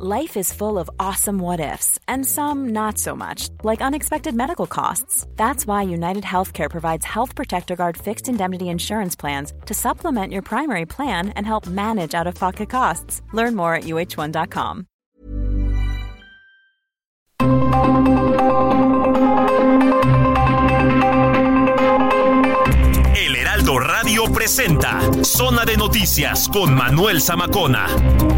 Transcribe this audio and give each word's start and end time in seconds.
Life 0.00 0.36
is 0.36 0.52
full 0.52 0.78
of 0.78 0.88
awesome 1.00 1.40
what 1.40 1.58
ifs, 1.58 1.98
and 2.06 2.24
some 2.24 2.68
not 2.68 2.98
so 2.98 3.16
much, 3.16 3.48
like 3.64 3.80
unexpected 3.82 4.32
medical 4.32 4.68
costs. 4.68 5.26
That's 5.34 5.66
why 5.66 5.82
United 5.82 6.22
Healthcare 6.22 6.70
provides 6.70 7.04
Health 7.04 7.34
Protector 7.34 7.74
Guard 7.74 7.96
fixed 7.96 8.28
indemnity 8.28 8.68
insurance 8.68 9.16
plans 9.16 9.52
to 9.66 9.74
supplement 9.74 10.32
your 10.32 10.42
primary 10.42 10.86
plan 10.86 11.30
and 11.30 11.44
help 11.44 11.66
manage 11.66 12.14
out 12.14 12.28
of 12.28 12.36
pocket 12.36 12.70
costs. 12.70 13.22
Learn 13.32 13.56
more 13.56 13.74
at 13.74 13.84
uh1.com. 13.84 14.86
El 23.16 23.34
Heraldo 23.34 23.80
Radio 23.80 24.32
presenta 24.32 25.00
Zona 25.24 25.64
de 25.64 25.76
Noticias 25.76 26.48
con 26.48 26.72
Manuel 26.72 27.20
Zamacona. 27.20 28.37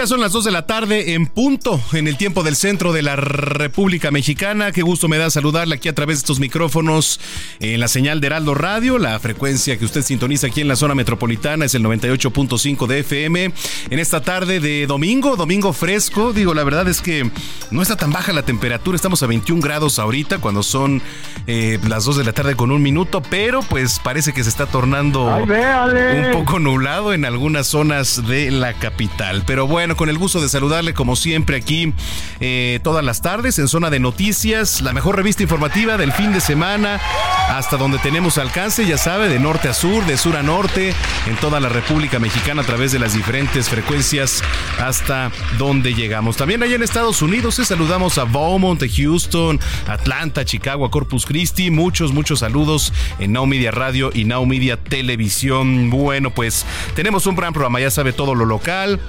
Ya 0.00 0.06
son 0.06 0.22
las 0.22 0.32
2 0.32 0.44
de 0.44 0.50
la 0.50 0.64
tarde 0.64 1.12
en 1.12 1.26
punto 1.26 1.78
en 1.92 2.08
el 2.08 2.16
tiempo 2.16 2.42
del 2.42 2.56
centro 2.56 2.94
de 2.94 3.02
la 3.02 3.16
República 3.16 4.10
Mexicana. 4.10 4.72
Qué 4.72 4.80
gusto 4.80 5.08
me 5.08 5.18
da 5.18 5.28
saludarle 5.28 5.74
aquí 5.74 5.90
a 5.90 5.94
través 5.94 6.16
de 6.16 6.20
estos 6.20 6.40
micrófonos 6.40 7.20
en 7.60 7.78
la 7.80 7.86
señal 7.86 8.18
de 8.22 8.28
Heraldo 8.28 8.54
Radio. 8.54 8.96
La 8.96 9.18
frecuencia 9.18 9.76
que 9.76 9.84
usted 9.84 10.00
sintoniza 10.00 10.46
aquí 10.46 10.62
en 10.62 10.68
la 10.68 10.76
zona 10.76 10.94
metropolitana 10.94 11.66
es 11.66 11.74
el 11.74 11.84
98.5 11.84 12.86
de 12.86 13.00
FM. 13.00 13.52
En 13.90 13.98
esta 13.98 14.22
tarde 14.22 14.58
de 14.58 14.86
domingo, 14.86 15.36
domingo 15.36 15.74
fresco, 15.74 16.32
digo, 16.32 16.54
la 16.54 16.64
verdad 16.64 16.88
es 16.88 17.02
que 17.02 17.30
no 17.70 17.82
está 17.82 17.96
tan 17.96 18.10
baja 18.10 18.32
la 18.32 18.42
temperatura. 18.42 18.96
Estamos 18.96 19.22
a 19.22 19.26
21 19.26 19.60
grados 19.60 19.98
ahorita 19.98 20.38
cuando 20.38 20.62
son 20.62 21.02
eh, 21.46 21.78
las 21.86 22.06
2 22.06 22.16
de 22.16 22.24
la 22.24 22.32
tarde 22.32 22.56
con 22.56 22.70
un 22.70 22.80
minuto, 22.80 23.20
pero 23.20 23.60
pues 23.60 23.98
parece 23.98 24.32
que 24.32 24.44
se 24.44 24.48
está 24.48 24.64
tornando 24.64 25.26
un 25.26 26.32
poco 26.32 26.58
nublado 26.58 27.12
en 27.12 27.26
algunas 27.26 27.66
zonas 27.66 28.26
de 28.26 28.50
la 28.50 28.72
capital. 28.72 29.42
Pero 29.46 29.66
bueno, 29.66 29.89
con 29.96 30.08
el 30.08 30.18
gusto 30.18 30.40
de 30.40 30.48
saludarle 30.48 30.94
como 30.94 31.16
siempre 31.16 31.56
aquí 31.56 31.92
eh, 32.40 32.80
todas 32.82 33.04
las 33.04 33.22
tardes 33.22 33.58
en 33.58 33.68
Zona 33.68 33.90
de 33.90 34.00
Noticias, 34.00 34.80
la 34.80 34.92
mejor 34.92 35.16
revista 35.16 35.42
informativa 35.42 35.96
del 35.96 36.12
fin 36.12 36.32
de 36.32 36.40
semana, 36.40 37.00
hasta 37.48 37.76
donde 37.76 37.98
tenemos 37.98 38.38
alcance, 38.38 38.86
ya 38.86 38.98
sabe, 38.98 39.28
de 39.28 39.38
norte 39.38 39.68
a 39.68 39.74
sur, 39.74 40.04
de 40.06 40.16
sur 40.16 40.36
a 40.36 40.42
norte, 40.42 40.94
en 41.26 41.36
toda 41.36 41.60
la 41.60 41.68
República 41.68 42.18
Mexicana 42.18 42.62
a 42.62 42.64
través 42.64 42.92
de 42.92 42.98
las 42.98 43.14
diferentes 43.14 43.68
frecuencias 43.68 44.42
hasta 44.78 45.30
donde 45.58 45.94
llegamos. 45.94 46.36
También 46.36 46.62
allá 46.62 46.76
en 46.76 46.82
Estados 46.82 47.22
Unidos 47.22 47.58
eh, 47.58 47.64
saludamos 47.64 48.18
a 48.18 48.24
Beaumont, 48.24 48.82
Houston, 48.96 49.58
Atlanta, 49.86 50.44
Chicago, 50.44 50.84
a 50.84 50.90
Corpus 50.90 51.26
Christi. 51.26 51.70
Muchos, 51.70 52.12
muchos 52.12 52.40
saludos 52.40 52.92
en 53.18 53.32
Now 53.32 53.46
Media 53.46 53.70
Radio 53.70 54.10
y 54.12 54.24
Now 54.24 54.46
Media 54.46 54.76
Televisión. 54.76 55.90
Bueno, 55.90 56.30
pues 56.30 56.64
tenemos 56.94 57.26
un 57.26 57.36
gran 57.36 57.52
programa, 57.52 57.80
ya 57.80 57.90
sabe 57.90 58.12
todo 58.12 58.34
lo 58.34 58.44
local 58.44 59.00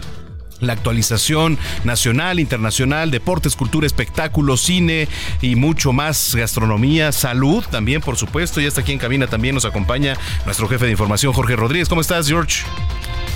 la 0.62 0.74
actualización 0.74 1.58
nacional, 1.84 2.40
internacional, 2.40 3.12
deportes, 3.12 3.56
cultura, 3.56 3.86
espectáculo, 3.86 4.56
cine 4.56 5.08
y 5.42 5.56
mucho 5.56 5.92
más, 5.92 6.36
gastronomía, 6.36 7.12
salud 7.12 7.64
también, 7.70 8.02
por 8.02 8.16
supuesto. 8.16 8.62
Y 8.62 8.66
hasta 8.66 8.82
aquí 8.82 8.94
en 8.94 9.00
cabina 9.00 9.28
también 9.28 9.56
nos 9.56 9.66
acompaña 9.66 10.16
nuestro 10.46 10.68
jefe 10.70 10.86
de 10.86 10.92
información, 10.92 11.34
Jorge 11.34 11.56
Rodríguez. 11.56 11.90
¿Cómo 11.90 12.02
estás, 12.02 12.28
George? 12.28 12.64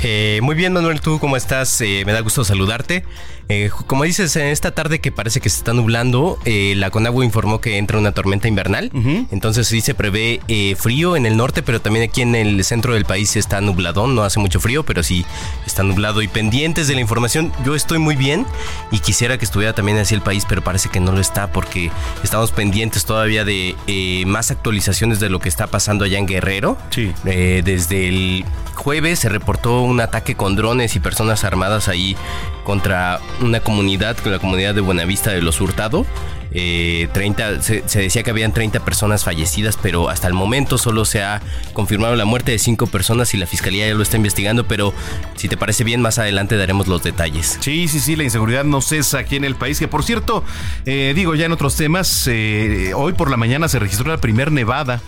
Eh, 0.04 0.40
muy 0.44 0.56
bien, 0.56 0.74
Manuel, 0.74 1.02
¿tú 1.02 1.20
cómo 1.20 1.36
estás? 1.36 1.82
Eh, 1.82 2.04
me 2.06 2.14
da 2.14 2.22
gusto 2.22 2.44
saludarte. 2.44 3.04
Eh, 3.48 3.70
como 3.88 4.04
dices, 4.04 4.36
en 4.36 4.48
esta 4.48 4.72
tarde 4.72 5.00
que 5.00 5.12
parece 5.12 5.40
que 5.40 5.50
se 5.50 5.58
está 5.58 5.74
nublando, 5.74 6.40
la 6.46 6.90
Conagua 6.90 7.24
informó 7.24 7.62
que 7.62 7.78
entra 7.78 7.98
una 7.98 8.12
tormenta 8.12 8.48
invernal. 8.48 8.92
Entonces 9.32 9.68
sí 9.68 9.82
se 9.82 9.94
prevé 9.94 10.42
frío 10.78 11.16
en 11.16 11.26
el 11.26 11.38
norte, 11.38 11.62
pero 11.62 11.82
también 11.82 12.10
aquí 12.10 12.22
en 12.22 12.36
el 12.36 12.64
centro 12.64 12.94
del 12.94 13.06
país 13.06 13.36
está 13.36 13.62
nubladón. 13.62 14.16
No 14.16 14.24
hace 14.24 14.40
mucho 14.40 14.60
frío, 14.60 14.84
pero 14.84 15.04
sí 15.04 15.26
está 15.66 15.84
nublado. 15.84 16.22
Y 16.22 16.28
pendientes 16.28 16.88
de 16.88 16.96
la 16.96 17.02
información, 17.02 17.52
yo 17.64 17.76
estoy 17.76 18.00
muy 18.00 18.16
bien 18.16 18.46
y 18.92 19.00
quisiera 19.00 19.38
que 19.38 19.46
estuviera 19.46 19.74
también 19.74 19.98
así 19.98 20.16
el 20.16 20.22
país, 20.22 20.46
pero 20.48 20.64
parece 20.64 20.90
que 20.90 21.00
no 21.00 21.12
lo 21.12 21.22
está 21.22 21.52
porque 21.52 21.92
estamos 22.24 22.52
pendientes 22.52 23.06
todavía 23.06 23.46
de 23.46 23.76
más 24.26 24.52
actualizaciones 24.52 25.20
de 25.20 25.30
lo 25.30 25.40
que 25.40 25.50
está 25.50 25.68
pasando 25.68 26.06
allá 26.06 26.18
en 26.18 26.26
Guerrero. 26.26 26.78
Sí. 26.90 27.14
desde 27.24 28.08
el 28.08 28.46
jueves 28.74 29.20
se 29.20 29.30
reportó 29.30 29.82
un 29.82 30.02
ataque 30.02 30.36
con 30.36 30.56
drones 30.56 30.96
y 30.96 31.00
personas 31.00 31.44
armadas 31.44 31.88
ahí 31.88 32.16
contra 32.66 33.22
una 33.40 33.62
comunidad, 33.62 34.18
la 34.26 34.40
comunidad 34.40 34.76
de 34.76 34.82
Buenavista 34.82 35.32
de 35.32 35.42
los 35.42 35.62
Hurtado. 35.62 36.06
30, 36.52 37.52
eh, 37.52 37.84
se, 37.86 38.00
decía 38.00 38.24
que 38.24 38.30
habían 38.30 38.54
30 38.54 38.80
personas 38.86 39.26
fallecidas, 39.26 39.78
pero 39.82 40.10
hasta 40.10 40.28
el 40.28 40.34
momento 40.34 40.78
solo 40.78 41.04
se 41.04 41.22
ha 41.22 41.42
confirmado 41.74 42.16
la 42.16 42.24
muerte 42.24 42.52
de 42.54 42.60
5 42.60 42.88
personas 42.88 43.34
y 43.34 43.38
la 43.38 43.46
fiscalía 43.46 43.88
ya 43.88 43.94
lo 43.94 44.02
está 44.02 44.16
investigando, 44.16 44.66
pero 44.66 44.94
si 45.36 45.50
te 45.50 45.58
parece 45.58 45.84
bien, 45.84 46.02
más 46.02 46.18
adelante 46.18 46.56
daremos 46.56 46.88
los 46.88 47.04
detalles. 47.04 47.58
Sí, 47.60 47.90
sí, 47.90 48.00
sí, 48.00 48.16
la 48.16 48.24
inseguridad 48.24 48.64
no 48.64 48.82
cesa 48.82 49.20
aquí 49.20 49.36
en 49.36 49.44
el 49.44 49.56
país, 49.56 49.80
que 49.80 49.90
por 49.90 50.04
cierto, 50.04 50.44
eh, 50.86 51.12
digo 51.14 51.36
ya 51.36 51.46
en 51.46 51.52
otros 51.52 51.76
temas, 51.76 52.26
eh, 52.28 52.94
hoy 52.96 53.14
por 53.14 53.30
la 53.30 53.38
mañana 53.38 53.68
se 53.68 53.80
registró 53.80 54.10
la 54.10 54.18
primer 54.18 54.52
nevada 54.52 55.02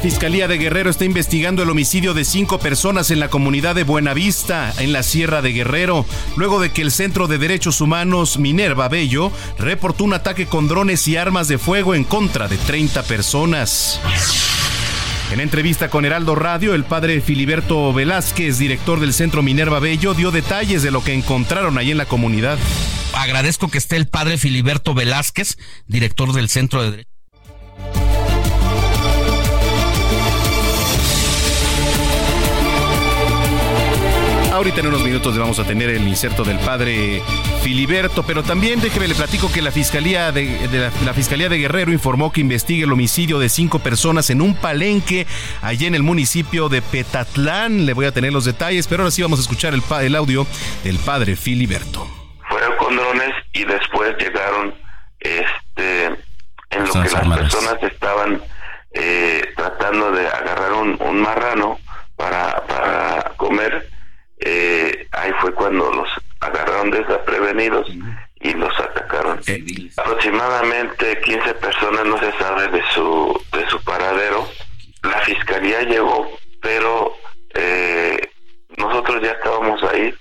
Fiscalía 0.01 0.47
de 0.47 0.57
Guerrero 0.57 0.89
está 0.89 1.03
investigando 1.03 1.61
el 1.61 1.69
homicidio 1.69 2.13
de 2.13 2.23
cinco 2.23 2.57
personas 2.57 3.11
en 3.11 3.19
la 3.19 3.29
comunidad 3.29 3.75
de 3.75 3.83
Buenavista, 3.83 4.73
en 4.77 4.93
la 4.93 5.03
Sierra 5.03 5.41
de 5.41 5.51
Guerrero, 5.51 6.05
luego 6.37 6.61
de 6.61 6.71
que 6.71 6.81
el 6.81 6.91
Centro 6.91 7.27
de 7.27 7.37
Derechos 7.37 7.81
Humanos 7.81 8.39
Minerva 8.39 8.87
Bello 8.87 9.29
reportó 9.57 10.05
un 10.05 10.13
ataque 10.13 10.45
con 10.45 10.69
drones 10.69 11.05
y 11.09 11.17
armas 11.17 11.49
de 11.49 11.57
fuego 11.57 11.95
en 11.95 12.05
contra 12.05 12.47
de 12.47 12.55
30 12.55 13.03
personas. 13.03 13.99
En 15.33 15.41
entrevista 15.41 15.89
con 15.89 16.05
Heraldo 16.05 16.33
Radio, 16.33 16.73
el 16.75 16.85
padre 16.85 17.19
Filiberto 17.19 17.91
Velázquez, 17.91 18.57
director 18.57 19.01
del 19.01 19.13
Centro 19.13 19.43
Minerva 19.43 19.79
Bello, 19.79 20.13
dio 20.13 20.31
detalles 20.31 20.81
de 20.81 20.91
lo 20.91 21.03
que 21.03 21.13
encontraron 21.13 21.77
ahí 21.77 21.91
en 21.91 21.97
la 21.97 22.05
comunidad. 22.05 22.57
Agradezco 23.13 23.67
que 23.67 23.77
esté 23.77 23.97
el 23.97 24.07
padre 24.07 24.37
Filiberto 24.37 24.93
Velázquez, 24.93 25.57
director 25.87 26.31
del 26.31 26.47
Centro 26.47 26.83
de 26.83 26.91
Derechos 26.91 27.09
Ahorita 34.59 34.82
en 34.82 34.88
unos 34.88 35.03
minutos 35.03 35.34
le 35.35 35.40
vamos 35.40 35.58
a 35.59 35.64
tener 35.64 35.90
el 35.90 36.06
inserto 36.06 36.44
del 36.44 36.59
padre 36.59 37.23
Filiberto, 37.64 38.23
pero 38.23 38.44
también 38.44 38.82
déjeme 38.82 39.08
le 39.08 39.16
platico 39.16 39.50
que 39.50 39.61
la 39.61 39.72
Fiscalía 39.72 40.34
de, 40.34 40.91
la, 41.06 41.14
Fiscalía 41.14 41.47
de 41.47 41.58
Guerrero 41.59 41.94
informó 41.94 42.34
que 42.34 42.41
investigue 42.41 42.84
el 42.84 42.91
homicidio 42.91 43.40
de 43.40 43.47
cinco 43.47 43.79
personas 43.79 44.29
en 44.29 44.41
un 44.41 44.53
palenque 44.56 45.26
allí 45.61 45.85
en 45.85 45.96
el 45.96 46.03
municipio 46.03 46.67
de 46.67 46.82
Petatlán. 46.82 47.85
Le 47.85 47.94
voy 47.94 48.06
a 48.06 48.11
tener 48.11 48.34
los 48.34 48.44
detalles, 48.44 48.85
pero 48.88 49.03
ahora 49.03 49.11
sí 49.11 49.22
vamos 49.22 49.40
a 49.40 49.44
escuchar 49.44 49.73
el, 49.73 49.82
el 50.02 50.14
audio 50.14 50.46
del 50.84 50.97
padre 50.97 51.38
Filiberto. 51.38 52.05
Fueron 52.50 52.76
con 52.76 52.97
drones 52.97 53.34
y 53.53 53.64
después 53.64 54.14
llegaron 54.17 54.76
este 55.22 56.05
en 56.72 56.85
lo 56.85 56.91
que 56.91 57.09
las 57.09 57.38
personas 57.38 57.78
estaban 57.82 58.41
eh, 58.91 59.41
tratando 59.55 60.12
de 60.12 60.28
agarrar 60.28 60.73
un, 60.73 60.97
un 61.02 61.22
marrano 61.22 61.79
para, 62.17 62.62
para 62.67 63.32
comer 63.38 63.98
eh, 64.40 65.08
ahí 65.12 65.32
fue 65.41 65.53
cuando 65.53 65.91
los 65.91 66.08
agarraron 66.40 66.91
desaprevenidos 66.91 67.90
y 68.40 68.53
los 68.53 68.80
atacaron. 68.80 69.41
Aproximadamente 69.97 71.20
15 71.22 71.53
personas 71.56 72.06
no 72.06 72.18
se 72.20 72.32
sabe 72.38 72.68
de 72.70 72.82
su, 72.94 73.41
de 73.52 73.70
su 73.70 73.82
paradero. 73.84 74.47
La 75.03 75.20
fiscalía 75.22 75.82
llegó, 75.82 76.30
pero 76.62 77.16
eh, 77.53 78.18
nosotros 78.78 79.22
ya 79.22 79.32
estábamos 79.32 79.84
ahí. 79.84 80.14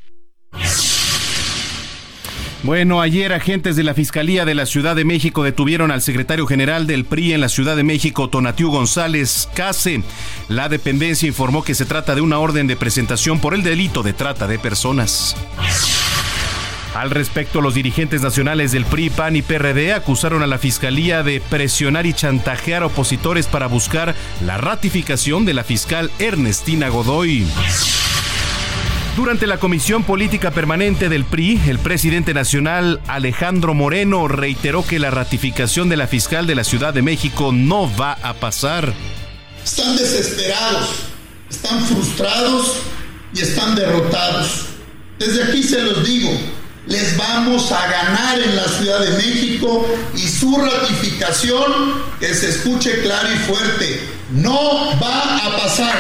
Bueno, 2.65 3.01
ayer 3.01 3.33
agentes 3.33 3.77
de 3.77 3.85
la 3.85 3.95
Fiscalía 3.95 4.45
de 4.45 4.55
la 4.55 4.67
Ciudad 4.67 4.97
de 4.97 5.05
México 5.05 5.45
detuvieron 5.45 5.93
al 5.93 6.03
secretario 6.03 6.45
general 6.47 6.89
del 6.89 7.05
PRI 7.05 7.33
en 7.33 7.41
la 7.41 7.49
Ciudad 7.49 7.77
de 7.77 7.85
México, 7.85 8.29
Tonatiu 8.29 8.71
González 8.71 9.49
Case. 9.55 10.03
La 10.49 10.69
dependencia 10.69 11.29
informó 11.29 11.63
que 11.63 11.77
se 11.77 11.87
trata 11.87 12.17
de 12.17 12.21
una 12.21 12.41
orden 12.41 12.67
de 12.67 12.77
presentación 12.77 13.39
por 13.39 13.55
el 13.55 13.63
delito 13.63 14.03
de 14.03 14.13
trata 14.13 14.49
de 14.49 14.59
personas. 14.59 15.37
Al 16.95 17.11
respecto, 17.11 17.61
los 17.61 17.75
dirigentes 17.75 18.23
nacionales 18.23 18.73
del 18.73 18.85
PRI, 18.85 19.11
PAN 19.11 19.37
y 19.37 19.43
PRD 19.43 19.93
acusaron 19.93 20.43
a 20.43 20.49
la 20.49 20.59
Fiscalía 20.59 21.23
de 21.23 21.41
presionar 21.41 22.07
y 22.07 22.13
chantajear 22.13 22.83
opositores 22.83 23.47
para 23.47 23.69
buscar 23.69 24.17
la 24.45 24.59
ratificación 24.59 25.45
de 25.45 25.55
la 25.55 25.63
fiscal 25.63 26.11
Ernestina 26.19 26.89
Godoy. 26.89 27.47
Durante 29.19 29.49
la 29.49 29.59
Comisión 29.59 30.05
Política 30.05 30.53
Permanente 30.53 31.09
del 31.09 31.25
PRI, 31.25 31.61
el 31.67 31.81
presidente 31.81 32.35
nacional 32.35 33.01
Alejandro 33.09 33.75
Moreno 33.75 34.29
reiteró 34.29 34.87
que 34.87 35.01
la 35.01 35.11
ratificación 35.11 35.89
de 35.89 35.97
la 35.97 36.07
fiscal 36.07 36.47
de 36.47 36.55
la 36.55 36.63
Ciudad 36.63 36.95
de 36.95 37.03
México 37.03 37.51
no 37.53 37.91
va 37.97 38.13
a 38.13 38.35
pasar. 38.35 38.95
Están 39.65 39.97
desesperados, 39.97 40.91
están 41.51 41.85
frustrados 41.87 42.77
y 43.35 43.41
están 43.41 43.75
derrotados. 43.75 44.67
Desde 45.19 45.43
aquí 45.43 45.65
se 45.65 45.83
los 45.83 46.07
digo, 46.07 46.31
les 46.87 47.17
vamos 47.17 47.73
a 47.73 47.91
ganar 47.91 48.39
en 48.41 48.55
la 48.55 48.69
Ciudad 48.69 49.01
de 49.01 49.11
México 49.17 49.85
y 50.15 50.29
su 50.29 50.57
ratificación, 50.57 51.65
que 52.21 52.33
se 52.33 52.51
escuche 52.51 53.03
claro 53.03 53.29
y 53.35 53.39
fuerte, 53.39 54.01
no 54.31 54.91
va 55.01 55.47
a 55.47 55.57
pasar. 55.57 55.97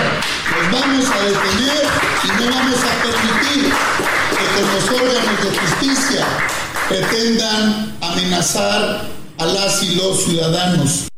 Los 0.51 0.81
vamos 0.81 1.05
a 1.07 1.19
detener 1.25 1.85
y 2.25 2.29
no 2.29 2.55
vamos 2.55 2.79
a 2.79 3.03
permitir 3.03 3.73
que 4.31 4.45
con 4.55 4.75
los 4.75 4.85
órganos 5.01 5.45
de 5.45 5.59
justicia 5.59 6.27
pretendan 6.89 7.97
amenazar 8.01 9.07
a 9.39 9.45
las 9.45 9.83
y 9.83 9.95
los 9.95 10.25
ciudadanos. 10.25 11.09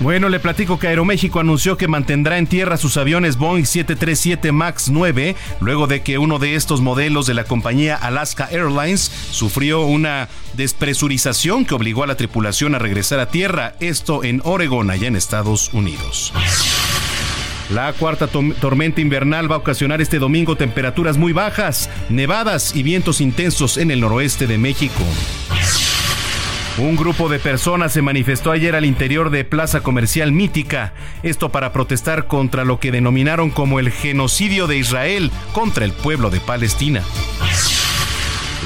Bueno, 0.00 0.28
le 0.28 0.38
platico 0.38 0.78
que 0.78 0.86
Aeroméxico 0.86 1.40
anunció 1.40 1.76
que 1.76 1.88
mantendrá 1.88 2.38
en 2.38 2.46
tierra 2.46 2.76
sus 2.76 2.96
aviones 2.96 3.36
Boeing 3.36 3.64
737 3.64 4.52
MAX 4.52 4.90
9 4.90 5.34
luego 5.60 5.88
de 5.88 6.02
que 6.02 6.18
uno 6.18 6.38
de 6.38 6.54
estos 6.54 6.80
modelos 6.80 7.26
de 7.26 7.34
la 7.34 7.42
compañía 7.42 7.96
Alaska 7.96 8.48
Airlines 8.48 9.00
sufrió 9.00 9.80
una 9.82 10.28
despresurización 10.54 11.64
que 11.64 11.74
obligó 11.74 12.04
a 12.04 12.06
la 12.06 12.16
tripulación 12.16 12.76
a 12.76 12.78
regresar 12.78 13.18
a 13.18 13.30
tierra, 13.30 13.74
esto 13.80 14.22
en 14.22 14.40
Oregon, 14.44 14.88
allá 14.90 15.08
en 15.08 15.16
Estados 15.16 15.74
Unidos. 15.74 16.32
La 17.70 17.92
cuarta 17.92 18.28
tormenta 18.28 19.00
invernal 19.00 19.50
va 19.50 19.56
a 19.56 19.58
ocasionar 19.58 20.00
este 20.00 20.20
domingo 20.20 20.56
temperaturas 20.56 21.18
muy 21.18 21.32
bajas, 21.32 21.90
nevadas 22.08 22.74
y 22.74 22.84
vientos 22.84 23.20
intensos 23.20 23.76
en 23.76 23.90
el 23.90 24.00
noroeste 24.00 24.46
de 24.46 24.58
México. 24.58 25.02
Un 26.78 26.94
grupo 26.94 27.28
de 27.28 27.40
personas 27.40 27.92
se 27.92 28.02
manifestó 28.02 28.52
ayer 28.52 28.76
al 28.76 28.84
interior 28.84 29.30
de 29.30 29.44
Plaza 29.44 29.80
Comercial 29.80 30.30
Mítica, 30.30 30.92
esto 31.24 31.48
para 31.48 31.72
protestar 31.72 32.28
contra 32.28 32.64
lo 32.64 32.78
que 32.78 32.92
denominaron 32.92 33.50
como 33.50 33.80
el 33.80 33.90
genocidio 33.90 34.68
de 34.68 34.78
Israel 34.78 35.32
contra 35.52 35.84
el 35.84 35.92
pueblo 35.92 36.30
de 36.30 36.38
Palestina. 36.38 37.02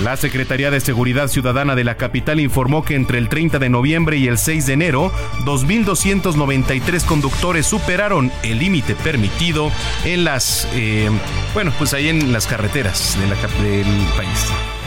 La 0.05 0.19
Secretaría 0.19 0.71
de 0.71 0.81
Seguridad 0.81 1.29
Ciudadana 1.29 1.75
de 1.75 1.85
la 1.85 1.97
capital 1.97 2.39
informó 2.39 2.85
que 2.85 2.97
entre 2.97 3.17
el 3.17 3.31
30 3.31 3.59
de 3.59 3.71
noviembre 3.71 4.19
y 4.19 4.27
el 4.27 4.37
6 4.37 4.67
de 4.67 4.73
enero, 4.75 5.11
2.293 5.47 7.05
conductores 7.07 7.67
superaron 7.67 8.31
el 8.43 8.59
límite 8.59 8.95
permitido 8.95 9.73
en 10.05 10.25
las, 10.25 10.69
eh, 10.75 11.11
bueno, 11.55 11.73
pues 11.79 11.95
ahí 11.95 12.09
en 12.09 12.33
las 12.33 12.47
carreteras 12.47 13.17
del 13.63 13.87
país. 14.17 14.82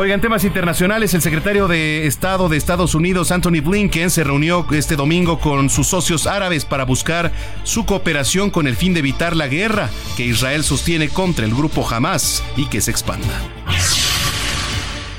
Oigan, 0.00 0.22
temas 0.22 0.44
internacionales, 0.44 1.12
el 1.12 1.20
secretario 1.20 1.68
de 1.68 2.06
Estado 2.06 2.48
de 2.48 2.56
Estados 2.56 2.94
Unidos, 2.94 3.30
Anthony 3.30 3.60
Blinken, 3.62 4.08
se 4.08 4.24
reunió 4.24 4.66
este 4.70 4.96
domingo 4.96 5.38
con 5.38 5.68
sus 5.68 5.88
socios 5.88 6.26
árabes 6.26 6.64
para 6.64 6.86
buscar 6.86 7.32
su 7.64 7.84
cooperación 7.84 8.48
con 8.48 8.66
el 8.66 8.76
fin 8.76 8.94
de 8.94 9.00
evitar 9.00 9.36
la 9.36 9.46
guerra 9.46 9.90
que 10.16 10.24
Israel 10.24 10.64
sostiene 10.64 11.10
contra 11.10 11.44
el 11.44 11.54
grupo 11.54 11.86
Hamas 11.86 12.42
y 12.56 12.64
que 12.64 12.80
se 12.80 12.90
expanda. 12.90 13.28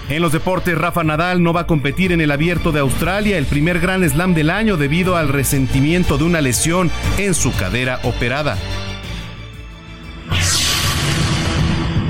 En 0.10 0.19
los 0.19 0.31
deportes, 0.31 0.75
Rafa 0.75 1.04
Nadal 1.04 1.44
no 1.44 1.54
va 1.54 1.62
a 1.62 1.68
competir 1.68 2.12
en 2.12 2.19
el 2.19 2.31
abierto 2.31 2.72
de 2.72 2.80
Australia, 2.80 3.38
el 3.38 3.45
primer 3.45 3.80
gran 3.80 4.04
slam 4.10 4.34
del 4.34 4.50
año, 4.50 4.77
debido 4.77 5.16
al 5.16 5.30
resentimiento 5.30 6.18
de 6.18 6.24
una 6.24 6.42
lesión 6.42 6.89
en 7.19 7.36
su 7.36 7.54
cadera 7.54 8.00
operada. 8.01 8.57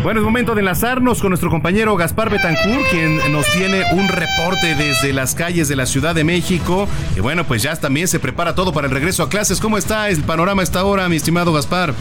Bueno, 0.03 0.19
es 0.19 0.25
momento 0.25 0.55
de 0.55 0.61
enlazarnos 0.61 1.21
con 1.21 1.29
nuestro 1.29 1.51
compañero 1.51 1.95
Gaspar 1.95 2.31
Betancourt, 2.31 2.89
quien 2.89 3.17
nos 3.31 3.45
tiene 3.51 3.83
un 3.93 4.07
reporte 4.07 4.73
desde 4.73 5.13
las 5.13 5.35
calles 5.35 5.67
de 5.67 5.75
la 5.75 5.85
Ciudad 5.85 6.15
de 6.15 6.23
México. 6.23 6.87
Y 7.15 7.19
bueno, 7.19 7.43
pues 7.43 7.61
ya 7.61 7.75
también 7.75 8.07
se 8.07 8.19
prepara 8.19 8.55
todo 8.55 8.73
para 8.73 8.87
el 8.87 8.93
regreso 8.93 9.21
a 9.21 9.29
clases. 9.29 9.59
¿Cómo 9.59 9.77
está 9.77 10.09
el 10.09 10.23
panorama 10.23 10.63
a 10.63 10.63
esta 10.63 10.83
hora, 10.85 11.07
mi 11.07 11.17
estimado 11.17 11.53
Gaspar? 11.53 11.93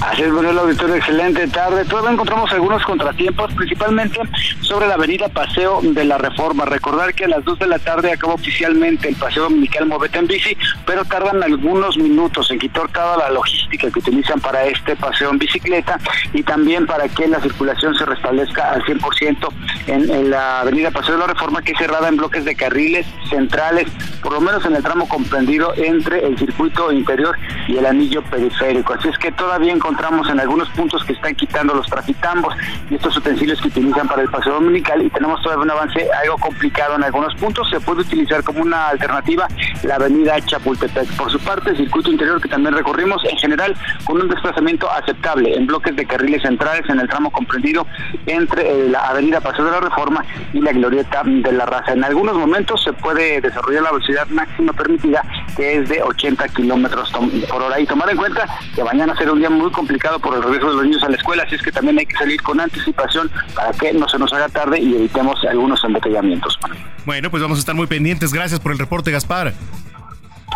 Así 0.00 0.22
es, 0.22 0.32
Manuel 0.32 0.58
Auditorio, 0.58 0.94
excelente 0.96 1.46
tarde. 1.48 1.84
Todavía 1.84 2.12
encontramos 2.12 2.50
algunos 2.52 2.82
contratiempos, 2.84 3.52
principalmente 3.52 4.18
sobre 4.60 4.86
la 4.86 4.94
avenida 4.94 5.28
Paseo 5.28 5.80
de 5.82 6.04
la 6.04 6.18
Reforma. 6.18 6.64
Recordar 6.64 7.14
que 7.14 7.24
a 7.24 7.28
las 7.28 7.44
2 7.44 7.58
de 7.58 7.66
la 7.66 7.78
tarde 7.78 8.12
acaba 8.12 8.34
oficialmente 8.34 9.08
el 9.08 9.16
Paseo 9.16 9.44
Dominical 9.44 9.86
Movete 9.86 10.18
en 10.18 10.26
Bici, 10.26 10.56
pero 10.86 11.04
tardan 11.04 11.42
algunos 11.42 11.98
minutos 11.98 12.50
en 12.50 12.58
quitar 12.58 12.88
toda 12.88 13.18
la 13.18 13.30
logística 13.30 13.90
que 13.90 13.98
utilizan 13.98 14.40
para 14.40 14.64
este 14.64 14.96
paseo 14.96 15.30
en 15.30 15.38
bicicleta 15.38 15.98
y 16.32 16.42
también 16.42 16.86
para 16.86 17.08
que 17.08 17.26
la 17.26 17.40
circulación 17.40 17.94
se 17.94 18.04
restablezca 18.04 18.72
al 18.72 18.82
100% 18.84 19.48
en, 19.88 20.10
en 20.10 20.30
la 20.30 20.60
avenida 20.60 20.90
Paseo 20.90 21.14
de 21.14 21.20
la 21.20 21.26
Reforma, 21.26 21.62
que 21.62 21.72
es 21.72 21.78
cerrada 21.78 22.08
en 22.08 22.16
bloques 22.16 22.44
de 22.44 22.54
carriles 22.54 23.06
centrales, 23.28 23.88
por 24.22 24.32
lo 24.32 24.40
menos 24.40 24.64
en 24.64 24.76
el 24.76 24.82
tramo 24.82 25.08
comprendido 25.08 25.74
entre 25.76 26.26
el 26.26 26.38
circuito 26.38 26.90
interior 26.92 27.36
y 27.66 27.76
el 27.76 27.86
anillo 27.86 28.22
periférico. 28.22 28.94
Así 28.94 29.08
es 29.08 29.18
que 29.18 29.32
todavía 29.32 29.57
encontramos 29.66 30.28
en 30.30 30.40
algunos 30.40 30.68
puntos 30.70 31.04
que 31.04 31.12
están 31.12 31.34
quitando 31.34 31.74
los 31.74 31.86
traficambos 31.86 32.54
y 32.90 32.94
estos 32.94 33.16
utensilios 33.16 33.60
que 33.60 33.68
utilizan 33.68 34.06
para 34.06 34.22
el 34.22 34.28
paseo 34.28 34.54
dominical 34.54 35.02
y 35.02 35.10
tenemos 35.10 35.42
todavía 35.42 35.64
un 35.64 35.70
avance 35.70 36.08
algo 36.22 36.36
complicado 36.38 36.96
en 36.96 37.04
algunos 37.04 37.34
puntos. 37.34 37.68
Se 37.70 37.80
puede 37.80 38.02
utilizar 38.02 38.42
como 38.44 38.62
una 38.62 38.88
alternativa 38.88 39.48
la 39.82 39.96
avenida 39.96 40.40
Chapultepec. 40.40 41.16
Por 41.16 41.30
su 41.30 41.38
parte, 41.40 41.70
el 41.70 41.76
circuito 41.76 42.10
interior 42.10 42.40
que 42.40 42.48
también 42.48 42.74
recorrimos, 42.74 43.22
en 43.24 43.36
general, 43.38 43.74
con 44.04 44.20
un 44.20 44.28
desplazamiento 44.28 44.90
aceptable 44.90 45.54
en 45.54 45.66
bloques 45.66 45.94
de 45.96 46.06
carriles 46.06 46.42
centrales 46.42 46.88
en 46.88 47.00
el 47.00 47.08
tramo 47.08 47.30
comprendido 47.30 47.86
entre 48.26 48.68
eh, 48.68 48.88
la 48.88 49.00
avenida 49.08 49.40
Paseo 49.40 49.64
de 49.64 49.70
la 49.72 49.80
Reforma 49.80 50.24
y 50.52 50.60
la 50.60 50.72
glorieta 50.72 51.22
de 51.24 51.52
la 51.52 51.66
raza. 51.66 51.92
En 51.92 52.04
algunos 52.04 52.36
momentos 52.36 52.82
se 52.82 52.92
puede 52.92 53.40
desarrollar 53.40 53.82
la 53.82 53.92
velocidad 53.92 54.26
máxima 54.28 54.72
permitida, 54.72 55.22
que 55.56 55.78
es 55.78 55.88
de 55.88 56.02
80 56.02 56.48
kilómetros 56.48 57.12
por 57.48 57.62
hora. 57.62 57.80
Y 57.80 57.86
tomar 57.86 58.10
en 58.10 58.16
cuenta 58.16 58.46
que 58.74 58.84
mañana 58.84 59.14
será 59.16 59.32
un 59.32 59.38
día 59.38 59.47
muy 59.50 59.70
complicado 59.70 60.18
por 60.18 60.34
el 60.34 60.42
regreso 60.42 60.70
de 60.70 60.76
los 60.76 60.84
niños 60.84 61.02
a 61.02 61.08
la 61.08 61.16
escuela, 61.16 61.42
así 61.44 61.54
es 61.54 61.62
que 61.62 61.72
también 61.72 61.98
hay 61.98 62.06
que 62.06 62.16
salir 62.16 62.40
con 62.42 62.60
anticipación 62.60 63.30
para 63.54 63.72
que 63.72 63.92
no 63.92 64.08
se 64.08 64.18
nos 64.18 64.32
haga 64.32 64.48
tarde 64.48 64.80
y 64.80 64.94
evitemos 64.94 65.42
algunos 65.44 65.82
embotellamientos. 65.84 66.58
Bueno, 67.04 67.30
pues 67.30 67.42
vamos 67.42 67.58
a 67.58 67.60
estar 67.60 67.74
muy 67.74 67.86
pendientes. 67.86 68.32
Gracias 68.32 68.60
por 68.60 68.72
el 68.72 68.78
reporte, 68.78 69.10
Gaspar. 69.10 69.54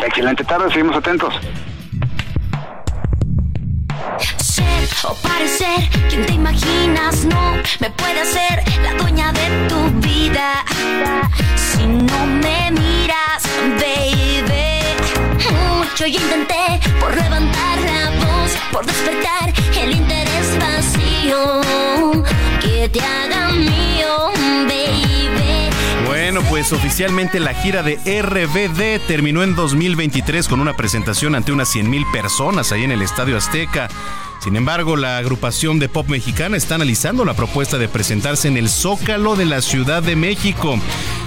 Excelente 0.04 0.44
tarde, 0.44 0.68
seguimos 0.70 0.96
atentos. 0.96 1.34
Ser 4.38 4.88
o 5.04 5.14
parecer 5.22 5.88
quien 6.08 6.26
te 6.26 6.32
imaginas 6.32 7.24
no 7.24 7.54
me 7.80 7.90
puede 7.90 8.20
hacer 8.20 8.62
la 8.82 8.94
dueña 8.94 9.32
de 9.32 9.68
tu 9.68 9.90
vida 10.06 10.64
si 11.56 11.86
no 11.86 12.26
me 12.26 12.70
miras, 12.70 13.42
baby. 13.80 14.82
Mucho 15.78 16.06
yo 16.06 16.20
intenté 16.20 16.80
por 17.00 17.14
levantar 17.16 17.78
la 17.80 18.10
voz, 18.10 18.21
por 18.72 18.86
despertar 18.86 19.52
el 19.80 19.92
interés 19.92 20.58
vacío 20.58 21.60
que 22.60 22.88
te 22.88 23.00
haga 23.00 23.52
mío, 23.52 24.30
baby. 24.66 25.70
Bueno, 26.06 26.40
pues 26.48 26.72
oficialmente 26.72 27.38
la 27.38 27.52
gira 27.54 27.82
de 27.82 27.96
RBD 27.96 29.06
terminó 29.06 29.42
en 29.42 29.54
2023 29.54 30.48
con 30.48 30.60
una 30.60 30.74
presentación 30.74 31.34
ante 31.34 31.52
unas 31.52 31.68
100 31.68 31.90
mil 31.90 32.06
personas 32.12 32.72
ahí 32.72 32.84
en 32.84 32.92
el 32.92 33.02
Estadio 33.02 33.36
Azteca. 33.36 33.88
Sin 34.42 34.56
embargo, 34.56 34.96
la 34.96 35.18
agrupación 35.18 35.78
de 35.78 35.88
pop 35.88 36.08
mexicana 36.08 36.56
está 36.56 36.74
analizando 36.74 37.24
la 37.24 37.34
propuesta 37.34 37.78
de 37.78 37.88
presentarse 37.88 38.48
en 38.48 38.56
el 38.56 38.68
Zócalo 38.68 39.36
de 39.36 39.44
la 39.44 39.60
Ciudad 39.60 40.02
de 40.02 40.16
México. 40.16 40.78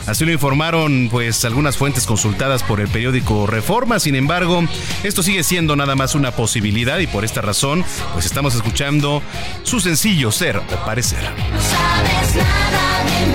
Así 0.08 0.26
lo 0.26 0.32
informaron 0.32 1.10
pues 1.12 1.44
algunas 1.46 1.78
fuentes 1.78 2.06
consultadas 2.06 2.64
por 2.64 2.80
el 2.80 2.88
periódico 2.88 3.48
Reforma. 3.48 4.00
Sin 4.00 4.16
embargo, 4.16 4.64
esto 5.04 5.24
sigue 5.24 5.44
siendo 5.44 5.76
nada 5.76 5.96
más 5.96 6.16
una 6.16 6.32
posibilidad 6.32 7.00
y 7.00 7.08
por 7.08 7.26
esta 7.26 7.42
razón 7.42 7.84
pues 8.14 8.26
estamos 8.26 8.56
escuchando 8.56 9.22
su 9.64 9.80
sencillo 9.80 10.32
Ser 10.32 10.58
o 10.58 10.86
Parecer. 10.86 11.24
No 11.24 11.62
sabes 11.62 12.36
nada 12.36 13.04
de 13.06 13.35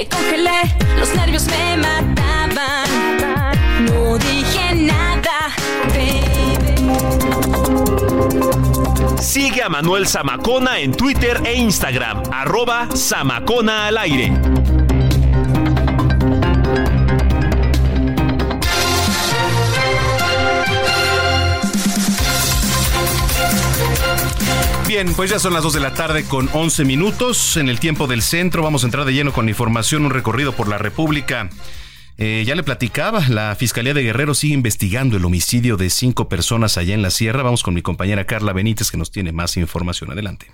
me 0.00 0.08
congelé, 0.08 0.62
los 0.98 1.14
nervios 1.14 1.44
me 1.46 1.76
mataban. 1.76 2.88
No 3.84 4.16
dije 4.16 4.74
nada, 4.74 5.52
baby. 5.88 6.90
Sigue 9.20 9.62
a 9.62 9.68
Manuel 9.68 10.06
Zamacona 10.06 10.78
en 10.80 10.92
Twitter 10.92 11.42
e 11.44 11.52
Instagram, 11.54 12.22
arroba 12.32 12.88
Zamacona 12.96 13.88
al 13.88 13.98
aire. 13.98 14.79
Bien, 24.90 25.14
pues 25.14 25.30
ya 25.30 25.38
son 25.38 25.52
las 25.52 25.62
2 25.62 25.74
de 25.74 25.78
la 25.78 25.94
tarde 25.94 26.24
con 26.24 26.50
11 26.52 26.84
minutos. 26.84 27.56
En 27.56 27.68
el 27.68 27.78
tiempo 27.78 28.08
del 28.08 28.22
centro 28.22 28.64
vamos 28.64 28.82
a 28.82 28.88
entrar 28.88 29.04
de 29.04 29.12
lleno 29.12 29.32
con 29.32 29.44
la 29.44 29.52
información, 29.52 30.04
un 30.04 30.10
recorrido 30.10 30.52
por 30.52 30.66
la 30.66 30.78
República. 30.78 31.48
Eh, 32.18 32.42
ya 32.44 32.56
le 32.56 32.64
platicaba, 32.64 33.28
la 33.28 33.54
Fiscalía 33.54 33.94
de 33.94 34.02
Guerrero 34.02 34.34
sigue 34.34 34.54
investigando 34.54 35.16
el 35.16 35.24
homicidio 35.24 35.76
de 35.76 35.90
cinco 35.90 36.28
personas 36.28 36.76
allá 36.76 36.92
en 36.92 37.02
la 37.02 37.10
sierra. 37.10 37.44
Vamos 37.44 37.62
con 37.62 37.72
mi 37.72 37.82
compañera 37.82 38.26
Carla 38.26 38.52
Benítez 38.52 38.90
que 38.90 38.96
nos 38.96 39.12
tiene 39.12 39.30
más 39.30 39.56
información. 39.56 40.10
Adelante. 40.10 40.48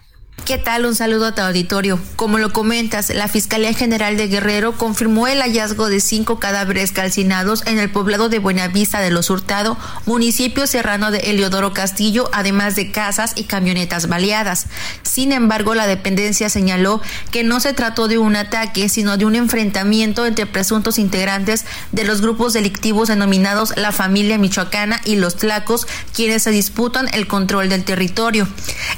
¿Qué 0.45 0.59
tal? 0.59 0.87
Un 0.87 0.95
saludo 0.95 1.27
a 1.27 1.35
tu 1.35 1.43
auditorio. 1.43 1.99
Como 2.15 2.39
lo 2.39 2.53
comentas, 2.53 3.11
la 3.11 3.27
Fiscalía 3.27 3.73
General 3.73 4.17
de 4.17 4.29
Guerrero 4.29 4.79
confirmó 4.79 5.27
el 5.27 5.41
hallazgo 5.41 5.89
de 5.89 5.99
cinco 5.99 6.39
cadáveres 6.39 6.93
calcinados 6.93 7.67
en 7.67 7.81
el 7.81 7.91
poblado 7.91 8.29
de 8.29 8.39
Buenavista 8.39 9.01
de 9.01 9.11
los 9.11 9.29
Hurtado, 9.29 9.77
municipio 10.05 10.69
serrano 10.69 11.11
de 11.11 11.19
Eliodoro 11.19 11.73
Castillo, 11.73 12.31
además 12.33 12.77
de 12.77 12.93
casas 12.93 13.33
y 13.35 13.45
camionetas 13.45 14.07
baleadas. 14.07 14.67
Sin 15.03 15.33
embargo, 15.33 15.75
la 15.75 15.89
dependencia 15.89 16.49
señaló 16.49 17.01
que 17.33 17.43
no 17.43 17.59
se 17.59 17.73
trató 17.73 18.07
de 18.07 18.19
un 18.19 18.37
ataque, 18.37 18.89
sino 18.89 19.17
de 19.17 19.25
un 19.25 19.35
enfrentamiento 19.35 20.27
entre 20.27 20.47
presuntos 20.47 21.01
integrantes 21.01 21.65
de 21.91 22.05
los 22.05 22.21
grupos 22.21 22.53
delictivos 22.53 23.09
denominados 23.09 23.77
la 23.77 23.91
familia 23.91 24.39
michoacana 24.39 25.01
y 25.05 25.17
los 25.17 25.35
tlacos, 25.39 25.89
quienes 26.15 26.45
se 26.45 26.53
disputan 26.53 27.09
el 27.13 27.27
control 27.27 27.69
del 27.69 27.83
territorio. 27.83 28.47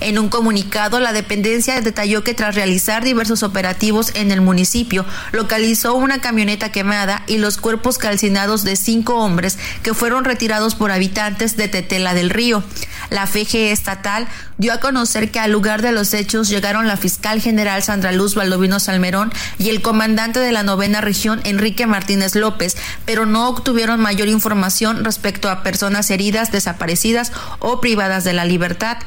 En 0.00 0.18
un 0.18 0.28
comunicado, 0.28 1.00
la 1.00 1.14
dependencia 1.14 1.27
detalló 1.28 2.24
que 2.24 2.34
tras 2.34 2.54
realizar 2.54 3.04
diversos 3.04 3.42
operativos 3.42 4.12
en 4.14 4.30
el 4.30 4.40
municipio, 4.40 5.04
localizó 5.32 5.94
una 5.94 6.20
camioneta 6.20 6.72
quemada 6.72 7.22
y 7.26 7.38
los 7.38 7.56
cuerpos 7.58 7.98
calcinados 7.98 8.64
de 8.64 8.76
cinco 8.76 9.16
hombres 9.16 9.58
que 9.82 9.94
fueron 9.94 10.24
retirados 10.24 10.74
por 10.74 10.90
habitantes 10.90 11.56
de 11.56 11.68
Tetela 11.68 12.14
del 12.14 12.30
Río. 12.30 12.62
La 13.10 13.26
FG 13.26 13.70
estatal 13.72 14.28
dio 14.58 14.72
a 14.72 14.80
conocer 14.80 15.30
que 15.30 15.38
al 15.38 15.52
lugar 15.52 15.82
de 15.82 15.92
los 15.92 16.12
hechos 16.14 16.48
llegaron 16.48 16.88
la 16.88 16.96
fiscal 16.96 17.40
general 17.40 17.82
Sandra 17.82 18.12
Luz 18.12 18.34
Baldovino 18.34 18.80
Salmerón 18.80 19.32
y 19.58 19.70
el 19.70 19.82
comandante 19.82 20.40
de 20.40 20.52
la 20.52 20.62
novena 20.62 21.00
región 21.00 21.40
Enrique 21.44 21.86
Martínez 21.86 22.34
López, 22.34 22.76
pero 23.06 23.24
no 23.24 23.48
obtuvieron 23.48 24.00
mayor 24.00 24.28
información 24.28 25.04
respecto 25.04 25.48
a 25.48 25.62
personas 25.62 26.10
heridas, 26.10 26.52
desaparecidas 26.52 27.32
o 27.60 27.80
privadas 27.80 28.24
de 28.24 28.32
la 28.32 28.44
libertad. 28.44 28.98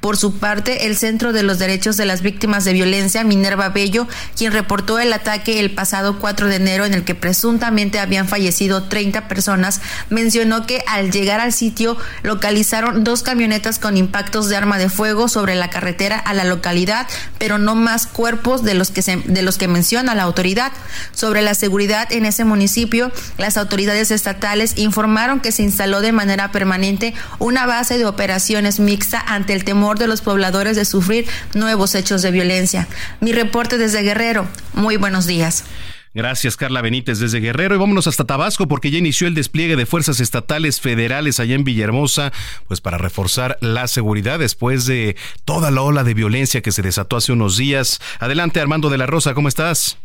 Por 0.00 0.16
su 0.16 0.38
parte, 0.38 0.86
el 0.86 0.96
Centro 0.96 1.32
de 1.32 1.42
los 1.42 1.58
Derechos 1.58 1.69
de 1.70 2.04
las 2.04 2.20
Víctimas 2.20 2.64
de 2.64 2.72
Violencia, 2.72 3.22
Minerva 3.22 3.68
Bello, 3.68 4.08
quien 4.36 4.52
reportó 4.52 4.98
el 4.98 5.12
ataque 5.12 5.60
el 5.60 5.70
pasado 5.70 6.18
4 6.18 6.48
de 6.48 6.56
enero 6.56 6.84
en 6.84 6.94
el 6.94 7.04
que 7.04 7.14
presuntamente 7.14 8.00
habían 8.00 8.26
fallecido 8.26 8.88
30 8.88 9.28
personas, 9.28 9.80
mencionó 10.08 10.66
que 10.66 10.82
al 10.88 11.12
llegar 11.12 11.38
al 11.38 11.52
sitio 11.52 11.96
localizaron 12.24 13.04
dos 13.04 13.22
camionetas 13.22 13.78
con 13.78 13.96
impactos 13.96 14.48
de 14.48 14.56
arma 14.56 14.78
de 14.78 14.88
fuego 14.88 15.28
sobre 15.28 15.54
la 15.54 15.70
carretera 15.70 16.18
a 16.18 16.34
la 16.34 16.42
localidad, 16.42 17.06
pero 17.38 17.58
no 17.58 17.76
más 17.76 18.08
cuerpos 18.08 18.64
de 18.64 18.74
los 18.74 18.90
que 18.90 19.02
se, 19.02 19.16
de 19.18 19.42
los 19.42 19.56
que 19.56 19.68
menciona 19.68 20.16
la 20.16 20.24
autoridad. 20.24 20.72
Sobre 21.12 21.40
la 21.40 21.54
seguridad 21.54 22.12
en 22.12 22.26
ese 22.26 22.44
municipio, 22.44 23.12
las 23.38 23.56
autoridades 23.56 24.10
estatales 24.10 24.76
informaron 24.76 25.38
que 25.38 25.52
se 25.52 25.62
instaló 25.62 26.00
de 26.00 26.10
manera 26.10 26.50
permanente 26.50 27.14
una 27.38 27.64
base 27.64 27.96
de 27.96 28.06
operaciones 28.06 28.80
mixta 28.80 29.20
ante 29.20 29.52
el 29.52 29.64
temor 29.64 30.00
de 30.00 30.08
los 30.08 30.20
pobladores 30.20 30.74
de 30.74 30.84
sufrir 30.84 31.26
nuevos 31.60 31.94
hechos 31.94 32.22
de 32.22 32.32
violencia. 32.32 32.88
Mi 33.20 33.32
reporte 33.32 33.78
desde 33.78 34.02
Guerrero. 34.02 34.48
Muy 34.74 34.96
buenos 34.96 35.26
días. 35.26 35.64
Gracias, 36.12 36.56
Carla 36.56 36.82
Benítez 36.82 37.20
desde 37.20 37.38
Guerrero. 37.38 37.76
Y 37.76 37.78
vámonos 37.78 38.08
hasta 38.08 38.24
Tabasco 38.24 38.66
porque 38.66 38.90
ya 38.90 38.98
inició 38.98 39.28
el 39.28 39.34
despliegue 39.34 39.76
de 39.76 39.86
fuerzas 39.86 40.18
estatales 40.18 40.80
federales 40.80 41.38
allá 41.38 41.54
en 41.54 41.62
Villahermosa, 41.62 42.32
pues 42.66 42.80
para 42.80 42.98
reforzar 42.98 43.58
la 43.60 43.86
seguridad 43.86 44.40
después 44.40 44.86
de 44.86 45.16
toda 45.44 45.70
la 45.70 45.82
ola 45.82 46.02
de 46.02 46.14
violencia 46.14 46.62
que 46.62 46.72
se 46.72 46.82
desató 46.82 47.16
hace 47.16 47.32
unos 47.32 47.56
días. 47.56 48.00
Adelante, 48.18 48.60
Armando 48.60 48.90
de 48.90 48.98
la 48.98 49.06
Rosa, 49.06 49.34
¿cómo 49.34 49.46
estás? 49.46 49.98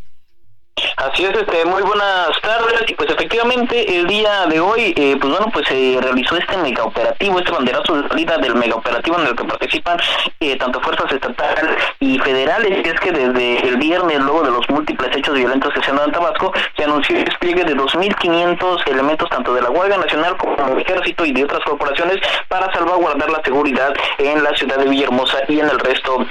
Así 0.98 1.26
es, 1.26 1.32
este, 1.32 1.66
muy 1.66 1.82
buenas 1.82 2.30
tardes. 2.42 2.84
Y 2.88 2.94
pues 2.94 3.10
efectivamente 3.10 3.98
el 3.98 4.08
día 4.08 4.46
de 4.46 4.62
hoy, 4.62 4.94
eh, 4.96 5.18
pues 5.20 5.34
bueno, 5.34 5.52
pues 5.52 5.68
se 5.68 6.00
realizó 6.02 6.38
este 6.38 6.56
mega 6.58 6.84
operativo, 6.84 7.38
este 7.38 7.52
banderazo 7.52 8.02
de 8.02 8.08
salida 8.08 8.38
del 8.38 8.56
mega 8.56 8.76
operativo 8.76 9.20
en 9.20 9.28
el 9.28 9.36
que 9.36 9.44
participan 9.44 9.98
eh, 10.40 10.58
tanto 10.58 10.80
fuerzas 10.80 11.12
estatales 11.12 11.76
y 12.00 12.18
federales. 12.20 12.86
Y 12.86 12.88
es 12.88 13.00
que 13.02 13.12
desde 13.12 13.68
el 13.68 13.76
viernes, 13.76 14.20
luego 14.20 14.44
de 14.44 14.52
los 14.52 14.70
múltiples 14.70 15.16
hechos 15.18 15.36
violentos 15.36 15.74
que 15.74 15.84
se 15.84 15.90
han 15.90 15.98
dado 15.98 16.08
en 16.08 16.14
Tabasco, 16.14 16.54
se 16.78 16.84
anunció 16.86 17.18
el 17.18 17.26
despliegue 17.26 17.66
de 17.66 17.76
2.500 17.76 18.88
elementos 18.90 19.30
tanto 19.30 19.54
de 19.54 19.62
la 19.62 19.70
Guardia 19.70 19.98
Nacional 19.98 20.38
como 20.38 20.78
Ejército 20.78 21.26
y 21.26 21.34
de 21.34 21.44
otras 21.44 21.64
corporaciones 21.66 22.20
para 22.48 22.72
salvaguardar 22.74 23.30
la 23.30 23.42
seguridad 23.44 23.94
en 24.18 24.42
la 24.44 24.56
ciudad 24.56 24.78
de 24.78 24.86
Villahermosa 24.86 25.40
y 25.50 25.60
en 25.60 25.70
el 25.70 25.80
resto 25.80 26.26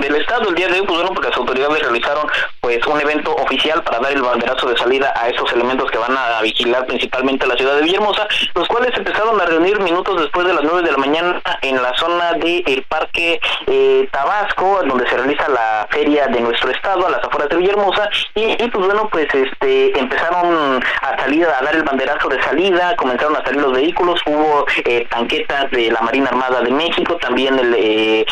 del 0.00 0.16
Estado 0.16 0.48
el 0.48 0.54
día 0.54 0.68
de 0.68 0.80
hoy, 0.80 0.86
pues 0.86 0.98
bueno, 0.98 1.12
porque 1.14 1.28
las 1.28 1.38
autoridades 1.38 1.82
realizaron 1.82 2.26
pues 2.60 2.84
un 2.86 3.00
evento 3.00 3.34
oficial 3.36 3.82
para 3.82 3.98
dar 3.98 4.12
el 4.12 4.22
banderazo 4.22 4.68
de 4.68 4.76
salida 4.76 5.12
a 5.16 5.28
esos 5.28 5.52
elementos 5.52 5.90
que 5.90 5.98
van 5.98 6.16
a 6.16 6.40
vigilar 6.42 6.86
principalmente 6.86 7.46
la 7.46 7.56
ciudad 7.56 7.76
de 7.76 7.82
Villahermosa, 7.82 8.26
los 8.54 8.66
cuales 8.68 8.96
empezaron 8.96 9.40
a 9.40 9.44
reunir 9.44 9.78
minutos 9.80 10.20
después 10.20 10.46
de 10.46 10.54
las 10.54 10.62
9 10.64 10.82
de 10.82 10.92
la 10.92 10.98
mañana 10.98 11.42
en 11.62 11.82
la 11.82 11.96
zona 11.96 12.32
del 12.34 12.62
el 12.66 12.82
Parque 12.84 13.40
eh, 13.66 14.08
Tabasco, 14.10 14.80
donde 14.86 15.08
se 15.08 15.16
realiza 15.16 15.48
la 15.48 15.86
feria 15.90 16.26
de 16.28 16.40
nuestro 16.40 16.70
estado, 16.70 17.06
a 17.06 17.10
las 17.10 17.24
afueras 17.24 17.48
de 17.48 17.56
Villahermosa, 17.56 18.08
y, 18.34 18.56
pues 18.56 18.86
bueno, 18.86 19.08
pues 19.10 19.26
este 19.34 19.98
empezaron 19.98 20.82
a 21.02 21.18
salir, 21.18 21.46
a 21.46 21.62
dar 21.62 21.74
el 21.74 21.82
banderazo 21.82 22.28
de 22.28 22.42
salida, 22.42 22.96
comenzaron 22.96 23.36
a 23.36 23.44
salir 23.44 23.60
los 23.60 23.72
vehículos, 23.72 24.20
hubo 24.26 24.64
eh, 24.84 25.06
tanquetas 25.10 25.70
de 25.70 25.90
la 25.90 26.00
Marina 26.00 26.28
Armada 26.28 26.60
de 26.62 26.70
México, 26.70 27.16
también 27.16 27.58
el 27.58 27.74
eh, 27.76 28.26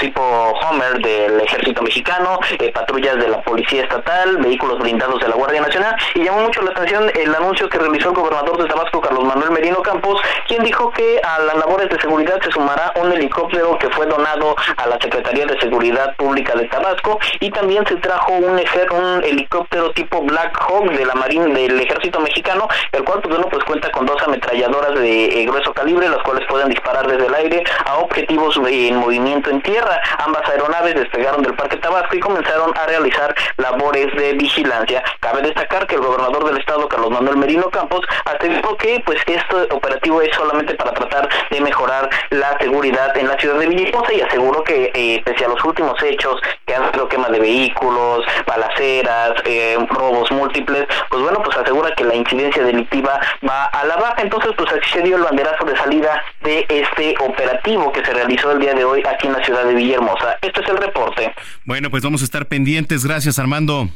tipo 0.00 0.22
Homer 0.22 0.95
del 0.98 1.40
Ejército 1.40 1.82
Mexicano, 1.82 2.38
eh, 2.58 2.72
patrullas 2.72 3.16
de 3.16 3.28
la 3.28 3.40
Policía 3.42 3.82
Estatal, 3.82 4.36
vehículos 4.38 4.78
blindados 4.78 5.20
de 5.20 5.28
la 5.28 5.36
Guardia 5.36 5.60
Nacional 5.60 5.96
y 6.14 6.24
llamó 6.24 6.42
mucho 6.42 6.62
la 6.62 6.70
atención 6.70 7.10
el 7.14 7.34
anuncio 7.34 7.68
que 7.68 7.78
realizó 7.78 8.10
el 8.10 8.16
gobernador 8.16 8.62
de 8.62 8.68
Tabasco, 8.68 9.00
Carlos 9.00 9.24
Manuel 9.24 9.50
Merino 9.50 9.82
Campos, 9.82 10.20
quien 10.46 10.62
dijo 10.62 10.90
que 10.90 11.20
a 11.22 11.40
las 11.40 11.56
labores 11.56 11.88
de 11.88 12.00
seguridad 12.00 12.40
se 12.42 12.50
sumará 12.50 12.92
un 12.96 13.12
helicóptero 13.12 13.78
que 13.78 13.88
fue 13.90 14.06
donado 14.06 14.56
a 14.76 14.86
la 14.86 14.98
Secretaría 15.00 15.46
de 15.46 15.58
Seguridad 15.60 16.14
Pública 16.16 16.54
de 16.54 16.66
Tabasco 16.68 17.18
y 17.40 17.50
también 17.50 17.86
se 17.86 17.96
trajo 17.96 18.32
un, 18.32 18.58
ejer 18.58 18.92
un 18.92 19.24
helicóptero 19.24 19.92
tipo 19.92 20.22
Black 20.22 20.58
Hawk 20.60 20.90
de 20.90 21.04
la 21.04 21.14
Marina 21.14 21.46
del 21.46 21.80
Ejército 21.80 22.20
Mexicano, 22.20 22.68
el 22.92 23.04
cual 23.04 23.20
pues 23.20 23.34
bueno 23.34 23.48
pues 23.50 23.64
cuenta 23.64 23.90
con 23.90 24.06
dos 24.06 24.22
ametralladoras 24.22 24.94
de 24.98 25.42
eh, 25.42 25.46
grueso 25.46 25.72
calibre, 25.72 26.08
las 26.08 26.22
cuales 26.22 26.46
pueden 26.48 26.68
disparar 26.68 27.06
desde 27.06 27.26
el 27.26 27.34
aire 27.34 27.64
a 27.84 27.98
objetivos 27.98 28.56
en 28.66 28.96
movimiento 28.96 29.50
en 29.50 29.60
tierra. 29.62 30.00
Ambas 30.18 30.48
aeronaves 30.48 30.85
despegaron 30.94 31.42
del 31.42 31.54
Parque 31.54 31.76
Tabasco 31.76 32.16
y 32.16 32.20
comenzaron 32.20 32.72
a 32.76 32.86
realizar 32.86 33.34
labores 33.56 34.14
de 34.16 34.34
vigilancia. 34.34 35.02
Cabe 35.20 35.42
destacar 35.42 35.86
que 35.86 35.96
el 35.96 36.02
gobernador 36.02 36.44
del 36.44 36.58
estado, 36.58 36.88
Carlos 36.88 37.10
Manuel 37.10 37.36
Merino 37.36 37.70
Campos, 37.70 38.06
aseguró 38.24 38.76
que 38.76 39.02
pues 39.04 39.18
este 39.26 39.74
operativo 39.74 40.22
es 40.22 40.34
solamente 40.34 40.74
para 40.74 40.92
tratar 40.92 41.28
de 41.50 41.60
mejorar 41.60 42.08
la 42.30 42.58
seguridad 42.58 43.16
en 43.16 43.28
la 43.28 43.38
ciudad 43.38 43.58
de 43.58 43.66
Villahermosa 43.66 44.12
y 44.12 44.20
aseguró 44.20 44.62
que 44.64 44.90
eh, 44.94 45.22
pese 45.24 45.44
a 45.44 45.48
los 45.48 45.64
últimos 45.64 46.00
hechos 46.02 46.40
que 46.66 46.74
han 46.74 46.92
sido 46.92 47.08
quema 47.08 47.28
de 47.28 47.40
vehículos, 47.40 48.24
balaceras, 48.46 49.32
eh, 49.44 49.76
robos 49.90 50.30
múltiples, 50.30 50.86
pues 51.08 51.22
bueno, 51.22 51.42
pues 51.42 51.56
asegura 51.56 51.94
que 51.94 52.04
la 52.04 52.14
incidencia 52.14 52.62
delictiva 52.62 53.20
va 53.48 53.64
a 53.66 53.84
la 53.84 53.96
baja. 53.96 54.16
Entonces, 54.18 54.52
pues 54.56 54.70
así 54.72 54.92
se 54.92 55.02
dio 55.02 55.16
el 55.16 55.22
banderazo 55.22 55.64
de 55.64 55.76
salida 55.76 56.22
de 56.42 56.66
este 56.68 57.14
operativo 57.20 57.92
que 57.92 58.04
se 58.04 58.12
realizó 58.12 58.52
el 58.52 58.60
día 58.60 58.74
de 58.74 58.84
hoy 58.84 59.02
aquí 59.06 59.26
en 59.26 59.34
la 59.34 59.44
ciudad 59.44 59.64
de 59.64 59.74
Villahermosa. 59.74 60.38
Este 60.42 60.60
es 60.60 60.68
reporte. 60.76 61.34
Bueno, 61.64 61.90
pues 61.90 62.02
vamos 62.02 62.22
a 62.22 62.24
estar 62.24 62.46
pendientes. 62.46 63.04
Gracias, 63.04 63.38
Armando. 63.38 63.88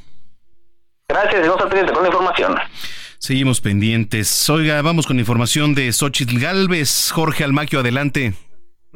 Gracias, 1.09 1.49
a 1.49 1.69
pendientes 1.69 1.93
con 1.93 2.03
la 2.03 2.09
información. 2.09 2.55
Seguimos 3.19 3.61
pendientes. 3.61 4.49
Oiga, 4.49 4.81
vamos 4.83 5.07
con 5.07 5.19
información 5.19 5.75
de 5.75 5.93
Xochitl 5.93 6.39
Galvez. 6.39 7.11
Jorge 7.13 7.45
Almaquio, 7.45 7.81
adelante. 7.81 8.35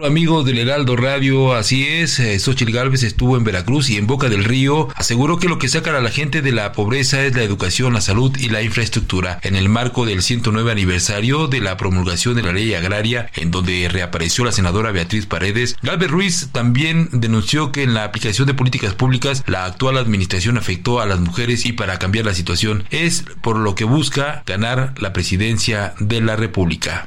Amigos 0.03 0.45
del 0.45 0.59
Heraldo 0.59 0.97
Radio, 0.97 1.55
así 1.55 1.87
es, 1.87 2.19
eh, 2.19 2.37
Xochitl 2.41 2.73
Galvez 2.73 3.05
estuvo 3.05 3.37
en 3.37 3.45
Veracruz 3.45 3.91
y 3.91 3.97
en 3.97 4.09
Boca 4.09 4.29
del 4.29 4.43
Río 4.43 4.89
aseguró 4.97 5.39
que 5.39 5.49
lo 5.49 5.61
que 5.61 5.69
saca 5.69 5.97
a 5.97 6.01
la 6.01 6.11
gente 6.11 6.43
de 6.43 6.51
la 6.51 6.73
pobreza 6.73 7.23
es 7.23 7.37
la 7.37 7.45
educación, 7.45 7.95
la 7.95 8.01
salud 8.01 8.37
y 8.37 8.49
la 8.49 8.63
infraestructura. 8.63 9.39
En 9.43 9.55
el 9.55 9.69
marco 9.69 10.05
del 10.05 10.23
109 10.23 10.73
aniversario 10.73 11.47
de 11.47 11.61
la 11.61 11.77
promulgación 11.77 12.35
de 12.35 12.43
la 12.43 12.53
ley 12.53 12.75
agraria, 12.75 13.31
en 13.37 13.53
donde 13.53 13.89
reapareció 13.89 14.45
la 14.45 14.51
senadora 14.51 14.91
Beatriz 14.91 15.27
Paredes, 15.27 15.77
Galvez 15.81 16.11
Ruiz 16.11 16.49
también 16.51 17.09
denunció 17.13 17.71
que 17.71 17.85
en 17.85 17.95
la 17.95 18.03
aplicación 18.03 18.49
de 18.49 18.55
políticas 18.55 18.95
públicas 18.95 19.45
la 19.47 19.65
actual 19.65 19.97
administración 19.97 20.59
afectó 20.59 21.01
a 21.01 21.07
las 21.07 21.21
mujeres 21.21 21.67
y 21.67 21.73
para 21.73 22.01
cambiar 22.01 22.25
la 22.25 22.35
situación 22.35 22.83
es 22.91 23.25
por 23.43 23.57
lo 23.59 23.77
que 23.77 23.85
busca 23.85 24.43
ganar 24.45 24.93
la 24.99 25.13
presidencia 25.13 25.95
de 26.01 26.21
la 26.21 26.35
República. 26.35 27.05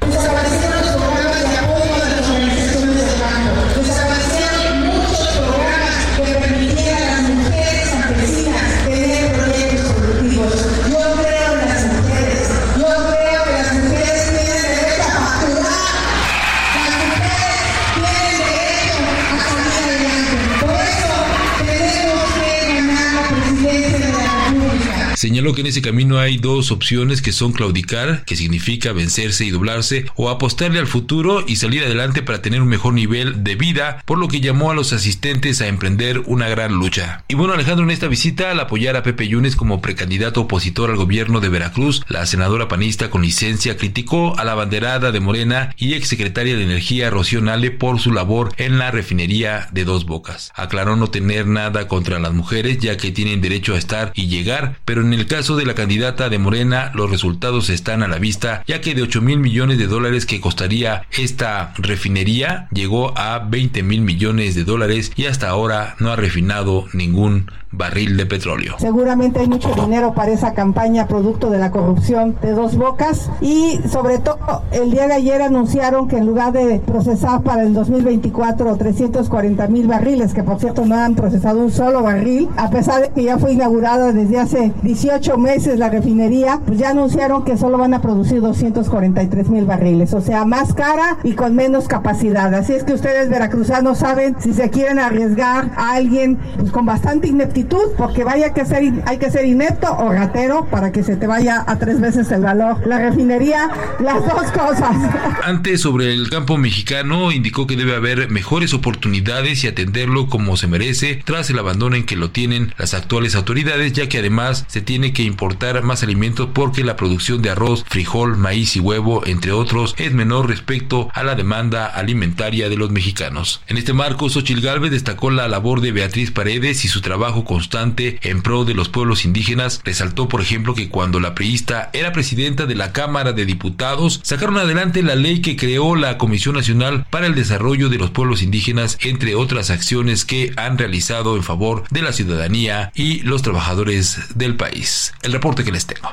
Señaló 25.28 25.52
que 25.52 25.60
en 25.60 25.66
ese 25.66 25.82
camino 25.82 26.18
hay 26.18 26.38
dos 26.38 26.70
opciones 26.70 27.20
que 27.20 27.32
son 27.32 27.52
claudicar, 27.52 28.24
que 28.24 28.34
significa 28.34 28.94
vencerse 28.94 29.44
y 29.44 29.50
doblarse, 29.50 30.06
o 30.14 30.30
apostarle 30.30 30.78
al 30.78 30.86
futuro 30.86 31.44
y 31.46 31.56
salir 31.56 31.84
adelante 31.84 32.22
para 32.22 32.40
tener 32.40 32.62
un 32.62 32.68
mejor 32.68 32.94
nivel 32.94 33.44
de 33.44 33.54
vida, 33.54 34.02
por 34.06 34.16
lo 34.16 34.28
que 34.28 34.40
llamó 34.40 34.70
a 34.70 34.74
los 34.74 34.94
asistentes 34.94 35.60
a 35.60 35.66
emprender 35.66 36.20
una 36.20 36.48
gran 36.48 36.72
lucha. 36.72 37.24
Y 37.28 37.34
bueno, 37.34 37.52
Alejandro, 37.52 37.84
en 37.84 37.90
esta 37.90 38.08
visita 38.08 38.50
al 38.52 38.60
apoyar 38.60 38.96
a 38.96 39.02
Pepe 39.02 39.28
Yunes 39.28 39.54
como 39.54 39.82
precandidato 39.82 40.40
opositor 40.40 40.88
al 40.88 40.96
gobierno 40.96 41.40
de 41.40 41.50
Veracruz, 41.50 42.06
la 42.08 42.24
senadora 42.24 42.66
panista 42.66 43.10
con 43.10 43.20
licencia 43.20 43.76
criticó 43.76 44.34
a 44.38 44.44
la 44.44 44.54
banderada 44.54 45.12
de 45.12 45.20
Morena 45.20 45.74
y 45.76 45.92
exsecretaria 45.92 46.56
de 46.56 46.64
Energía 46.64 47.10
Rocío 47.10 47.42
Nale 47.42 47.70
por 47.70 48.00
su 48.00 48.14
labor 48.14 48.54
en 48.56 48.78
la 48.78 48.90
refinería 48.90 49.68
de 49.72 49.84
Dos 49.84 50.06
Bocas. 50.06 50.52
Aclaró 50.54 50.96
no 50.96 51.10
tener 51.10 51.46
nada 51.46 51.86
contra 51.86 52.18
las 52.18 52.32
mujeres 52.32 52.78
ya 52.78 52.96
que 52.96 53.12
tienen 53.12 53.42
derecho 53.42 53.74
a 53.74 53.78
estar 53.78 54.10
y 54.14 54.28
llegar, 54.28 54.78
pero 54.86 55.02
en 55.02 55.17
el 55.17 55.17
caso 55.26 55.56
de 55.56 55.66
la 55.66 55.74
candidata 55.74 56.28
de 56.28 56.38
Morena, 56.38 56.92
los 56.94 57.10
resultados 57.10 57.70
están 57.70 58.02
a 58.02 58.08
la 58.08 58.18
vista, 58.18 58.62
ya 58.66 58.80
que 58.80 58.94
de 58.94 59.02
8 59.02 59.20
mil 59.20 59.38
millones 59.38 59.78
de 59.78 59.86
dólares 59.86 60.26
que 60.26 60.40
costaría 60.40 61.02
esta 61.16 61.72
refinería, 61.76 62.68
llegó 62.72 63.16
a 63.16 63.38
20 63.38 63.82
mil 63.82 64.02
millones 64.02 64.54
de 64.54 64.64
dólares 64.64 65.12
y 65.16 65.26
hasta 65.26 65.48
ahora 65.48 65.96
no 65.98 66.10
ha 66.10 66.16
refinado 66.16 66.86
ningún 66.92 67.50
barril 67.70 68.16
de 68.16 68.26
petróleo. 68.26 68.76
Seguramente 68.78 69.40
hay 69.40 69.48
mucho 69.48 69.74
dinero 69.74 70.14
para 70.14 70.32
esa 70.32 70.54
campaña 70.54 71.06
producto 71.06 71.50
de 71.50 71.58
la 71.58 71.70
corrupción 71.70 72.36
de 72.40 72.52
dos 72.52 72.76
bocas 72.76 73.30
y 73.40 73.78
sobre 73.90 74.18
todo 74.18 74.62
el 74.72 74.90
día 74.90 75.06
de 75.06 75.14
ayer 75.14 75.42
anunciaron 75.42 76.08
que 76.08 76.16
en 76.16 76.26
lugar 76.26 76.52
de 76.52 76.80
procesar 76.80 77.42
para 77.42 77.62
el 77.62 77.74
2024 77.74 78.76
340 78.76 79.68
mil 79.68 79.86
barriles, 79.86 80.32
que 80.32 80.42
por 80.42 80.58
cierto 80.58 80.86
no 80.86 80.94
han 80.94 81.14
procesado 81.14 81.60
un 81.60 81.70
solo 81.70 82.02
barril, 82.02 82.48
a 82.56 82.70
pesar 82.70 83.02
de 83.02 83.10
que 83.10 83.24
ya 83.24 83.38
fue 83.38 83.52
inaugurada 83.52 84.12
desde 84.12 84.38
hace 84.38 84.72
18 85.00 85.38
meses 85.38 85.78
la 85.78 85.90
refinería, 85.90 86.60
pues 86.66 86.80
ya 86.80 86.90
anunciaron 86.90 87.44
que 87.44 87.56
solo 87.56 87.78
van 87.78 87.94
a 87.94 88.02
producir 88.02 88.40
243 88.40 89.48
mil 89.48 89.64
barriles, 89.64 90.12
o 90.12 90.20
sea, 90.20 90.44
más 90.44 90.74
cara 90.74 91.18
y 91.22 91.34
con 91.34 91.54
menos 91.54 91.86
capacidad. 91.86 92.52
Así 92.52 92.72
es 92.72 92.82
que 92.82 92.94
ustedes 92.94 93.28
veracruzanos 93.28 93.98
saben 93.98 94.34
si 94.40 94.52
se 94.52 94.70
quieren 94.70 94.98
arriesgar 94.98 95.70
a 95.76 95.92
alguien 95.92 96.36
pues, 96.56 96.72
con 96.72 96.84
bastante 96.84 97.28
ineptitud 97.28 97.92
porque 97.96 98.24
vaya 98.24 98.52
que 98.52 98.64
ser, 98.64 98.92
hay 99.06 99.18
que 99.18 99.30
ser 99.30 99.44
inepto 99.44 99.86
o 99.96 100.10
ratero 100.10 100.66
para 100.68 100.90
que 100.90 101.04
se 101.04 101.14
te 101.14 101.28
vaya 101.28 101.62
a 101.64 101.78
tres 101.78 102.00
veces 102.00 102.32
el 102.32 102.40
valor. 102.40 102.84
La 102.84 102.98
refinería, 102.98 103.70
las 104.00 104.26
dos 104.26 104.50
cosas. 104.50 104.96
Antes, 105.44 105.80
sobre 105.80 106.12
el 106.12 106.28
campo 106.28 106.56
mexicano, 106.56 107.30
indicó 107.30 107.68
que 107.68 107.76
debe 107.76 107.94
haber 107.94 108.30
mejores 108.30 108.74
oportunidades 108.74 109.62
y 109.62 109.68
atenderlo 109.68 110.28
como 110.28 110.56
se 110.56 110.66
merece 110.66 111.22
tras 111.24 111.50
el 111.50 111.60
abandono 111.60 111.94
en 111.94 112.04
que 112.04 112.16
lo 112.16 112.32
tienen 112.32 112.74
las 112.78 112.94
actuales 112.94 113.36
autoridades, 113.36 113.92
ya 113.92 114.08
que 114.08 114.18
además 114.18 114.64
se 114.66 114.87
tiene 114.88 115.12
que 115.12 115.22
importar 115.22 115.82
más 115.82 116.02
alimentos 116.02 116.48
porque 116.54 116.82
la 116.82 116.96
producción 116.96 117.42
de 117.42 117.50
arroz, 117.50 117.84
frijol, 117.86 118.38
maíz 118.38 118.74
y 118.74 118.80
huevo, 118.80 119.22
entre 119.26 119.52
otros, 119.52 119.94
es 119.98 120.14
menor 120.14 120.48
respecto 120.48 121.10
a 121.12 121.22
la 121.24 121.34
demanda 121.34 121.84
alimentaria 121.84 122.70
de 122.70 122.78
los 122.78 122.90
mexicanos. 122.90 123.60
En 123.66 123.76
este 123.76 123.92
marco, 123.92 124.30
Xochil 124.30 124.62
Galvez 124.62 124.90
destacó 124.90 125.30
la 125.30 125.46
labor 125.46 125.82
de 125.82 125.92
Beatriz 125.92 126.30
Paredes 126.30 126.86
y 126.86 126.88
su 126.88 127.02
trabajo 127.02 127.44
constante 127.44 128.18
en 128.22 128.40
pro 128.40 128.64
de 128.64 128.72
los 128.72 128.88
pueblos 128.88 129.26
indígenas. 129.26 129.82
Resaltó, 129.84 130.26
por 130.26 130.40
ejemplo, 130.40 130.74
que 130.74 130.88
cuando 130.88 131.20
la 131.20 131.34
priista 131.34 131.90
era 131.92 132.12
presidenta 132.12 132.64
de 132.64 132.74
la 132.74 132.94
Cámara 132.94 133.34
de 133.34 133.44
Diputados, 133.44 134.20
sacaron 134.22 134.56
adelante 134.56 135.02
la 135.02 135.16
ley 135.16 135.42
que 135.42 135.56
creó 135.56 135.96
la 135.96 136.16
Comisión 136.16 136.54
Nacional 136.54 137.04
para 137.10 137.26
el 137.26 137.34
Desarrollo 137.34 137.90
de 137.90 137.98
los 137.98 138.08
Pueblos 138.08 138.42
Indígenas, 138.42 138.96
entre 139.02 139.34
otras 139.34 139.68
acciones 139.68 140.24
que 140.24 140.54
han 140.56 140.78
realizado 140.78 141.36
en 141.36 141.42
favor 141.42 141.84
de 141.90 142.00
la 142.00 142.14
ciudadanía 142.14 142.90
y 142.94 143.20
los 143.20 143.42
trabajadores 143.42 144.34
del 144.34 144.56
país. 144.56 144.77
El 145.22 145.32
reporte 145.32 145.64
que 145.64 145.72
les 145.72 145.86
tengo. 145.86 146.10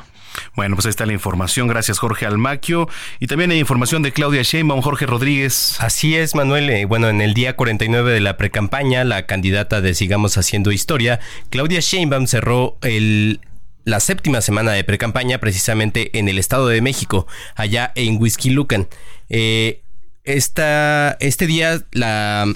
Bueno, 0.56 0.75
pues 0.75 0.86
ahí 0.86 0.89
está 0.89 1.06
la 1.06 1.13
información. 1.13 1.67
Gracias, 1.67 1.99
Jorge 1.99 2.25
Almaquio. 2.25 2.89
Y 3.19 3.28
también 3.28 3.51
hay 3.51 3.60
información 3.60 4.01
de 4.01 4.12
Claudia 4.12 4.41
Sheinbaum, 4.41 4.82
Jorge 4.82 5.06
Rodríguez. 5.06 5.78
Así 5.80 6.15
es, 6.15 6.36
Manuel. 6.36 6.69
Eh, 6.69 6.86
bueno, 6.86 7.10
en 7.10 7.21
el 7.21 7.34
día 7.34 7.56
49 7.56 8.12
de 8.12 8.19
la 8.19 8.38
precampaña, 8.38 9.04
la 9.04 9.25
candidata 9.25 9.82
de 9.82 9.93
Sigamos 9.93 10.38
Haciendo 10.38 10.71
Historia, 10.71 11.19
Claudia 11.49 11.80
Sheinbaum 11.80 12.28
cerró 12.28 12.78
el 12.82 13.39
la 13.86 13.99
séptima 13.99 14.41
semana 14.41 14.71
de 14.71 14.84
precampaña 14.84 15.38
precisamente 15.38 16.17
en 16.17 16.28
el 16.28 16.39
Estado 16.39 16.67
de 16.67 16.82
México, 16.82 17.28
allá 17.56 17.91
en 17.93 18.19
Whisky 18.19 18.49
Lucan. 18.49 18.88
Eh, 19.30 19.82
este 20.23 21.45
día, 21.45 21.84
la, 21.91 22.51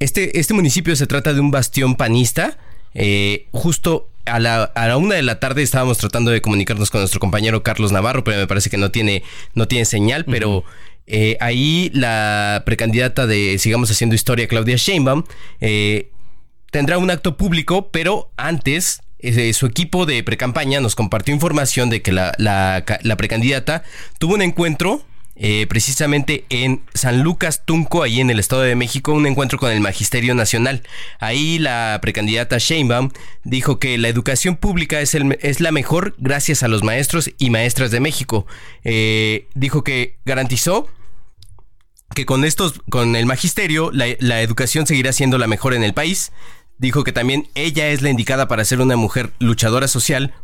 este, 0.00 0.40
este 0.40 0.54
municipio 0.54 0.96
se 0.96 1.06
trata 1.06 1.32
de 1.32 1.40
un 1.40 1.52
bastión 1.52 1.94
panista, 1.94 2.58
eh, 2.92 3.46
justo 3.52 4.08
a 4.28 4.38
la, 4.38 4.64
a 4.64 4.88
la, 4.88 4.96
una 4.96 5.14
de 5.14 5.22
la 5.22 5.40
tarde 5.40 5.62
estábamos 5.62 5.98
tratando 5.98 6.30
de 6.30 6.40
comunicarnos 6.40 6.90
con 6.90 7.00
nuestro 7.00 7.20
compañero 7.20 7.62
Carlos 7.62 7.92
Navarro, 7.92 8.24
pero 8.24 8.38
me 8.38 8.46
parece 8.46 8.70
que 8.70 8.76
no 8.76 8.90
tiene, 8.90 9.22
no 9.54 9.68
tiene 9.68 9.84
señal, 9.84 10.24
pero 10.24 10.64
eh, 11.06 11.36
ahí 11.40 11.90
la 11.94 12.62
precandidata 12.66 13.26
de 13.26 13.58
Sigamos 13.58 13.90
Haciendo 13.90 14.14
Historia, 14.14 14.46
Claudia 14.46 14.76
Sheinbaum, 14.76 15.24
eh, 15.60 16.10
tendrá 16.70 16.98
un 16.98 17.10
acto 17.10 17.36
público, 17.36 17.90
pero 17.90 18.30
antes 18.36 19.00
eh, 19.20 19.52
su 19.52 19.66
equipo 19.66 20.06
de 20.06 20.22
precampaña 20.22 20.80
nos 20.80 20.94
compartió 20.94 21.34
información 21.34 21.90
de 21.90 22.02
que 22.02 22.12
la, 22.12 22.34
la, 22.38 22.84
la 23.02 23.16
precandidata 23.16 23.82
tuvo 24.18 24.34
un 24.34 24.42
encuentro 24.42 25.02
eh, 25.40 25.66
precisamente 25.68 26.44
en 26.48 26.82
San 26.94 27.22
Lucas 27.22 27.62
Tunco, 27.64 28.02
ahí 28.02 28.20
en 28.20 28.28
el 28.28 28.40
Estado 28.40 28.62
de 28.62 28.74
México, 28.74 29.12
un 29.12 29.26
encuentro 29.26 29.56
con 29.58 29.70
el 29.70 29.80
Magisterio 29.80 30.34
Nacional. 30.34 30.82
Ahí 31.20 31.60
la 31.60 31.98
precandidata 32.02 32.58
Sheinbaum 32.58 33.10
dijo 33.44 33.78
que 33.78 33.98
la 33.98 34.08
educación 34.08 34.56
pública 34.56 35.00
es, 35.00 35.14
es 35.14 35.60
la 35.60 35.70
mejor 35.70 36.16
gracias 36.18 36.64
a 36.64 36.68
los 36.68 36.82
maestros 36.82 37.30
y 37.38 37.50
maestras 37.50 37.92
de 37.92 38.00
México. 38.00 38.46
Eh, 38.82 39.46
dijo 39.54 39.84
que 39.84 40.16
garantizó 40.24 40.88
que 42.14 42.26
con 42.26 42.44
estos, 42.44 42.80
con 42.90 43.14
el 43.14 43.26
magisterio, 43.26 43.90
la, 43.92 44.06
la 44.18 44.42
educación 44.42 44.88
seguirá 44.88 45.12
siendo 45.12 45.38
la 45.38 45.46
mejor 45.46 45.72
en 45.72 45.84
el 45.84 45.94
país 45.94 46.32
dijo 46.78 47.04
que 47.04 47.12
también 47.12 47.48
ella 47.54 47.88
es 47.88 48.02
la 48.02 48.10
indicada 48.10 48.48
para 48.48 48.64
ser 48.64 48.80
una 48.80 48.96
mujer 48.96 49.32
luchadora 49.38 49.88
social, 49.88 50.34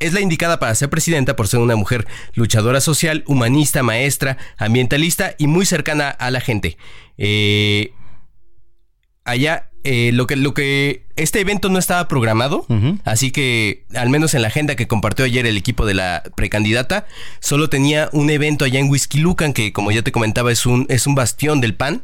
es 0.00 0.12
la 0.12 0.20
indicada 0.20 0.58
para 0.58 0.74
ser 0.74 0.90
presidenta 0.90 1.36
por 1.36 1.48
ser 1.48 1.60
una 1.60 1.76
mujer 1.76 2.06
luchadora 2.34 2.80
social, 2.80 3.22
humanista, 3.26 3.82
maestra, 3.82 4.36
ambientalista 4.56 5.34
y 5.38 5.46
muy 5.46 5.66
cercana 5.66 6.10
a 6.10 6.30
la 6.30 6.40
gente. 6.40 6.76
Eh, 7.18 7.92
allá, 9.24 9.70
eh, 9.84 10.10
lo, 10.12 10.26
que, 10.26 10.36
lo 10.36 10.54
que 10.54 11.06
este 11.16 11.40
evento 11.40 11.68
no 11.68 11.78
estaba 11.78 12.08
programado, 12.08 12.66
así 13.04 13.30
que 13.30 13.84
al 13.94 14.10
menos 14.10 14.34
en 14.34 14.42
la 14.42 14.48
agenda 14.48 14.74
que 14.74 14.88
compartió 14.88 15.24
ayer 15.24 15.46
el 15.46 15.56
equipo 15.56 15.86
de 15.86 15.94
la 15.94 16.24
precandidata, 16.34 17.06
solo 17.40 17.70
tenía 17.70 18.08
un 18.12 18.30
evento 18.30 18.64
allá 18.64 18.80
en 18.80 18.90
Whisky 18.90 19.18
Lucan, 19.18 19.52
que 19.52 19.72
como 19.72 19.92
ya 19.92 20.02
te 20.02 20.10
comentaba 20.10 20.50
es 20.50 20.66
un, 20.66 20.86
es 20.88 21.06
un 21.06 21.14
bastión 21.14 21.60
del 21.60 21.74
PAN. 21.74 22.02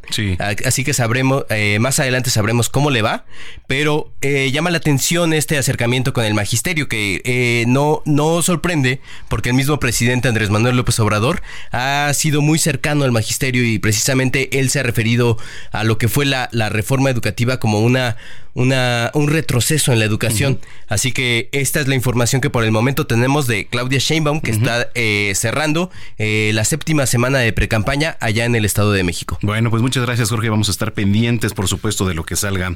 Así 0.65 0.83
que 0.83 0.93
sabremos, 0.93 1.45
eh, 1.49 1.77
más 1.79 1.99
adelante 1.99 2.29
sabremos 2.29 2.69
cómo 2.69 2.89
le 2.89 3.01
va, 3.01 3.25
pero 3.67 4.13
eh, 4.21 4.49
llama 4.51 4.71
la 4.71 4.77
atención 4.77 5.33
este 5.33 5.57
acercamiento 5.57 6.13
con 6.13 6.23
el 6.23 6.33
magisterio, 6.33 6.87
que 6.87 7.21
eh, 7.25 7.65
no, 7.67 8.01
no 8.05 8.41
sorprende, 8.41 9.01
porque 9.27 9.49
el 9.49 9.55
mismo 9.55 9.79
presidente 9.79 10.29
Andrés 10.29 10.49
Manuel 10.49 10.77
López 10.77 10.99
Obrador 10.99 11.41
ha 11.71 12.11
sido 12.13 12.41
muy 12.41 12.59
cercano 12.59 13.03
al 13.03 13.11
magisterio 13.11 13.65
y 13.65 13.77
precisamente 13.79 14.57
él 14.59 14.69
se 14.69 14.79
ha 14.79 14.83
referido 14.83 15.37
a 15.71 15.83
lo 15.83 15.97
que 15.97 16.07
fue 16.07 16.25
la, 16.25 16.49
la 16.51 16.69
reforma 16.69 17.09
educativa 17.09 17.59
como 17.59 17.81
una 17.81 18.15
una, 18.53 19.11
un 19.13 19.27
retroceso 19.27 19.91
en 19.93 19.99
la 19.99 20.05
educación. 20.05 20.59
Así 20.87 21.11
que 21.11 21.49
esta 21.51 21.79
es 21.79 21.87
la 21.87 21.95
información 21.95 22.41
que 22.41 22.49
por 22.49 22.63
el 22.63 22.71
momento 22.71 23.07
tenemos 23.07 23.47
de 23.47 23.65
Claudia 23.67 23.99
Sheinbaum, 23.99 24.41
que 24.41 24.51
está 24.51 24.89
eh, 24.95 25.33
cerrando 25.35 25.91
eh, 26.17 26.51
la 26.53 26.65
séptima 26.65 27.05
semana 27.05 27.39
de 27.39 27.53
precampaña 27.53 28.17
allá 28.19 28.45
en 28.45 28.55
el 28.55 28.65
Estado 28.65 28.91
de 28.91 29.03
México. 29.03 29.37
Bueno, 29.41 29.69
pues 29.69 29.81
muchas 29.81 30.05
gracias, 30.05 30.29
Jorge. 30.29 30.49
Vamos 30.49 30.67
a 30.69 30.71
estar 30.71 30.93
pendientes, 30.93 31.53
por 31.53 31.67
supuesto, 31.67 32.07
de 32.07 32.13
lo 32.13 32.25
que 32.25 32.35
salga. 32.35 32.75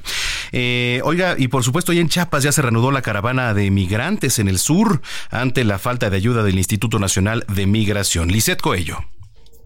Eh, 0.51 1.01
oiga, 1.03 1.35
y 1.37 1.47
por 1.47 1.63
supuesto, 1.63 1.91
allá 1.91 2.01
en 2.01 2.09
Chiapas 2.09 2.43
ya 2.43 2.51
se 2.51 2.61
reanudó 2.61 2.91
la 2.91 3.01
caravana 3.01 3.53
de 3.53 3.71
migrantes 3.71 4.39
en 4.39 4.47
el 4.47 4.59
sur 4.59 5.01
ante 5.29 5.63
la 5.63 5.79
falta 5.79 6.09
de 6.09 6.17
ayuda 6.17 6.43
del 6.43 6.57
Instituto 6.57 6.99
Nacional 6.99 7.45
de 7.47 7.65
Migración. 7.65 8.29
Lisette 8.29 8.61
Coello. 8.61 9.05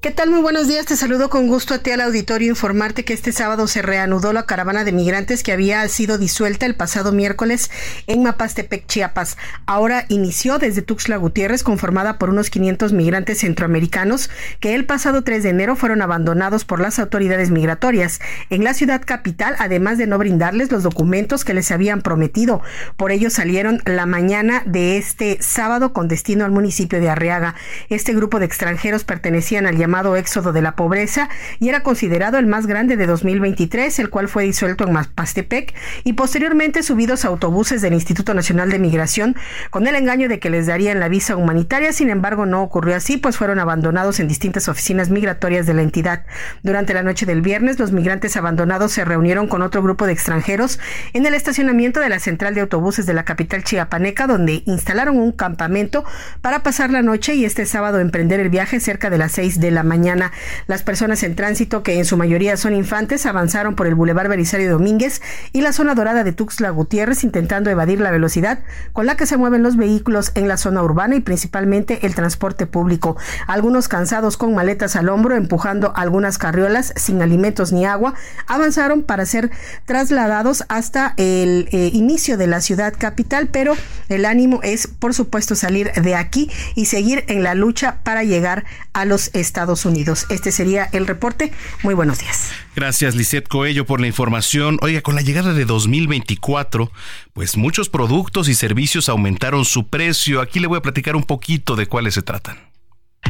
¿Qué 0.01 0.12
tal? 0.12 0.29
Muy 0.29 0.39
buenos 0.39 0.69
días. 0.69 0.85
Te 0.85 0.95
saludo 0.95 1.29
con 1.29 1.47
gusto 1.47 1.73
a 1.73 1.79
ti 1.79 1.91
al 1.91 1.99
auditorio. 1.99 2.47
Informarte 2.47 3.03
que 3.03 3.12
este 3.12 3.33
sábado 3.33 3.67
se 3.67 3.81
reanudó 3.81 4.31
la 4.31 4.45
caravana 4.45 4.85
de 4.85 4.93
migrantes 4.93 5.43
que 5.43 5.51
había 5.51 5.85
sido 5.89 6.17
disuelta 6.17 6.65
el 6.65 6.73
pasado 6.73 7.12
miércoles 7.12 7.69
en 8.07 8.23
Mapastepec, 8.23 8.88
Chiapas. 8.88 9.35
Ahora 9.65 10.05
inició 10.07 10.57
desde 10.57 10.83
Tuxtla 10.83 11.17
Gutiérrez, 11.17 11.63
conformada 11.63 12.17
por 12.17 12.29
unos 12.29 12.49
500 12.49 12.93
migrantes 12.93 13.39
centroamericanos 13.39 14.29
que 14.62 14.73
el 14.73 14.85
pasado 14.85 15.25
3 15.25 15.43
de 15.43 15.49
enero 15.49 15.75
fueron 15.75 16.01
abandonados 16.01 16.63
por 16.63 16.79
las 16.79 16.97
autoridades 16.97 17.51
migratorias 17.51 18.21
en 18.49 18.63
la 18.63 18.73
ciudad 18.73 19.01
capital, 19.05 19.57
además 19.59 19.97
de 19.97 20.07
no 20.07 20.17
brindarles 20.17 20.71
los 20.71 20.83
documentos 20.83 21.43
que 21.43 21.53
les 21.53 21.71
habían 21.71 22.01
prometido. 22.01 22.62
Por 22.95 23.12
ello 23.12 23.29
salieron 23.29 23.81
la 23.83 24.05
mañana 24.05 24.63
de 24.65 24.95
este 24.95 25.39
sábado 25.41 25.91
con 25.91 26.07
destino 26.07 26.45
al 26.45 26.51
municipio 26.51 27.01
de 27.01 27.09
Arriaga. 27.09 27.55
Este 27.89 28.13
grupo 28.13 28.39
de 28.39 28.45
extranjeros 28.45 29.03
pertenecían 29.03 29.67
al 29.67 29.75
llamado 29.75 29.88
éxodo 30.15 30.54
de 30.54 30.62
la 30.62 30.75
pobreza 30.75 31.30
y 31.60 31.69
era 31.69 31.84
considerado 31.84 32.38
el 32.38 32.47
más 32.47 32.67
grande 32.67 32.97
de 32.97 33.06
2023, 33.06 33.99
el 33.99 34.10
cual 34.10 34.28
fue 34.28 34.43
disuelto 34.43 34.88
en 34.88 34.95
Pastepec 35.15 35.73
y 36.04 36.13
posteriormente 36.13 36.84
subidos 36.84 37.25
a 37.25 37.30
autobuses 37.30 37.82
del 37.82 37.93
Instituto 37.93 38.34
Nacional 38.34 38.69
de 38.69 38.80
Migración 38.80 39.36
con 39.69 39.88
el 39.88 39.95
engaño 39.95 40.30
de 40.30 40.39
que 40.39 40.49
les 40.49 40.67
darían 40.67 40.99
la 40.99 41.10
visa 41.10 41.36
humanitaria. 41.36 41.93
Sin 41.93 42.10
embargo, 42.10 42.45
no 42.45 42.62
ocurrió 42.63 42.95
así, 42.95 43.17
pues 43.17 43.38
fueron 43.38 43.60
abandonados 43.60 44.19
en 44.19 44.28
distintas 44.28 44.67
oficinas 44.67 45.10
migratorias 45.10 45.65
de 45.65 45.73
la 45.73 45.82
entidad. 45.82 46.25
Durante 46.63 46.93
la 46.93 47.04
noche 47.04 47.25
del 47.25 47.41
viernes, 47.41 47.80
los 47.80 47.91
migrantes 47.91 48.36
abandonados 48.38 48.91
se 48.91 49.06
reunieron 49.06 49.47
con 49.47 49.62
otro 49.62 49.82
grupo 49.82 50.06
de 50.06 50.13
extranjeros 50.13 50.80
en 51.13 51.25
el 51.25 51.34
estacionamiento 51.34 51.99
de 51.99 52.10
la 52.10 52.19
central 52.19 52.56
de 52.56 52.62
autobuses 52.62 53.06
de 53.06 53.13
la 53.13 53.25
capital 53.25 53.63
chiapaneca, 53.63 54.28
donde 54.28 54.63
instalaron 54.65 55.17
un 55.17 55.32
campamento 55.32 56.04
para 56.41 56.63
pasar 56.63 56.91
la 56.91 57.02
noche 57.02 57.36
y 57.36 57.45
este 57.45 57.65
sábado 57.65 57.99
emprender 57.99 58.39
el 58.39 58.49
viaje 58.49 58.80
cerca 58.80 59.10
de 59.10 59.17
las 59.17 59.32
seis 59.32 59.60
de 59.60 59.71
la 59.71 59.79
mañana. 59.84 60.32
Las 60.68 60.84
personas 60.84 61.24
en 61.24 61.36
tránsito, 61.36 61.84
que 61.84 61.98
en 61.98 62.06
su 62.06 62.18
mayoría 62.18 62.58
son 62.58 62.74
infantes, 62.74 63.26
avanzaron 63.26 63.76
por 63.76 63.88
el 63.88 63.96
Boulevard 63.96 64.30
Belisario 64.30 64.72
Domínguez 64.72 65.22
y 65.54 65.62
la 65.62 65.74
zona 65.74 65.96
dorada 65.96 66.24
de 66.24 66.32
Tuxtla 66.32 66.70
Gutiérrez, 66.70 67.24
intentando 67.24 67.70
evadir 67.70 68.00
la 68.00 68.12
velocidad 68.12 68.60
con 68.94 69.06
la 69.06 69.15
que 69.15 69.26
se 69.26 69.38
mueven 69.38 69.63
los 69.63 69.78
vehículos 69.78 70.32
en 70.36 70.48
la 70.48 70.58
zona 70.58 70.84
urbana 70.84 71.15
y 71.15 71.22
principalmente 71.22 72.06
el 72.06 72.15
transporte 72.15 72.65
público. 72.65 73.18
Algunos 73.48 73.88
cansados 73.88 74.38
con 74.38 74.56
maletas 74.56 74.96
al 74.96 75.10
hombro, 75.10 75.36
empujando 75.36 75.94
algunas 75.96 76.38
carriolas 76.38 76.94
sin 76.96 77.22
alimentos 77.22 77.72
ni 77.72 77.86
agua, 77.86 78.13
avanzaron 78.48 79.04
para 79.04 79.26
ser 79.26 79.52
trasladados 79.86 80.63
hasta 80.70 81.13
el 81.18 81.70
eh, 81.72 81.89
inicio 81.94 82.38
de 82.38 82.48
la 82.48 82.62
ciudad 82.62 82.94
capital, 82.98 83.50
pero 83.52 83.76
el 84.10 84.26
ánimo 84.26 84.60
es, 84.63 84.88
por 84.88 85.13
supuesto, 85.13 85.56
salir 85.56 85.92
de 85.94 86.15
aquí 86.15 86.50
y 86.76 86.86
seguir 86.86 87.24
en 87.28 87.44
la 87.44 87.56
lucha 87.56 88.00
para 88.04 88.24
llegar 88.24 88.65
a 88.94 89.06
los 89.06 89.30
estados 89.34 89.68
Estados 89.69 89.86
Unidos. 89.86 90.25
Este 90.29 90.51
sería 90.51 90.89
el 90.91 91.05
reporte. 91.05 91.51
Muy 91.84 91.93
buenos 91.93 92.19
días. 92.19 92.51
Gracias, 92.75 93.15
Lisette 93.15 93.47
Coello, 93.47 93.86
por 93.86 94.01
la 94.01 94.08
información. 94.08 94.79
Oiga, 94.82 95.01
con 95.01 95.15
la 95.15 95.21
llegada 95.21 95.53
de 95.53 95.65
2024, 95.65 96.91
pues 97.34 97.55
muchos 97.55 97.89
productos 97.89 98.47
y 98.47 98.55
servicios 98.55 99.10
aumentaron 99.10 99.65
su 99.65 99.88
precio. 99.88 100.41
Aquí 100.41 100.60
le 100.60 100.67
voy 100.67 100.79
a 100.79 100.82
platicar 100.82 101.15
un 101.15 101.23
poquito 101.23 101.75
de 101.75 101.86
cuáles 101.86 102.15
se 102.15 102.23
tratan. 102.23 102.58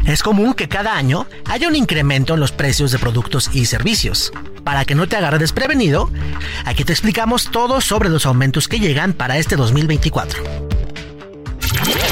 Es 0.05 0.23
común 0.23 0.53
que 0.53 0.69
cada 0.69 0.95
año 0.95 1.27
haya 1.45 1.67
un 1.67 1.75
incremento 1.75 2.35
en 2.35 2.39
los 2.39 2.51
precios 2.51 2.91
de 2.91 2.99
productos 2.99 3.49
y 3.53 3.65
servicios. 3.65 4.31
Para 4.63 4.85
que 4.85 4.95
no 4.95 5.07
te 5.07 5.17
agarre 5.17 5.39
desprevenido, 5.39 6.09
aquí 6.63 6.85
te 6.85 6.93
explicamos 6.93 7.51
todo 7.51 7.81
sobre 7.81 8.07
los 8.09 8.25
aumentos 8.25 8.67
que 8.67 8.79
llegan 8.79 9.13
para 9.13 9.37
este 9.37 9.55
2024. 9.57 10.78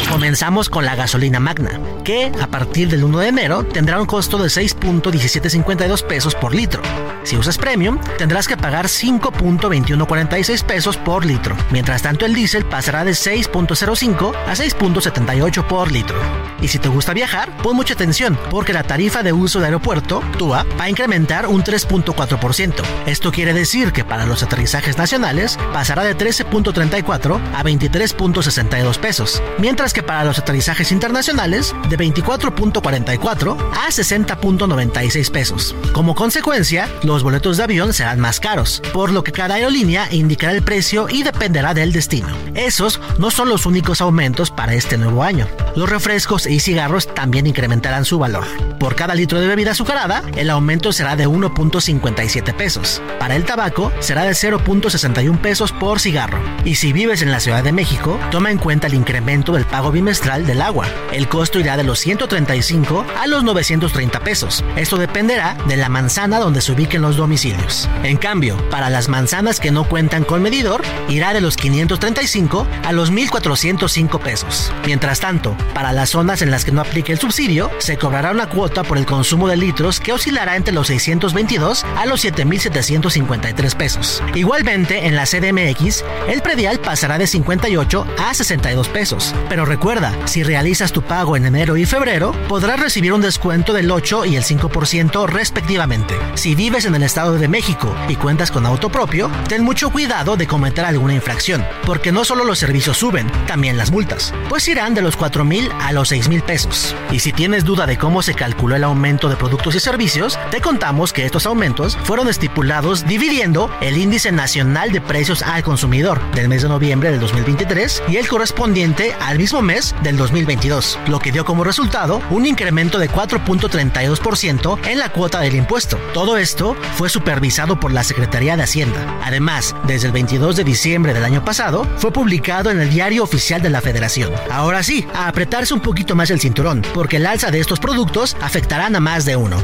Comenzamos 0.09 0.69
con 0.69 0.85
la 0.85 0.95
gasolina 0.95 1.39
magna, 1.39 1.79
que 2.03 2.31
a 2.41 2.47
partir 2.47 2.89
del 2.89 3.03
1 3.03 3.19
de 3.19 3.27
enero 3.27 3.63
tendrá 3.63 3.99
un 3.99 4.05
costo 4.05 4.37
de 4.37 4.47
6.1752 4.47 6.03
pesos 6.03 6.33
por 6.33 6.55
litro. 6.55 6.81
Si 7.23 7.35
usas 7.35 7.57
premium, 7.57 7.99
tendrás 8.17 8.47
que 8.47 8.55
pagar 8.55 8.87
5.2146 8.87 10.63
pesos 10.63 10.97
por 10.97 11.25
litro. 11.25 11.57
Mientras 11.71 12.01
tanto, 12.01 12.25
el 12.25 12.33
diésel 12.33 12.65
pasará 12.65 13.03
de 13.03 13.11
6.05 13.11 14.33
a 14.33 14.55
6.78 14.55 15.67
por 15.67 15.91
litro. 15.91 16.17
Y 16.61 16.69
si 16.69 16.79
te 16.79 16.89
gusta 16.89 17.13
viajar, 17.13 17.55
pon 17.57 17.75
mucha 17.75 17.93
atención, 17.93 18.37
porque 18.49 18.73
la 18.73 18.83
tarifa 18.83 19.23
de 19.23 19.33
uso 19.33 19.59
de 19.59 19.65
aeropuerto, 19.65 20.23
TUA, 20.37 20.65
va 20.79 20.85
a 20.85 20.89
incrementar 20.89 21.47
un 21.47 21.63
3.4%. 21.63 22.73
Esto 23.05 23.31
quiere 23.31 23.53
decir 23.53 23.91
que 23.91 24.03
para 24.03 24.25
los 24.25 24.43
aterrizajes 24.43 24.97
nacionales 24.97 25.57
pasará 25.73 26.03
de 26.03 26.17
13.34 26.17 27.39
a 27.53 27.63
23.62 27.63 28.97
pesos, 28.97 29.41
mientras 29.59 29.93
que 29.93 30.03
para 30.03 30.23
los 30.23 30.39
aterrizajes 30.39 30.91
internacionales 30.91 31.75
de 31.89 31.97
24.44 31.97 33.57
a 33.73 33.87
60.96 33.89 35.31
pesos. 35.31 35.75
Como 35.93 36.15
consecuencia, 36.15 36.89
los 37.03 37.23
boletos 37.23 37.57
de 37.57 37.63
avión 37.63 37.93
serán 37.93 38.19
más 38.19 38.39
caros, 38.39 38.81
por 38.93 39.11
lo 39.11 39.23
que 39.23 39.31
cada 39.31 39.55
aerolínea 39.55 40.07
indicará 40.11 40.53
el 40.53 40.63
precio 40.63 41.07
y 41.09 41.23
dependerá 41.23 41.73
del 41.73 41.91
destino. 41.91 42.27
Esos 42.55 42.99
no 43.19 43.31
son 43.31 43.49
los 43.49 43.65
únicos 43.65 44.01
aumentos 44.01 44.51
para 44.51 44.73
este 44.73 44.97
nuevo 44.97 45.23
año. 45.23 45.47
Los 45.75 45.89
refrescos 45.89 46.46
y 46.47 46.59
cigarros 46.59 47.13
también 47.13 47.47
incrementarán 47.47 48.05
su 48.05 48.19
valor. 48.19 48.45
Por 48.79 48.95
cada 48.95 49.15
litro 49.15 49.39
de 49.39 49.47
bebida 49.47 49.71
azucarada, 49.71 50.23
el 50.35 50.49
aumento 50.49 50.91
será 50.93 51.15
de 51.15 51.27
1.57 51.27 52.53
pesos. 52.53 53.01
Para 53.19 53.35
el 53.35 53.43
tabaco, 53.43 53.91
será 53.99 54.23
de 54.23 54.31
0.61 54.31 55.39
pesos 55.39 55.71
por 55.71 55.99
cigarro. 55.99 56.39
Y 56.63 56.75
si 56.75 56.93
vives 56.93 57.21
en 57.21 57.31
la 57.31 57.39
Ciudad 57.39 57.63
de 57.63 57.71
México, 57.71 58.19
toma 58.31 58.51
en 58.51 58.57
cuenta 58.57 58.87
el 58.87 58.93
incremento 58.93 59.53
del 59.53 59.65
pago 59.65 59.91
bimestral 59.91 60.45
del 60.45 60.61
agua. 60.61 60.87
El 61.11 61.27
costo 61.27 61.59
irá 61.59 61.77
de 61.77 61.83
los 61.83 61.99
135 61.99 63.05
a 63.19 63.27
los 63.27 63.43
930 63.43 64.19
pesos. 64.21 64.63
Esto 64.75 64.97
dependerá 64.97 65.57
de 65.67 65.77
la 65.77 65.89
manzana 65.89 66.39
donde 66.39 66.61
se 66.61 66.71
ubiquen 66.71 67.01
los 67.01 67.17
domicilios. 67.17 67.89
En 68.03 68.17
cambio, 68.17 68.57
para 68.69 68.89
las 68.89 69.09
manzanas 69.09 69.59
que 69.59 69.71
no 69.71 69.87
cuentan 69.87 70.23
con 70.23 70.41
medidor, 70.41 70.81
irá 71.09 71.33
de 71.33 71.41
los 71.41 71.57
535 71.57 72.67
a 72.83 72.91
los 72.91 73.11
1405 73.11 74.19
pesos. 74.19 74.71
Mientras 74.85 75.19
tanto, 75.19 75.55
para 75.73 75.93
las 75.93 76.09
zonas 76.09 76.36
en 76.41 76.51
las 76.51 76.65
que 76.65 76.71
no 76.71 76.81
aplique 76.81 77.11
el 77.11 77.19
subsidio, 77.19 77.69
se 77.79 77.97
cobrará 77.97 78.31
una 78.31 78.49
cuota 78.49 78.83
por 78.83 78.97
el 78.97 79.05
consumo 79.05 79.47
de 79.47 79.57
litros 79.57 79.99
que 79.99 80.13
oscilará 80.13 80.55
entre 80.55 80.73
los 80.73 80.87
622 80.87 81.83
a 81.95 82.05
los 82.05 82.21
7753 82.21 83.75
pesos. 83.75 84.23
Igualmente, 84.35 85.07
en 85.07 85.15
la 85.15 85.25
CDMX, 85.25 86.03
el 86.27 86.41
predial 86.41 86.79
pasará 86.79 87.17
de 87.17 87.27
58 87.27 88.05
a 88.17 88.33
62 88.33 88.89
pesos. 88.89 89.33
Pero 89.49 89.65
recuerda, 89.65 90.13
si 90.25 90.43
realizas 90.43 90.91
tu 90.91 91.01
pago 91.01 91.35
en 91.37 91.45
enero 91.45 91.77
y 91.77 91.85
febrero, 91.85 92.33
podrás 92.47 92.79
recibir 92.79 93.13
un 93.13 93.21
descuento 93.21 93.73
del 93.73 93.91
8 93.91 94.25
y 94.25 94.35
el 94.35 94.43
5% 94.43 95.27
respectivamente. 95.27 96.15
Si 96.35 96.55
vives 96.55 96.85
en 96.85 96.95
el 96.95 97.03
Estado 97.03 97.33
de 97.37 97.47
México 97.47 97.95
y 98.07 98.15
cuentas 98.15 98.51
con 98.51 98.65
auto 98.65 98.89
propio, 98.89 99.29
ten 99.47 99.63
mucho 99.63 99.89
cuidado 99.89 100.37
de 100.37 100.47
cometer 100.47 100.85
alguna 100.85 101.13
infracción, 101.13 101.65
porque 101.85 102.11
no 102.11 102.25
solo 102.25 102.43
los 102.43 102.59
servicios 102.59 102.97
suben, 102.97 103.31
también 103.47 103.77
las 103.77 103.91
multas, 103.91 104.33
pues 104.49 104.67
irán 104.67 104.93
de 104.93 105.01
los 105.01 105.15
4 105.15 105.45
mil 105.45 105.69
a 105.81 105.91
los 105.91 106.09
6 106.09 106.26
mil 106.27 106.43
pesos. 106.43 106.95
Y 107.11 107.19
si 107.19 107.31
tienes 107.31 107.63
duda 107.63 107.85
de 107.85 107.97
cómo 107.97 108.21
se 108.21 108.33
calculó 108.33 108.75
el 108.75 108.83
aumento 108.83 109.29
de 109.29 109.35
productos 109.35 109.75
y 109.75 109.79
servicios, 109.79 110.37
te 110.51 110.61
contamos 110.61 111.13
que 111.13 111.25
estos 111.25 111.45
aumentos 111.45 111.97
fueron 112.03 112.27
estipulados 112.27 113.05
dividiendo 113.05 113.69
el 113.81 113.97
índice 113.97 114.31
nacional 114.31 114.91
de 114.91 115.01
precios 115.01 115.41
al 115.41 115.63
consumidor 115.63 116.19
del 116.31 116.49
mes 116.49 116.61
de 116.61 116.69
noviembre 116.69 117.11
del 117.11 117.19
2023 117.19 118.03
y 118.09 118.17
el 118.17 118.27
correspondiente 118.27 119.15
al 119.19 119.37
mismo 119.37 119.61
mes 119.61 119.95
del 120.03 120.17
2022, 120.17 120.99
lo 121.07 121.19
que 121.19 121.31
dio 121.31 121.45
como 121.45 121.63
resultado 121.63 122.21
un 122.29 122.45
incremento 122.45 122.99
de 122.99 123.09
4.32% 123.09 124.79
en 124.87 124.99
la 124.99 125.09
cuota 125.11 125.39
del 125.39 125.55
impuesto. 125.55 125.97
Todo 126.13 126.37
esto 126.37 126.75
fue 126.95 127.09
supervisado 127.09 127.79
por 127.79 127.91
la 127.91 128.03
Secretaría 128.03 128.57
de 128.57 128.63
Hacienda. 128.63 129.19
Además, 129.23 129.75
desde 129.85 130.07
el 130.07 130.13
22 130.13 130.55
de 130.55 130.63
diciembre 130.63 131.13
del 131.13 131.23
año 131.23 131.43
pasado, 131.45 131.87
fue 131.97 132.11
publicado 132.11 132.71
en 132.71 132.79
el 132.79 132.89
Diario 132.89 133.23
Oficial 133.23 133.61
de 133.61 133.69
la 133.69 133.81
Federación. 133.81 134.31
Ahora 134.51 134.83
sí, 134.83 135.07
a 135.13 135.27
apretarse 135.27 135.73
un 135.73 135.79
poquito 135.79 136.15
más 136.17 136.31
el 136.31 136.41
cinturón, 136.41 136.81
porque 136.93 137.17
el 137.17 137.25
alza 137.25 137.51
de 137.51 137.59
estos 137.59 137.79
productos 137.79 138.35
afectarán 138.41 138.95
a 138.95 138.99
más 138.99 139.23
de 139.23 139.37
uno. 139.37 139.63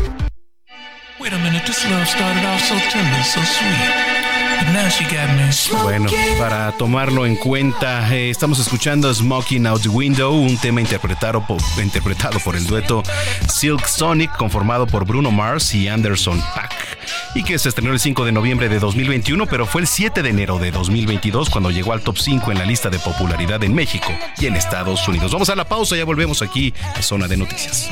Bueno, 5.84 6.10
para 6.39 6.71
tomarlo 6.73 7.26
en 7.26 7.36
cuenta, 7.36 8.13
eh, 8.13 8.30
estamos 8.30 8.60
escuchando 8.60 9.13
Smoking 9.13 9.67
Out 9.67 9.84
the 9.84 9.89
Window, 9.89 10.34
un 10.34 10.58
tema 10.58 10.82
interpretado 10.82 11.45
por, 11.45 11.60
interpretado 11.82 12.39
por 12.39 12.56
el 12.56 12.65
dueto 12.65 13.04
Silk 13.47 13.86
Sonic, 13.88 14.36
conformado 14.38 14.88
por 14.88 15.06
Bruno 15.06 15.32
Mars 15.32 15.73
y 15.73 15.88
Anderson 15.88 16.41
Pack, 16.56 16.73
y 17.36 17.43
que 17.43 17.60
se 17.60 17.69
estrenó 17.69 17.91
el 17.91 17.99
5 17.99 18.26
de 18.26 18.32
noviembre 18.32 18.69
de 18.69 18.80
2021, 18.80 19.45
pero 19.47 19.65
fue 19.65 19.82
el 19.82 19.88
7 19.88 20.21
de 20.23 20.30
enero 20.30 20.60
de 20.60 20.71
2022 20.71 21.49
cuando 21.49 21.71
llegó 21.71 21.93
al 21.93 22.02
top 22.02 22.17
5 22.17 22.52
en 22.52 22.58
la 22.60 22.65
lista 22.65 22.89
de 22.89 22.99
popularidad 22.99 23.63
en 23.63 23.73
México 23.73 24.12
y 24.38 24.45
en 24.45 24.56
Estados 24.56 25.08
Unidos. 25.08 25.32
Vamos 25.32 25.49
a 25.49 25.56
la 25.56 25.65
pausa, 25.65 25.95
ya 25.95 26.06
volvemos 26.06 26.41
aquí 26.41 26.73
a 26.95 27.02
Zona 27.02 27.28
de 27.28 27.38
Noticias. 27.38 27.89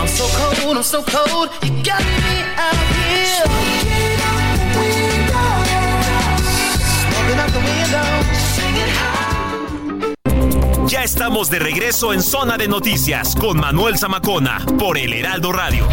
I'm 0.00 0.06
so 0.06 0.26
cold, 0.36 0.76
I'm 0.76 0.82
so 0.82 1.02
cold, 1.02 1.48
you 1.62 1.82
got 1.82 2.00
me 2.00 2.42
out 2.56 2.74
here. 2.74 3.44
Ya 10.88 11.04
estamos 11.04 11.50
de 11.50 11.58
regreso 11.58 12.12
en 12.12 12.22
Zona 12.22 12.56
de 12.56 12.68
Noticias 12.68 13.34
con 13.34 13.58
Manuel 13.58 13.98
Zamacona 13.98 14.64
por 14.78 14.96
El 14.96 15.12
Heraldo 15.12 15.52
Radio. 15.52 15.86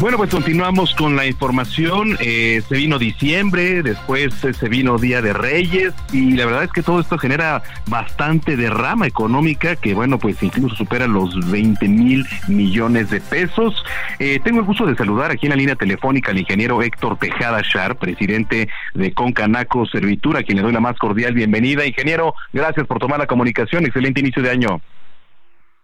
Bueno, 0.00 0.16
pues 0.16 0.30
continuamos 0.30 0.94
con 0.94 1.16
la 1.16 1.26
información. 1.26 2.16
Eh, 2.20 2.62
se 2.68 2.76
vino 2.76 3.00
diciembre, 3.00 3.82
después 3.82 4.32
se 4.32 4.68
vino 4.68 4.96
Día 4.96 5.20
de 5.22 5.32
Reyes 5.32 5.92
y 6.12 6.34
la 6.34 6.46
verdad 6.46 6.62
es 6.62 6.70
que 6.70 6.84
todo 6.84 7.00
esto 7.00 7.18
genera 7.18 7.64
bastante 7.88 8.56
derrama 8.56 9.08
económica 9.08 9.74
que, 9.74 9.94
bueno, 9.94 10.20
pues 10.20 10.40
incluso 10.40 10.76
supera 10.76 11.08
los 11.08 11.50
20 11.50 11.88
mil 11.88 12.24
millones 12.46 13.10
de 13.10 13.20
pesos. 13.20 13.84
Eh, 14.20 14.38
tengo 14.44 14.60
el 14.60 14.66
gusto 14.66 14.86
de 14.86 14.94
saludar 14.94 15.32
aquí 15.32 15.46
en 15.46 15.50
la 15.50 15.56
línea 15.56 15.74
telefónica 15.74 16.30
al 16.30 16.38
ingeniero 16.38 16.80
Héctor 16.80 17.18
Tejada 17.18 17.60
Char, 17.62 17.96
presidente 17.96 18.68
de 18.94 19.12
Concanaco 19.12 19.84
Servitura, 19.86 20.40
a 20.40 20.42
quien 20.44 20.58
le 20.58 20.62
doy 20.62 20.72
la 20.72 20.80
más 20.80 20.96
cordial 20.96 21.34
bienvenida. 21.34 21.84
Ingeniero, 21.84 22.34
gracias 22.52 22.86
por 22.86 23.00
tomar 23.00 23.18
la 23.18 23.26
comunicación. 23.26 23.84
Excelente 23.84 24.20
inicio 24.20 24.44
de 24.44 24.50
año. 24.50 24.80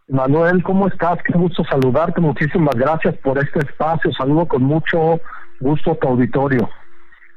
Manuel, 0.09 0.63
¿cómo 0.63 0.87
estás? 0.89 1.19
Qué 1.23 1.33
gusto 1.33 1.65
saludarte. 1.65 2.21
Muchísimas 2.21 2.75
gracias 2.75 3.17
por 3.19 3.39
este 3.39 3.61
espacio. 3.61 4.13
Saludo 4.13 4.47
con 4.47 4.63
mucho 4.63 5.21
gusto 5.61 5.93
a 5.93 5.95
tu 5.95 6.09
auditorio. 6.09 6.69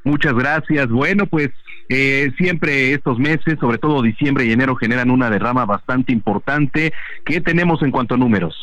Muchas 0.04 0.34
gracias. 0.34 0.88
Bueno, 0.88 1.24
pues 1.26 1.48
eh, 1.88 2.30
siempre 2.36 2.92
estos 2.92 3.18
meses, 3.18 3.58
sobre 3.58 3.78
todo 3.78 4.02
diciembre 4.02 4.44
y 4.44 4.52
enero, 4.52 4.76
generan 4.76 5.10
una 5.10 5.30
derrama 5.30 5.64
bastante 5.64 6.12
importante. 6.12 6.92
¿Qué 7.24 7.40
tenemos 7.40 7.82
en 7.82 7.90
cuanto 7.90 8.14
a 8.14 8.18
números? 8.18 8.54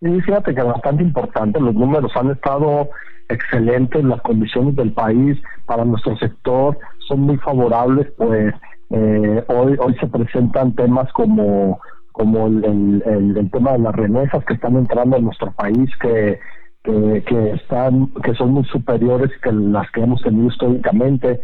Sí, 0.00 0.20
fíjate 0.22 0.54
que 0.54 0.62
bastante 0.62 1.02
importante. 1.02 1.60
Los 1.60 1.74
números 1.74 2.10
han 2.16 2.30
estado 2.30 2.88
excelentes. 3.28 4.02
Las 4.02 4.22
condiciones 4.22 4.74
del 4.76 4.92
país 4.92 5.38
para 5.66 5.84
nuestro 5.84 6.16
sector 6.16 6.78
son 7.06 7.20
muy 7.20 7.36
favorables. 7.36 8.10
Pues 8.16 8.54
eh, 8.88 9.44
hoy, 9.48 9.76
hoy 9.78 9.94
se 10.00 10.06
presentan 10.06 10.74
temas 10.74 11.12
como 11.12 11.78
como 12.20 12.48
el, 12.48 13.02
el, 13.06 13.50
tema 13.50 13.72
de 13.72 13.78
las 13.78 13.94
remesas 13.94 14.44
que 14.44 14.52
están 14.52 14.76
entrando 14.76 15.16
en 15.16 15.24
nuestro 15.24 15.52
país, 15.52 15.88
que, 16.02 16.38
que, 16.84 17.52
están 17.54 18.08
que 18.22 18.34
son 18.34 18.52
muy 18.52 18.64
superiores 18.64 19.30
que 19.42 19.50
las 19.50 19.90
que 19.92 20.02
hemos 20.02 20.20
tenido 20.22 20.48
históricamente, 20.48 21.40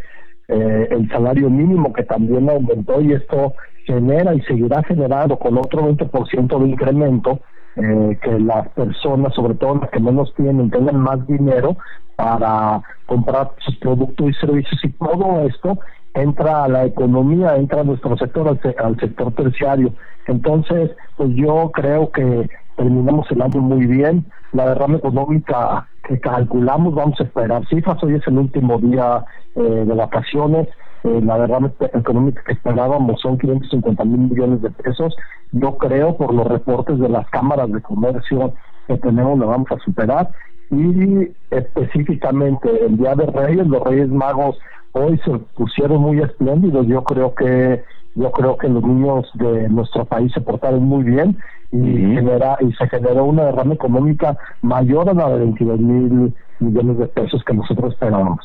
eh, 0.49 0.89
el 0.91 1.09
salario 1.09 1.49
mínimo 1.49 1.95
que 1.95 2.03
también 2.03 2.51
aumentó 2.51 3.01
y 3.01 3.15
esto 3.15 3.55
genera 3.87 4.35
y 4.35 4.43
seguirá 4.43 4.83
generando 4.83 5.39
con 5.39 5.57
otro 5.57 5.81
20% 5.81 6.59
de 6.59 6.69
incremento, 6.69 7.41
eh, 7.77 8.19
que 8.21 8.39
las 8.39 8.69
personas, 8.69 9.33
sobre 9.33 9.55
todo 9.55 9.77
las 9.77 9.89
que 9.89 10.01
menos 10.01 10.35
tienen, 10.35 10.71
tengan 10.71 11.01
más 11.01 11.27
dinero 11.27 11.79
para 12.17 12.83
comprar 13.07 13.53
sus 13.61 13.77
productos 13.77 14.29
y 14.29 14.35
servicios 14.35 14.85
y 14.85 14.91
todo 14.91 15.41
esto 15.49 15.79
entra 16.17 16.65
a 16.65 16.69
la 16.69 16.85
economía, 16.85 17.57
entra 17.57 17.83
a 17.83 17.85
nuestro 17.85 18.17
sector, 18.17 18.59
al, 18.79 19.01
sector 19.01 19.33
terciario. 19.33 19.93
Entonces, 20.27 20.91
pues 21.17 21.31
yo 21.35 21.71
creo 21.73 22.11
que 22.11 22.49
terminamos 22.77 23.31
el 23.31 23.43
año 23.43 23.61
muy 23.61 23.87
bien. 23.87 24.25
La 24.53 24.69
derrama 24.69 24.99
económica 24.99 25.89
que 26.07 26.21
calculamos, 26.21 26.95
vamos 26.95 27.21
a 27.21 27.25
esperar 27.25 27.67
cifras. 27.69 28.03
Hoy 28.03 28.15
es 28.15 28.27
el 28.27 28.39
último 28.39 28.79
día 28.79 29.25
eh, 29.55 29.61
de 29.61 29.95
vacaciones. 29.95 30.69
Eh, 31.05 31.21
la 31.23 31.39
derrama 31.39 31.71
económica 31.95 32.43
que 32.45 32.53
esperábamos 32.53 33.21
son 33.21 33.39
550 33.39 34.05
mil 34.05 34.31
millones 34.31 34.63
de 34.63 34.71
pesos. 34.71 35.15
Yo 35.53 35.77
creo, 35.79 36.17
por 36.17 36.35
los 36.35 36.47
reportes 36.47 36.99
de 36.99 37.09
las 37.09 37.29
cámaras 37.31 37.71
de 37.71 37.81
comercio 37.81 38.55
que 38.87 38.97
tenemos, 38.99 39.39
lo 39.39 39.47
vamos 39.47 39.71
a 39.71 39.79
superar. 39.79 40.31
Y 40.71 41.29
específicamente 41.51 42.69
el 42.85 42.97
Día 42.97 43.15
de 43.15 43.27
Reyes, 43.27 43.67
los 43.67 43.83
Reyes 43.85 44.09
Magos 44.09 44.59
hoy 44.93 45.21
se 45.25 45.39
pusieron 45.57 46.01
muy 46.01 46.21
espléndidos. 46.21 46.87
Yo 46.87 47.05
creo 47.05 47.35
que 47.35 47.83
yo 48.17 48.33
creo 48.33 48.57
que 48.57 48.69
los 48.69 48.83
niños 48.83 49.31
de 49.35 49.69
nuestro 49.69 50.05
país 50.07 50.33
se 50.33 50.41
portaron 50.41 50.83
muy 50.83 51.05
bien 51.05 51.37
y, 51.71 51.79
genera, 51.79 52.57
y 52.61 52.73
se 52.73 52.89
generó 52.89 53.25
una 53.25 53.45
derrama 53.45 53.75
económica 53.75 54.37
mayor 54.63 55.09
a 55.11 55.15
la 55.15 55.29
de 55.31 55.39
22 55.41 55.81
mil 55.81 56.35
millones 56.59 56.99
de 56.99 57.07
pesos 57.09 57.45
que 57.45 57.55
nosotros 57.55 57.93
esperábamos. 57.93 58.41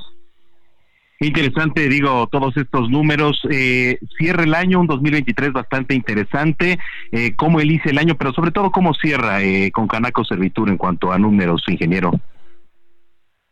Interesante, 1.22 1.88
digo, 1.88 2.28
todos 2.32 2.58
estos 2.58 2.90
números. 2.90 3.42
Eh, 3.52 4.00
cierra 4.18 4.44
el 4.44 4.56
año, 4.56 4.80
un 4.80 4.88
2023 4.88 5.54
bastante 5.54 5.94
interesante. 5.94 6.80
Eh, 7.12 7.36
¿Cómo 7.36 7.60
elice 7.60 7.92
el 7.92 8.00
año? 8.00 8.16
Pero 8.16 8.34
sobre 8.34 8.52
todo, 8.52 8.72
¿cómo 8.72 8.96
cierra 8.96 9.42
eh, 9.44 9.72
con 9.72 9.88
Canaco 9.88 10.26
Servitur 10.26 10.68
en 10.68 10.78
cuanto 10.78 11.12
a 11.12 11.20
números, 11.20 11.64
ingeniero? 11.68 12.12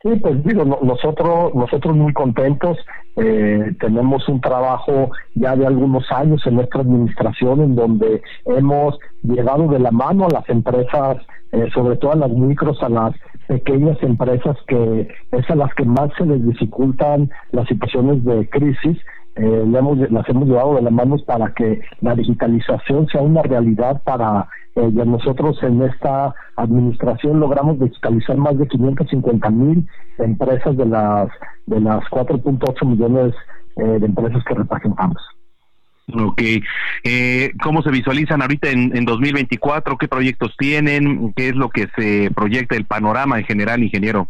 Sí, 0.01 0.15
pues 0.21 0.41
digo, 0.45 0.63
nosotros, 0.63 1.53
nosotros 1.53 1.93
muy 1.93 2.13
contentos, 2.13 2.77
eh, 3.17 3.75
tenemos 3.81 4.29
un 4.29 4.39
trabajo 4.39 5.11
ya 5.35 5.57
de 5.57 5.67
algunos 5.67 6.09
años 6.09 6.41
en 6.45 6.55
nuestra 6.55 6.81
administración 6.81 7.59
en 7.59 7.75
donde 7.75 8.21
hemos 8.45 8.97
llegado 9.23 9.67
de 9.67 9.79
la 9.79 9.91
mano 9.91 10.25
a 10.25 10.29
las 10.29 10.47
empresas, 10.47 11.17
eh, 11.51 11.67
sobre 11.73 11.97
todo 11.97 12.13
a 12.13 12.15
las 12.15 12.29
micros, 12.29 12.81
a 12.81 12.87
las 12.87 13.13
pequeñas 13.49 13.97
empresas 14.01 14.55
que 14.67 15.09
es 15.33 15.49
a 15.49 15.55
las 15.55 15.73
que 15.75 15.83
más 15.83 16.11
se 16.17 16.25
les 16.25 16.45
dificultan 16.45 17.29
las 17.51 17.67
situaciones 17.67 18.23
de 18.23 18.47
crisis. 18.49 18.97
Eh, 19.35 19.65
las 19.67 20.29
hemos 20.29 20.47
llevado 20.47 20.75
de 20.75 20.81
la 20.81 20.91
mano 20.91 21.17
para 21.25 21.53
que 21.53 21.81
la 21.99 22.15
digitalización 22.15 23.07
sea 23.07 23.21
una 23.21 23.41
realidad 23.41 24.01
para 24.03 24.47
eh, 24.79 25.05
nosotros 25.05 25.61
en 25.63 25.81
esta 25.81 26.33
administración 26.55 27.39
logramos 27.39 27.79
digitalizar 27.79 28.37
más 28.37 28.57
de 28.57 28.67
550 28.67 29.49
mil 29.49 29.87
empresas 30.17 30.77
de 30.77 30.85
las 30.85 31.27
de 31.65 31.81
las 31.81 32.01
4.8 32.05 32.85
millones 32.85 33.33
eh, 33.75 33.83
de 33.83 34.05
empresas 34.05 34.43
que 34.45 34.53
representamos. 34.53 35.21
Ok. 36.13 36.41
Eh, 37.03 37.51
¿Cómo 37.61 37.81
se 37.81 37.91
visualizan 37.91 38.41
ahorita 38.41 38.69
en, 38.69 38.95
en 38.95 39.05
2024? 39.05 39.97
¿Qué 39.97 40.07
proyectos 40.07 40.55
tienen? 40.57 41.33
¿Qué 41.33 41.49
es 41.49 41.55
lo 41.55 41.69
que 41.69 41.87
se 41.95 42.31
proyecta 42.31 42.75
el 42.75 42.85
panorama 42.85 43.37
en 43.37 43.45
general, 43.45 43.83
ingeniero? 43.83 44.27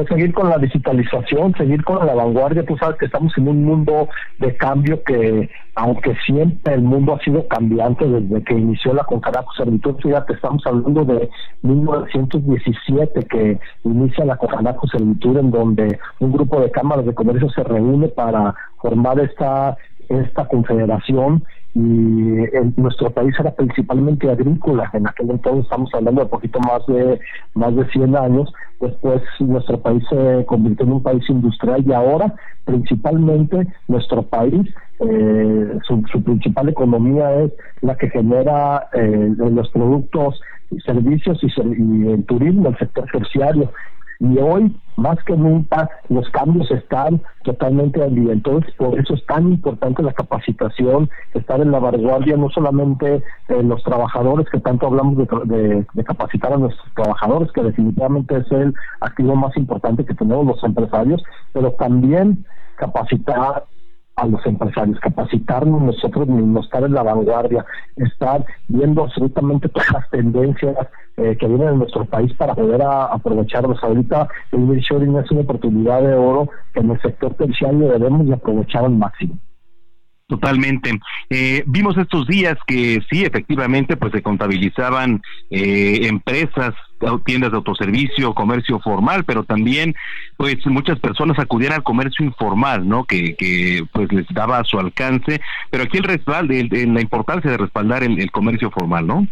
Pues 0.00 0.08
seguir 0.08 0.32
con 0.32 0.48
la 0.48 0.56
digitalización, 0.56 1.54
seguir 1.58 1.84
con 1.84 2.06
la 2.06 2.14
vanguardia. 2.14 2.64
Tú 2.64 2.74
sabes 2.78 2.96
que 2.96 3.04
estamos 3.04 3.36
en 3.36 3.48
un 3.48 3.62
mundo 3.62 4.08
de 4.38 4.56
cambio 4.56 5.02
que, 5.02 5.50
aunque 5.74 6.16
siempre 6.24 6.72
el 6.72 6.80
mundo 6.80 7.12
ha 7.12 7.18
sido 7.22 7.46
cambiante 7.48 8.08
desde 8.08 8.42
que 8.44 8.54
inició 8.54 8.94
la 8.94 9.04
Concanaco 9.04 9.52
Servitud, 9.52 9.96
fíjate, 10.02 10.32
estamos 10.32 10.66
hablando 10.66 11.04
de 11.04 11.28
1917 11.60 13.26
que 13.26 13.60
inicia 13.84 14.24
la 14.24 14.38
Concanaco 14.38 14.88
Servitud, 14.88 15.36
en 15.36 15.50
donde 15.50 15.98
un 16.18 16.32
grupo 16.32 16.62
de 16.62 16.70
cámaras 16.70 17.04
de 17.04 17.12
comercio 17.12 17.50
se 17.50 17.62
reúne 17.62 18.08
para 18.08 18.54
formar 18.80 19.20
esta 19.20 19.76
esta 20.08 20.46
confederación 20.46 21.44
y 21.74 21.80
en 21.80 22.74
nuestro 22.76 23.10
país 23.10 23.34
era 23.38 23.52
principalmente 23.52 24.28
agrícola 24.28 24.90
en 24.92 25.06
aquel 25.06 25.30
entonces 25.30 25.64
estamos 25.64 25.88
hablando 25.94 26.22
de 26.22 26.28
poquito 26.28 26.58
más 26.60 26.84
de 26.86 27.20
más 27.54 27.74
de 27.76 27.86
100 27.90 28.16
años 28.16 28.52
después 28.80 29.22
nuestro 29.38 29.78
país 29.80 30.02
se 30.10 30.44
convirtió 30.46 30.84
en 30.84 30.92
un 30.94 31.02
país 31.02 31.22
industrial 31.28 31.84
y 31.86 31.92
ahora 31.92 32.34
principalmente 32.64 33.68
nuestro 33.86 34.22
país 34.22 34.68
eh, 34.98 35.78
su, 35.86 36.02
principal 36.24 36.68
economía 36.68 37.42
es 37.42 37.52
la 37.82 37.96
que 37.96 38.10
genera 38.10 38.88
eh, 38.92 39.30
los 39.38 39.68
productos 39.70 40.40
servicios 40.84 41.38
y, 41.42 41.46
y 41.46 42.12
el 42.12 42.24
turismo 42.24 42.68
el 42.68 42.78
sector 42.78 43.06
terciario 43.12 43.70
y 44.20 44.38
hoy, 44.38 44.76
más 44.96 45.16
que 45.24 45.34
nunca, 45.34 45.88
los 46.10 46.28
cambios 46.28 46.70
están 46.70 47.22
totalmente 47.42 48.02
al 48.02 48.14
día. 48.14 48.34
Entonces, 48.34 48.72
por 48.74 48.98
eso 48.98 49.14
es 49.14 49.24
tan 49.24 49.50
importante 49.50 50.02
la 50.02 50.12
capacitación, 50.12 51.08
estar 51.32 51.58
en 51.60 51.70
la 51.70 51.78
vanguardia, 51.78 52.36
no 52.36 52.50
solamente 52.50 53.22
los 53.48 53.82
trabajadores, 53.82 54.46
que 54.50 54.60
tanto 54.60 54.86
hablamos 54.86 55.16
de, 55.16 55.86
de, 55.94 56.04
capacitar 56.04 56.52
a 56.52 56.58
nuestros 56.58 56.86
trabajadores, 56.94 57.50
que 57.52 57.62
definitivamente 57.62 58.36
es 58.36 58.52
el 58.52 58.74
activo 59.00 59.34
más 59.36 59.56
importante 59.56 60.04
que 60.04 60.14
tenemos 60.14 60.46
los 60.46 60.62
empresarios, 60.64 61.22
pero 61.54 61.72
también 61.72 62.44
capacitar 62.76 63.64
a 64.20 64.26
los 64.26 64.44
empresarios, 64.46 65.00
capacitarnos 65.00 65.80
nosotros 65.82 66.28
mismos, 66.28 66.66
estar 66.66 66.82
en 66.84 66.92
la 66.92 67.02
vanguardia, 67.02 67.64
estar 67.96 68.44
viendo 68.68 69.04
absolutamente 69.04 69.68
todas 69.68 69.90
las 69.92 70.10
tendencias 70.10 70.76
eh, 71.16 71.36
que 71.38 71.46
vienen 71.46 71.68
en 71.68 71.78
nuestro 71.78 72.04
país 72.04 72.32
para 72.34 72.54
poder 72.54 72.82
aprovecharlos. 72.82 73.82
Ahorita 73.82 74.28
el 74.52 74.68
nearshoring 74.68 75.16
es 75.16 75.30
una 75.30 75.40
oportunidad 75.40 76.02
de 76.02 76.14
oro 76.14 76.48
que 76.74 76.80
en 76.80 76.90
el 76.90 77.00
sector 77.00 77.34
terciario 77.34 77.88
debemos 77.88 78.26
de 78.26 78.34
aprovechar 78.34 78.84
al 78.84 78.92
máximo. 78.92 79.38
Totalmente. 80.30 81.00
Eh, 81.28 81.64
vimos 81.66 81.98
estos 81.98 82.24
días 82.28 82.56
que 82.64 83.02
sí, 83.10 83.24
efectivamente, 83.24 83.96
pues 83.96 84.12
se 84.12 84.22
contabilizaban 84.22 85.20
eh, 85.50 86.06
empresas, 86.06 86.72
tiendas 87.24 87.50
de 87.50 87.56
autoservicio, 87.56 88.32
comercio 88.32 88.78
formal, 88.78 89.24
pero 89.24 89.42
también, 89.42 89.92
pues 90.36 90.64
muchas 90.66 91.00
personas 91.00 91.36
acudían 91.40 91.72
al 91.72 91.82
comercio 91.82 92.24
informal, 92.24 92.88
¿no? 92.88 93.06
Que, 93.06 93.34
que 93.34 93.82
pues 93.92 94.12
les 94.12 94.28
daba 94.28 94.58
a 94.58 94.64
su 94.64 94.78
alcance, 94.78 95.40
pero 95.68 95.82
aquí 95.82 95.98
el 95.98 96.04
respaldo, 96.04 96.54
la 96.54 97.00
importancia 97.00 97.50
de 97.50 97.56
respaldar 97.56 98.04
el 98.04 98.30
comercio 98.30 98.70
formal, 98.70 99.04
¿no? 99.04 99.26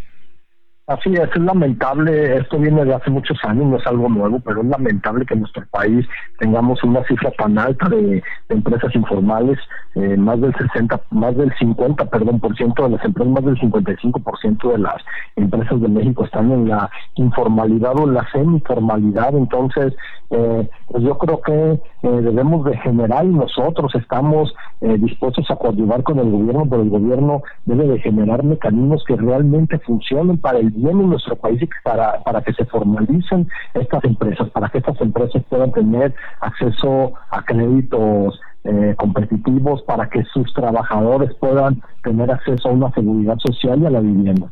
Así 0.89 1.13
es, 1.13 1.29
es 1.29 1.41
lamentable, 1.43 2.37
esto 2.37 2.57
viene 2.57 2.83
de 2.83 2.95
hace 2.95 3.11
muchos 3.11 3.37
años, 3.43 3.67
no 3.67 3.77
es 3.77 3.85
algo 3.85 4.09
nuevo, 4.09 4.39
pero 4.39 4.61
es 4.63 4.67
lamentable 4.69 5.23
que 5.23 5.35
en 5.35 5.41
nuestro 5.41 5.63
país 5.69 6.03
tengamos 6.39 6.83
una 6.83 7.03
cifra 7.03 7.29
tan 7.37 7.59
alta 7.59 7.87
de, 7.89 8.23
empresas 8.49 8.95
informales, 8.95 9.59
eh, 9.93 10.17
más 10.17 10.41
del 10.41 10.51
60, 10.55 10.99
más 11.11 11.37
del 11.37 11.53
50, 11.59 12.05
perdón, 12.05 12.39
por 12.39 12.57
ciento 12.57 12.85
de 12.85 12.89
las 12.89 13.05
empresas, 13.05 13.31
más 13.31 13.45
del 13.45 13.59
55 13.59 14.19
por 14.19 14.39
ciento 14.39 14.71
de 14.71 14.79
las 14.79 14.95
empresas 15.35 15.79
de 15.79 15.89
México 15.89 16.25
están 16.25 16.51
en 16.51 16.69
la 16.69 16.89
informalidad 17.17 17.95
o 17.95 18.07
en 18.07 18.15
la 18.15 18.27
semi-formalidad, 18.31 19.35
entonces 19.35 19.93
eh, 20.31 20.67
pues 20.87 21.03
yo 21.03 21.19
creo 21.19 21.41
que 21.41 21.71
eh, 22.01 22.21
debemos 22.21 22.65
de 22.65 22.75
generar 22.77 23.25
y 23.25 23.29
nosotros 23.29 23.93
estamos 23.93 24.55
dispuestos 24.81 25.45
a 25.51 25.57
coadyuvar 25.57 26.03
con 26.03 26.19
el 26.19 26.31
gobierno, 26.31 26.65
pero 26.69 26.81
el 26.81 26.89
gobierno 26.89 27.43
debe 27.65 27.85
de 27.85 27.99
generar 27.99 28.45
mecanismos 28.45 29.03
que 29.05 29.17
realmente 29.17 29.77
funcionen 29.79 30.37
para 30.37 30.59
el 30.59 30.71
bien 30.79 30.99
en 30.99 31.09
nuestro 31.09 31.35
país 31.35 31.61
para, 31.83 32.23
para 32.23 32.41
que 32.41 32.53
se 32.53 32.65
formalicen 32.65 33.47
estas 33.73 34.03
empresas, 34.03 34.49
para 34.49 34.69
que 34.69 34.79
estas 34.79 34.99
empresas 35.01 35.43
puedan 35.49 35.71
tener 35.71 36.13
acceso 36.41 37.13
a 37.29 37.43
créditos 37.43 38.39
eh, 38.63 38.95
competitivos, 38.97 39.81
para 39.83 40.09
que 40.09 40.23
sus 40.25 40.53
trabajadores 40.53 41.33
puedan 41.39 41.81
tener 42.03 42.31
acceso 42.31 42.69
a 42.69 42.73
una 42.73 42.91
seguridad 42.91 43.37
social 43.39 43.81
y 43.81 43.85
a 43.85 43.89
la 43.89 43.99
vivienda. 44.01 44.51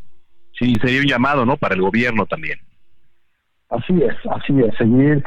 Sí, 0.58 0.74
sería 0.80 1.00
un 1.00 1.06
llamado, 1.06 1.44
¿no? 1.46 1.56
Para 1.56 1.74
el 1.74 1.82
gobierno 1.82 2.26
también. 2.26 2.58
Así 3.70 4.02
es, 4.02 4.14
así 4.30 4.58
es, 4.60 4.74
seguir, 4.78 5.22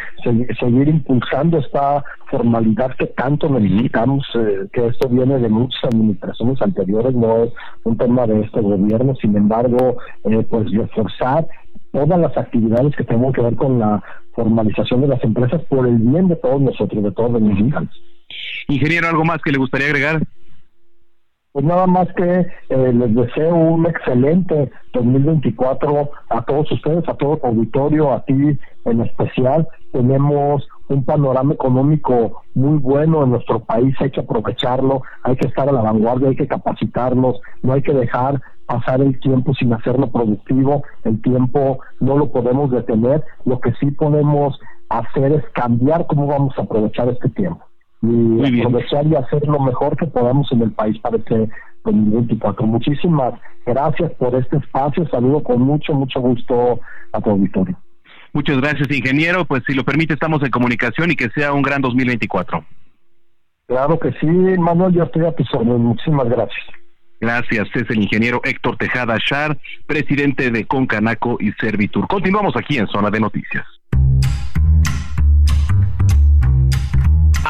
seguir, 0.60 0.88
impulsando 0.88 1.60
esta 1.60 2.04
formalidad 2.32 2.96
que 2.98 3.06
tanto 3.06 3.48
necesitamos, 3.48 4.26
eh, 4.34 4.66
que 4.74 4.88
esto 4.88 5.10
viene 5.10 5.38
de 5.38 5.48
muchas 5.48 5.84
administraciones 5.84 6.60
anteriores, 6.60 7.14
no 7.14 7.44
es 7.44 7.54
un 7.84 7.98
tema 8.00 8.26
de 8.26 8.42
este 8.42 8.62
gobierno, 8.62 9.14
sin 9.22 9.38
embargo, 9.38 9.98
eh, 10.24 10.44
pues 10.50 10.72
reforzar 10.72 11.46
todas 11.92 12.20
las 12.20 12.36
actividades 12.36 12.96
que 12.96 13.04
tengan 13.04 13.32
que 13.32 13.42
ver 13.42 13.56
con 13.56 13.78
la 13.78 14.04
formalización 14.34 15.02
de 15.02 15.10
las 15.10 15.24
empresas 15.24 15.62
por 15.66 15.88
el 15.88 15.98
bien 15.98 16.28
de 16.28 16.36
todos 16.38 16.62
nosotros, 16.62 17.04
de 17.04 17.12
todos 17.12 17.34
los 17.34 17.42
mexicanos. 17.44 17.92
Ingeniero, 18.70 19.08
¿algo 19.08 19.24
más 19.24 19.40
que 19.44 19.52
le 19.52 19.60
gustaría 19.60 19.86
agregar? 19.86 20.24
Pues 21.54 21.66
nada 21.66 21.86
más 21.86 22.08
que 22.14 22.48
eh, 22.70 22.94
les 22.94 23.14
deseo 23.14 23.54
un 23.54 23.86
excelente 23.86 24.72
2024 24.94 26.10
a 26.30 26.42
todos 26.44 26.72
ustedes, 26.72 27.04
a 27.10 27.14
todo 27.16 27.34
el 27.34 27.50
auditorio, 27.50 28.14
a 28.14 28.24
ti 28.24 28.58
en 28.86 29.02
especial. 29.02 29.68
Tenemos 29.92 30.66
un 30.88 31.04
panorama 31.04 31.54
económico 31.54 32.44
muy 32.54 32.78
bueno 32.78 33.24
en 33.24 33.32
nuestro 33.32 33.60
país, 33.60 33.94
hay 34.00 34.12
que 34.12 34.22
aprovecharlo, 34.22 35.02
hay 35.24 35.36
que 35.36 35.48
estar 35.48 35.68
a 35.68 35.74
la 35.74 35.82
vanguardia, 35.82 36.30
hay 36.30 36.38
que 36.38 36.48
capacitarnos, 36.48 37.42
no 37.64 37.74
hay 37.74 37.82
que 37.82 37.94
dejar 37.94 38.42
pasar 38.66 39.02
el 39.02 39.20
tiempo 39.20 39.54
sin 39.54 39.74
hacerlo 39.74 40.10
productivo, 40.10 40.84
el 41.04 41.22
tiempo 41.22 41.80
no 42.00 42.18
lo 42.18 42.32
podemos 42.32 42.72
detener, 42.72 43.26
lo 43.44 43.60
que 43.60 43.74
sí 43.74 43.92
podemos 43.92 44.58
hacer 44.88 45.34
es 45.34 45.44
cambiar 45.54 46.08
cómo 46.08 46.28
vamos 46.28 46.58
a 46.58 46.62
aprovechar 46.62 47.10
este 47.10 47.28
tiempo 47.30 47.71
y 48.02 48.62
aprovechar 48.62 49.06
y 49.06 49.16
hacer 49.16 49.46
lo 49.48 49.60
mejor 49.60 49.96
que 49.96 50.08
podamos 50.08 50.52
en 50.52 50.62
el 50.62 50.72
país 50.72 50.98
para 51.00 51.18
este 51.18 51.50
2024. 51.86 52.66
Muchísimas 52.66 53.34
gracias 53.66 54.12
por 54.14 54.36
este 54.36 54.58
espacio. 54.58 55.08
Saludo 55.10 55.44
con 55.44 55.62
mucho, 55.62 55.94
mucho 55.94 56.20
gusto 56.20 56.80
a 57.12 57.22
tu 57.22 57.30
auditorio. 57.30 57.78
Muchas 58.34 58.58
gracias, 58.60 58.90
ingeniero. 58.92 59.46
Pues 59.46 59.64
si 59.68 59.74
lo 59.74 59.84
permite, 59.84 60.14
estamos 60.14 60.42
en 60.44 60.50
comunicación 60.50 61.12
y 61.12 61.16
que 61.16 61.30
sea 61.30 61.54
un 61.54 61.62
gran 61.62 61.82
2024. 61.82 62.64
Claro 63.68 64.00
que 64.00 64.12
sí, 64.20 64.28
Manuel, 64.28 64.94
yo 64.94 65.04
estoy 65.04 65.26
a 65.26 65.32
tus 65.34 65.54
órdenes. 65.54 65.80
Muchísimas 65.80 66.28
gracias. 66.28 66.66
Gracias, 67.22 67.68
es 67.76 67.88
el 67.90 68.02
ingeniero 68.02 68.42
Héctor 68.44 68.78
Tejada 68.78 69.18
Char, 69.20 69.56
presidente 69.86 70.50
de 70.50 70.66
Concanaco 70.66 71.38
y 71.40 71.52
Servitur. 71.52 72.08
Continuamos 72.08 72.56
aquí 72.58 72.80
en 72.80 72.88
Zona 72.88 73.12
de 73.12 73.20
Noticias. 73.20 73.64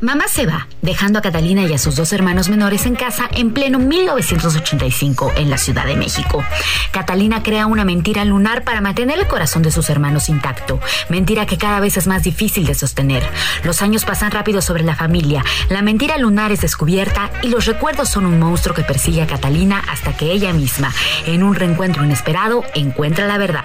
Mamá 0.00 0.28
se 0.28 0.46
va, 0.46 0.66
dejando 0.80 1.18
a 1.18 1.22
Catalina 1.22 1.62
y 1.64 1.74
a 1.74 1.78
sus 1.78 1.94
dos 1.94 2.14
hermanos 2.14 2.48
menores 2.48 2.86
en 2.86 2.96
casa 2.96 3.28
en 3.32 3.52
pleno 3.52 3.78
1985 3.78 5.32
en 5.36 5.50
la 5.50 5.58
Ciudad 5.58 5.84
de 5.84 5.94
México. 5.94 6.42
Catalina 6.90 7.42
crea 7.42 7.66
una 7.66 7.84
mentira 7.84 8.24
lunar 8.24 8.64
para 8.64 8.80
mantener 8.80 9.18
el 9.18 9.26
corazón 9.26 9.62
de 9.62 9.70
sus 9.70 9.90
hermanos 9.90 10.30
intacto, 10.30 10.80
mentira 11.10 11.44
que 11.44 11.58
cada 11.58 11.80
vez 11.80 11.98
es 11.98 12.06
más 12.06 12.22
difícil 12.22 12.64
de 12.64 12.74
sostener. 12.74 13.22
Los 13.62 13.82
años 13.82 14.06
pasan 14.06 14.30
rápido 14.30 14.62
sobre 14.62 14.84
la 14.84 14.96
familia, 14.96 15.44
la 15.68 15.82
mentira 15.82 16.16
lunar 16.16 16.50
es 16.50 16.62
descubierta 16.62 17.30
y 17.42 17.48
los 17.48 17.66
recuerdos 17.66 18.08
son 18.08 18.24
un 18.24 18.38
monstruo 18.38 18.74
que 18.74 18.84
persigue 18.84 19.20
a 19.20 19.26
Catalina 19.26 19.82
hasta 19.86 20.16
que 20.16 20.32
ella 20.32 20.54
misma, 20.54 20.94
en 21.26 21.42
un 21.42 21.54
reencuentro 21.54 22.02
inesperado, 22.06 22.64
encuentra 22.74 23.26
la 23.26 23.36
verdad. 23.36 23.64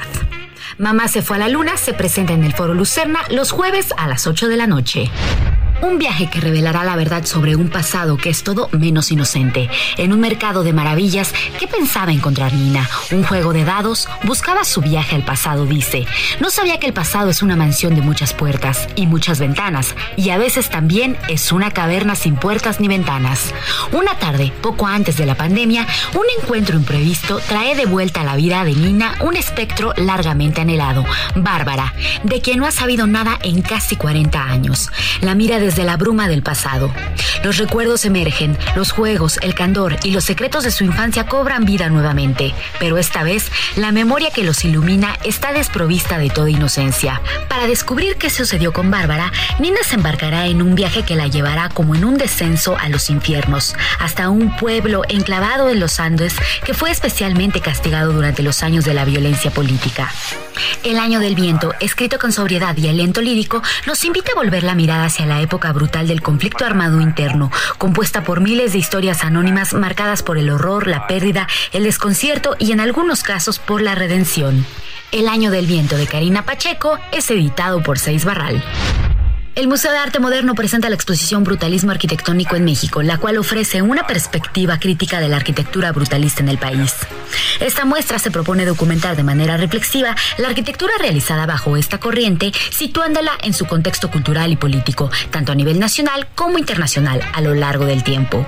Mamá 0.78 1.08
se 1.08 1.21
fue 1.21 1.38
a 1.38 1.39
la 1.39 1.48
luna 1.48 1.78
se 1.78 1.93
presenta 1.93 2.34
en 2.34 2.43
el 2.43 2.52
Foro 2.52 2.74
Lucerna 2.74 3.21
los 3.30 3.52
jueves 3.52 3.93
a 3.95 4.08
las 4.08 4.28
8 4.28 4.50
de 4.50 4.58
la 4.58 4.67
noche. 4.67 5.10
Un 5.82 6.00
viaje 6.00 6.28
que 6.28 6.40
revelará 6.40 6.84
la 6.84 6.96
verdad 6.96 7.26
sobre 7.26 7.56
un 7.56 7.70
pasado 7.70 8.18
que 8.18 8.30
es 8.30 8.44
todo 8.44 8.70
menos 8.72 9.12
inocente. 9.12 9.70
En 9.98 10.14
un 10.14 10.20
mercado 10.20 10.64
de 10.64 10.74
maravillas, 10.74 11.34
¿qué 11.60 11.68
pensaba 11.68 12.14
encontrar 12.14 12.54
Nina? 12.54 12.90
Un 13.12 13.24
juego 13.24 13.52
de 13.52 13.66
dados, 13.66 14.08
buscaba 14.24 14.64
su 14.64 14.82
viaje 14.82 15.16
al 15.16 15.24
pasado, 15.24 15.66
dice. 15.66 16.06
No 16.40 16.50
sabía 16.50 16.80
que 16.80 16.88
el 16.88 16.94
pasado 16.94 17.30
es 17.30 17.44
una 17.44 17.56
mansión 17.56 17.94
de 17.94 18.02
muchas 18.02 18.34
puertas 18.34 18.88
y 18.96 19.06
muchas 19.06 19.40
ventanas, 19.40 19.96
y 20.16 20.30
a 20.30 20.38
veces 20.38 20.70
también 20.70 21.18
es 21.28 21.52
una 21.52 21.72
caverna 21.72 22.16
sin 22.16 22.36
puertas 22.36 22.80
ni 22.80 22.88
ventanas. 22.88 23.54
Una 23.92 24.18
tarde, 24.18 24.54
poco 24.62 24.88
antes 24.88 25.18
de 25.18 25.26
la 25.26 25.36
pandemia, 25.36 25.86
un 26.14 26.26
encuentro 26.42 26.78
imprevisto 26.78 27.40
trae 27.48 27.76
de 27.76 27.86
vuelta 27.86 28.22
a 28.22 28.26
la 28.26 28.36
vida 28.36 28.64
de 28.64 28.74
Nina 28.74 29.16
un 29.22 29.36
espectro 29.36 29.94
largamente 29.98 30.62
anhelado, 30.62 31.06
Bárbara, 31.36 31.94
de 32.24 32.42
quien 32.42 32.60
no 32.60 32.66
ha 32.66 32.72
sabido 32.72 33.08
nada 33.08 33.38
en 33.44 33.62
casi 33.62 33.98
40 33.98 34.42
años. 34.42 34.90
La 35.22 35.36
mira 35.36 35.60
de 35.60 35.64
desde 35.65 35.84
la 35.84 35.97
bruma 35.97 36.28
del 36.28 36.43
pasado. 36.43 36.93
Los 37.43 37.58
recuerdos 37.58 38.06
emergen, 38.06 38.56
los 38.75 38.91
juegos, 38.91 39.39
el 39.41 39.56
candor 39.56 39.97
y 40.04 40.12
los 40.12 40.23
secretos 40.23 40.63
de 40.63 40.69
su 40.69 40.84
infancia 40.84 41.25
cobran 41.25 41.65
vida 41.65 41.89
nuevamente, 41.89 42.54
pero 42.80 42.99
esta 42.99 43.23
vez 43.23 43.51
la 43.75 43.91
memoria 43.91 44.30
que 44.30 44.43
los 44.43 44.63
ilumina 44.63 45.17
está 45.23 45.54
desprovista 45.54 46.19
de 46.19 46.30
toda 46.30 46.51
inocencia. 46.51 47.19
Para 47.49 47.65
descubrir 47.65 48.17
qué 48.17 48.30
sucedió 48.30 48.73
con 48.73 48.91
Bárbara, 48.91 49.32
Nina 49.58 49.80
se 49.84 49.95
embarcará 49.95 50.45
en 50.45 50.62
un 50.62 50.75
viaje 50.75 51.01
que 51.01 51.15
la 51.15 51.28
llevará 51.28 51.69
como 51.69 51.95
en 51.95 52.06
un 52.06 52.19
descenso 52.19 52.78
a 52.80 52.88
los 52.89 53.10
infiernos, 53.10 53.73
hasta 53.99 54.30
un 54.30 54.56
pueblo 54.58 55.01
enclavado 55.10 55.71
en 55.71 55.80
los 55.80 55.99
Andes 55.99 56.36
que 56.63 56.75
fue 56.75 56.91
especialmente 56.91 57.60
castigado 57.60 58.13
durante 58.13 58.43
los 58.43 58.61
años 58.61 58.86
de 58.86 58.93
la 58.93 59.03
violencia 59.03 59.49
política. 59.49 60.11
El 60.84 60.99
año 60.99 61.20
del 61.20 61.34
viento, 61.34 61.74
escrito 61.80 62.20
con 62.20 62.32
sobriedad 62.32 62.78
y 62.78 62.82
lento 62.93 63.22
lírico, 63.22 63.61
nos 63.88 64.05
invita 64.05 64.32
a 64.32 64.36
volver 64.36 64.63
la 64.63 64.76
mirada 64.76 65.05
hacia 65.05 65.26
la 65.26 65.41
época 65.41 65.55
brutal 65.74 66.08
del 66.08 66.22
conflicto 66.22 66.66
armado 66.66 67.01
interno, 67.01 67.51
compuesta 67.78 68.24
por 68.24 68.41
miles 68.41 68.74
de 68.74 68.80
historias 68.80 69.24
anónimas 69.24 69.74
marcadas 69.74 70.24
por 70.24 70.38
el 70.38 70.49
horror, 70.49 70.88
la 70.88 71.08
pérdida, 71.08 71.47
el 71.72 71.84
desconcierto 71.84 72.56
y 72.60 72.72
en 72.72 72.80
algunos 72.80 73.24
casos 73.24 73.60
por 73.60 73.82
la 73.82 73.95
redención. 73.95 74.66
El 75.12 75.28
año 75.28 75.51
del 75.51 75.66
viento 75.66 75.97
de 75.97 76.08
Karina 76.08 76.43
Pacheco 76.43 76.99
es 77.12 77.30
editado 77.32 77.82
por 77.82 77.99
Seis 77.99 78.26
Barral. 78.26 78.64
El 79.56 79.70
Museo 79.70 79.93
de 79.93 79.97
Arte 79.97 80.20
Moderno 80.20 80.53
presenta 80.53 80.89
la 80.89 80.95
exposición 80.95 81.45
Brutalismo 81.45 81.91
Arquitectónico 81.91 82.58
en 82.58 82.66
México, 82.66 83.01
la 83.01 83.20
cual 83.20 83.38
ofrece 83.38 83.82
una 83.82 84.06
perspectiva 84.06 84.78
crítica 84.80 85.22
de 85.22 85.30
la 85.30 85.38
arquitectura 85.38 85.93
brutalista 85.93 86.43
en 86.43 86.49
el 86.49 86.58
país. 86.58 86.93
Esta 87.62 87.86
muestra 87.86 88.20
se 88.20 88.32
propone 88.32 88.66
documentar 88.66 89.16
de 89.16 89.24
manera 89.24 89.56
reflexiva 89.56 90.14
la 90.38 90.49
arquitectura 90.49 90.91
realizada 90.99 91.45
bajo 91.45 91.78
esta 91.78 92.01
corriente, 92.01 92.51
situándola 92.70 93.32
en 93.43 93.53
su 93.53 93.66
contexto 93.66 94.12
cultural 94.12 94.51
y 94.51 94.58
político, 94.58 95.10
tanto 95.32 95.53
a 95.53 95.56
nivel 95.56 95.80
nacional 95.80 96.28
como 96.36 96.58
internacional, 96.58 97.22
a 97.34 97.39
lo 97.39 97.53
largo 97.53 97.86
del 97.86 98.03
tiempo. 98.03 98.45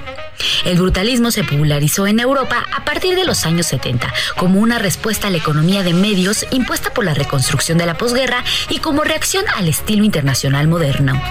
El 0.66 0.78
brutalismo 0.78 1.32
se 1.32 1.44
popularizó 1.44 2.08
en 2.08 2.20
Europa 2.20 2.66
a 2.76 2.86
partir 2.86 3.16
de 3.16 3.26
los 3.26 3.46
años 3.46 3.68
70 3.68 4.14
como 4.38 4.60
una 4.60 4.80
respuesta 4.80 5.28
a 5.28 5.30
la 5.32 5.38
economía 5.38 5.84
de 5.84 5.94
medios 5.94 6.46
impuesta 6.52 6.94
por 6.94 7.06
la 7.06 7.14
reconstrucción 7.14 7.78
de 7.78 7.86
la 7.86 7.98
posguerra 7.98 8.44
y 8.70 8.80
como 8.80 9.04
reacción 9.04 9.46
al 9.56 9.68
estilo 9.68 10.04
internacional 10.04 10.68
moderno. 10.68 11.22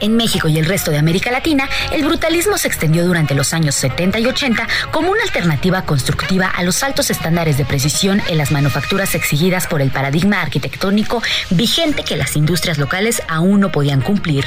En 0.00 0.16
México 0.16 0.48
y 0.48 0.58
el 0.58 0.66
resto 0.66 0.90
de 0.90 0.98
América 0.98 1.30
Latina, 1.30 1.68
el 1.92 2.04
brutalismo 2.04 2.58
se 2.58 2.68
extendió 2.68 3.06
durante 3.06 3.34
los 3.34 3.54
años 3.54 3.74
70 3.76 4.18
y 4.18 4.26
80 4.26 4.66
como 4.90 5.10
una 5.10 5.22
alternativa 5.22 5.82
constructiva 5.82 6.48
a 6.48 6.62
los 6.64 6.82
altos 6.82 7.10
estándares 7.10 7.56
de 7.56 7.64
precisión 7.64 8.20
en 8.28 8.36
las 8.36 8.50
manufacturas 8.50 9.14
exigidas 9.14 9.66
por 9.66 9.80
el 9.80 9.90
paradigma 9.90 10.42
arquitectónico 10.42 11.22
vigente 11.50 12.04
que 12.04 12.16
las 12.16 12.36
industrias 12.36 12.78
locales 12.78 13.22
aún 13.28 13.60
no 13.60 13.72
podían 13.72 14.02
cumplir. 14.02 14.46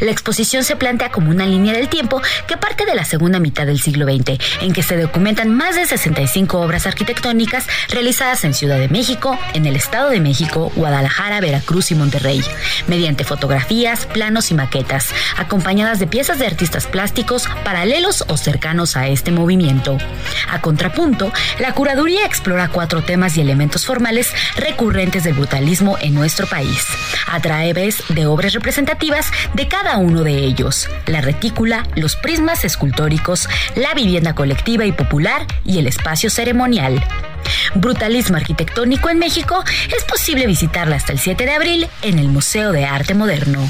La 0.00 0.10
exposición 0.10 0.64
se 0.64 0.76
plantea 0.76 1.10
como 1.10 1.30
una 1.30 1.46
línea 1.46 1.74
del 1.74 1.88
tiempo 1.88 2.20
que 2.46 2.56
parte 2.56 2.86
de 2.86 2.94
la 2.94 3.04
segunda 3.04 3.38
mitad 3.38 3.66
del 3.66 3.80
siglo 3.80 4.06
XX, 4.06 4.38
en 4.62 4.72
que 4.72 4.82
se 4.82 4.96
documentan 4.96 5.54
más 5.54 5.76
de 5.76 5.86
65 5.86 6.58
obras 6.58 6.86
arquitectónicas 6.86 7.66
realizadas 7.90 8.44
en 8.44 8.54
Ciudad 8.54 8.78
de 8.78 8.88
México, 8.88 9.38
en 9.54 9.66
el 9.66 9.76
Estado 9.76 10.10
de 10.10 10.20
México, 10.20 10.72
Guadalajara, 10.74 11.40
Veracruz 11.40 11.90
y 11.90 11.94
Monterrey, 11.94 12.42
mediante 12.86 13.24
fotografías, 13.24 14.06
planos 14.06 14.50
y 14.50 14.54
maquetas, 14.54 15.08
acompañadas 15.36 15.98
de 15.98 16.06
piezas 16.06 16.38
de 16.38 16.46
artistas 16.46 16.86
plásticos 16.86 17.46
paralelos 17.64 18.24
o 18.28 18.36
cercanos 18.36 18.96
a 18.96 19.08
este 19.08 19.30
movimiento. 19.30 19.98
A 20.50 20.60
contrapunto, 20.60 21.32
la 21.58 21.72
curaduría 21.72 22.24
explora 22.24 22.68
cuatro 22.68 23.02
temas 23.02 23.36
y 23.36 23.40
elementos 23.40 23.86
formales 23.86 24.32
recurrentes 24.56 25.24
del 25.24 25.34
brutalismo 25.34 25.98
en 26.00 26.14
nuestro 26.14 26.46
país, 26.46 26.86
a 27.26 27.40
través 27.40 28.02
de 28.08 28.26
obras 28.26 28.54
representativas 28.54 29.30
de 29.54 29.68
cada 29.68 29.89
uno 29.96 30.22
de 30.22 30.44
ellos, 30.44 30.88
la 31.06 31.20
retícula, 31.20 31.86
los 31.96 32.16
prismas 32.16 32.64
escultóricos, 32.64 33.48
la 33.74 33.94
vivienda 33.94 34.34
colectiva 34.34 34.84
y 34.84 34.92
popular 34.92 35.46
y 35.64 35.78
el 35.78 35.86
espacio 35.86 36.30
ceremonial. 36.30 37.04
Brutalismo 37.74 38.36
arquitectónico 38.36 39.08
en 39.10 39.18
México 39.18 39.62
es 39.96 40.04
posible 40.04 40.46
visitarla 40.46 40.96
hasta 40.96 41.12
el 41.12 41.18
7 41.18 41.44
de 41.44 41.52
abril 41.52 41.88
en 42.02 42.18
el 42.18 42.28
Museo 42.28 42.72
de 42.72 42.84
Arte 42.84 43.14
Moderno. 43.14 43.68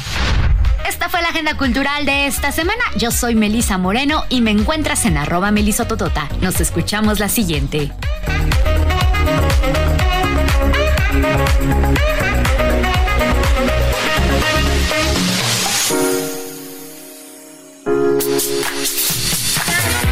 Esta 0.88 1.08
fue 1.08 1.22
la 1.22 1.28
agenda 1.28 1.56
cultural 1.56 2.04
de 2.04 2.26
esta 2.26 2.52
semana. 2.52 2.82
Yo 2.96 3.10
soy 3.10 3.34
Melisa 3.34 3.78
Moreno 3.78 4.24
y 4.28 4.40
me 4.40 4.50
encuentras 4.50 5.04
en 5.06 5.16
arroba 5.16 5.50
melisototota. 5.50 6.28
Nos 6.40 6.60
escuchamos 6.60 7.20
la 7.20 7.28
siguiente. 7.28 7.90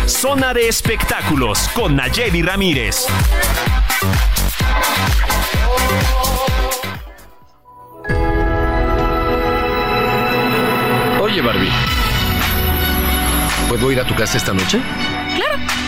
Zona 0.07 0.53
de 0.53 0.69
espectáculos 0.69 1.69
con 1.69 1.97
Nayeli 1.97 2.43
Ramírez. 2.43 3.07
Oye, 11.23 11.41
Barbie. 11.41 11.71
¿Puedo 13.69 13.91
ir 13.93 14.01
a 14.01 14.05
tu 14.05 14.15
casa 14.15 14.37
esta 14.37 14.53
noche? 14.53 14.81
Claro. 15.37 15.88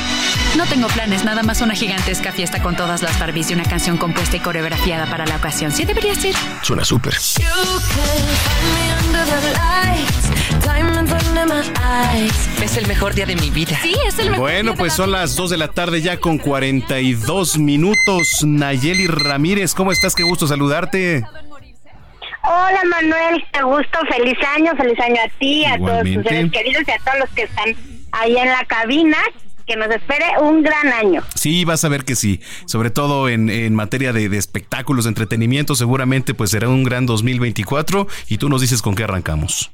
No 0.56 0.66
tengo 0.66 0.88
planes, 0.88 1.24
nada 1.24 1.42
más 1.42 1.60
una 1.60 1.74
gigantesca 1.74 2.32
fiesta 2.32 2.60
con 2.60 2.74
todas 2.76 3.02
las 3.02 3.18
Barbies 3.20 3.50
y 3.50 3.54
una 3.54 3.64
canción 3.64 3.96
compuesta 3.96 4.36
y 4.36 4.40
coreografiada 4.40 5.06
para 5.06 5.24
la 5.24 5.36
ocasión. 5.36 5.70
¿Sí 5.70 5.84
deberías 5.84 6.24
ir? 6.24 6.34
Suena 6.62 6.84
súper. 6.84 7.14
Es 12.62 12.76
el 12.76 12.86
mejor 12.88 13.14
día 13.14 13.26
de 13.26 13.36
mi 13.36 13.50
vida. 13.50 13.78
Sí, 13.80 13.94
es 14.06 14.18
el 14.18 14.30
mejor 14.30 14.40
Bueno, 14.40 14.74
pues 14.74 14.92
son 14.92 15.12
las 15.12 15.36
2 15.36 15.50
de 15.50 15.56
la 15.56 15.68
tarde 15.68 16.02
ya 16.02 16.18
con 16.18 16.38
42 16.38 17.58
minutos. 17.58 18.44
Nayeli 18.44 19.06
Ramírez, 19.06 19.74
¿cómo 19.74 19.92
estás? 19.92 20.14
Qué 20.16 20.24
gusto 20.24 20.48
saludarte. 20.48 21.22
Hola 22.42 22.80
Manuel, 22.88 23.44
qué 23.52 23.62
gusto, 23.62 23.98
feliz 24.10 24.38
año, 24.56 24.72
feliz 24.76 24.98
año 24.98 25.20
a 25.24 25.28
ti, 25.38 25.64
a 25.64 25.78
todos 25.78 26.02
tus 26.02 26.24
seres 26.24 26.50
queridos 26.50 26.82
y 26.88 26.90
a 26.90 26.98
todos 26.98 27.18
los 27.20 27.30
que 27.30 27.42
están 27.42 27.76
ahí 28.12 28.36
en 28.36 28.48
la 28.48 28.64
cabina. 28.64 29.18
Que 29.66 29.76
nos 29.76 29.88
espere 29.88 30.26
un 30.40 30.62
gran 30.62 30.88
año. 30.92 31.22
Sí, 31.34 31.64
vas 31.64 31.84
a 31.84 31.88
ver 31.88 32.04
que 32.04 32.16
sí. 32.16 32.40
Sobre 32.66 32.90
todo 32.90 33.28
en, 33.28 33.48
en 33.50 33.74
materia 33.74 34.12
de, 34.12 34.28
de 34.28 34.38
espectáculos, 34.38 35.04
de 35.04 35.10
entretenimiento, 35.10 35.74
seguramente 35.74 36.34
pues 36.34 36.50
será 36.50 36.68
un 36.68 36.84
gran 36.84 37.06
2024. 37.06 38.06
Y 38.28 38.38
tú 38.38 38.48
nos 38.48 38.60
dices 38.60 38.82
con 38.82 38.94
qué 38.94 39.04
arrancamos. 39.04 39.70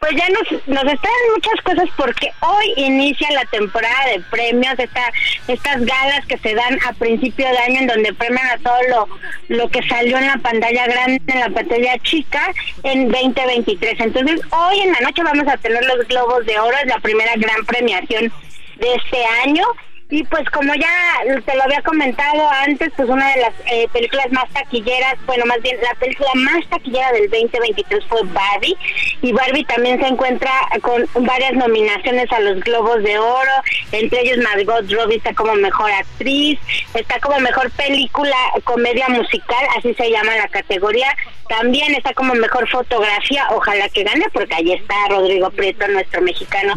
Pues 0.00 0.12
ya 0.14 0.28
nos, 0.28 0.66
nos 0.66 0.92
esperan 0.92 1.16
muchas 1.34 1.60
cosas 1.64 1.88
porque 1.96 2.30
hoy 2.40 2.72
inicia 2.76 3.30
la 3.32 3.44
temporada 3.46 4.10
de 4.12 4.20
premios, 4.30 4.78
esta, 4.78 5.12
estas 5.48 5.84
galas 5.84 6.24
que 6.26 6.36
se 6.38 6.54
dan 6.54 6.78
a 6.86 6.92
principio 6.92 7.48
de 7.48 7.58
año 7.58 7.80
en 7.80 7.86
donde 7.86 8.12
premian 8.12 8.46
a 8.46 8.58
todo 8.58 8.76
lo, 8.90 9.08
lo 9.48 9.68
que 9.68 9.82
salió 9.88 10.18
en 10.18 10.26
la 10.26 10.36
pantalla 10.36 10.86
grande, 10.86 11.20
en 11.26 11.40
la 11.40 11.48
pantalla 11.48 11.98
chica 12.00 12.52
en 12.82 13.08
2023. 13.08 14.00
Entonces 14.00 14.40
hoy 14.50 14.80
en 14.80 14.92
la 14.92 15.00
noche 15.00 15.22
vamos 15.22 15.48
a 15.48 15.56
tener 15.56 15.84
los 15.84 16.06
Globos 16.06 16.44
de 16.44 16.58
Oro, 16.58 16.76
es 16.76 16.86
la 16.86 16.98
primera 16.98 17.32
gran 17.36 17.64
premiación 17.64 18.32
de 18.76 18.94
este 18.94 19.24
año 19.44 19.64
y 20.08 20.22
pues 20.24 20.48
como 20.50 20.72
ya 20.74 21.40
te 21.44 21.56
lo 21.56 21.64
había 21.64 21.82
comentado 21.82 22.48
antes, 22.64 22.92
pues 22.96 23.08
una 23.08 23.28
de 23.34 23.40
las 23.40 23.52
eh, 23.72 23.88
películas 23.92 24.30
más 24.30 24.48
taquilleras, 24.50 25.16
bueno, 25.26 25.44
más 25.46 25.60
bien 25.62 25.76
la 25.82 25.94
película 25.94 26.30
más 26.34 26.64
taquillera 26.68 27.10
del 27.10 27.28
2023 27.28 28.04
fue 28.08 28.20
Barbie. 28.24 28.76
Y 29.22 29.32
Barbie 29.32 29.64
también 29.64 30.00
se 30.00 30.06
encuentra 30.06 30.52
con 30.80 31.08
varias 31.26 31.54
nominaciones 31.54 32.30
a 32.30 32.38
los 32.38 32.60
Globos 32.60 33.02
de 33.02 33.18
Oro, 33.18 33.50
entre 33.90 34.20
ellos 34.20 34.38
Margot 34.38 34.88
Robbie 34.92 35.16
está 35.16 35.34
como 35.34 35.54
mejor 35.54 35.90
actriz, 35.90 36.60
está 36.94 37.18
como 37.18 37.40
mejor 37.40 37.68
película 37.72 38.36
comedia 38.62 39.08
musical, 39.08 39.66
así 39.76 39.92
se 39.94 40.10
llama 40.10 40.36
la 40.36 40.48
categoría. 40.48 41.08
También 41.48 41.94
está 41.94 42.12
como 42.12 42.34
mejor 42.34 42.68
fotografía, 42.68 43.46
ojalá 43.50 43.88
que 43.88 44.02
gane, 44.02 44.24
porque 44.32 44.54
ahí 44.54 44.72
está 44.72 44.94
Rodrigo 45.08 45.50
Prieto, 45.50 45.86
nuestro 45.88 46.20
mexicano 46.22 46.74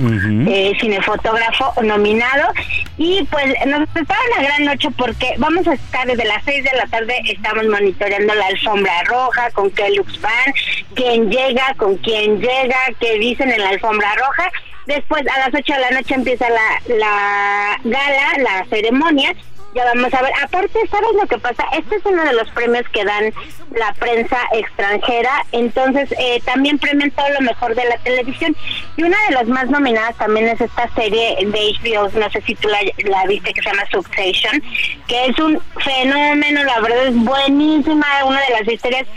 eh, 0.48 0.74
cinefotógrafo 0.80 1.74
nominado. 1.82 2.54
Y 2.98 3.19
pues 3.26 3.54
nos 3.66 3.82
espera 3.82 4.20
una 4.36 4.44
gran 4.44 4.66
noche 4.66 4.90
porque 4.98 5.34
vamos 5.38 5.68
a 5.68 5.74
estar 5.74 6.08
desde 6.08 6.26
las 6.26 6.44
6 6.46 6.64
de 6.64 6.78
la 6.78 6.86
tarde, 6.88 7.22
estamos 7.26 7.66
monitoreando 7.66 8.34
la 8.34 8.48
alfombra 8.48 9.04
roja, 9.04 9.52
con 9.52 9.70
qué 9.72 9.90
looks 9.92 10.20
van, 10.22 10.54
quién 10.96 11.30
llega, 11.30 11.74
con 11.78 11.98
quién 11.98 12.40
llega, 12.40 12.78
qué 13.00 13.18
dicen 13.20 13.52
en 13.52 13.62
la 13.62 13.70
alfombra 13.70 14.14
roja. 14.16 14.52
Después 14.86 15.24
a 15.28 15.40
las 15.40 15.54
8 15.54 15.74
de 15.74 15.80
la 15.80 15.92
noche 15.92 16.16
empieza 16.16 16.48
la, 16.50 16.96
la 16.96 17.80
gala, 17.84 18.34
la 18.40 18.66
ceremonia 18.70 19.36
ya 19.74 19.86
vamos 19.86 20.14
a 20.14 20.22
ver. 20.22 20.32
Aparte, 20.42 20.80
¿sabes 20.90 21.10
lo 21.20 21.28
que 21.28 21.38
pasa? 21.38 21.64
Este 21.74 21.96
es 21.96 22.06
uno 22.06 22.24
de 22.24 22.34
los 22.34 22.50
premios 22.52 22.88
que 22.90 23.04
dan 23.04 23.34
la 23.76 23.94
prensa 23.94 24.38
extranjera. 24.54 25.46
Entonces, 25.52 26.12
eh, 26.18 26.42
también 26.46 26.80
premian 26.80 27.12
todo 27.12 27.30
lo 27.30 27.42
mejor 27.42 27.76
de 27.76 27.86
la 27.86 27.98
televisión. 27.98 28.56
Y 28.98 29.04
una 29.04 29.18
de 29.28 29.36
las 29.36 29.48
más 29.48 29.70
nominadas 29.70 30.16
también 30.18 30.48
es 30.48 30.62
esta 30.62 30.90
serie 30.96 31.38
de 31.40 31.74
HBO, 31.82 32.10
no 32.20 32.30
sé 32.32 32.42
si 32.42 32.56
tú 32.56 32.68
la, 32.70 33.26
viste, 33.26 33.54
que 33.54 33.62
se 33.62 33.70
llama 33.70 33.86
Succession, 33.92 34.62
que 35.08 35.26
es 35.26 35.40
un 35.40 35.60
fenómeno, 35.84 36.64
la 36.64 36.80
verdad 36.82 37.08
es 37.08 37.16
buenísima, 37.16 38.08
una 38.26 38.42
de 38.42 38.50
las 38.52 38.68
historias 38.68 39.08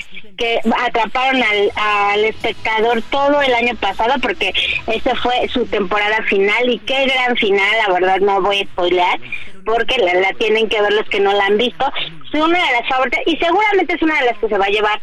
que 0.42 0.60
atraparon 0.84 1.40
al, 1.40 2.24
espectador 2.24 3.00
todo 3.10 3.40
el 3.42 3.54
año 3.54 3.76
pasado 3.76 4.14
porque 4.20 4.52
esa 4.88 5.14
fue 5.14 5.48
su 5.48 5.64
temporada 5.66 6.20
final 6.24 6.68
y 6.68 6.80
qué 6.80 7.06
gran 7.06 7.36
final, 7.36 7.70
la 7.86 7.94
verdad 7.94 8.18
no 8.18 8.42
voy 8.42 8.60
a 8.60 8.64
spoilear 8.64 9.20
porque 9.64 9.98
la, 9.98 10.32
tienen 10.38 10.68
que 10.68 10.82
ver 10.82 10.92
los 10.94 11.08
que 11.08 11.20
no 11.20 11.32
la 11.32 11.46
han 11.46 11.58
visto. 11.58 11.86
Es 12.32 12.40
una 12.40 12.58
de 12.58 12.72
las 12.72 12.88
favoritas 12.88 13.20
y 13.26 13.36
seguramente 13.36 13.94
es 13.94 14.02
una 14.02 14.18
de 14.18 14.26
las 14.26 14.38
que 14.38 14.48
se 14.48 14.58
va 14.58 14.64
a 14.64 14.70
llevar 14.70 15.00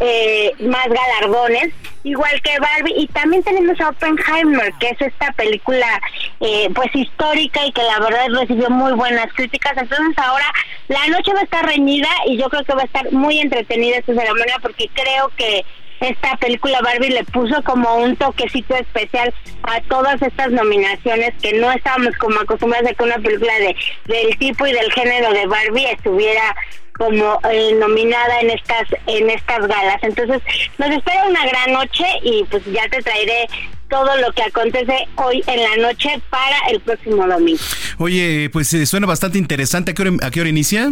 eh, 0.00 0.52
más 0.60 0.86
galardones, 0.88 1.72
igual 2.04 2.40
que 2.42 2.58
Barbie. 2.58 2.94
Y 2.96 3.06
también 3.08 3.42
tenemos 3.42 3.80
a 3.80 3.90
Oppenheimer, 3.90 4.72
que 4.80 4.88
es 4.88 5.00
esta 5.00 5.32
película 5.32 6.00
eh, 6.40 6.68
pues 6.74 6.94
histórica 6.94 7.64
y 7.64 7.72
que 7.72 7.82
la 7.82 7.98
verdad 8.00 8.26
recibió 8.40 8.70
muy 8.70 8.92
buenas 8.92 9.32
críticas. 9.34 9.76
Entonces 9.76 10.18
ahora 10.18 10.46
la 10.88 11.06
noche 11.08 11.32
va 11.32 11.40
a 11.40 11.44
estar 11.44 11.64
reñida 11.64 12.08
y 12.26 12.36
yo 12.36 12.48
creo 12.48 12.64
que 12.64 12.74
va 12.74 12.82
a 12.82 12.86
estar 12.86 13.10
muy 13.12 13.38
entretenida 13.38 13.98
esta 13.98 14.14
ceremonia 14.14 14.56
porque 14.60 14.88
creo 14.92 15.30
que 15.36 15.64
esta 16.00 16.36
película 16.38 16.80
Barbie 16.80 17.10
le 17.10 17.24
puso 17.24 17.62
como 17.62 17.96
un 17.96 18.16
toquecito 18.16 18.74
especial 18.74 19.34
a 19.62 19.80
todas 19.82 20.20
estas 20.22 20.50
nominaciones 20.50 21.34
que 21.42 21.52
no 21.52 21.70
estábamos 21.70 22.16
como 22.16 22.40
acostumbrados 22.40 22.90
a 22.90 22.94
que 22.94 23.04
una 23.04 23.18
película 23.18 23.52
de 23.58 23.76
del 24.06 24.38
tipo 24.38 24.66
y 24.66 24.72
del 24.72 24.90
género 24.92 25.32
de 25.32 25.46
Barbie 25.46 25.90
estuviera 25.92 26.56
como 27.00 27.40
eh, 27.50 27.72
nominada 27.76 28.40
en 28.42 28.50
estas 28.50 28.86
en 29.06 29.30
estas 29.30 29.66
galas. 29.66 29.96
Entonces, 30.02 30.42
nos 30.76 30.90
espera 30.90 31.26
una 31.26 31.46
gran 31.46 31.72
noche 31.72 32.04
y 32.22 32.44
pues 32.44 32.62
ya 32.66 32.86
te 32.90 33.00
traeré 33.00 33.48
todo 33.88 34.14
lo 34.18 34.30
que 34.32 34.42
acontece 34.42 35.08
hoy 35.16 35.42
en 35.46 35.62
la 35.62 35.88
noche 35.88 36.20
para 36.28 36.58
el 36.70 36.78
próximo 36.80 37.26
domingo. 37.26 37.58
Oye, 37.96 38.50
pues 38.52 38.74
eh, 38.74 38.84
suena 38.84 39.06
bastante 39.06 39.38
interesante. 39.38 39.92
¿A 39.92 39.94
qué 39.94 40.02
hora, 40.02 40.10
a 40.22 40.30
qué 40.30 40.42
hora 40.42 40.50
inicia? 40.50 40.90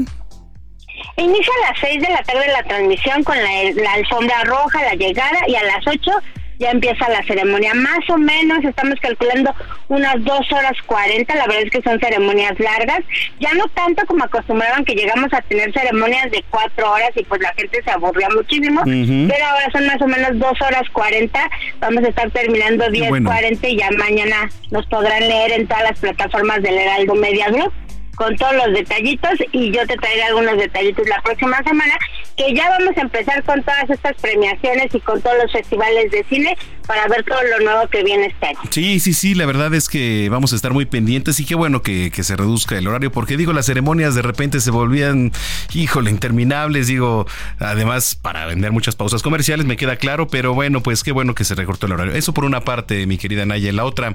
Inicia 1.18 1.52
a 1.64 1.70
las 1.70 1.80
6 1.80 2.00
de 2.00 2.08
la 2.08 2.22
tarde 2.22 2.46
la 2.52 2.62
transmisión 2.62 3.22
con 3.22 3.36
la, 3.36 3.92
alfombra 3.92 4.44
roja, 4.44 4.82
la 4.84 4.94
llegada, 4.94 5.38
y 5.46 5.56
a 5.56 5.62
las 5.64 5.86
8 5.86 6.10
ya 6.58 6.70
empieza 6.70 7.08
la 7.08 7.22
ceremonia. 7.24 7.74
Más 7.74 8.08
o 8.10 8.18
menos 8.18 8.64
estamos 8.64 8.98
calculando 9.00 9.54
unas 9.88 10.22
2 10.24 10.52
horas 10.52 10.76
40, 10.86 11.34
la 11.34 11.46
verdad 11.46 11.62
es 11.64 11.70
que 11.70 11.82
son 11.82 11.98
ceremonias 12.00 12.58
largas, 12.58 13.00
ya 13.40 13.54
no 13.54 13.66
tanto 13.68 14.04
como 14.06 14.24
acostumbraban 14.24 14.84
que 14.84 14.94
llegamos 14.94 15.32
a 15.32 15.40
tener 15.42 15.72
ceremonias 15.72 16.30
de 16.30 16.44
4 16.50 16.92
horas 16.92 17.10
y 17.16 17.24
pues 17.24 17.40
la 17.40 17.52
gente 17.54 17.82
se 17.82 17.90
aburría 17.90 18.28
muchísimo, 18.30 18.82
pero 18.84 19.46
ahora 19.46 19.70
son 19.72 19.86
más 19.86 20.00
o 20.02 20.06
menos 20.06 20.38
2 20.38 20.62
horas 20.62 20.88
40, 20.92 21.50
vamos 21.80 22.04
a 22.04 22.08
estar 22.08 22.30
terminando 22.30 22.86
10.40 22.86 23.24
40 23.24 23.68
y 23.68 23.76
ya 23.78 23.90
mañana 23.92 24.50
nos 24.70 24.86
podrán 24.86 25.20
leer 25.20 25.52
en 25.52 25.66
todas 25.66 25.84
las 25.84 25.98
plataformas 25.98 26.62
del 26.62 26.76
Heraldo 26.76 27.14
Media 27.14 27.48
Group 27.50 27.72
con 28.18 28.36
todos 28.36 28.54
los 28.54 28.74
detallitos 28.74 29.30
y 29.52 29.70
yo 29.70 29.86
te 29.86 29.96
traeré 29.96 30.24
algunos 30.24 30.58
detallitos 30.58 31.08
la 31.08 31.22
próxima 31.22 31.62
semana, 31.62 31.96
que 32.36 32.52
ya 32.52 32.68
vamos 32.68 32.96
a 32.96 33.00
empezar 33.00 33.42
con 33.44 33.62
todas 33.62 33.88
estas 33.88 34.16
premiaciones 34.20 34.92
y 34.92 35.00
con 35.00 35.22
todos 35.22 35.36
los 35.44 35.52
festivales 35.52 36.10
de 36.10 36.24
cine 36.24 36.56
para 36.88 37.06
ver 37.06 37.22
todo 37.22 37.38
lo 37.42 37.64
nuevo 37.64 37.86
que 37.88 38.02
viene 38.02 38.26
este 38.26 38.46
año. 38.46 38.58
Sí, 38.70 38.98
sí, 38.98 39.12
sí, 39.12 39.34
la 39.34 39.44
verdad 39.44 39.72
es 39.74 39.90
que 39.90 40.28
vamos 40.30 40.54
a 40.54 40.56
estar 40.56 40.72
muy 40.72 40.86
pendientes 40.86 41.38
y 41.38 41.44
qué 41.44 41.54
bueno 41.54 41.82
que, 41.82 42.10
se 42.18 42.34
reduzca 42.34 42.76
el 42.76 42.88
horario, 42.88 43.12
porque 43.12 43.36
digo, 43.36 43.52
las 43.52 43.66
ceremonias 43.66 44.14
de 44.14 44.22
repente 44.22 44.60
se 44.60 44.70
volvían, 44.70 45.30
híjole, 45.74 46.10
interminables, 46.10 46.88
digo, 46.88 47.26
además 47.60 48.16
para 48.16 48.46
vender 48.46 48.72
muchas 48.72 48.96
pausas 48.96 49.22
comerciales, 49.22 49.66
me 49.66 49.76
queda 49.76 49.96
claro, 49.96 50.28
pero 50.28 50.54
bueno, 50.54 50.82
pues 50.82 51.04
qué 51.04 51.12
bueno 51.12 51.34
que 51.34 51.44
se 51.44 51.54
recortó 51.54 51.86
el 51.86 51.92
horario. 51.92 52.14
Eso 52.14 52.32
por 52.32 52.44
una 52.44 52.62
parte, 52.62 53.06
mi 53.06 53.18
querida 53.18 53.44
Naya. 53.44 53.70
La 53.72 53.84
otra, 53.84 54.14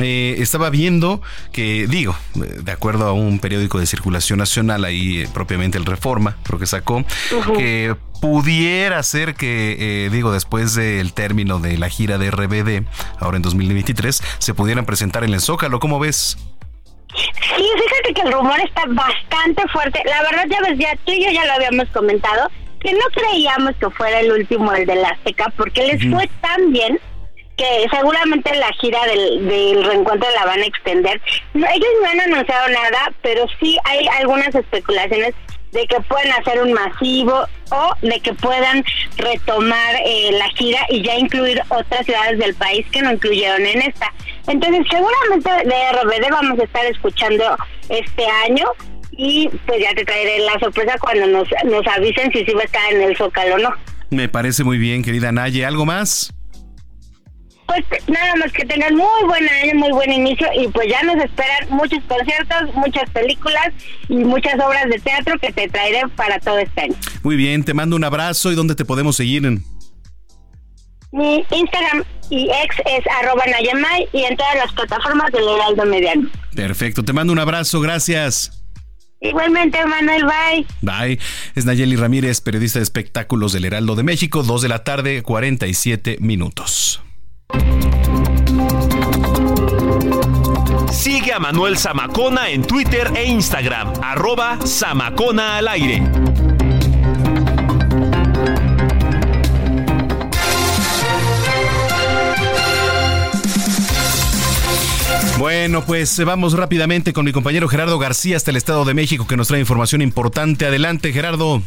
eh, 0.00 0.36
estaba 0.38 0.70
viendo 0.70 1.20
que, 1.52 1.86
digo, 1.86 2.16
de 2.34 2.72
acuerdo 2.72 3.06
a 3.06 3.12
un 3.12 3.38
periódico 3.38 3.78
de 3.78 3.86
circulación 3.86 4.38
nacional, 4.38 4.84
ahí 4.84 5.20
eh, 5.20 5.28
propiamente 5.32 5.76
el 5.76 5.84
Reforma, 5.84 6.38
creo 6.44 6.58
que 6.58 6.66
sacó, 6.66 7.04
que 7.56 7.94
pudiera 8.20 9.02
ser 9.02 9.34
que, 9.34 9.76
eh, 9.78 10.10
digo, 10.10 10.32
después 10.32 10.74
del 10.74 11.12
término 11.12 11.58
de 11.58 11.78
la 11.78 11.88
gira 11.88 12.05
de 12.06 12.30
RBD, 12.30 12.86
ahora 13.20 13.36
en 13.36 13.42
2023, 13.42 14.22
se 14.38 14.54
pudieran 14.54 14.86
presentar 14.86 15.24
en 15.24 15.34
el 15.34 15.40
Zócalo. 15.40 15.80
¿Cómo 15.80 15.98
ves? 15.98 16.38
Sí, 17.14 17.64
fíjate 17.82 18.14
que 18.14 18.20
el 18.22 18.32
rumor 18.32 18.58
está 18.60 18.84
bastante 18.86 19.66
fuerte. 19.68 20.02
La 20.06 20.22
verdad, 20.22 20.44
ya 20.48 20.60
ves, 20.60 20.78
ya 20.78 20.96
tú 21.04 21.12
y 21.12 21.24
yo 21.24 21.30
ya 21.30 21.44
lo 21.44 21.52
habíamos 21.54 21.88
comentado, 21.90 22.48
que 22.80 22.92
no 22.92 23.04
creíamos 23.12 23.72
que 23.80 23.90
fuera 23.90 24.20
el 24.20 24.32
último, 24.32 24.72
el 24.72 24.86
de 24.86 24.96
la 24.96 25.08
Azteca, 25.08 25.52
porque 25.56 25.86
les 25.86 26.10
fue 26.10 26.28
tan 26.40 26.72
bien 26.72 27.00
que 27.56 27.86
seguramente 27.90 28.54
la 28.54 28.70
gira 28.80 29.02
del, 29.06 29.48
del 29.48 29.84
reencuentro 29.84 30.28
la 30.34 30.44
van 30.44 30.60
a 30.60 30.66
extender. 30.66 31.20
ellos 31.54 31.88
no 32.02 32.08
han 32.10 32.20
anunciado 32.20 32.68
nada, 32.68 33.12
pero 33.22 33.46
sí 33.58 33.78
hay 33.84 34.06
algunas 34.20 34.54
especulaciones 34.54 35.34
de 35.72 35.86
que 35.86 36.00
pueden 36.02 36.32
hacer 36.32 36.62
un 36.62 36.72
masivo 36.72 37.46
o 37.70 37.94
de 38.02 38.20
que 38.20 38.32
puedan 38.34 38.84
retomar 39.16 39.96
eh, 40.04 40.30
la 40.32 40.48
gira 40.50 40.80
y 40.88 41.02
ya 41.02 41.16
incluir 41.16 41.60
otras 41.68 42.06
ciudades 42.06 42.38
del 42.38 42.54
país 42.54 42.86
que 42.90 43.02
no 43.02 43.12
incluyeron 43.12 43.64
en 43.66 43.82
esta. 43.82 44.12
Entonces, 44.46 44.86
seguramente 44.90 45.50
de 45.50 45.92
RBD 46.02 46.30
vamos 46.30 46.58
a 46.58 46.64
estar 46.64 46.84
escuchando 46.86 47.44
este 47.88 48.26
año 48.46 48.66
y 49.12 49.48
pues 49.66 49.80
ya 49.80 49.94
te 49.94 50.04
traeré 50.04 50.40
la 50.40 50.58
sorpresa 50.58 50.96
cuando 51.00 51.26
nos, 51.26 51.48
nos 51.64 51.86
avisen 51.86 52.30
si 52.32 52.44
sí 52.44 52.52
va 52.52 52.62
a 52.62 52.64
estar 52.64 52.92
en 52.92 53.02
el 53.02 53.16
Zócalo 53.16 53.56
o 53.56 53.58
no. 53.58 53.70
Me 54.10 54.28
parece 54.28 54.62
muy 54.62 54.78
bien, 54.78 55.02
querida 55.02 55.32
Naye. 55.32 55.66
¿Algo 55.66 55.84
más? 55.84 56.32
Pues 57.66 57.84
nada 58.06 58.36
más 58.36 58.52
que 58.52 58.64
tengan 58.64 58.94
muy 58.94 59.24
buen 59.26 59.48
año, 59.48 59.74
muy 59.74 59.90
buen 59.90 60.12
inicio 60.12 60.46
y 60.58 60.68
pues 60.68 60.86
ya 60.88 61.02
nos 61.02 61.16
esperan 61.24 61.68
muchos 61.70 61.98
conciertos, 62.06 62.74
muchas 62.74 63.08
películas 63.10 63.72
y 64.08 64.16
muchas 64.16 64.54
obras 64.54 64.88
de 64.88 64.98
teatro 65.00 65.38
que 65.38 65.52
te 65.52 65.68
traeré 65.68 66.02
para 66.14 66.38
todo 66.38 66.58
este 66.58 66.82
año. 66.82 66.94
Muy 67.22 67.36
bien, 67.36 67.64
te 67.64 67.74
mando 67.74 67.96
un 67.96 68.04
abrazo 68.04 68.52
y 68.52 68.54
¿dónde 68.54 68.74
te 68.74 68.84
podemos 68.84 69.16
seguir? 69.16 69.42
Mi 71.12 71.44
Instagram 71.50 72.04
y 72.30 72.50
ex 72.50 72.76
es 72.86 73.04
arroba 73.20 73.44
Nayamay 73.46 74.08
y 74.12 74.24
en 74.24 74.36
todas 74.36 74.56
las 74.56 74.72
plataformas 74.72 75.32
del 75.32 75.48
Heraldo 75.48 75.86
Mediano. 75.86 76.28
Perfecto, 76.54 77.04
te 77.04 77.12
mando 77.12 77.32
un 77.32 77.38
abrazo, 77.38 77.80
gracias. 77.80 78.62
Igualmente, 79.20 79.78
Manuel, 79.86 80.24
bye. 80.24 80.66
Bye. 80.82 81.18
Es 81.54 81.64
Nayeli 81.64 81.96
Ramírez, 81.96 82.40
periodista 82.40 82.78
de 82.78 82.82
espectáculos 82.82 83.52
del 83.52 83.64
Heraldo 83.64 83.94
de 83.96 84.02
México, 84.02 84.42
2 84.42 84.62
de 84.62 84.68
la 84.68 84.84
tarde, 84.84 85.22
47 85.22 86.18
minutos. 86.20 87.02
Sigue 90.92 91.32
a 91.32 91.38
Manuel 91.38 91.78
Zamacona 91.78 92.48
en 92.48 92.62
Twitter 92.62 93.12
e 93.14 93.26
Instagram, 93.26 93.92
arroba 94.02 94.58
Zamacona 94.66 95.58
al 95.58 95.68
aire. 95.68 96.02
Bueno, 105.38 105.84
pues 105.84 106.24
vamos 106.24 106.54
rápidamente 106.54 107.12
con 107.12 107.26
mi 107.26 107.32
compañero 107.32 107.68
Gerardo 107.68 107.98
García 107.98 108.36
hasta 108.36 108.50
el 108.50 108.56
Estado 108.56 108.84
de 108.84 108.94
México 108.94 109.26
que 109.26 109.36
nos 109.36 109.48
trae 109.48 109.60
información 109.60 110.00
importante. 110.00 110.66
Adelante, 110.66 111.12
Gerardo. 111.12 111.62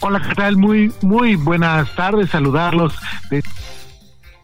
Hola, 0.00 0.22
¿qué 0.26 0.34
tal? 0.36 0.56
Muy, 0.56 0.92
muy 1.02 1.34
buenas 1.34 1.92
tardes. 1.96 2.30
Saludarlos 2.30 2.94
de 3.30 3.42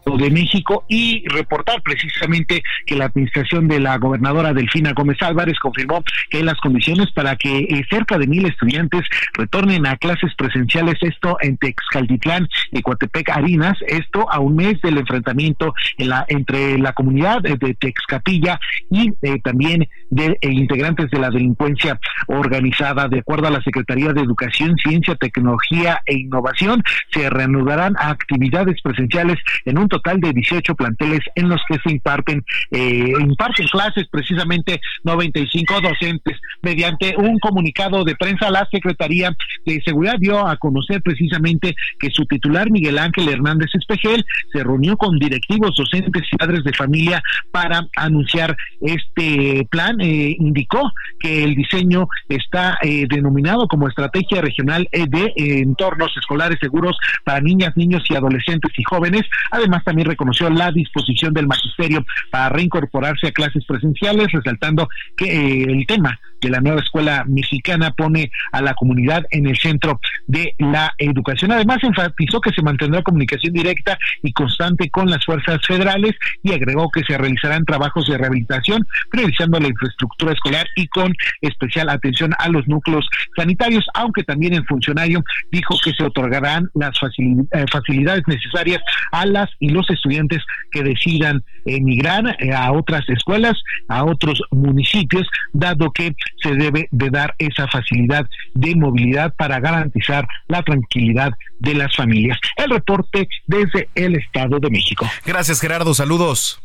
de 0.05 0.29
México 0.29 0.85
y 0.87 1.23
reportar 1.27 1.81
precisamente 1.81 2.63
que 2.85 2.95
la 2.95 3.05
administración 3.05 3.67
de 3.67 3.79
la 3.79 3.97
gobernadora 3.97 4.53
Delfina 4.53 4.93
Gómez 4.93 5.17
Álvarez 5.21 5.57
confirmó 5.59 6.03
que 6.29 6.43
las 6.43 6.55
condiciones 6.59 7.11
para 7.11 7.35
que 7.35 7.57
eh, 7.57 7.85
cerca 7.89 8.17
de 8.17 8.27
mil 8.27 8.45
estudiantes 8.45 9.01
retornen 9.33 9.87
a 9.87 9.97
clases 9.97 10.33
presenciales, 10.35 10.95
esto 11.01 11.37
en 11.41 11.57
Texcaltitlán 11.57 12.47
y 12.71 12.81
Coatepec 12.81 13.29
Harinas, 13.29 13.77
esto 13.87 14.31
a 14.31 14.39
un 14.39 14.55
mes 14.55 14.79
del 14.81 14.99
enfrentamiento 14.99 15.73
en 15.97 16.09
la, 16.09 16.25
entre 16.27 16.77
la 16.77 16.93
comunidad 16.93 17.41
de 17.41 17.73
Texcapilla 17.73 18.59
y 18.91 19.11
eh, 19.21 19.39
también 19.43 19.87
de 20.11 20.37
eh, 20.41 20.51
integrantes 20.51 21.09
de 21.09 21.19
la 21.19 21.29
delincuencia 21.29 21.99
organizada. 22.27 23.07
De 23.07 23.19
acuerdo 23.19 23.47
a 23.47 23.51
la 23.51 23.61
Secretaría 23.63 24.13
de 24.13 24.21
Educación, 24.21 24.75
Ciencia, 24.77 25.15
Tecnología 25.15 25.99
e 26.05 26.13
Innovación, 26.13 26.83
se 27.11 27.29
reanudarán 27.29 27.95
actividades 27.97 28.81
presenciales 28.81 29.37
en 29.65 29.77
un 29.77 29.87
total 29.95 30.19
de 30.19 30.33
18 30.33 30.75
planteles 30.75 31.21
en 31.35 31.47
los 31.47 31.61
que 31.67 31.77
se 31.83 31.91
imparten, 31.91 32.43
eh, 32.71 33.13
imparten 33.19 33.67
clases 33.67 34.05
precisamente 34.11 34.81
95 35.03 35.81
docentes. 35.81 36.37
Mediante 36.61 37.15
un 37.17 37.39
comunicado 37.39 38.03
de 38.03 38.15
prensa, 38.15 38.49
la 38.49 38.67
Secretaría 38.71 39.35
de 39.65 39.81
Seguridad 39.85 40.15
dio 40.19 40.45
a 40.45 40.57
conocer 40.57 41.01
precisamente 41.01 41.75
que 41.99 42.09
su 42.11 42.25
titular 42.25 42.69
Miguel 42.71 42.97
Ángel 42.97 43.29
Hernández 43.29 43.69
Espejel 43.73 44.25
se 44.51 44.63
reunió 44.63 44.97
con 44.97 45.17
directivos, 45.17 45.75
docentes 45.75 46.23
y 46.31 46.35
padres 46.35 46.63
de 46.63 46.73
familia 46.73 47.21
para 47.51 47.87
anunciar 47.95 48.55
este 48.81 49.65
plan. 49.69 49.99
Eh, 50.01 50.35
indicó 50.39 50.91
que 51.19 51.43
el 51.43 51.55
diseño 51.55 52.07
está 52.27 52.77
eh, 52.81 53.05
denominado 53.09 53.67
como 53.67 53.87
Estrategia 53.87 54.41
Regional 54.41 54.87
de 54.91 55.33
Entornos 55.35 56.11
Escolares 56.17 56.59
Seguros 56.59 56.97
para 57.23 57.39
Niñas, 57.39 57.77
Niños 57.77 58.03
y 58.09 58.15
Adolescentes 58.15 58.71
y 58.77 58.83
Jóvenes. 58.83 59.23
Además, 59.51 59.83
también 59.85 60.07
reconoció 60.07 60.49
la 60.49 60.71
disposición 60.71 61.33
del 61.33 61.47
magisterio 61.47 62.05
para 62.31 62.49
reincorporarse 62.49 63.27
a 63.27 63.31
clases 63.31 63.63
presenciales, 63.65 64.31
resaltando 64.31 64.89
que 65.15 65.25
eh, 65.25 65.63
el 65.63 65.85
tema 65.87 66.19
de 66.41 66.49
la 66.49 66.59
nueva 66.59 66.81
escuela 66.81 67.23
mexicana 67.27 67.91
pone 67.91 68.31
a 68.51 68.61
la 68.61 68.73
comunidad 68.73 69.23
en 69.31 69.47
el 69.47 69.57
centro 69.57 69.99
de 70.27 70.53
la 70.59 70.93
educación. 70.97 71.51
Además, 71.51 71.79
enfatizó 71.81 72.41
que 72.41 72.51
se 72.51 72.61
mantendrá 72.61 73.01
comunicación 73.01 73.53
directa 73.53 73.97
y 74.21 74.31
constante 74.33 74.89
con 74.89 75.09
las 75.09 75.23
fuerzas 75.25 75.59
federales 75.65 76.15
y 76.43 76.53
agregó 76.53 76.89
que 76.89 77.03
se 77.03 77.17
realizarán 77.17 77.65
trabajos 77.65 78.07
de 78.07 78.17
rehabilitación, 78.17 78.85
priorizando 79.09 79.59
la 79.59 79.67
infraestructura 79.67 80.33
escolar 80.33 80.67
y 80.75 80.87
con 80.87 81.13
especial 81.41 81.89
atención 81.89 82.33
a 82.37 82.49
los 82.49 82.67
núcleos 82.67 83.07
sanitarios, 83.35 83.85
aunque 83.93 84.23
también 84.23 84.53
el 84.53 84.65
funcionario 84.65 85.23
dijo 85.51 85.75
que 85.83 85.93
se 85.93 86.03
otorgarán 86.03 86.69
las 86.73 86.95
eh, 87.17 87.65
facilidades 87.71 88.23
necesarias 88.27 88.81
a 89.11 89.25
las 89.25 89.49
y 89.59 89.69
los 89.75 89.89
estudiantes 89.89 90.41
que 90.71 90.83
decidan 90.83 91.43
emigrar 91.65 92.35
eh, 92.39 92.53
a 92.53 92.71
otras 92.71 93.07
escuelas, 93.09 93.53
a 93.87 94.03
otros 94.03 94.41
municipios, 94.51 95.27
dado 95.53 95.91
que 95.91 96.15
se 96.41 96.55
debe 96.55 96.87
de 96.91 97.09
dar 97.09 97.35
esa 97.37 97.67
facilidad 97.67 98.27
de 98.53 98.75
movilidad 98.75 99.33
para 99.35 99.59
garantizar 99.59 100.27
la 100.47 100.63
tranquilidad 100.63 101.31
de 101.59 101.75
las 101.75 101.95
familias. 101.95 102.37
El 102.57 102.71
reporte 102.71 103.27
desde 103.47 103.89
el 103.95 104.15
Estado 104.15 104.59
de 104.59 104.69
México. 104.69 105.09
Gracias 105.25 105.61
Gerardo, 105.61 105.93
saludos. 105.93 106.61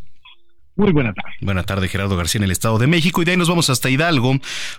Muy 0.76 0.92
buena 0.92 1.12
tarde. 1.12 1.32
Buena 1.42 1.62
tarde, 1.64 1.88
Gerardo 1.88 2.16
García 2.16 2.38
en 2.38 2.44
el 2.44 2.52
Estado 2.52 2.78
de 2.78 2.86
México. 2.86 3.20
Y 3.20 3.26
de 3.26 3.32
ahí 3.32 3.36
nos 3.36 3.50
vamos 3.50 3.68
hasta 3.68 3.90
Hidalgo, 3.90 4.36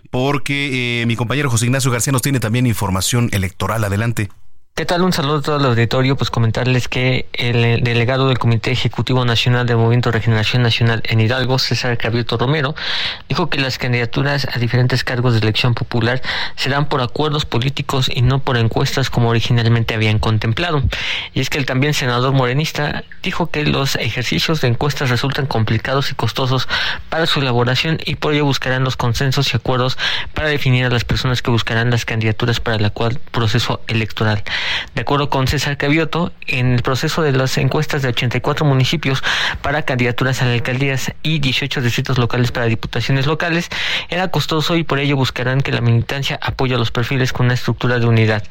porque 0.09 1.01
eh, 1.01 1.05
mi 1.05 1.15
compañero 1.15 1.51
José 1.51 1.65
Ignacio 1.65 1.91
García 1.91 2.11
nos 2.11 2.23
tiene 2.23 2.39
también 2.39 2.65
información 2.65 3.29
electoral. 3.33 3.83
Adelante. 3.83 4.29
¿Qué 4.73 4.85
tal? 4.85 5.03
Un 5.03 5.13
saludo 5.13 5.35
a 5.35 5.41
todo 5.41 5.57
el 5.57 5.65
auditorio. 5.65 6.15
Pues 6.15 6.31
comentarles 6.31 6.87
que 6.87 7.27
el 7.33 7.83
delegado 7.83 8.29
del 8.29 8.39
Comité 8.39 8.71
Ejecutivo 8.71 9.25
Nacional 9.25 9.67
del 9.67 9.77
Movimiento 9.77 10.11
Regeneración 10.11 10.63
Nacional 10.63 11.03
en 11.05 11.19
Hidalgo, 11.19 11.59
César 11.59 11.97
Cabieto 11.99 12.35
Romero, 12.37 12.73
dijo 13.29 13.47
que 13.47 13.59
las 13.59 13.77
candidaturas 13.77 14.47
a 14.51 14.57
diferentes 14.57 15.03
cargos 15.03 15.33
de 15.33 15.39
elección 15.39 15.75
popular 15.75 16.23
serán 16.55 16.87
por 16.87 17.01
acuerdos 17.01 17.45
políticos 17.45 18.09
y 18.11 18.23
no 18.23 18.39
por 18.39 18.57
encuestas 18.57 19.11
como 19.11 19.29
originalmente 19.29 19.93
habían 19.93 20.17
contemplado. 20.17 20.81
Y 21.33 21.41
es 21.41 21.51
que 21.51 21.59
el 21.59 21.67
también 21.67 21.93
senador 21.93 22.33
morenista 22.33 23.03
dijo 23.21 23.51
que 23.51 23.65
los 23.65 23.97
ejercicios 23.97 24.61
de 24.61 24.69
encuestas 24.69 25.11
resultan 25.11 25.45
complicados 25.45 26.09
y 26.11 26.15
costosos 26.15 26.67
para 27.09 27.27
su 27.27 27.41
elaboración 27.41 27.99
y 28.03 28.15
por 28.15 28.33
ello 28.33 28.45
buscarán 28.45 28.83
los 28.83 28.95
consensos 28.95 29.53
y 29.53 29.57
acuerdos 29.57 29.99
para 30.33 30.47
definir 30.47 30.85
a 30.85 30.89
las 30.89 31.03
personas 31.03 31.43
que 31.43 31.51
buscarán 31.51 31.91
las 31.91 32.05
candidaturas 32.05 32.61
para 32.61 32.77
el 32.77 32.85
actual 32.85 33.19
proceso 33.31 33.81
electoral. 33.87 34.43
De 34.95 35.01
acuerdo 35.01 35.29
con 35.29 35.47
César 35.47 35.77
Cavioto, 35.77 36.31
en 36.47 36.73
el 36.73 36.81
proceso 36.81 37.21
de 37.21 37.31
las 37.31 37.57
encuestas 37.57 38.01
de 38.01 38.09
84 38.09 38.65
municipios 38.65 39.23
para 39.61 39.83
candidaturas 39.83 40.41
a 40.41 40.51
alcaldías 40.51 41.13
y 41.23 41.39
18 41.39 41.81
distritos 41.81 42.17
locales 42.17 42.51
para 42.51 42.65
diputaciones 42.65 43.25
locales, 43.25 43.69
era 44.09 44.27
costoso 44.29 44.75
y 44.75 44.83
por 44.83 44.99
ello 44.99 45.15
buscarán 45.15 45.61
que 45.61 45.71
la 45.71 45.81
militancia 45.81 46.39
apoye 46.41 46.75
a 46.75 46.77
los 46.77 46.91
perfiles 46.91 47.33
con 47.33 47.45
una 47.45 47.55
estructura 47.55 47.99
de 47.99 48.05
unidad. 48.05 48.43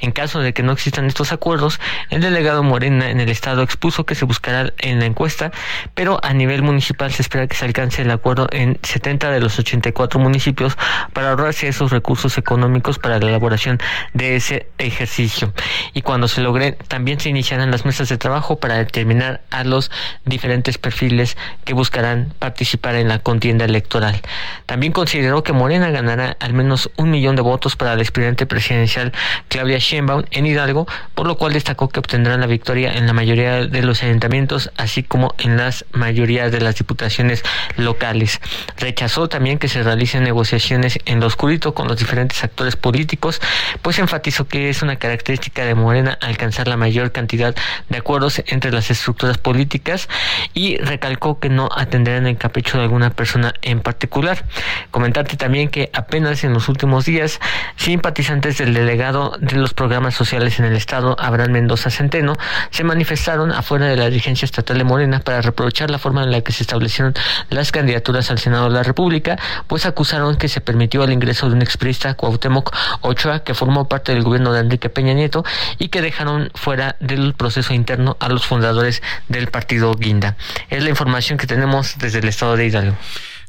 En 0.00 0.12
caso 0.12 0.40
de 0.40 0.52
que 0.52 0.62
no 0.62 0.72
existan 0.72 1.06
estos 1.06 1.32
acuerdos, 1.32 1.80
el 2.10 2.20
delegado 2.20 2.62
Morena 2.62 3.10
en 3.10 3.20
el 3.20 3.28
Estado 3.28 3.62
expuso 3.62 4.04
que 4.04 4.14
se 4.14 4.24
buscará 4.24 4.72
en 4.78 4.98
la 4.98 5.06
encuesta, 5.06 5.52
pero 5.94 6.18
a 6.22 6.32
nivel 6.32 6.62
municipal 6.62 7.12
se 7.12 7.22
espera 7.22 7.46
que 7.46 7.56
se 7.56 7.64
alcance 7.64 8.02
el 8.02 8.10
acuerdo 8.10 8.48
en 8.50 8.78
70 8.82 9.30
de 9.30 9.40
los 9.40 9.58
84 9.58 10.20
municipios 10.20 10.76
para 11.12 11.30
ahorrarse 11.30 11.68
esos 11.68 11.90
recursos 11.90 12.36
económicos 12.36 12.98
para 12.98 13.18
la 13.18 13.28
elaboración 13.28 13.78
de 14.12 14.36
ese 14.36 14.68
ejercicio 14.78 15.53
y 15.92 16.02
cuando 16.02 16.28
se 16.28 16.40
logre 16.40 16.72
también 16.88 17.20
se 17.20 17.28
iniciarán 17.28 17.70
las 17.70 17.84
mesas 17.84 18.08
de 18.08 18.18
trabajo 18.18 18.56
para 18.56 18.76
determinar 18.76 19.40
a 19.50 19.64
los 19.64 19.90
diferentes 20.24 20.78
perfiles 20.78 21.36
que 21.64 21.74
buscarán 21.74 22.32
participar 22.38 22.96
en 22.96 23.08
la 23.08 23.18
contienda 23.18 23.64
electoral. 23.64 24.20
También 24.66 24.92
consideró 24.92 25.42
que 25.42 25.52
Morena 25.52 25.90
ganará 25.90 26.36
al 26.40 26.52
menos 26.52 26.90
un 26.96 27.10
millón 27.10 27.36
de 27.36 27.42
votos 27.42 27.76
para 27.76 27.94
el 27.94 28.00
aspirante 28.00 28.46
presidencial 28.46 29.12
Claudia 29.48 29.78
Sheinbaum 29.78 30.24
en 30.30 30.46
Hidalgo, 30.46 30.86
por 31.14 31.26
lo 31.26 31.36
cual 31.36 31.52
destacó 31.52 31.88
que 31.88 32.00
obtendrán 32.00 32.40
la 32.40 32.46
victoria 32.46 32.94
en 32.94 33.06
la 33.06 33.12
mayoría 33.12 33.66
de 33.66 33.82
los 33.82 34.02
ayuntamientos, 34.02 34.70
así 34.76 35.02
como 35.02 35.34
en 35.38 35.56
las 35.56 35.84
mayorías 35.92 36.50
de 36.50 36.60
las 36.60 36.76
diputaciones 36.76 37.42
locales. 37.76 38.40
Rechazó 38.76 39.28
también 39.28 39.58
que 39.58 39.68
se 39.68 39.82
realicen 39.82 40.24
negociaciones 40.24 40.98
en 41.04 41.20
lo 41.20 41.26
oscurito 41.26 41.74
con 41.74 41.88
los 41.88 41.98
diferentes 41.98 42.42
actores 42.42 42.76
políticos, 42.76 43.40
pues 43.82 43.98
enfatizó 43.98 44.46
que 44.48 44.70
es 44.70 44.82
una 44.82 44.96
característica 44.96 45.43
de 45.52 45.74
Morena 45.74 46.18
alcanzar 46.20 46.68
la 46.68 46.76
mayor 46.76 47.12
cantidad 47.12 47.54
de 47.88 47.98
acuerdos 47.98 48.42
entre 48.46 48.72
las 48.72 48.90
estructuras 48.90 49.38
políticas 49.38 50.08
y 50.54 50.78
recalcó 50.78 51.38
que 51.38 51.48
no 51.48 51.68
atenderán 51.74 52.26
el 52.26 52.36
capricho 52.36 52.78
de 52.78 52.84
alguna 52.84 53.10
persona 53.10 53.52
en 53.62 53.80
particular. 53.80 54.44
Comentarte 54.90 55.36
también 55.36 55.68
que 55.68 55.90
apenas 55.92 56.44
en 56.44 56.52
los 56.54 56.68
últimos 56.68 57.04
días, 57.04 57.40
simpatizantes 57.76 58.58
del 58.58 58.74
delegado 58.74 59.36
de 59.38 59.56
los 59.56 59.74
programas 59.74 60.14
sociales 60.14 60.58
en 60.58 60.64
el 60.64 60.76
Estado, 60.76 61.16
Abraham 61.18 61.52
Mendoza 61.52 61.90
Centeno, 61.90 62.34
se 62.70 62.84
manifestaron 62.84 63.52
afuera 63.52 63.86
de 63.86 63.96
la 63.96 64.06
dirigencia 64.06 64.46
estatal 64.46 64.78
de 64.78 64.84
Morena 64.84 65.20
para 65.20 65.40
reprochar 65.40 65.90
la 65.90 65.98
forma 65.98 66.22
en 66.22 66.30
la 66.30 66.40
que 66.40 66.52
se 66.52 66.62
establecieron 66.62 67.14
las 67.50 67.72
candidaturas 67.72 68.30
al 68.30 68.38
Senado 68.38 68.68
de 68.68 68.74
la 68.74 68.82
República, 68.82 69.38
pues 69.66 69.86
acusaron 69.86 70.36
que 70.36 70.48
se 70.48 70.60
permitió 70.60 71.04
el 71.04 71.12
ingreso 71.12 71.48
de 71.48 71.56
un 71.56 71.62
exprista 71.62 72.14
Cuauhtémoc 72.14 72.74
Ochoa, 73.00 73.40
que 73.40 73.54
formó 73.54 73.88
parte 73.88 74.12
del 74.12 74.22
gobierno 74.22 74.52
de 74.52 74.60
Enrique 74.60 74.88
Peña 74.88 75.12
Nieto, 75.14 75.33
y 75.78 75.88
que 75.88 76.02
dejaron 76.02 76.50
fuera 76.54 76.96
del 77.00 77.34
proceso 77.34 77.74
interno 77.74 78.16
a 78.20 78.28
los 78.28 78.46
fundadores 78.46 79.02
del 79.28 79.48
partido 79.48 79.94
Guinda. 79.94 80.36
Es 80.70 80.84
la 80.84 80.90
información 80.90 81.38
que 81.38 81.46
tenemos 81.46 81.98
desde 81.98 82.20
el 82.20 82.28
estado 82.28 82.56
de 82.56 82.66
Hidalgo. 82.66 82.96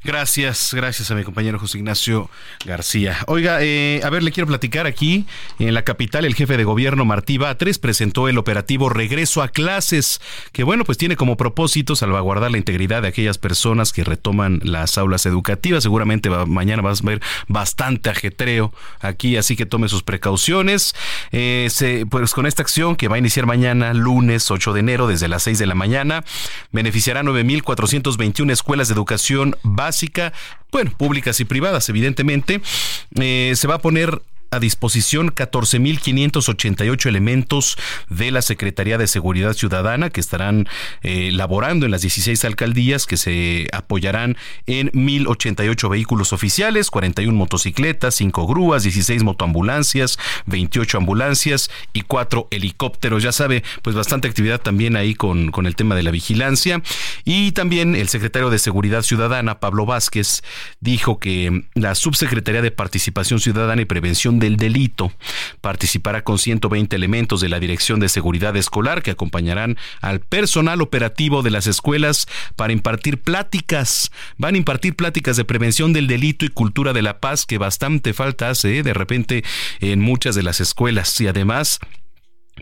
Gracias, 0.06 0.72
gracias 0.72 1.10
a 1.10 1.16
mi 1.16 1.24
compañero 1.24 1.58
José 1.58 1.80
Ignacio 1.80 2.30
García. 2.64 3.18
Oiga, 3.26 3.58
eh, 3.62 4.02
a 4.04 4.10
ver, 4.12 4.22
le 4.22 4.32
quiero 4.32 4.46
platicar 4.46 4.86
aquí. 4.86 5.26
En 5.58 5.74
la 5.74 5.82
capital, 5.82 6.26
el 6.26 6.36
jefe 6.36 6.58
de 6.58 6.64
gobierno 6.64 7.06
Martí 7.06 7.40
Batres 7.40 7.80
presentó 7.80 8.30
el 8.30 8.38
operativo 8.38 8.90
Regreso 8.90 9.42
a 9.42 9.48
Clases, 9.48 10.22
que 10.52 10.64
bueno, 10.64 10.84
pues 10.84 11.00
tiene 11.00 11.16
como 11.16 11.38
propósito 11.38 11.96
salvaguardar 11.96 12.52
la 12.52 12.60
integridad 12.60 13.02
de 13.02 13.08
aquellas 13.08 13.40
personas 13.40 13.94
que 13.94 14.04
retoman 14.04 14.60
las 14.64 15.00
aulas 15.00 15.26
educativas. 15.26 15.82
Seguramente 15.82 16.30
mañana 16.30 16.84
vas 16.84 17.02
a 17.02 17.06
ver 17.08 17.22
bastante 17.48 18.12
ajetreo 18.12 18.72
aquí, 19.00 19.38
así 19.38 19.56
que 19.56 19.66
tome 19.66 19.90
sus 19.90 20.04
precauciones. 20.04 20.94
Eh, 21.32 21.68
pues 22.12 22.34
con 22.36 22.46
esta 22.46 22.62
acción 22.62 22.96
que 22.96 23.08
va 23.08 23.16
a 23.16 23.20
iniciar 23.20 23.48
mañana, 23.48 23.92
lunes 23.96 24.52
8 24.52 24.72
de 24.72 24.82
enero, 24.82 25.08
desde 25.08 25.28
las 25.28 25.42
6 25.42 25.58
de 25.58 25.66
la 25.66 25.74
mañana, 25.74 26.24
beneficiará 26.72 27.24
9.421 27.24 28.52
escuelas 28.52 28.88
de 28.88 28.94
educación 28.94 29.56
básica 29.64 29.95
bueno, 30.72 30.92
públicas 30.98 31.40
y 31.40 31.46
privadas, 31.46 31.88
evidentemente, 31.90 32.62
eh, 33.20 33.54
se 33.56 33.68
va 33.68 33.76
a 33.76 33.80
poner 33.80 34.22
a 34.52 34.60
disposición 34.60 35.30
14.588 35.32 37.08
elementos 37.08 37.78
de 38.10 38.32
la 38.32 38.42
Secretaría 38.42 38.98
de 38.98 39.08
Seguridad 39.08 39.54
Ciudadana 39.54 40.10
que 40.10 40.20
estarán 40.20 40.68
eh, 41.02 41.32
laborando 41.32 41.86
en 41.86 41.92
las 41.92 42.02
16 42.02 42.46
alcaldías 42.46 43.06
que 43.06 43.18
se 43.18 43.68
apoyarán 43.72 44.38
en 44.66 44.92
1.088 44.92 45.90
vehículos 45.90 46.34
oficiales, 46.34 46.90
41 46.90 47.38
motocicletas, 47.38 48.16
5 48.16 48.48
grúas, 48.48 48.84
16 48.84 49.24
motoambulancias, 49.24 50.18
28 50.46 50.98
ambulancias 50.98 51.70
y 51.94 52.02
4 52.02 52.48
helicópteros. 52.52 53.24
Ya 53.24 53.32
sabe, 53.32 53.64
pues 53.82 53.96
bastante 53.96 54.28
actividad 54.28 54.62
también 54.62 54.96
ahí 54.96 55.16
con, 55.16 55.52
con 55.52 55.66
el 55.66 55.76
tema 55.76 55.96
de 55.96 56.04
la 56.04 56.12
vigilancia. 56.12 56.82
Y 57.24 57.52
también 57.52 57.96
el 57.96 58.10
secretario 58.10 58.50
de 58.50 58.60
Seguridad 58.60 59.02
Ciudadana, 59.02 59.60
Pablo 59.60 59.86
Vázquez, 59.86 60.44
dijo 60.80 61.20
que 61.20 61.66
la 61.74 61.96
Subsecretaría 61.96 62.62
de 62.62 62.72
Participación 62.72 63.40
Ciudadana 63.40 63.82
y 63.82 63.86
Prevención 63.86 64.35
del 64.40 64.58
delito. 64.58 65.12
Participará 65.62 66.24
con 66.24 66.38
120 66.38 66.96
elementos 66.96 67.42
de 67.42 67.50
la 67.50 67.60
Dirección 67.60 68.00
de 68.00 68.10
Seguridad 68.10 68.56
Escolar 68.56 69.02
que 69.02 69.12
acompañarán 69.12 69.78
al 70.02 70.20
personal 70.20 70.82
operativo 70.82 71.42
de 71.42 71.52
las 71.52 71.68
escuelas 71.68 72.28
para 72.56 72.74
impartir 72.74 73.22
pláticas. 73.22 74.12
Van 74.38 74.56
a 74.56 74.58
impartir 74.58 74.96
pláticas 74.96 75.38
de 75.38 75.46
prevención 75.46 75.94
del 75.94 76.08
delito 76.08 76.46
y 76.46 76.50
cultura 76.50 76.94
de 76.94 77.02
la 77.02 77.20
paz 77.20 77.46
que 77.46 77.58
bastante 77.58 78.14
falta 78.14 78.50
hace 78.50 78.80
¿eh? 78.80 78.84
de 78.84 78.94
repente 78.94 79.44
en 79.80 80.02
muchas 80.02 80.36
de 80.36 80.44
las 80.44 80.60
escuelas 80.60 81.20
y 81.22 81.28
además 81.28 81.80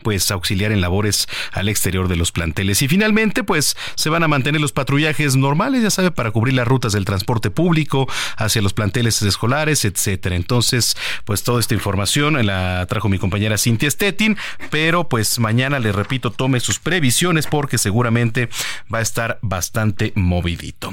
pues 0.02 0.32
auxiliar 0.32 0.72
en 0.72 0.82
labores 0.82 1.28
al 1.52 1.70
exterior 1.70 2.08
de 2.08 2.16
los 2.16 2.32
planteles. 2.32 2.82
Y 2.82 2.88
finalmente, 2.88 3.44
pues 3.44 3.78
se 3.96 4.10
van 4.10 4.24
a 4.24 4.28
mantener 4.28 4.60
los 4.60 4.72
patrullajes 4.72 5.36
normales, 5.36 5.84
ya 5.84 5.90
sabe, 5.90 6.12
para 6.12 6.32
cubrir 6.32 6.56
las 6.56 6.68
rutas 6.68 6.94
del 6.94 7.06
transporte 7.06 7.52
público 7.52 8.08
hacia 8.38 8.62
los 8.62 8.74
planteles 8.74 9.22
escolares, 9.22 9.86
etcétera. 9.86 10.36
Entonces, 10.36 10.98
pues 11.26 11.44
toda 11.44 11.60
esta 11.60 11.74
información 11.74 12.44
la 12.46 12.86
trajo 12.90 13.10
mi 13.10 13.20
compañera 13.20 13.58
Cintia 13.58 13.90
Stettin, 13.90 14.38
pero 14.70 15.08
pues 15.08 15.40
mañana 15.40 15.80
le 15.80 15.92
repito, 15.92 16.32
tome 16.32 16.60
sus 16.60 16.80
previsiones 16.80 17.48
porque 17.48 17.78
seguramente 17.78 18.50
va 18.94 19.00
a 19.00 19.02
estar 19.02 19.40
bastante 19.42 20.14
movidito. 20.16 20.92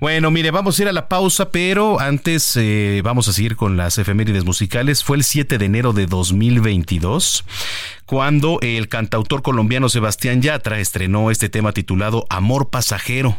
Bueno, 0.00 0.30
mire, 0.30 0.50
vamos 0.50 0.78
a 0.78 0.82
ir 0.82 0.88
a 0.88 0.92
la 0.92 1.08
pausa, 1.08 1.50
pero 1.50 2.00
antes 2.00 2.56
eh, 2.56 3.00
vamos 3.04 3.28
a 3.28 3.32
seguir 3.32 3.56
con 3.56 3.76
las 3.76 3.98
efemérides 3.98 4.44
musicales. 4.44 5.02
Fue 5.02 5.16
el 5.16 5.24
7 5.24 5.58
de 5.58 5.64
enero 5.64 5.92
de 5.92 6.06
2022 6.06 7.44
cuando 8.06 8.58
el 8.62 8.88
cantautor 8.88 9.42
colombiano 9.42 9.88
Sebastián 9.88 10.40
Yatra 10.40 10.78
estrenó 10.78 11.30
este 11.30 11.48
tema 11.48 11.72
titulado 11.72 12.24
Amor 12.30 12.70
Pasajero, 12.70 13.36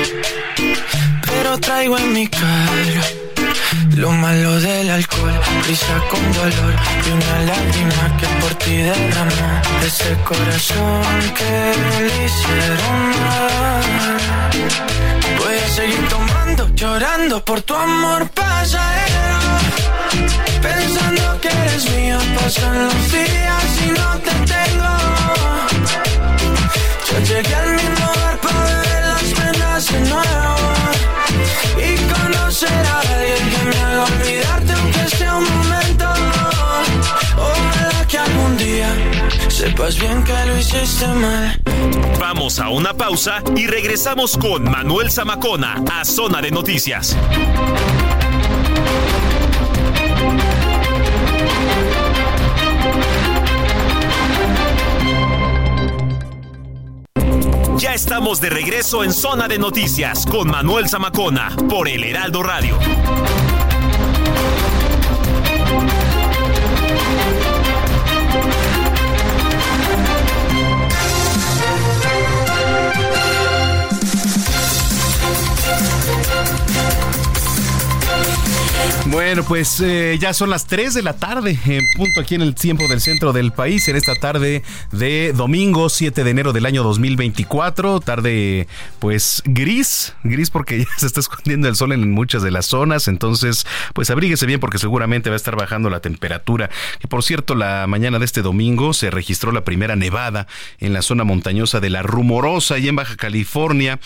Pero 1.25 1.57
traigo 1.59 1.97
en 1.97 2.11
mi 2.11 2.27
cara 2.27 3.01
lo 3.95 4.11
malo 4.11 4.59
del 4.59 4.89
alcohol, 4.89 5.39
prisa 5.63 5.97
con 6.09 6.33
dolor 6.33 6.73
y 7.05 7.09
una 7.09 7.39
lágrima 7.51 8.17
que 8.19 8.27
por 8.41 8.53
ti 8.55 8.75
derramó. 8.75 9.61
Ese 9.85 10.13
corazón 10.25 11.33
que 11.37 11.73
le 12.05 12.25
hicieron 12.25 12.99
mal. 13.21 13.59
Seguir 15.79 16.09
tomando, 16.09 16.67
llorando 16.75 17.45
por 17.45 17.61
tu 17.61 17.73
amor 17.73 18.29
pasajero. 18.31 19.39
Pensando 20.61 21.39
que 21.39 21.47
eres 21.47 21.89
mío, 21.91 22.17
pasan 22.35 22.83
los 22.83 23.11
días 23.13 23.69
y 23.85 23.87
no 23.99 24.09
te 24.25 24.33
tengo. 24.53 24.91
Yo 27.07 27.19
llegué 27.29 27.55
al 27.55 27.71
mismo 27.75 28.05
lugar 28.13 28.37
para 28.41 28.81
ver 28.89 29.03
las 29.13 29.27
penas 29.39 29.91
de 29.93 29.99
nuevo. 30.01 30.57
Y 31.87 31.91
conocer 32.13 32.85
a 32.93 32.99
alguien 32.99 33.43
que 33.51 33.61
me 33.69 33.77
haga 33.85 34.03
olvidarte 34.03 34.73
aunque 34.73 35.15
sea 35.15 35.35
un 35.37 35.45
momento. 35.45 35.88
Sepas 39.59 39.99
bien 39.99 40.23
que 40.23 40.31
lo 40.45 40.57
hiciste 40.57 41.05
mal. 41.07 41.61
Vamos 42.17 42.59
a 42.59 42.69
una 42.69 42.93
pausa 42.93 43.43
y 43.57 43.67
regresamos 43.67 44.37
con 44.37 44.63
Manuel 44.63 45.11
Zamacona 45.11 45.83
a 45.91 46.05
Zona 46.05 46.41
de 46.41 46.49
Noticias. 46.49 47.17
Ya 57.77 57.93
estamos 57.93 58.39
de 58.39 58.49
regreso 58.49 59.03
en 59.03 59.11
Zona 59.11 59.49
de 59.49 59.59
Noticias 59.59 60.25
con 60.25 60.49
Manuel 60.49 60.87
Zamacona 60.87 61.53
por 61.67 61.89
El 61.89 62.05
Heraldo 62.05 62.43
Radio. 62.43 62.77
Bueno, 79.11 79.43
pues 79.43 79.79
eh, 79.79 80.17
ya 80.19 80.33
son 80.33 80.51
las 80.51 80.67
3 80.67 80.93
de 80.93 81.01
la 81.01 81.13
tarde, 81.13 81.57
en 81.65 81.81
punto 81.97 82.21
aquí 82.21 82.35
en 82.35 82.43
el 82.43 82.53
tiempo 82.53 82.87
del 82.87 83.01
centro 83.01 83.33
del 83.33 83.51
país, 83.51 83.87
en 83.87 83.95
esta 83.95 84.13
tarde 84.13 84.61
de 84.91 85.33
domingo 85.33 85.89
7 85.89 86.23
de 86.23 86.29
enero 86.29 86.53
del 86.53 86.67
año 86.67 86.83
2024, 86.83 88.01
tarde 88.01 88.67
pues 88.99 89.41
gris, 89.45 90.13
gris 90.23 90.51
porque 90.51 90.79
ya 90.85 90.85
se 90.97 91.07
está 91.07 91.21
escondiendo 91.21 91.67
el 91.67 91.75
sol 91.75 91.91
en 91.91 92.11
muchas 92.11 92.43
de 92.43 92.51
las 92.51 92.67
zonas, 92.67 93.07
entonces 93.07 93.65
pues 93.93 94.11
abríguese 94.11 94.45
bien 94.45 94.59
porque 94.59 94.77
seguramente 94.77 95.31
va 95.31 95.35
a 95.35 95.37
estar 95.37 95.55
bajando 95.55 95.89
la 95.89 96.01
temperatura. 96.01 96.69
Y 97.03 97.07
por 97.07 97.23
cierto, 97.23 97.55
la 97.55 97.87
mañana 97.87 98.19
de 98.19 98.25
este 98.25 98.43
domingo 98.43 98.93
se 98.93 99.09
registró 99.09 99.51
la 99.51 99.63
primera 99.63 99.95
nevada 99.95 100.45
en 100.77 100.93
la 100.93 101.01
zona 101.01 101.23
montañosa 101.23 101.79
de 101.79 101.89
la 101.89 102.03
Rumorosa 102.03 102.77
y 102.77 102.87
en 102.87 102.95
Baja 102.95 103.15
California 103.15 103.99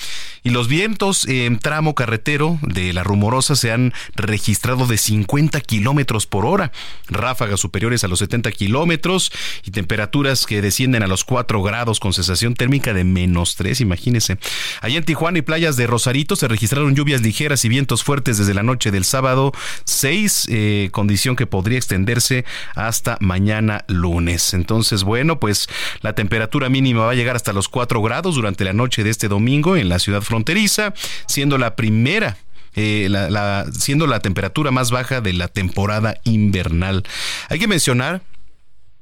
y 0.44 0.50
los 0.50 0.68
vientos 0.68 1.28
en 1.28 1.58
tramo 1.58 1.96
carretero 1.96 2.60
de 2.62 2.92
la 2.94 3.04
Rumorosa 3.04 3.56
se 3.56 3.72
han 3.72 3.94
registrado 4.16 4.86
de 4.88 4.98
50 4.98 5.62
kilómetros 5.62 6.28
por 6.28 6.46
hora, 6.46 6.72
ráfagas 7.08 7.60
superiores 7.60 8.04
a 8.04 8.08
los 8.08 8.20
70 8.20 8.52
kilómetros 8.52 9.32
y 9.64 9.72
temperaturas 9.72 10.46
que 10.46 10.62
descienden 10.62 11.04
a 11.04 11.08
los 11.08 11.24
4 11.24 11.62
grados 11.64 12.00
con 12.00 12.14
sensación 12.14 12.56
térmica 12.56 12.94
de 12.94 13.04
menos 13.04 13.56
3, 13.56 13.82
imagínense. 13.82 14.38
Allá 14.82 14.98
en 14.98 15.06
Tijuana 15.06 15.40
y 15.40 15.42
playas 15.44 15.78
de 15.78 15.88
Rosarito 15.88 16.36
se 16.36 16.48
registraron 16.48 16.96
lluvias 16.96 17.22
ligeras 17.22 17.64
y 17.66 17.70
vientos 17.70 18.04
fuertes 18.04 18.38
desde 18.38 18.54
la 18.54 18.64
noche 18.64 18.92
del 18.92 19.06
sábado 19.06 19.54
6, 19.86 20.48
eh, 20.50 20.90
condición 20.92 21.36
que 21.36 21.48
podría 21.48 21.78
extenderse 21.78 22.46
hasta 22.76 23.18
mañana 23.22 23.86
lunes. 23.88 24.54
Entonces, 24.54 25.04
bueno, 25.04 25.40
pues 25.40 25.68
la 26.02 26.14
temperatura 26.14 26.70
mínima 26.70 27.06
va 27.06 27.12
a 27.12 27.16
llegar 27.16 27.36
hasta 27.36 27.54
los 27.54 27.70
4 27.70 28.02
grados 28.02 28.36
durante 28.36 28.66
la 28.66 28.74
noche 28.74 29.04
de 29.04 29.10
este 29.10 29.28
domingo 29.28 29.78
en 29.78 29.90
la 29.90 30.00
ciudad 30.00 30.22
fronteriza, 30.34 30.96
siendo 31.28 31.60
la 31.60 31.76
primera 31.76 32.38
eh, 32.76 33.06
la, 33.08 33.68
siendo 33.72 34.08
la 34.08 34.20
temperatura 34.20 34.72
más 34.72 34.90
baja 34.90 35.22
de 35.22 35.34
la 35.34 35.48
temporada 35.48 36.16
invernal. 36.24 37.04
Hay 37.50 37.60
que 37.60 37.68
mencionar, 37.68 38.24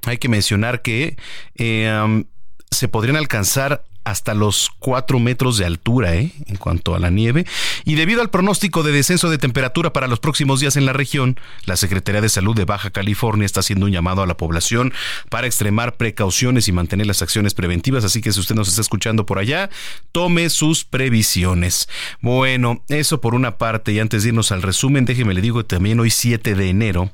hay 0.05 0.17
que 0.17 0.27
mencionar 0.27 0.81
que 0.81 1.15
eh, 1.55 2.23
se 2.69 2.87
podrían 2.89 3.15
alcanzar 3.15 3.85
hasta 4.03 4.33
los 4.33 4.71
4 4.79 5.19
metros 5.19 5.57
de 5.57 5.65
altura 5.65 6.15
¿eh? 6.15 6.31
en 6.47 6.55
cuanto 6.57 6.95
a 6.95 6.99
la 6.99 7.09
nieve. 7.09 7.45
Y 7.85 7.95
debido 7.95 8.21
al 8.21 8.29
pronóstico 8.29 8.83
de 8.83 8.91
descenso 8.91 9.29
de 9.29 9.37
temperatura 9.37 9.93
para 9.93 10.07
los 10.07 10.19
próximos 10.19 10.59
días 10.59 10.75
en 10.75 10.85
la 10.85 10.93
región, 10.93 11.39
la 11.65 11.75
Secretaría 11.75 12.21
de 12.21 12.29
Salud 12.29 12.55
de 12.55 12.65
Baja 12.65 12.89
California 12.89 13.45
está 13.45 13.59
haciendo 13.59 13.85
un 13.85 13.91
llamado 13.91 14.21
a 14.21 14.27
la 14.27 14.37
población 14.37 14.93
para 15.29 15.47
extremar 15.47 15.97
precauciones 15.97 16.67
y 16.67 16.71
mantener 16.71 17.07
las 17.07 17.21
acciones 17.21 17.53
preventivas. 17.53 18.03
Así 18.03 18.21
que 18.21 18.31
si 18.31 18.39
usted 18.39 18.55
nos 18.55 18.69
está 18.69 18.81
escuchando 18.81 19.25
por 19.25 19.39
allá, 19.39 19.69
tome 20.11 20.49
sus 20.49 20.83
previsiones. 20.83 21.87
Bueno, 22.21 22.83
eso 22.89 23.21
por 23.21 23.35
una 23.35 23.57
parte. 23.57 23.91
Y 23.91 23.99
antes 23.99 24.23
de 24.23 24.29
irnos 24.29 24.51
al 24.51 24.61
resumen, 24.61 25.05
déjeme 25.05 25.33
le 25.33 25.41
digo 25.41 25.59
que 25.59 25.75
también 25.75 25.99
hoy 25.99 26.09
7 26.09 26.55
de 26.55 26.69
enero. 26.69 27.11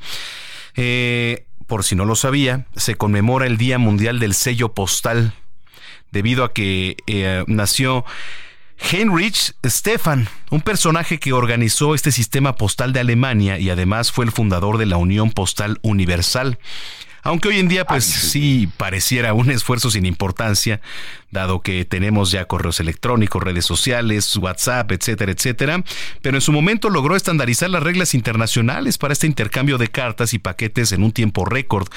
Eh, 0.76 1.46
por 1.66 1.84
si 1.84 1.96
no 1.96 2.06
lo 2.06 2.16
sabía, 2.16 2.66
se 2.76 2.96
conmemora 2.96 3.46
el 3.46 3.58
Día 3.58 3.78
Mundial 3.78 4.20
del 4.20 4.34
Sello 4.34 4.74
Postal 4.74 5.34
debido 6.12 6.44
a 6.44 6.54
que 6.54 6.98
eh, 7.08 7.44
nació 7.48 8.06
Heinrich 8.80 9.54
Stefan, 9.66 10.28
un 10.52 10.62
personaje 10.62 11.20
que 11.20 11.34
organizó 11.34 11.96
este 11.96 12.12
sistema 12.12 12.56
postal 12.56 12.94
de 12.94 13.00
Alemania 13.00 13.60
y 13.60 13.70
además 13.70 14.12
fue 14.12 14.26
el 14.26 14.32
fundador 14.32 14.78
de 14.78 14.86
la 14.86 14.98
Unión 14.98 15.32
Postal 15.32 15.80
Universal. 15.82 16.60
Aunque 17.24 17.50
hoy 17.50 17.60
en 17.60 17.68
día 17.68 17.84
pues 17.84 18.06
sí 18.06 18.70
pareciera 18.78 19.34
un 19.34 19.52
esfuerzo 19.52 19.92
sin 19.92 20.06
importancia, 20.06 20.80
dado 21.30 21.62
que 21.62 21.84
tenemos 21.84 22.32
ya 22.32 22.46
correos 22.46 22.80
electrónicos, 22.80 23.44
redes 23.44 23.66
sociales, 23.66 24.34
WhatsApp, 24.38 24.94
etcétera, 24.94 25.34
etcétera, 25.34 25.84
pero 26.22 26.38
en 26.38 26.42
su 26.42 26.54
momento 26.54 26.90
logró 26.90 27.18
estandarizar 27.18 27.70
las 27.70 27.84
reglas 27.84 28.14
internacionales 28.14 28.98
para 28.98 29.12
este 29.12 29.28
intercambio 29.28 29.78
de 29.78 29.90
cartas 29.90 30.34
y 30.34 30.40
paquetes 30.40 30.94
en 30.94 31.04
un 31.04 31.12
tiempo 31.12 31.44
récord. 31.44 31.90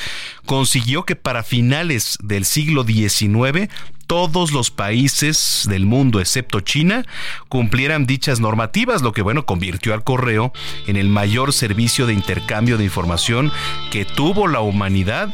Consiguió 0.46 1.04
que 1.04 1.14
para 1.14 1.44
finales 1.44 2.18
del 2.20 2.44
siglo 2.44 2.82
XIX 2.82 3.68
todos 4.10 4.50
los 4.50 4.72
países 4.72 5.68
del 5.70 5.86
mundo, 5.86 6.18
excepto 6.18 6.58
China, 6.58 7.06
cumplieran 7.48 8.06
dichas 8.06 8.40
normativas, 8.40 9.02
lo 9.02 9.12
que 9.12 9.22
bueno 9.22 9.46
convirtió 9.46 9.94
al 9.94 10.02
correo 10.02 10.52
en 10.88 10.96
el 10.96 11.08
mayor 11.08 11.52
servicio 11.52 12.08
de 12.08 12.14
intercambio 12.14 12.76
de 12.76 12.82
información 12.82 13.52
que 13.92 14.04
tuvo 14.04 14.48
la 14.48 14.62
humanidad 14.62 15.32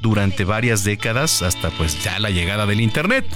durante 0.00 0.44
varias 0.44 0.84
décadas 0.84 1.42
hasta 1.42 1.68
pues 1.68 2.02
ya 2.02 2.18
la 2.18 2.30
llegada 2.30 2.64
del 2.64 2.80
Internet. 2.80 3.26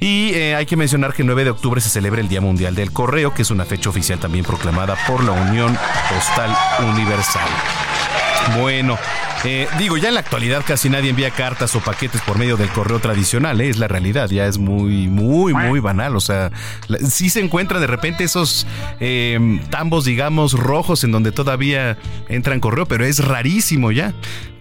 Y 0.00 0.30
eh, 0.34 0.56
hay 0.56 0.66
que 0.66 0.76
mencionar 0.76 1.14
que 1.14 1.22
el 1.22 1.26
9 1.26 1.44
de 1.44 1.50
octubre 1.50 1.80
se 1.80 1.88
celebra 1.88 2.20
el 2.20 2.26
Día 2.26 2.40
Mundial 2.40 2.74
del 2.74 2.90
Correo, 2.90 3.32
que 3.32 3.42
es 3.42 3.52
una 3.52 3.64
fecha 3.64 3.90
oficial 3.90 4.18
también 4.18 4.44
proclamada 4.44 4.96
por 5.06 5.22
la 5.22 5.30
Unión 5.30 5.78
Postal 6.10 6.52
Universal. 6.80 7.48
Bueno, 8.58 8.98
eh, 9.44 9.66
digo, 9.78 9.96
ya 9.96 10.08
en 10.08 10.14
la 10.14 10.20
actualidad 10.20 10.62
casi 10.66 10.88
nadie 10.88 11.10
envía 11.10 11.30
cartas 11.30 11.74
o 11.76 11.80
paquetes 11.80 12.20
por 12.22 12.38
medio 12.38 12.56
del 12.56 12.68
correo 12.68 12.98
tradicional, 12.98 13.60
¿eh? 13.60 13.68
es 13.68 13.78
la 13.78 13.88
realidad, 13.88 14.30
ya 14.30 14.46
es 14.46 14.58
muy, 14.58 15.08
muy, 15.08 15.52
muy 15.54 15.80
banal. 15.80 16.16
O 16.16 16.20
sea, 16.20 16.50
sí 17.08 17.30
se 17.30 17.40
encuentran 17.40 17.80
de 17.80 17.86
repente 17.86 18.24
esos 18.24 18.66
eh, 19.00 19.60
tambos, 19.70 20.04
digamos, 20.04 20.52
rojos 20.52 21.04
en 21.04 21.12
donde 21.12 21.32
todavía 21.32 21.98
entran 22.28 22.60
correo, 22.60 22.86
pero 22.86 23.04
es 23.04 23.24
rarísimo 23.24 23.92
ya 23.92 24.14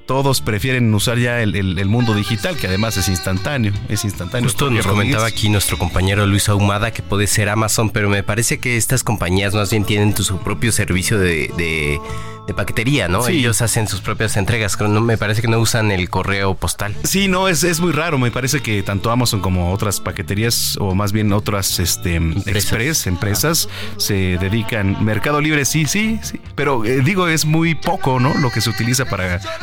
todos 0.05 0.41
prefieren 0.41 0.93
usar 0.93 1.17
ya 1.17 1.41
el, 1.41 1.85
mundo 1.85 2.13
digital, 2.13 2.57
que 2.57 2.67
además 2.67 2.97
es 2.97 3.07
instantáneo. 3.07 3.73
Es 3.89 4.03
instantáneo. 4.03 4.49
Justo 4.49 4.69
nos 4.69 4.85
comentaba 4.85 5.25
aquí 5.25 5.49
nuestro 5.49 5.77
compañero 5.77 6.25
Luis 6.25 6.49
Ahumada 6.49 6.91
que 6.91 7.01
puede 7.01 7.27
ser 7.27 7.49
Amazon, 7.49 7.89
pero 7.89 8.09
me 8.09 8.23
parece 8.23 8.59
que 8.59 8.77
estas 8.77 9.03
compañías 9.03 9.53
más 9.53 9.69
bien 9.69 9.85
tienen 9.85 10.15
su 10.15 10.37
propio 10.39 10.71
servicio 10.71 11.19
de 11.19 11.99
de 12.47 12.53
paquetería, 12.53 13.07
¿no? 13.07 13.27
Ellos 13.27 13.61
hacen 13.61 13.87
sus 13.87 14.01
propias 14.01 14.35
entregas. 14.37 14.79
No, 14.79 15.01
me 15.01 15.17
parece 15.17 15.41
que 15.41 15.47
no 15.47 15.59
usan 15.59 15.91
el 15.91 16.09
correo 16.09 16.55
postal. 16.55 16.95
Sí, 17.03 17.27
no, 17.27 17.47
es, 17.47 17.63
es 17.63 17.79
muy 17.79 17.91
raro. 17.91 18.17
Me 18.17 18.31
parece 18.31 18.61
que 18.61 18.83
tanto 18.83 19.11
Amazon 19.11 19.39
como 19.39 19.71
otras 19.71 19.99
paqueterías, 19.99 20.77
o 20.79 20.93
más 20.95 21.11
bien 21.11 21.31
otras 21.33 21.79
este, 21.79 22.17
express, 22.45 23.07
empresas, 23.07 23.69
se 23.97 24.37
dedican. 24.37 25.03
Mercado 25.03 25.41
Libre, 25.41 25.65
sí, 25.65 25.85
sí, 25.85 26.19
sí. 26.21 26.39
Pero 26.55 26.85
eh, 26.85 27.01
digo, 27.03 27.27
es 27.27 27.45
muy 27.45 27.75
poco, 27.75 28.19
¿no? 28.19 28.33
Lo 28.35 28.51
que 28.51 28.61
se 28.61 28.69
utiliza 28.69 29.05
para. 29.05 29.62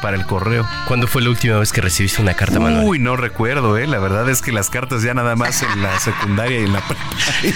Para 0.00 0.16
el 0.16 0.26
correo. 0.26 0.66
¿Cuándo 0.86 1.06
fue 1.06 1.22
la 1.22 1.30
última 1.30 1.58
vez 1.58 1.72
que 1.72 1.80
recibiste 1.80 2.22
una 2.22 2.34
carta, 2.34 2.58
Manuel? 2.60 2.86
Uy, 2.86 2.98
no 2.98 3.16
recuerdo, 3.16 3.76
¿eh? 3.76 3.86
La 3.86 3.98
verdad 3.98 4.28
es 4.28 4.42
que 4.42 4.52
las 4.52 4.70
cartas 4.70 5.02
ya 5.02 5.14
nada 5.14 5.36
más 5.36 5.62
en 5.62 5.82
la 5.82 5.98
secundaria 5.98 6.60
y 6.60 6.64
en 6.64 6.72
la 6.72 6.82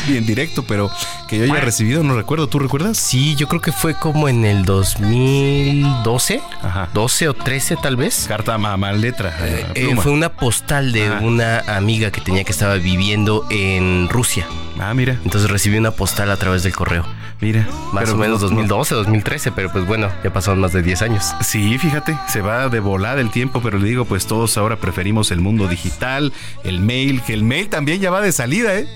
y 0.09 0.17
en 0.17 0.27
directo, 0.27 0.65
pero 0.65 0.91
que 1.29 1.39
yo 1.39 1.45
haya 1.45 1.61
recibido 1.61 2.03
no 2.03 2.17
recuerdo. 2.17 2.49
¿Tú 2.49 2.59
recuerdas? 2.59 2.99
Sí, 2.99 3.35
yo 3.37 3.49
creo 3.49 3.61
que 3.61 3.73
fue 3.73 3.95
como 3.95 4.29
en 4.29 4.45
el 4.45 4.65
2012, 4.65 6.43
Ajá. 6.63 6.89
12 6.93 7.29
o 7.29 7.35
13 7.35 7.77
tal 7.77 7.97
vez. 7.97 8.27
Carta 8.29 8.55
a 8.55 8.59
mal 8.59 9.01
letra. 9.01 9.35
Eh, 9.41 9.67
eh, 9.75 9.97
fue 9.97 10.13
una 10.13 10.31
postal 10.31 10.93
de 10.93 11.11
una 11.11 11.61
amiga 11.61 12.11
que 12.11 12.21
tenía 12.21 12.45
que 12.45 12.53
estaba 12.53 12.75
viviendo 12.75 13.47
en 13.51 14.09
Rusia. 14.09 14.47
Ah, 14.81 14.95
mira. 14.95 15.19
Entonces 15.25 15.51
recibí 15.51 15.77
una 15.77 15.91
postal 15.91 16.31
a 16.31 16.37
través 16.37 16.63
del 16.63 16.75
correo. 16.75 17.05
Mira. 17.41 17.69
Más 17.93 18.11
o 18.11 18.17
menos 18.17 18.41
2012, 18.41 18.95
2013, 18.95 19.53
pero 19.53 19.71
pues 19.71 19.87
bueno, 19.87 20.09
ya 20.25 20.33
pasaron 20.33 20.61
más 20.61 20.73
de 20.73 20.83
10 20.83 21.03
años. 21.03 21.33
Sí, 21.43 21.79
fíjate, 21.79 22.19
se 22.29 22.41
va 22.41 22.69
de 22.69 22.81
volada 22.81 23.21
el 23.21 23.31
tiempo, 23.31 23.61
pero 23.63 23.79
le 23.79 23.87
digo, 23.87 24.05
pues 24.07 24.27
todos 24.27 24.57
ahora 24.57 24.77
preferimos 24.77 25.31
el 25.31 25.41
mundo 25.41 25.69
digital, 25.69 26.33
el 26.65 26.81
mail, 26.81 27.23
que 27.23 27.35
el 27.35 27.45
mail 27.45 27.69
también 27.69 28.01
ya 28.01 28.11
va 28.11 28.21
de 28.21 28.33
salida, 28.33 28.75
¿eh? 28.79 28.89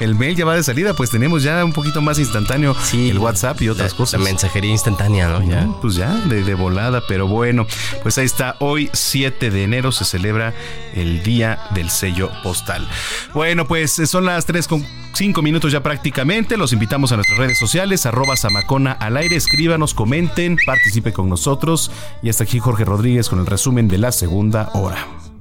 El 0.00 0.14
mail 0.14 0.36
ya 0.36 0.44
va 0.44 0.56
de 0.56 0.62
salida, 0.62 0.94
pues 0.94 1.10
tenemos 1.10 1.42
ya 1.42 1.64
un 1.64 1.72
poquito 1.72 2.00
más 2.00 2.18
instantáneo 2.18 2.74
el 2.92 3.18
WhatsApp 3.18 3.60
y 3.62 3.68
otras 3.68 3.94
cosas. 3.94 4.20
La 4.20 4.24
mensajería 4.24 4.70
instantánea, 4.70 5.28
¿no? 5.28 5.42
Ya, 5.42 5.68
pues 5.80 5.94
ya, 5.94 6.12
de, 6.26 6.42
de, 6.42 6.54
volada, 6.54 7.02
pero 7.06 7.26
bueno, 7.26 7.66
pues 8.02 8.18
ahí 8.18 8.24
está. 8.24 8.56
Hoy, 8.60 8.90
7 8.92 9.50
de 9.50 9.64
enero, 9.64 9.92
se 9.92 10.04
celebra 10.04 10.54
el 10.94 11.22
Día 11.22 11.58
del 11.74 11.90
Sello 11.90 12.30
Postal. 12.42 12.86
Bueno, 13.34 13.66
pues 13.66 13.92
son 13.92 14.26
las 14.26 14.46
3 14.46 14.68
con 14.68 14.86
5 15.14 15.42
minutos 15.42 15.72
ya 15.72 15.82
prácticamente. 15.82 16.56
Los 16.56 16.72
invitamos 16.72 17.12
a 17.12 17.16
nuestras 17.16 17.38
redes 17.38 17.58
sociales, 17.58 18.06
arroba 18.06 18.36
Samacona 18.36 18.92
al 18.92 19.16
aire. 19.16 19.36
Escríbanos, 19.36 19.94
comenten, 19.94 20.56
participe 20.64 21.12
con 21.12 21.28
nosotros. 21.28 21.90
Y 22.22 22.28
hasta 22.28 22.44
aquí 22.44 22.58
Jorge 22.58 22.84
Rodríguez 22.84 23.28
con 23.28 23.40
el 23.40 23.46
resumen 23.46 23.88
de 23.88 23.98
la 23.98 24.12
segunda 24.12 24.70
hora. 24.74 25.31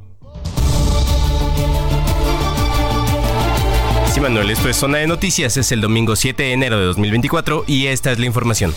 Manuel, 4.21 4.51
esto 4.51 4.69
es 4.69 4.77
Zona 4.77 4.99
de 4.99 5.07
Noticias, 5.07 5.57
es 5.57 5.71
el 5.71 5.81
domingo 5.81 6.15
7 6.15 6.43
de 6.43 6.53
enero 6.53 6.77
de 6.77 6.85
2024 6.85 7.63
y 7.65 7.87
esta 7.87 8.11
es 8.11 8.19
la 8.19 8.27
información. 8.27 8.71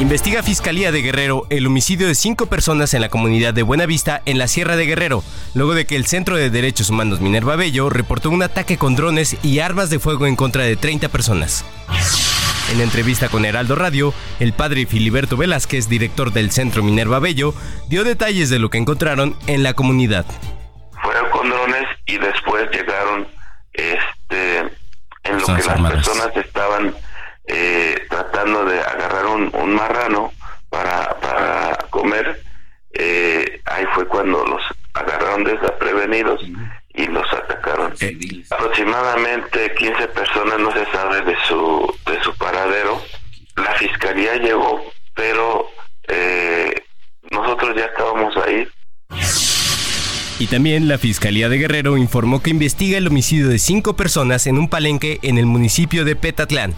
Investiga 0.00 0.42
Fiscalía 0.42 0.90
de 0.90 1.02
Guerrero 1.02 1.46
el 1.50 1.66
homicidio 1.66 2.06
de 2.06 2.14
cinco 2.14 2.46
personas 2.46 2.94
en 2.94 3.02
la 3.02 3.10
comunidad 3.10 3.52
de 3.52 3.62
Buenavista 3.62 4.22
en 4.24 4.38
la 4.38 4.48
Sierra 4.48 4.76
de 4.76 4.86
Guerrero, 4.86 5.22
luego 5.52 5.74
de 5.74 5.84
que 5.84 5.96
el 5.96 6.06
Centro 6.06 6.36
de 6.36 6.48
Derechos 6.48 6.88
Humanos 6.88 7.20
Minerva 7.20 7.56
Bello 7.56 7.90
reportó 7.90 8.30
un 8.30 8.42
ataque 8.42 8.78
con 8.78 8.96
drones 8.96 9.36
y 9.42 9.58
armas 9.58 9.90
de 9.90 9.98
fuego 9.98 10.26
en 10.26 10.36
contra 10.36 10.64
de 10.64 10.76
30 10.76 11.10
personas. 11.10 11.62
En 12.72 12.80
entrevista 12.80 13.28
con 13.28 13.44
Heraldo 13.44 13.74
Radio, 13.74 14.14
el 14.40 14.54
padre 14.54 14.86
Filiberto 14.86 15.36
Velázquez, 15.36 15.90
director 15.90 16.32
del 16.32 16.50
Centro 16.50 16.82
Minerva 16.82 17.18
Bello, 17.18 17.54
dio 17.90 18.02
detalles 18.02 18.48
de 18.48 18.58
lo 18.58 18.70
que 18.70 18.78
encontraron 18.78 19.36
en 19.46 19.62
la 19.62 19.74
comunidad 19.74 20.24
fueron 21.06 21.30
con 21.30 21.48
drones 21.48 21.86
y 22.06 22.18
después 22.18 22.68
llegaron 22.72 23.28
este 23.72 24.58
en 24.58 25.38
lo 25.38 25.46
que 25.46 25.62
las 25.62 25.92
personas 25.92 26.36
estaban 26.36 26.94
eh, 27.46 28.06
tratando 28.10 28.64
de 28.64 28.80
agarrar 28.80 29.26
un, 29.26 29.74
marrano 29.74 30.32
para, 30.68 31.14
para 31.20 31.76
comer 31.90 32.42
eh, 32.94 33.60
ahí 33.66 33.84
fue 33.94 34.08
cuando 34.08 34.44
los 34.46 34.62
agarraron 34.94 35.44
desaprevenidos 35.44 36.42
y 36.94 37.06
los 37.06 37.32
atacaron. 37.32 37.94
Eh, 38.00 38.42
aproximadamente 38.50 39.74
15 39.74 40.08
personas 40.08 40.58
no 40.58 40.72
se 40.72 40.86
sabe 40.86 41.20
de 41.22 41.36
su 41.46 41.94
de 42.06 42.20
su 42.22 42.36
paradero. 42.36 43.00
La 43.54 43.72
fiscalía 43.74 44.36
llegó 44.36 44.84
pero 45.14 45.70
nosotros 47.30 47.76
ya 47.76 47.84
estábamos 47.84 48.36
ahí 48.38 48.68
y 50.38 50.46
también 50.46 50.88
la 50.88 50.98
Fiscalía 50.98 51.48
de 51.48 51.58
Guerrero 51.58 51.96
informó 51.96 52.42
que 52.42 52.50
investiga 52.50 52.98
el 52.98 53.06
homicidio 53.06 53.48
de 53.48 53.58
cinco 53.58 53.96
personas 53.96 54.46
en 54.46 54.58
un 54.58 54.68
palenque 54.68 55.18
en 55.22 55.38
el 55.38 55.46
municipio 55.46 56.04
de 56.04 56.16
Petatlán. 56.16 56.74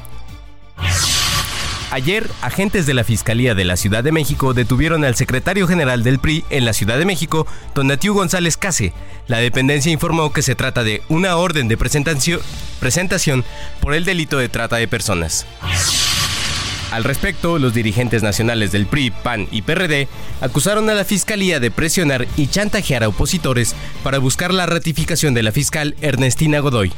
Ayer, 1.90 2.28
agentes 2.42 2.84
de 2.86 2.92
la 2.92 3.02
Fiscalía 3.02 3.54
de 3.54 3.64
la 3.64 3.76
Ciudad 3.76 4.04
de 4.04 4.12
México 4.12 4.52
detuvieron 4.52 5.04
al 5.04 5.16
secretario 5.16 5.66
general 5.66 6.02
del 6.02 6.18
PRI 6.18 6.44
en 6.50 6.66
la 6.66 6.74
Ciudad 6.74 6.98
de 6.98 7.06
México, 7.06 7.46
Donatiu 7.74 8.12
González 8.12 8.58
Case. 8.58 8.92
La 9.26 9.38
dependencia 9.38 9.90
informó 9.90 10.32
que 10.32 10.42
se 10.42 10.54
trata 10.54 10.84
de 10.84 11.02
una 11.08 11.36
orden 11.36 11.66
de 11.66 11.78
presentación, 11.78 12.40
presentación 12.78 13.42
por 13.80 13.94
el 13.94 14.04
delito 14.04 14.36
de 14.36 14.50
trata 14.50 14.76
de 14.76 14.86
personas. 14.86 15.46
Al 16.90 17.04
respecto, 17.04 17.58
los 17.58 17.74
dirigentes 17.74 18.22
nacionales 18.22 18.72
del 18.72 18.86
PRI, 18.86 19.10
PAN 19.10 19.46
y 19.50 19.62
PRD 19.62 20.08
acusaron 20.40 20.88
a 20.88 20.94
la 20.94 21.04
Fiscalía 21.04 21.60
de 21.60 21.70
presionar 21.70 22.26
y 22.36 22.46
chantajear 22.46 23.04
a 23.04 23.08
opositores 23.08 23.74
para 24.02 24.18
buscar 24.18 24.54
la 24.54 24.64
ratificación 24.64 25.34
de 25.34 25.42
la 25.42 25.52
fiscal 25.52 25.96
Ernestina 26.00 26.60
Godoy. 26.60 26.92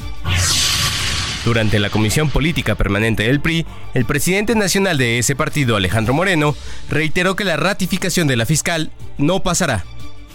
Durante 1.44 1.80
la 1.80 1.90
Comisión 1.90 2.30
Política 2.30 2.76
Permanente 2.76 3.24
del 3.24 3.40
PRI, 3.40 3.66
el 3.94 4.04
presidente 4.04 4.54
nacional 4.54 4.96
de 4.96 5.18
ese 5.18 5.34
partido, 5.34 5.74
Alejandro 5.74 6.14
Moreno, 6.14 6.54
reiteró 6.88 7.34
que 7.34 7.44
la 7.44 7.56
ratificación 7.56 8.28
de 8.28 8.36
la 8.36 8.46
fiscal 8.46 8.92
no 9.18 9.42
pasará. 9.42 9.84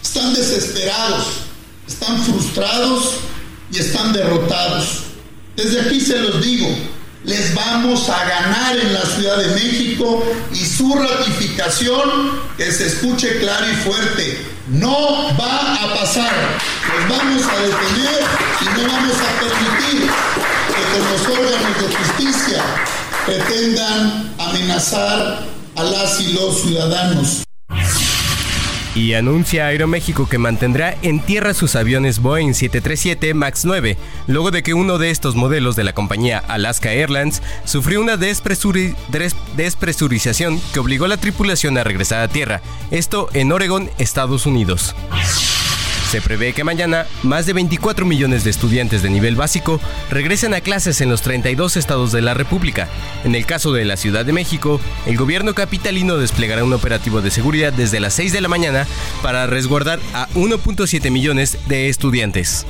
Están 0.03 0.33
desesperados, 0.33 1.43
están 1.87 2.21
frustrados 2.23 3.19
y 3.71 3.77
están 3.77 4.11
derrotados. 4.11 5.03
Desde 5.55 5.81
aquí 5.81 6.01
se 6.01 6.19
los 6.19 6.43
digo, 6.43 6.67
les 7.25 7.53
vamos 7.55 8.07
a 8.09 8.23
ganar 8.23 8.77
en 8.77 8.93
la 8.93 9.01
Ciudad 9.01 9.37
de 9.37 9.47
México 9.55 10.23
y 10.53 10.65
su 10.65 10.93
ratificación, 10.93 12.39
que 12.55 12.71
se 12.71 12.87
escuche 12.87 13.39
claro 13.39 13.65
y 13.71 13.75
fuerte, 13.77 14.45
no 14.67 15.35
va 15.39 15.75
a 15.83 15.93
pasar. 15.95 16.33
Los 16.93 17.17
vamos 17.17 17.43
a 17.43 17.55
detener 17.61 18.23
y 18.61 18.65
no 18.65 18.93
vamos 18.93 19.17
a 19.17 19.39
permitir 19.39 20.09
que 20.67 20.83
con 20.91 21.11
los 21.11 21.39
órganos 21.39 21.81
de 21.81 21.95
justicia 21.95 22.63
pretendan 23.25 24.33
amenazar 24.37 25.43
a 25.75 25.83
las 25.83 26.19
y 26.21 26.33
los 26.33 26.61
ciudadanos. 26.61 27.43
Y 28.95 29.13
anuncia 29.13 29.67
Aeroméxico 29.67 30.27
que 30.29 30.37
mantendrá 30.37 30.95
en 31.01 31.19
tierra 31.19 31.53
sus 31.53 31.75
aviones 31.75 32.19
Boeing 32.19 32.53
737 32.53 33.33
MAX 33.33 33.65
9, 33.65 33.97
luego 34.27 34.51
de 34.51 34.63
que 34.63 34.73
uno 34.73 34.97
de 34.97 35.11
estos 35.11 35.35
modelos 35.35 35.75
de 35.75 35.83
la 35.83 35.91
compañía 35.91 36.39
Alaska 36.39 36.93
Airlines 36.93 37.41
sufrió 37.65 37.99
una 37.99 38.15
despresurización 38.15 40.61
que 40.73 40.79
obligó 40.79 41.03
a 41.05 41.09
la 41.09 41.17
tripulación 41.17 41.77
a 41.77 41.83
regresar 41.83 42.21
a 42.21 42.29
tierra, 42.29 42.61
esto 42.89 43.27
en 43.33 43.51
Oregon, 43.51 43.89
Estados 43.97 44.45
Unidos. 44.45 44.95
Se 46.09 46.21
prevé 46.21 46.53
que 46.53 46.63
mañana 46.63 47.07
más 47.23 47.45
de 47.45 47.53
24 47.53 48.05
millones 48.05 48.43
de 48.43 48.49
estudiantes 48.49 49.01
de 49.01 49.09
nivel 49.09 49.35
básico 49.35 49.81
regresen 50.09 50.53
a 50.53 50.61
clases 50.61 51.01
en 51.01 51.09
los 51.09 51.21
32 51.21 51.77
estados 51.77 52.11
de 52.11 52.21
la 52.21 52.33
República. 52.33 52.87
En 53.23 53.35
el 53.35 53.45
caso 53.45 53.73
de 53.73 53.85
la 53.85 53.97
Ciudad 53.97 54.23
de 54.23 54.31
México, 54.31 54.79
el 55.07 55.17
gobierno 55.17 55.53
capitalino 55.53 56.17
desplegará 56.17 56.63
un 56.63 56.73
operativo 56.73 57.21
de 57.21 57.31
seguridad 57.31 57.73
desde 57.73 57.99
las 57.99 58.13
6 58.13 58.33
de 58.33 58.41
la 58.41 58.47
mañana 58.47 58.87
para 59.21 59.47
resguardar 59.47 59.99
a 60.13 60.27
1.7 60.35 61.11
millones 61.11 61.57
de 61.67 61.89
estudiantes. 61.89 62.65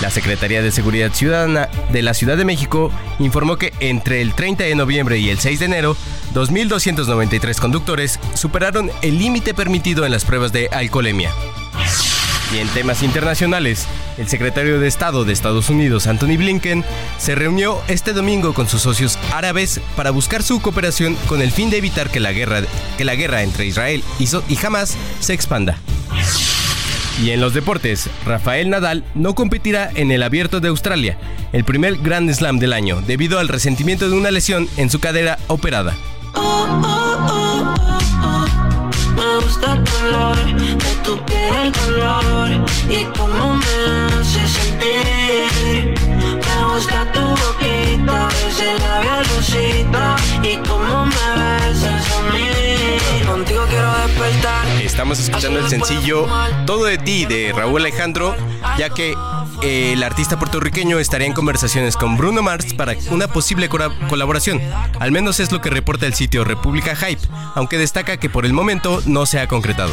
La 0.00 0.10
Secretaría 0.10 0.62
de 0.62 0.70
Seguridad 0.70 1.12
Ciudadana 1.12 1.68
de 1.90 2.02
la 2.02 2.14
Ciudad 2.14 2.36
de 2.36 2.44
México 2.44 2.92
informó 3.18 3.56
que 3.56 3.72
entre 3.80 4.22
el 4.22 4.34
30 4.34 4.64
de 4.64 4.74
noviembre 4.76 5.18
y 5.18 5.30
el 5.30 5.40
6 5.40 5.58
de 5.58 5.64
enero, 5.64 5.96
2.293 6.34 7.58
conductores 7.58 8.20
superaron 8.34 8.92
el 9.02 9.18
límite 9.18 9.54
permitido 9.54 10.04
en 10.06 10.12
las 10.12 10.24
pruebas 10.24 10.52
de 10.52 10.68
alcoholemia. 10.68 11.32
Y 12.52 12.58
en 12.58 12.68
temas 12.68 13.02
internacionales, 13.02 13.86
el 14.16 14.26
secretario 14.26 14.80
de 14.80 14.88
Estado 14.88 15.24
de 15.24 15.34
Estados 15.34 15.68
Unidos, 15.68 16.06
Anthony 16.06 16.38
Blinken, 16.38 16.82
se 17.18 17.34
reunió 17.34 17.82
este 17.88 18.14
domingo 18.14 18.54
con 18.54 18.68
sus 18.68 18.80
socios 18.80 19.18
árabes 19.32 19.80
para 19.96 20.10
buscar 20.10 20.42
su 20.42 20.60
cooperación 20.60 21.14
con 21.26 21.42
el 21.42 21.52
fin 21.52 21.68
de 21.68 21.76
evitar 21.76 22.08
que 22.08 22.20
la 22.20 22.32
guerra, 22.32 22.62
que 22.96 23.04
la 23.04 23.16
guerra 23.16 23.42
entre 23.42 23.66
Israel 23.66 24.02
y, 24.18 24.26
Hamas 24.64 24.96
se 25.20 25.34
expanda. 25.34 25.78
Y 27.22 27.30
en 27.30 27.40
los 27.40 27.52
deportes, 27.52 28.08
Rafael 28.24 28.70
Nadal 28.70 29.04
no 29.14 29.34
competirá 29.34 29.90
en 29.94 30.10
el 30.10 30.22
Abierto 30.22 30.60
de 30.60 30.68
Australia, 30.68 31.18
el 31.52 31.64
primer 31.64 31.98
Grand 31.98 32.32
Slam 32.32 32.58
del 32.58 32.72
año, 32.72 33.02
debido 33.06 33.40
al 33.40 33.48
resentimiento 33.48 34.08
de 34.08 34.16
una 34.16 34.30
lesión 34.30 34.68
en 34.76 34.88
su 34.88 35.00
cadera 35.00 35.38
operada. 35.48 35.94
Me 39.38 39.44
gusta 39.44 39.72
el 39.72 39.84
color 39.84 40.36
de 40.36 40.94
tu 41.04 41.16
piel, 41.26 41.66
el 41.66 41.72
color 41.72 42.50
y 42.90 43.04
cómo 43.16 43.54
me 43.54 44.18
hace 44.18 44.48
sentir. 44.48 45.94
Me 46.44 46.74
gusta 46.74 47.12
tu 47.12 47.20
boquita, 47.20 48.28
ese 48.48 48.76
labial 48.80 49.24
rosita 49.36 50.16
y 50.42 50.56
cómo 50.68 50.77
Estamos 54.82 55.20
escuchando 55.20 55.60
el 55.60 55.68
sencillo 55.68 56.26
Todo 56.66 56.84
de 56.84 56.98
ti 56.98 57.24
de 57.24 57.52
Raúl 57.54 57.82
Alejandro, 57.82 58.34
ya 58.76 58.90
que 58.90 59.14
eh, 59.62 59.92
el 59.92 60.02
artista 60.02 60.38
puertorriqueño 60.38 60.98
estaría 60.98 61.26
en 61.26 61.32
conversaciones 61.32 61.96
con 61.96 62.16
Bruno 62.16 62.42
Mars 62.42 62.74
para 62.74 62.94
una 63.10 63.28
posible 63.28 63.68
colaboración. 63.68 64.60
Al 64.98 65.12
menos 65.12 65.40
es 65.40 65.52
lo 65.52 65.60
que 65.60 65.70
reporta 65.70 66.06
el 66.06 66.14
sitio 66.14 66.44
República 66.44 66.96
Hype, 66.96 67.22
aunque 67.54 67.78
destaca 67.78 68.16
que 68.16 68.30
por 68.30 68.44
el 68.44 68.52
momento 68.52 69.02
no 69.06 69.26
se 69.26 69.40
ha 69.40 69.46
concretado. 69.46 69.92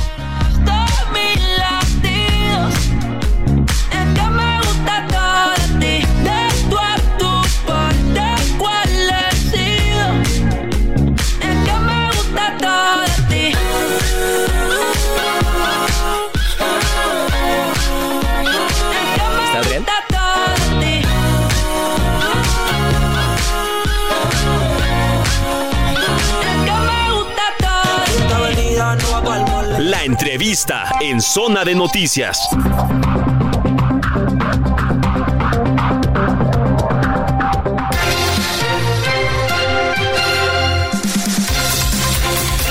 Entrevista 30.05 30.85
en 31.01 31.19
Zona 31.19 31.65
de 31.65 31.73
Noticias. 31.73 32.47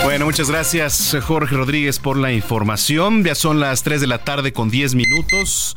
Bueno, 0.05 0.27
muchas 0.27 0.49
gracias 0.49 1.17
Jorge 1.27 1.57
Rodríguez 1.57 1.99
por 1.99 2.17
la 2.17 2.33
información. 2.33 3.25
Ya 3.25 3.35
son 3.35 3.59
las 3.59 3.83
3 3.83 4.01
de 4.01 4.07
la 4.07 4.19
tarde 4.19 4.53
con 4.53 4.71
10 4.71 4.95
minutos. 4.95 5.77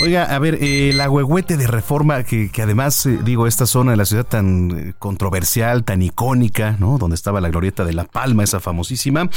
Oiga, 0.00 0.24
a 0.32 0.38
ver, 0.38 0.58
eh, 0.60 0.92
la 0.94 1.10
huehuete 1.10 1.56
de 1.56 1.66
reforma, 1.66 2.22
que, 2.22 2.50
además, 2.62 3.04
eh, 3.06 3.18
digo, 3.24 3.48
esta 3.48 3.66
zona 3.66 3.90
de 3.90 3.96
la 3.96 4.04
ciudad 4.04 4.24
tan 4.24 4.70
eh, 4.70 4.94
controversial, 4.96 5.82
tan 5.82 6.02
icónica, 6.02 6.76
¿no? 6.78 6.98
Donde 6.98 7.16
estaba 7.16 7.40
la 7.40 7.48
glorieta 7.48 7.84
de 7.84 7.94
La 7.94 8.04
Palma, 8.04 8.44
esa 8.44 8.60
famosísima. 8.60 9.28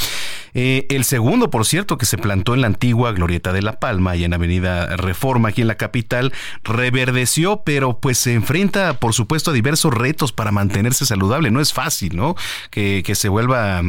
El 0.54 1.04
segundo, 1.04 1.50
por 1.50 1.64
cierto, 1.64 1.98
que 1.98 2.06
se 2.06 2.18
plantó 2.18 2.54
en 2.54 2.60
la 2.60 2.66
antigua 2.66 3.12
glorieta 3.12 3.52
de 3.52 3.62
La 3.62 3.80
Palma 3.80 4.16
y 4.16 4.24
en 4.24 4.34
Avenida 4.34 4.96
Reforma, 4.96 5.50
aquí 5.50 5.62
en 5.62 5.68
la 5.68 5.76
capital, 5.76 6.32
reverdeció, 6.64 7.62
pero 7.64 7.98
pues 7.98 8.18
se 8.18 8.34
enfrenta, 8.34 8.94
por 8.94 9.14
supuesto, 9.14 9.50
a 9.50 9.54
diversos 9.54 9.94
retos 9.94 10.32
para 10.32 10.52
mantenerse 10.52 11.06
saludable. 11.06 11.50
No 11.50 11.60
es 11.60 11.72
fácil, 11.72 12.16
¿no? 12.16 12.36
Que, 12.70 13.02
que 13.04 13.14
se 13.14 13.28
vuelva 13.28 13.82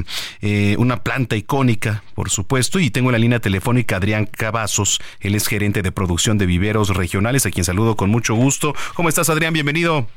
una 0.77 1.03
planta 1.03 1.35
icónica, 1.35 2.03
por 2.15 2.29
supuesto. 2.29 2.79
Y 2.79 2.89
tengo 2.89 3.09
en 3.09 3.13
la 3.13 3.19
línea 3.19 3.39
telefónica 3.39 3.97
Adrián 3.97 4.25
Cavazos, 4.25 5.01
él 5.19 5.35
es 5.35 5.47
gerente 5.47 5.81
de 5.81 5.91
producción 5.91 6.37
de 6.37 6.45
viveros 6.45 6.89
regionales, 6.89 7.45
a 7.45 7.51
quien 7.51 7.65
saludo 7.65 7.95
con 7.95 8.09
mucho 8.09 8.35
gusto. 8.35 8.73
¿Cómo 8.93 9.09
estás, 9.09 9.29
Adrián? 9.29 9.53
Bienvenido. 9.53 10.07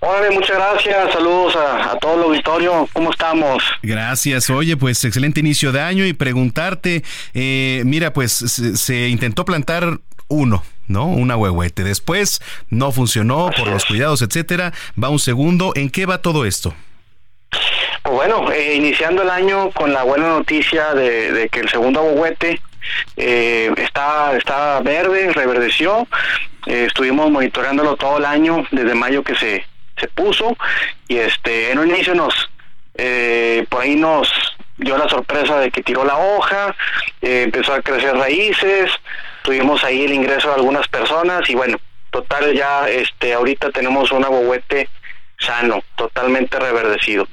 Hola, 0.00 0.30
muchas 0.32 0.56
gracias. 0.56 1.12
Saludos 1.12 1.56
a, 1.56 1.96
todo 1.98 2.16
el 2.16 2.22
auditorio. 2.24 2.88
¿Cómo 2.92 3.10
estamos? 3.10 3.62
Gracias. 3.82 4.50
Oye, 4.50 4.76
pues 4.76 5.04
excelente 5.04 5.40
inicio 5.40 5.72
de 5.72 5.80
año 5.80 6.04
y 6.04 6.12
preguntarte, 6.12 7.02
eh, 7.32 7.82
mira, 7.86 8.12
pues 8.12 8.32
se, 8.32 9.08
intentó 9.08 9.44
plantar 9.44 9.98
uno, 10.28 10.62
¿no? 10.88 11.06
Una 11.06 11.36
huehuete. 11.36 11.84
Después 11.84 12.40
no 12.68 12.92
funcionó 12.92 13.50
por 13.56 13.68
los 13.68 13.84
cuidados, 13.84 14.22
etcétera. 14.22 14.72
Va 15.02 15.08
un 15.08 15.18
segundo. 15.18 15.72
¿En 15.74 15.90
qué 15.90 16.06
va 16.06 16.18
todo 16.18 16.44
esto? 16.44 16.74
Pues 18.02 18.14
bueno, 18.14 18.52
eh, 18.52 18.74
iniciando 18.74 19.22
el 19.22 19.30
año 19.30 19.70
con 19.70 19.92
la 19.94 20.02
buena 20.02 20.28
noticia 20.28 20.92
de, 20.92 21.32
de 21.32 21.48
que 21.48 21.60
el 21.60 21.70
segundo 21.70 22.02
huehuete 22.02 22.60
eh, 23.16 23.72
está, 23.76 24.36
está 24.36 24.80
verde, 24.80 25.32
reverdeció, 25.32 26.06
eh, 26.66 26.84
estuvimos 26.86 27.30
monitoreándolo 27.30 27.96
todo 27.96 28.18
el 28.18 28.24
año, 28.24 28.66
desde 28.70 28.94
mayo 28.94 29.22
que 29.22 29.34
se, 29.34 29.66
se 29.96 30.08
puso, 30.08 30.56
y 31.08 31.18
este, 31.18 31.70
en 31.70 31.78
un 31.78 31.90
inicio 31.90 32.14
nos, 32.14 32.50
eh, 32.94 33.66
por 33.68 33.82
ahí 33.82 33.96
nos 33.96 34.30
dio 34.76 34.96
la 34.98 35.08
sorpresa 35.08 35.58
de 35.58 35.70
que 35.70 35.82
tiró 35.82 36.04
la 36.04 36.16
hoja, 36.16 36.74
eh, 37.22 37.42
empezó 37.44 37.74
a 37.74 37.82
crecer 37.82 38.16
raíces, 38.16 38.90
tuvimos 39.42 39.84
ahí 39.84 40.04
el 40.04 40.14
ingreso 40.14 40.48
de 40.48 40.54
algunas 40.54 40.88
personas, 40.88 41.48
y 41.48 41.54
bueno, 41.54 41.78
total 42.10 42.52
ya, 42.54 42.88
este, 42.88 43.34
ahorita 43.34 43.70
tenemos 43.70 44.10
un 44.12 44.24
aguahuete 44.24 44.88
sano, 45.38 45.82
totalmente 45.96 46.58
reverdecido. 46.58 47.26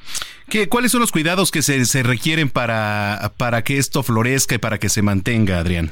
¿Cuáles 0.70 0.92
son 0.92 1.02
los 1.02 1.12
cuidados 1.12 1.52
que 1.52 1.62
se, 1.62 1.86
se 1.86 2.04
requieren 2.04 2.50
para, 2.50 3.32
para 3.38 3.64
que 3.64 3.78
esto 3.78 4.04
florezca 4.04 4.56
y 4.56 4.58
para 4.58 4.78
que 4.78 4.90
se 4.90 5.02
mantenga, 5.02 5.60
Adrián? 5.60 5.92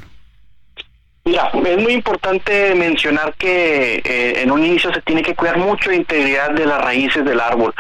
Mira, 1.25 1.51
es 1.65 1.77
muy 1.77 1.93
importante 1.93 2.73
mencionar 2.75 3.33
que 3.37 4.01
eh, 4.03 4.41
en 4.41 4.51
un 4.51 4.65
inicio 4.65 4.93
se 4.93 5.01
tiene 5.01 5.21
que 5.21 5.35
cuidar 5.35 5.57
mucho 5.57 5.89
la 5.89 5.95
integridad 5.95 6.51
de 6.51 6.65
las 6.65 6.81
raíces 6.81 7.23
del 7.23 7.39
árbol. 7.39 7.73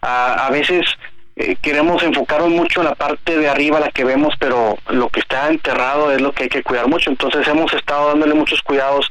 a 0.00 0.48
veces 0.50 0.86
eh, 1.34 1.56
queremos 1.62 2.02
enfocarnos 2.02 2.50
mucho 2.50 2.80
en 2.80 2.88
la 2.88 2.94
parte 2.94 3.38
de 3.38 3.48
arriba, 3.48 3.80
la 3.80 3.90
que 3.90 4.04
vemos, 4.04 4.34
pero 4.38 4.76
lo 4.90 5.08
que 5.08 5.20
está 5.20 5.48
enterrado 5.48 6.12
es 6.12 6.20
lo 6.20 6.32
que 6.32 6.44
hay 6.44 6.48
que 6.50 6.62
cuidar 6.62 6.88
mucho. 6.88 7.10
Entonces 7.10 7.46
hemos 7.48 7.72
estado 7.72 8.08
dándole 8.08 8.34
muchos 8.34 8.60
cuidados 8.62 9.10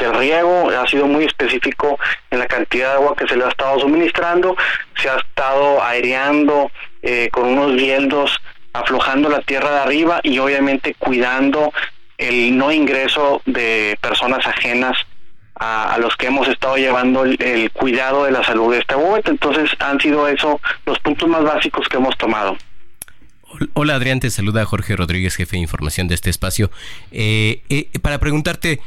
del 0.00 0.14
riego, 0.14 0.70
ha 0.70 0.86
sido 0.86 1.06
muy 1.06 1.24
específico 1.24 1.98
en 2.30 2.38
la 2.38 2.46
cantidad 2.46 2.88
de 2.88 2.94
agua 2.94 3.14
que 3.16 3.28
se 3.28 3.36
le 3.36 3.44
ha 3.44 3.48
estado 3.48 3.78
suministrando, 3.78 4.56
se 4.96 5.08
ha 5.08 5.16
estado 5.16 5.82
aireando 5.82 6.70
eh, 7.02 7.28
con 7.32 7.46
unos 7.46 7.74
vientos, 7.74 8.40
aflojando 8.72 9.28
la 9.28 9.40
tierra 9.40 9.70
de 9.70 9.80
arriba 9.80 10.20
y 10.22 10.38
obviamente 10.38 10.94
cuidando 10.94 11.72
el 12.18 12.56
no 12.56 12.70
ingreso 12.70 13.40
de 13.46 13.96
personas 14.00 14.46
ajenas 14.46 14.96
a, 15.54 15.98
los 15.98 16.16
que 16.16 16.26
hemos 16.26 16.48
estado 16.48 16.76
llevando 16.76 17.24
el, 17.24 17.70
cuidado 17.72 18.24
de 18.24 18.30
la 18.30 18.42
salud 18.44 18.72
de 18.72 18.80
este 18.80 18.94
bobete. 18.94 19.30
Entonces 19.30 19.70
han 19.78 20.00
sido 20.00 20.26
eso 20.26 20.60
los 20.86 20.98
puntos 21.00 21.28
más 21.28 21.42
básicos 21.42 21.86
que 21.88 21.98
hemos 21.98 22.16
tomado. 22.16 22.56
Hola 23.74 23.96
Adrián, 23.96 24.20
te 24.20 24.30
saluda 24.30 24.64
Jorge 24.64 24.96
Rodríguez, 24.96 25.36
jefe 25.36 25.56
de 25.56 25.62
información 25.62 26.08
de 26.08 26.14
este 26.14 26.30
espacio. 26.30 26.70
Eh, 27.10 27.62
eh, 27.68 27.88
para 28.00 28.18
preguntarte, 28.18 28.80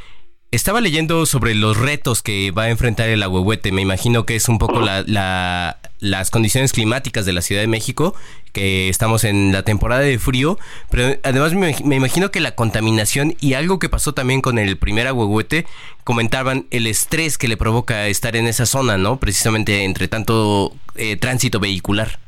estaba 0.53 0.81
leyendo 0.81 1.25
sobre 1.25 1.55
los 1.55 1.77
retos 1.77 2.21
que 2.21 2.51
va 2.51 2.63
a 2.63 2.69
enfrentar 2.69 3.09
el 3.09 3.23
ahuehuete. 3.23 3.71
Me 3.71 3.81
imagino 3.81 4.27
que 4.27 4.35
es 4.35 4.47
un 4.47 4.59
poco 4.59 4.81
la, 4.81 5.77
las 5.99 6.29
condiciones 6.29 6.73
climáticas 6.73 7.25
de 7.25 7.33
la 7.33 7.41
Ciudad 7.41 7.61
de 7.61 7.67
México, 7.67 8.13
que 8.51 8.87
estamos 8.87 9.23
en 9.23 9.51
la 9.51 9.63
temporada 9.63 10.01
de 10.01 10.19
frío, 10.19 10.59
pero 10.91 11.17
además 11.23 11.55
me, 11.55 11.95
imagino 11.95 12.29
que 12.29 12.39
la 12.39 12.53
contaminación 12.53 13.35
y 13.41 13.55
algo 13.55 13.79
que 13.79 13.89
pasó 13.89 14.13
también 14.13 14.41
con 14.41 14.59
el 14.59 14.77
primer 14.77 15.07
ahuehuete, 15.07 15.65
comentaban 16.03 16.67
el 16.69 16.85
estrés 16.85 17.39
que 17.39 17.47
le 17.47 17.57
provoca 17.57 18.05
estar 18.05 18.35
en 18.35 18.45
esa 18.45 18.67
zona, 18.67 18.99
¿no? 18.99 19.17
Precisamente 19.17 19.85
entre 19.85 20.07
tanto 20.07 20.71
eh, 20.95 21.15
tránsito 21.15 21.59
vehicular. 21.59 22.19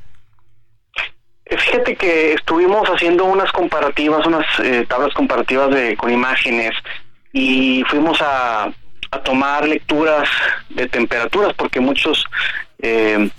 Eh, 1.46 1.58
fíjate 1.58 1.96
que 1.96 2.34
estuvimos 2.34 2.88
haciendo 2.90 3.26
unas 3.26 3.52
comparativas, 3.52 4.26
unas 4.26 4.48
eh, 4.64 4.84
tablas 4.90 5.14
comparativas 5.14 5.70
de 5.70 5.96
con 5.96 6.12
imágenes 6.12 6.74
y 7.36 7.84
fuimos 7.90 8.18
a, 8.22 8.72
tomar 9.24 9.66
lecturas 9.66 10.28
de 10.70 10.90
temperaturas 10.90 11.54
porque 11.54 11.80
muchos 11.80 12.26
eh, 12.80 13.30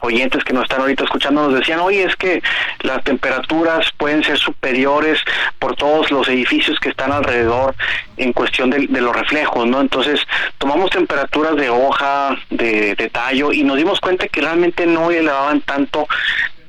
oyentes 0.00 0.42
que 0.44 0.54
nos 0.54 0.62
están 0.62 0.80
ahorita 0.80 1.04
escuchando 1.04 1.42
nos 1.42 1.58
decían, 1.58 1.80
oye, 1.80 2.04
es 2.04 2.16
que 2.16 2.42
las 2.80 3.04
temperaturas 3.04 3.90
pueden 3.98 4.24
ser 4.24 4.38
superiores 4.38 5.18
por 5.58 5.76
todos 5.76 6.10
los 6.10 6.26
edificios 6.28 6.80
que 6.80 6.88
están 6.88 7.12
alrededor 7.12 7.74
en 8.16 8.32
cuestión 8.32 8.70
de, 8.70 8.86
los 8.88 9.14
reflejos, 9.14 9.66
¿no? 9.66 9.82
Entonces 9.82 10.20
tomamos 10.56 10.88
temperaturas 10.90 11.56
de 11.56 11.68
hoja, 11.68 12.34
de, 12.48 12.94
de 12.94 13.10
tallo 13.10 13.52
y 13.52 13.62
nos 13.62 13.76
dimos 13.76 14.00
cuenta 14.00 14.28
que 14.28 14.40
realmente 14.40 14.86
no 14.86 15.10
elevaban 15.10 15.60
tanto 15.60 16.08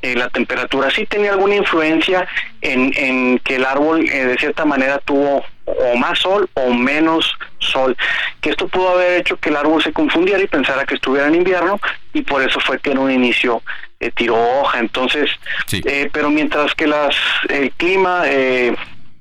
eh, 0.02 0.16
la 0.16 0.28
temperatura. 0.30 0.92
Sí 0.92 1.06
tenía 1.06 1.32
alguna 1.32 1.56
influencia 1.56 2.28
en, 2.62 2.92
en 2.98 3.40
que 3.40 3.56
el 3.56 3.66
árbol 3.66 4.10
eh, 4.10 4.26
de 4.26 4.38
cierta 4.38 4.66
manera 4.66 5.00
tuvo 5.00 5.46
o 5.68 5.96
más 5.98 6.20
sol 6.20 6.50
o 6.54 6.74
menos 6.74 7.38
sol, 7.60 7.96
que 8.42 8.52
esto 8.52 8.68
pudo 8.68 8.90
haber 8.90 9.20
hecho 9.20 9.38
que 9.38 9.50
el 9.50 9.58
árbol 9.58 9.84
se 9.84 9.94
confundiera 9.94 10.42
y 10.42 10.48
pensara 10.48 10.86
que 10.86 10.96
estuviera 10.96 11.28
en 11.28 11.36
invierno 11.36 11.80
y 12.14 12.22
por 12.22 12.42
eso 12.42 12.60
fue 12.60 12.80
que 12.80 12.92
en 12.92 12.98
un 12.98 13.12
inicio 13.12 13.62
eh, 14.00 14.12
tiró 14.12 14.36
hoja. 14.36 14.80
Entonces, 14.80 15.30
eh, 15.72 16.10
pero 16.12 16.30
mientras 16.30 16.74
que 16.74 16.88
las 16.88 17.16
el 17.50 17.72
clima 17.72 18.24
eh, 18.26 18.76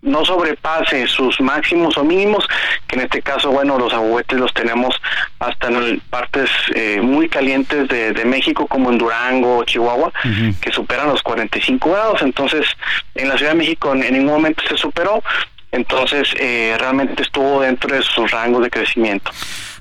no 0.06 0.24
sobrepase 0.24 1.06
sus 1.06 1.40
máximos 1.40 1.98
o 1.98 2.04
mínimos, 2.04 2.46
que 2.86 2.96
en 2.96 3.02
este 3.02 3.20
caso, 3.20 3.50
bueno, 3.50 3.78
los 3.78 3.92
aguetes 3.92 4.38
los 4.38 4.54
tenemos 4.54 4.94
hasta 5.40 5.68
en 5.68 6.00
partes 6.08 6.48
eh, 6.74 7.00
muy 7.02 7.28
calientes 7.28 7.88
de, 7.88 8.24
México, 8.24 8.66
como 8.66 8.90
en 8.90 8.98
Durango, 8.98 9.64
Chihuahua, 9.64 10.12
que 10.60 10.72
superan 10.72 11.08
los 11.08 11.22
45 11.22 11.90
grados. 11.90 12.22
Entonces, 12.22 12.66
en 13.14 13.28
la 13.28 13.36
Ciudad 13.36 13.52
de 13.52 13.58
México 13.58 13.92
en, 13.94 14.00
ningún 14.00 14.34
momento 14.34 14.62
se 14.68 14.76
superó, 14.76 15.22
entonces 15.76 16.28
eh, 16.38 16.74
realmente 16.78 17.22
estuvo 17.22 17.60
dentro 17.60 17.94
de 17.94 18.02
sus 18.02 18.30
rangos 18.30 18.62
de 18.62 18.70
crecimiento. 18.70 19.30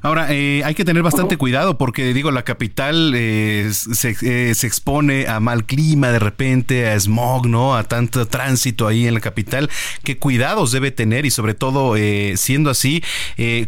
Ahora, 0.05 0.27
eh, 0.29 0.61
hay 0.63 0.75
que 0.75 0.85
tener 0.85 1.01
bastante 1.01 1.35
cuidado 1.35 1.79
porque, 1.79 2.13
digo, 2.13 2.29
la 2.29 2.43
capital 2.43 3.13
eh, 3.15 3.71
se, 3.73 4.15
eh, 4.21 4.53
se, 4.53 4.67
expone 4.67 5.25
a 5.27 5.39
mal 5.39 5.65
clima 5.65 6.11
de 6.11 6.19
repente, 6.19 6.87
a 6.87 6.99
smog, 6.99 7.47
¿no? 7.47 7.75
A 7.75 7.85
tanto 7.85 8.27
tránsito 8.27 8.87
ahí 8.87 9.07
en 9.07 9.15
la 9.15 9.19
capital. 9.19 9.67
¿Qué 10.03 10.19
cuidados 10.19 10.71
debe 10.71 10.91
tener 10.91 11.25
y 11.25 11.31
sobre 11.31 11.55
todo, 11.55 11.95
siendo 12.35 12.69
así, 12.69 13.03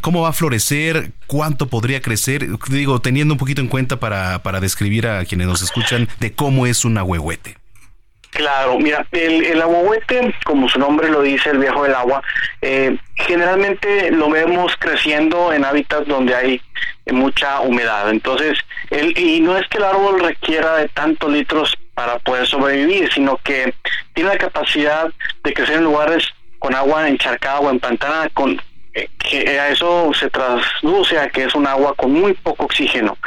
cómo 0.02 0.22
va 0.22 0.30
a 0.30 0.34
florecer? 0.34 1.12
¿Cuánto 1.26 1.70
podría 1.70 2.04
crecer? 2.04 2.48
Digo, 2.70 3.02
teniendo 3.02 3.34
un 3.34 3.40
poquito 3.40 3.62
en 3.62 3.68
cuenta 3.68 4.00
para, 4.00 4.44
para 4.44 4.60
describir 4.60 5.08
a 5.08 5.26
quienes 5.26 5.48
nos 5.48 5.64
escuchan 5.64 6.08
de 6.20 6.34
cómo 6.34 6.68
es 6.68 6.86
un 6.86 7.00
ahuehuete. 7.00 7.58
Claro, 8.38 8.78
mira, 8.78 9.04
el, 9.14 9.46
el 9.46 9.60
aguahuete, 9.64 10.32
como 10.46 10.70
su 10.70 10.78
nombre 10.78 11.10
lo 11.10 11.24
dice, 11.24 11.50
el 11.50 11.58
viejo 11.58 11.82
del 11.82 11.96
agua, 11.96 12.22
eh, 12.62 12.96
generalmente 13.16 14.12
lo 14.12 14.30
vemos 14.30 14.76
creciendo 14.78 15.52
en 15.52 15.66
hábitats 15.66 16.08
donde 16.08 16.36
hay 16.36 16.62
mucha 17.12 17.62
humedad. 17.62 18.12
Entonces, 18.12 18.60
el, 18.92 19.18
y 19.18 19.40
no 19.40 19.58
es 19.58 19.68
que 19.70 19.80
el 19.80 19.86
árbol 19.86 20.20
requiera 20.20 20.76
de 20.76 20.88
tantos 20.90 21.32
litros 21.32 21.76
para 21.96 22.20
poder 22.20 22.46
sobrevivir, 22.46 23.12
sino 23.12 23.38
que 23.38 23.74
tiene 24.14 24.30
la 24.30 24.38
capacidad 24.38 25.12
de 25.44 25.54
crecer 25.54 25.78
en 25.78 25.86
lugares 25.86 26.28
con 26.60 26.76
agua 26.76 27.10
encharcada 27.10 27.62
o 27.62 27.72
empantanada, 27.72 28.30
con 28.30 28.62
que 29.18 29.60
a 29.60 29.70
eso 29.70 30.12
se 30.14 30.30
traduce 30.30 31.20
a 31.20 31.30
que 31.30 31.44
es 31.44 31.56
un 31.56 31.68
agua 31.68 31.94
con 31.96 32.12
muy 32.12 32.34
poco 32.34 32.66
oxígeno. 32.66 33.18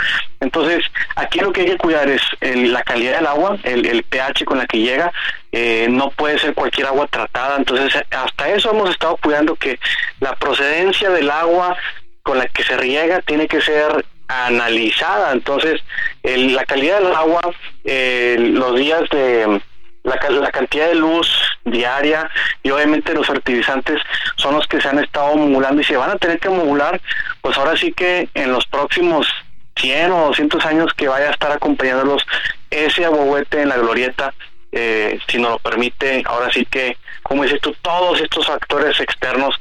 Entonces, 0.41 0.85
aquí 1.17 1.41
lo 1.41 1.53
que 1.53 1.63
hay 1.63 1.67
que 1.69 1.77
cuidar 1.77 2.09
es 2.09 2.23
la 2.41 2.83
calidad 2.83 3.17
del 3.17 3.27
agua, 3.27 3.59
el, 3.63 4.03
pH 4.05 4.45
con 4.45 4.59
la 4.59 4.67
que 4.67 4.79
llega, 4.79 5.13
eh, 5.53 5.87
no 5.91 6.11
puede 6.11 6.39
ser 6.39 6.55
cualquier 6.55 6.87
agua 6.87 7.07
tratada, 7.07 7.57
entonces 7.57 8.03
hasta 8.11 8.49
eso 8.49 8.71
hemos 8.71 8.91
estado 8.91 9.17
cuidando 9.19 9.55
que 9.57 9.79
la 10.21 10.35
procedencia 10.37 11.11
del 11.11 11.31
agua 11.31 11.77
con 12.23 12.39
la 12.39 12.47
que 12.47 12.63
se 12.63 12.77
riega 12.77 13.21
tiene 13.23 13.49
que 13.49 13.61
ser 13.61 14.05
analizada, 14.29 15.33
entonces 15.33 15.83
la 16.23 16.65
calidad 16.65 17.01
del 17.01 17.15
agua, 17.15 17.41
eh, 17.85 18.37
los 18.39 18.77
días 18.77 19.03
de 19.11 19.61
la, 20.03 20.19
la, 20.31 20.51
cantidad 20.51 20.89
de 20.89 20.95
luz 20.95 21.29
diaria 21.65 22.31
y 22.63 22.71
obviamente 22.71 23.15
los 23.15 23.27
fertilizantes 23.27 24.01
son 24.37 24.55
los 24.55 24.67
que 24.67 24.81
se 24.81 24.89
han 24.89 24.99
estado 24.99 25.29
acumulando 25.29 25.81
y 25.81 25.85
se 25.85 25.97
van 25.97 26.11
a 26.11 26.17
tener 26.17 26.39
que 26.39 26.49
acumular, 26.49 27.01
pues 27.43 27.57
ahora 27.59 27.77
sí 27.77 27.93
que 27.93 28.29
en 28.35 28.53
los 28.53 28.67
próximos 28.67 29.27
100 29.77 30.13
o 30.13 30.27
200 30.27 30.65
años 30.67 30.93
que 30.95 31.09
vaya 31.09 31.29
a 31.29 31.33
estar 31.33 31.53
acompañándolos 31.53 32.23
ese 32.71 33.05
aguahuete 33.05 33.63
en 33.63 33.69
la 33.69 33.77
glorieta, 33.77 34.35
eh, 34.73 35.19
si 35.29 35.39
nos 35.39 35.53
lo 35.53 35.59
permite, 35.59 36.23
ahora 36.27 36.51
sí 36.53 36.65
que, 36.65 36.97
como 37.23 37.43
dices 37.43 37.61
tú, 37.61 37.75
todos 37.83 38.21
estos 38.21 38.47
factores 38.47 39.01
externos 39.01 39.59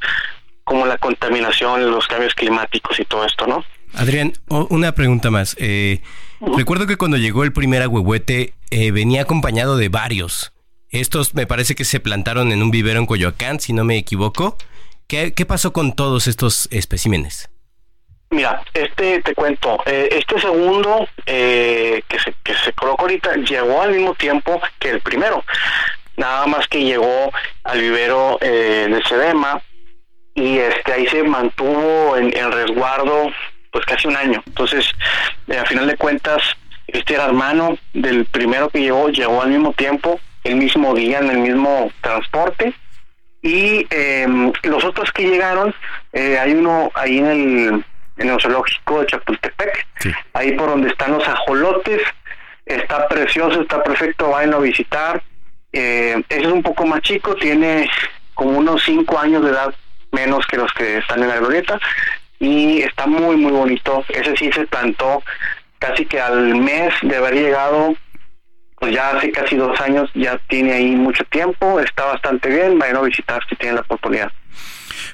como 0.64 0.86
la 0.86 0.98
contaminación, 0.98 1.90
los 1.90 2.06
cambios 2.06 2.34
climáticos 2.34 3.00
y 3.00 3.04
todo 3.04 3.24
esto, 3.24 3.46
¿no? 3.46 3.64
Adrián, 3.94 4.32
una 4.48 4.92
pregunta 4.92 5.30
más. 5.30 5.56
Eh, 5.58 6.00
recuerdo 6.40 6.86
que 6.86 6.96
cuando 6.96 7.16
llegó 7.16 7.42
el 7.42 7.52
primer 7.52 7.82
ahuehuete 7.82 8.54
eh, 8.70 8.90
venía 8.90 9.22
acompañado 9.22 9.76
de 9.76 9.88
varios. 9.88 10.52
Estos 10.90 11.34
me 11.34 11.46
parece 11.46 11.74
que 11.74 11.84
se 11.84 12.00
plantaron 12.00 12.52
en 12.52 12.62
un 12.62 12.70
vivero 12.70 12.98
en 12.98 13.06
Coyoacán, 13.06 13.60
si 13.60 13.72
no 13.72 13.84
me 13.84 13.96
equivoco. 13.96 14.56
¿Qué, 15.06 15.32
pasó 15.46 15.72
con 15.72 15.94
todos 15.94 16.28
estos 16.28 16.68
especímenes? 16.70 17.50
Mira, 18.30 18.62
este 18.74 19.20
te 19.22 19.34
cuento, 19.34 19.82
eh, 19.86 20.08
este 20.12 20.40
segundo 20.40 21.08
que, 21.26 22.02
se, 22.22 22.32
que 22.44 22.54
se 22.64 22.72
colocó 22.74 23.02
ahorita 23.02 23.34
llegó 23.36 23.82
al 23.82 23.90
mismo 23.90 24.14
tiempo 24.14 24.60
que 24.78 24.90
el 24.90 25.00
primero, 25.00 25.44
nada 26.16 26.46
más 26.46 26.68
que 26.68 26.84
llegó 26.84 27.32
al 27.64 27.80
vivero 27.80 28.38
de 28.40 29.02
Sedema 29.08 29.60
y 30.34 30.58
este 30.58 30.92
ahí 30.92 31.08
se 31.08 31.24
mantuvo 31.24 32.16
en, 32.16 32.36
en 32.36 32.52
resguardo 32.52 33.32
pues 33.72 33.84
casi 33.86 34.08
un 34.08 34.16
año. 34.16 34.42
Entonces, 34.46 34.90
eh, 35.48 35.58
a 35.58 35.64
final 35.64 35.86
de 35.86 35.96
cuentas, 35.96 36.42
este 36.92 37.14
era 37.14 37.26
hermano 37.26 37.78
del 37.92 38.24
primero 38.26 38.68
que 38.68 38.80
llegó, 38.80 39.08
llegó 39.08 39.42
al 39.42 39.50
mismo 39.50 39.72
tiempo, 39.72 40.20
el 40.44 40.56
mismo 40.56 40.94
día, 40.94 41.18
en 41.18 41.30
el 41.30 41.38
mismo 41.38 41.90
transporte. 42.00 42.74
Y 43.42 43.86
em, 43.90 44.52
los 44.62 44.84
otros 44.84 45.10
que 45.12 45.28
llegaron, 45.28 45.74
eh, 46.12 46.38
hay 46.38 46.52
uno 46.52 46.90
ahí 46.94 47.18
en 47.18 47.26
el, 47.26 47.84
en 48.18 48.28
el 48.28 48.40
zoológico 48.40 49.00
de 49.00 49.06
Chapultepec, 49.06 49.86
ahí 50.34 50.52
por 50.52 50.68
donde 50.68 50.88
están 50.88 51.12
los 51.12 51.26
ajolotes, 51.26 52.02
está 52.66 53.08
precioso, 53.08 53.62
está 53.62 53.82
perfecto, 53.82 54.30
vayan 54.30 54.54
a 54.54 54.58
visitar. 54.58 55.22
Eh, 55.72 56.22
ese 56.28 56.42
es 56.42 56.52
un 56.52 56.62
poco 56.62 56.84
más 56.84 57.00
chico, 57.00 57.34
tiene 57.36 57.88
como 58.34 58.58
unos 58.58 58.82
cinco 58.84 59.18
años 59.18 59.42
de 59.44 59.50
edad 59.50 59.74
menos 60.12 60.46
que 60.46 60.56
los 60.56 60.72
que 60.72 60.98
están 60.98 61.22
en 61.22 61.28
la 61.28 61.38
glorieta, 61.38 61.80
y 62.38 62.82
está 62.82 63.06
muy 63.06 63.36
muy 63.36 63.52
bonito. 63.52 64.04
Ese 64.08 64.36
sí 64.36 64.50
se 64.52 64.66
plantó 64.66 65.22
casi 65.80 66.06
que 66.06 66.20
al 66.20 66.54
mes 66.54 66.94
de 67.02 67.16
haber 67.16 67.34
llegado, 67.34 67.96
pues 68.78 68.94
ya 68.94 69.10
hace 69.10 69.32
casi 69.32 69.56
dos 69.56 69.80
años, 69.80 70.08
ya 70.14 70.38
tiene 70.48 70.74
ahí 70.74 70.94
mucho 70.94 71.24
tiempo, 71.24 71.80
está 71.80 72.04
bastante 72.04 72.48
bien, 72.48 72.78
vayan 72.78 72.98
a 72.98 73.02
visitar 73.02 73.42
si 73.48 73.56
tienen 73.56 73.76
la 73.76 73.80
oportunidad. 73.80 74.30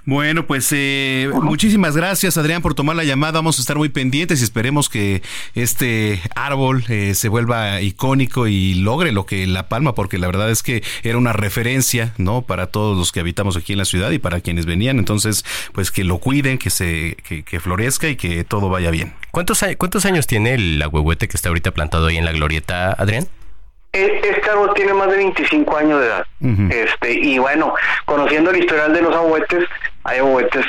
Bueno, 0.09 0.47
pues 0.47 0.69
eh, 0.73 1.29
muchísimas 1.43 1.97
gracias 1.97 2.39
Adrián 2.39 2.63
por 2.63 2.75
tomar 2.75 2.95
la 2.95 3.03
llamada. 3.03 3.33
Vamos 3.33 3.59
a 3.59 3.61
estar 3.61 3.77
muy 3.77 3.89
pendientes 3.89 4.41
y 4.41 4.45
esperemos 4.45 4.89
que 4.89 5.21
este 5.57 6.21
árbol 6.37 6.85
eh, 6.89 7.15
se 7.15 7.29
vuelva 7.29 7.81
icónico 7.81 8.47
y 8.47 8.75
logre 8.75 9.11
lo 9.11 9.27
que 9.27 9.49
La 9.49 9.69
Palma, 9.69 9.97
porque 9.97 10.19
la 10.19 10.29
verdad 10.29 10.49
es 10.49 10.63
que 10.63 10.85
era 11.03 11.19
una 11.19 11.33
referencia, 11.33 12.15
¿no? 12.19 12.43
Para 12.43 12.69
todos 12.69 12.97
los 12.97 13.11
que 13.11 13.19
habitamos 13.19 13.57
aquí 13.57 13.73
en 13.73 13.79
la 13.79 13.85
ciudad 13.85 14.13
y 14.13 14.21
para 14.21 14.41
quienes 14.41 14.65
venían. 14.65 15.01
Entonces, 15.01 15.45
pues 15.73 15.91
que 15.91 16.05
lo 16.05 16.19
cuiden, 16.19 16.59
que 16.59 16.71
se 16.71 17.17
que, 17.17 17.59
florezca 17.59 18.09
y 18.09 18.15
que 18.15 18.45
todo 18.45 18.69
vaya 18.69 18.93
bien. 18.93 19.13
¿Cuántos, 19.33 19.65
¿Cuántos 19.77 20.07
años 20.07 20.29
tiene 20.29 20.55
el 20.55 20.81
agüehuete 20.83 21.27
que 21.27 21.37
está 21.37 21.49
ahorita 21.49 21.73
plantado 21.73 22.07
ahí 22.07 22.17
en 22.17 22.27
la 22.27 22.33
glorieta, 22.33 22.93
Adrián? 22.93 23.27
E, 23.93 24.21
este 24.23 24.51
árbol 24.51 24.73
tiene 24.77 24.93
más 24.95 25.11
de 25.11 25.17
25 25.17 25.77
años 25.77 26.01
de 26.01 26.07
edad. 26.07 26.27
este 26.71 27.13
Y 27.13 27.39
bueno, 27.39 27.75
conociendo 28.05 28.51
el 28.51 28.59
historial 28.59 28.93
de 28.93 29.03
los 29.03 29.15
abuetes, 29.15 29.65
hay 30.07 30.19
abuetes 30.19 30.65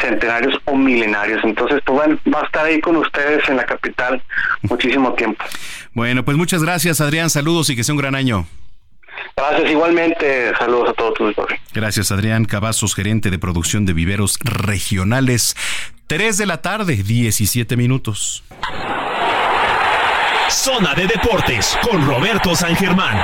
centenarios 0.00 0.54
o 0.64 0.76
milenarios. 0.76 1.42
Entonces, 1.44 1.80
pues 1.84 1.98
bueno, 1.98 2.18
va 2.32 2.42
a 2.42 2.44
estar 2.44 2.64
ahí 2.64 2.80
con 2.80 2.96
ustedes 2.96 3.48
en 3.48 3.56
la 3.56 3.66
capital 3.66 4.22
muchísimo 4.62 5.12
tiempo. 5.14 5.44
Bueno, 5.92 6.24
pues 6.24 6.36
muchas 6.36 6.62
gracias, 6.62 7.00
Adrián. 7.00 7.30
Saludos 7.30 7.70
y 7.70 7.76
que 7.76 7.84
sea 7.84 7.94
un 7.94 8.00
gran 8.00 8.14
año. 8.14 8.46
Gracias, 9.36 9.70
igualmente. 9.70 10.52
Saludos 10.58 10.90
a 10.90 10.92
todos. 10.92 11.18
Gracias, 11.74 12.12
Adrián 12.12 12.44
Cavazos, 12.44 12.94
gerente 12.94 13.30
de 13.30 13.38
producción 13.38 13.86
de 13.86 13.92
viveros 13.92 14.38
regionales. 14.42 15.56
3 16.06 16.38
de 16.38 16.46
la 16.46 16.62
tarde, 16.62 16.96
17 16.96 17.76
minutos. 17.76 18.44
Zona 20.48 20.94
de 20.94 21.06
Deportes 21.06 21.76
con 21.82 22.06
Roberto 22.06 22.56
San 22.56 22.74
Germán. 22.74 23.18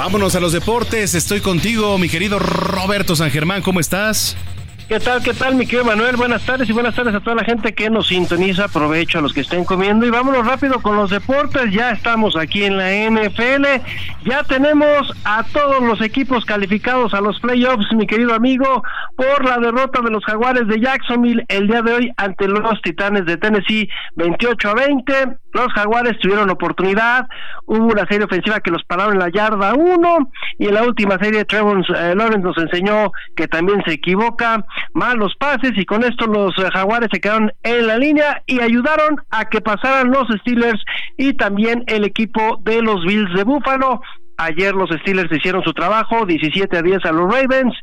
Vámonos 0.00 0.34
a 0.34 0.40
los 0.40 0.52
deportes. 0.52 1.14
Estoy 1.14 1.42
contigo, 1.42 1.98
mi 1.98 2.08
querido 2.08 2.38
Roberto 2.38 3.14
San 3.14 3.30
Germán. 3.30 3.60
¿Cómo 3.60 3.80
estás? 3.80 4.34
¿Qué 4.90 4.98
tal, 4.98 5.22
qué 5.22 5.32
tal, 5.32 5.54
mi 5.54 5.66
querido 5.66 5.84
Manuel? 5.84 6.16
Buenas 6.16 6.44
tardes 6.44 6.68
y 6.68 6.72
buenas 6.72 6.96
tardes 6.96 7.14
a 7.14 7.20
toda 7.20 7.36
la 7.36 7.44
gente 7.44 7.74
que 7.74 7.88
nos 7.88 8.08
sintoniza. 8.08 8.64
Aprovecho 8.64 9.20
a 9.20 9.22
los 9.22 9.32
que 9.32 9.42
estén 9.42 9.64
comiendo 9.64 10.04
y 10.04 10.10
vámonos 10.10 10.44
rápido 10.44 10.82
con 10.82 10.96
los 10.96 11.10
deportes. 11.10 11.70
Ya 11.70 11.92
estamos 11.92 12.34
aquí 12.34 12.64
en 12.64 12.76
la 12.76 12.90
NFL. 12.90 13.66
Ya 14.24 14.42
tenemos 14.42 15.12
a 15.24 15.44
todos 15.44 15.80
los 15.80 16.00
equipos 16.00 16.44
calificados 16.44 17.14
a 17.14 17.20
los 17.20 17.38
playoffs, 17.38 17.86
mi 17.94 18.04
querido 18.08 18.34
amigo, 18.34 18.82
por 19.14 19.44
la 19.44 19.58
derrota 19.58 20.00
de 20.02 20.10
los 20.10 20.24
Jaguares 20.24 20.66
de 20.66 20.80
Jacksonville 20.80 21.44
el 21.46 21.68
día 21.68 21.82
de 21.82 21.92
hoy 21.92 22.12
ante 22.16 22.48
los 22.48 22.82
Titanes 22.82 23.26
de 23.26 23.36
Tennessee, 23.36 23.88
28 24.16 24.70
a 24.70 24.74
20. 24.74 25.12
Los 25.52 25.72
Jaguares 25.72 26.18
tuvieron 26.18 26.50
oportunidad. 26.50 27.28
Hubo 27.66 27.86
una 27.86 28.06
serie 28.06 28.24
ofensiva 28.24 28.58
que 28.58 28.72
los 28.72 28.82
pararon 28.84 29.14
en 29.14 29.20
la 29.20 29.30
yarda 29.30 29.72
1 29.74 30.30
y 30.58 30.66
en 30.66 30.74
la 30.74 30.82
última 30.82 31.16
serie 31.18 31.44
Trevor 31.44 31.84
eh, 31.96 32.14
Lawrence 32.16 32.40
nos 32.40 32.58
enseñó 32.58 33.12
que 33.36 33.46
también 33.46 33.82
se 33.84 33.92
equivoca 33.92 34.64
malos 34.92 35.34
pases 35.38 35.72
y 35.76 35.84
con 35.84 36.04
esto 36.04 36.26
los 36.26 36.54
Jaguares 36.54 37.08
se 37.12 37.20
quedaron 37.20 37.52
en 37.62 37.86
la 37.86 37.98
línea 37.98 38.42
y 38.46 38.60
ayudaron 38.60 39.20
a 39.30 39.44
que 39.48 39.60
pasaran 39.60 40.10
los 40.10 40.28
Steelers 40.40 40.82
y 41.16 41.34
también 41.34 41.84
el 41.86 42.04
equipo 42.04 42.58
de 42.62 42.82
los 42.82 43.04
Bills 43.04 43.34
de 43.34 43.44
Buffalo. 43.44 44.00
Ayer 44.42 44.74
los 44.74 44.88
Steelers 44.88 45.30
hicieron 45.30 45.62
su 45.62 45.74
trabajo, 45.74 46.24
17 46.24 46.78
a 46.78 46.80
10 46.80 47.04
a 47.04 47.12
los 47.12 47.30
Ravens, 47.30 47.74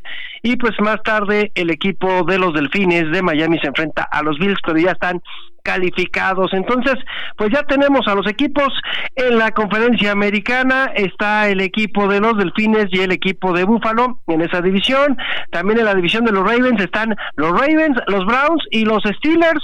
y 0.42 0.56
pues 0.56 0.72
más 0.80 1.00
tarde 1.04 1.52
el 1.54 1.70
equipo 1.70 2.24
de 2.24 2.36
los 2.36 2.52
Delfines 2.52 3.12
de 3.12 3.22
Miami 3.22 3.60
se 3.60 3.68
enfrenta 3.68 4.02
a 4.02 4.22
los 4.24 4.36
Bills, 4.40 4.58
pero 4.66 4.76
ya 4.76 4.90
están 4.90 5.22
calificados. 5.62 6.52
Entonces, 6.54 6.94
pues 7.36 7.50
ya 7.52 7.62
tenemos 7.62 8.08
a 8.08 8.14
los 8.14 8.26
equipos 8.26 8.68
en 9.14 9.38
la 9.38 9.52
conferencia 9.52 10.10
americana, 10.10 10.90
está 10.96 11.48
el 11.48 11.60
equipo 11.60 12.08
de 12.08 12.20
los 12.20 12.36
Delfines 12.38 12.86
y 12.90 13.00
el 13.00 13.12
equipo 13.12 13.52
de 13.52 13.64
Buffalo 13.64 14.18
en 14.26 14.40
esa 14.40 14.60
división. 14.60 15.16
También 15.52 15.78
en 15.78 15.84
la 15.84 15.94
división 15.94 16.24
de 16.24 16.32
los 16.32 16.42
Ravens 16.42 16.80
están 16.80 17.14
los 17.36 17.52
Ravens, 17.52 17.98
los 18.06 18.24
Browns 18.24 18.64
y 18.70 18.84
los 18.84 19.02
Steelers. 19.04 19.62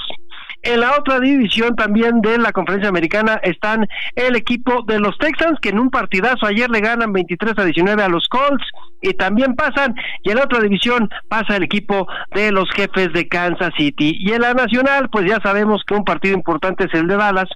En 0.64 0.80
la 0.80 0.96
otra 0.98 1.20
división 1.20 1.76
también 1.76 2.22
de 2.22 2.38
la 2.38 2.50
conferencia 2.50 2.88
americana 2.88 3.38
están 3.42 3.86
el 4.16 4.34
equipo 4.34 4.82
de 4.86 4.98
los 4.98 5.16
Texans, 5.18 5.58
que 5.60 5.68
en 5.68 5.78
un 5.78 5.90
partidazo 5.90 6.46
ayer 6.46 6.70
le 6.70 6.80
ganan 6.80 7.12
23 7.12 7.52
a 7.58 7.64
19 7.64 8.02
a 8.02 8.08
los 8.08 8.26
Colts 8.28 8.64
y 9.02 9.12
también 9.12 9.56
pasan. 9.56 9.94
Y 10.22 10.30
en 10.30 10.36
la 10.36 10.44
otra 10.44 10.60
división 10.60 11.10
pasa 11.28 11.56
el 11.56 11.64
equipo 11.64 12.08
de 12.34 12.50
los 12.50 12.70
jefes 12.70 13.12
de 13.12 13.28
Kansas 13.28 13.72
City. 13.76 14.16
Y 14.18 14.32
en 14.32 14.40
la 14.40 14.54
nacional, 14.54 15.10
pues 15.10 15.26
ya 15.28 15.38
sabemos 15.42 15.82
que 15.86 15.94
un 15.94 16.04
partido 16.04 16.34
importante 16.34 16.84
es 16.84 16.94
el 16.94 17.08
de 17.08 17.16
Dallas 17.16 17.48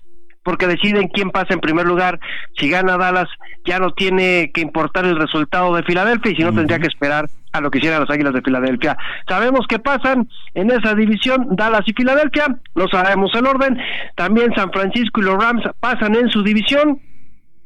porque 0.43 0.67
deciden 0.67 1.09
quién 1.09 1.31
pasa 1.31 1.55
en 1.55 1.61
primer 1.61 1.87
lugar. 1.87 2.21
Si 2.59 2.69
gana 2.69 2.99
Dallas, 2.99 3.29
ya 3.65 3.79
no 3.79 3.93
tiene 3.93 4.51
que 4.53 4.61
importar 4.61 5.07
el 5.07 5.19
resultado 5.19 5.75
de 5.75 5.83
Filadelfia 5.83 6.33
y 6.33 6.37
si 6.37 6.43
no, 6.43 6.53
tendría 6.53 6.79
que 6.79 6.89
esperar 6.89 7.25
a 7.53 7.61
lo 7.61 7.71
que 7.71 7.79
hicieran 7.79 8.01
las 8.01 8.11
Águilas 8.11 8.35
de 8.35 8.43
Filadelfia. 8.43 8.97
Sabemos 9.29 9.67
que 9.69 9.79
pasan 9.79 10.29
en 10.55 10.71
esa 10.71 10.95
división 10.95 11.49
Dallas 11.51 11.83
y 11.87 11.93
Filadelfia, 11.93 12.47
lo 12.75 12.89
sabemos 12.89 13.31
el 13.35 13.47
orden. 13.47 13.79
También 14.15 14.55
San 14.55 14.71
Francisco 14.73 15.21
y 15.21 15.25
los 15.25 15.43
Rams 15.43 15.65
pasan 15.81 16.15
en 16.15 16.29
su 16.31 16.43
división 16.43 17.01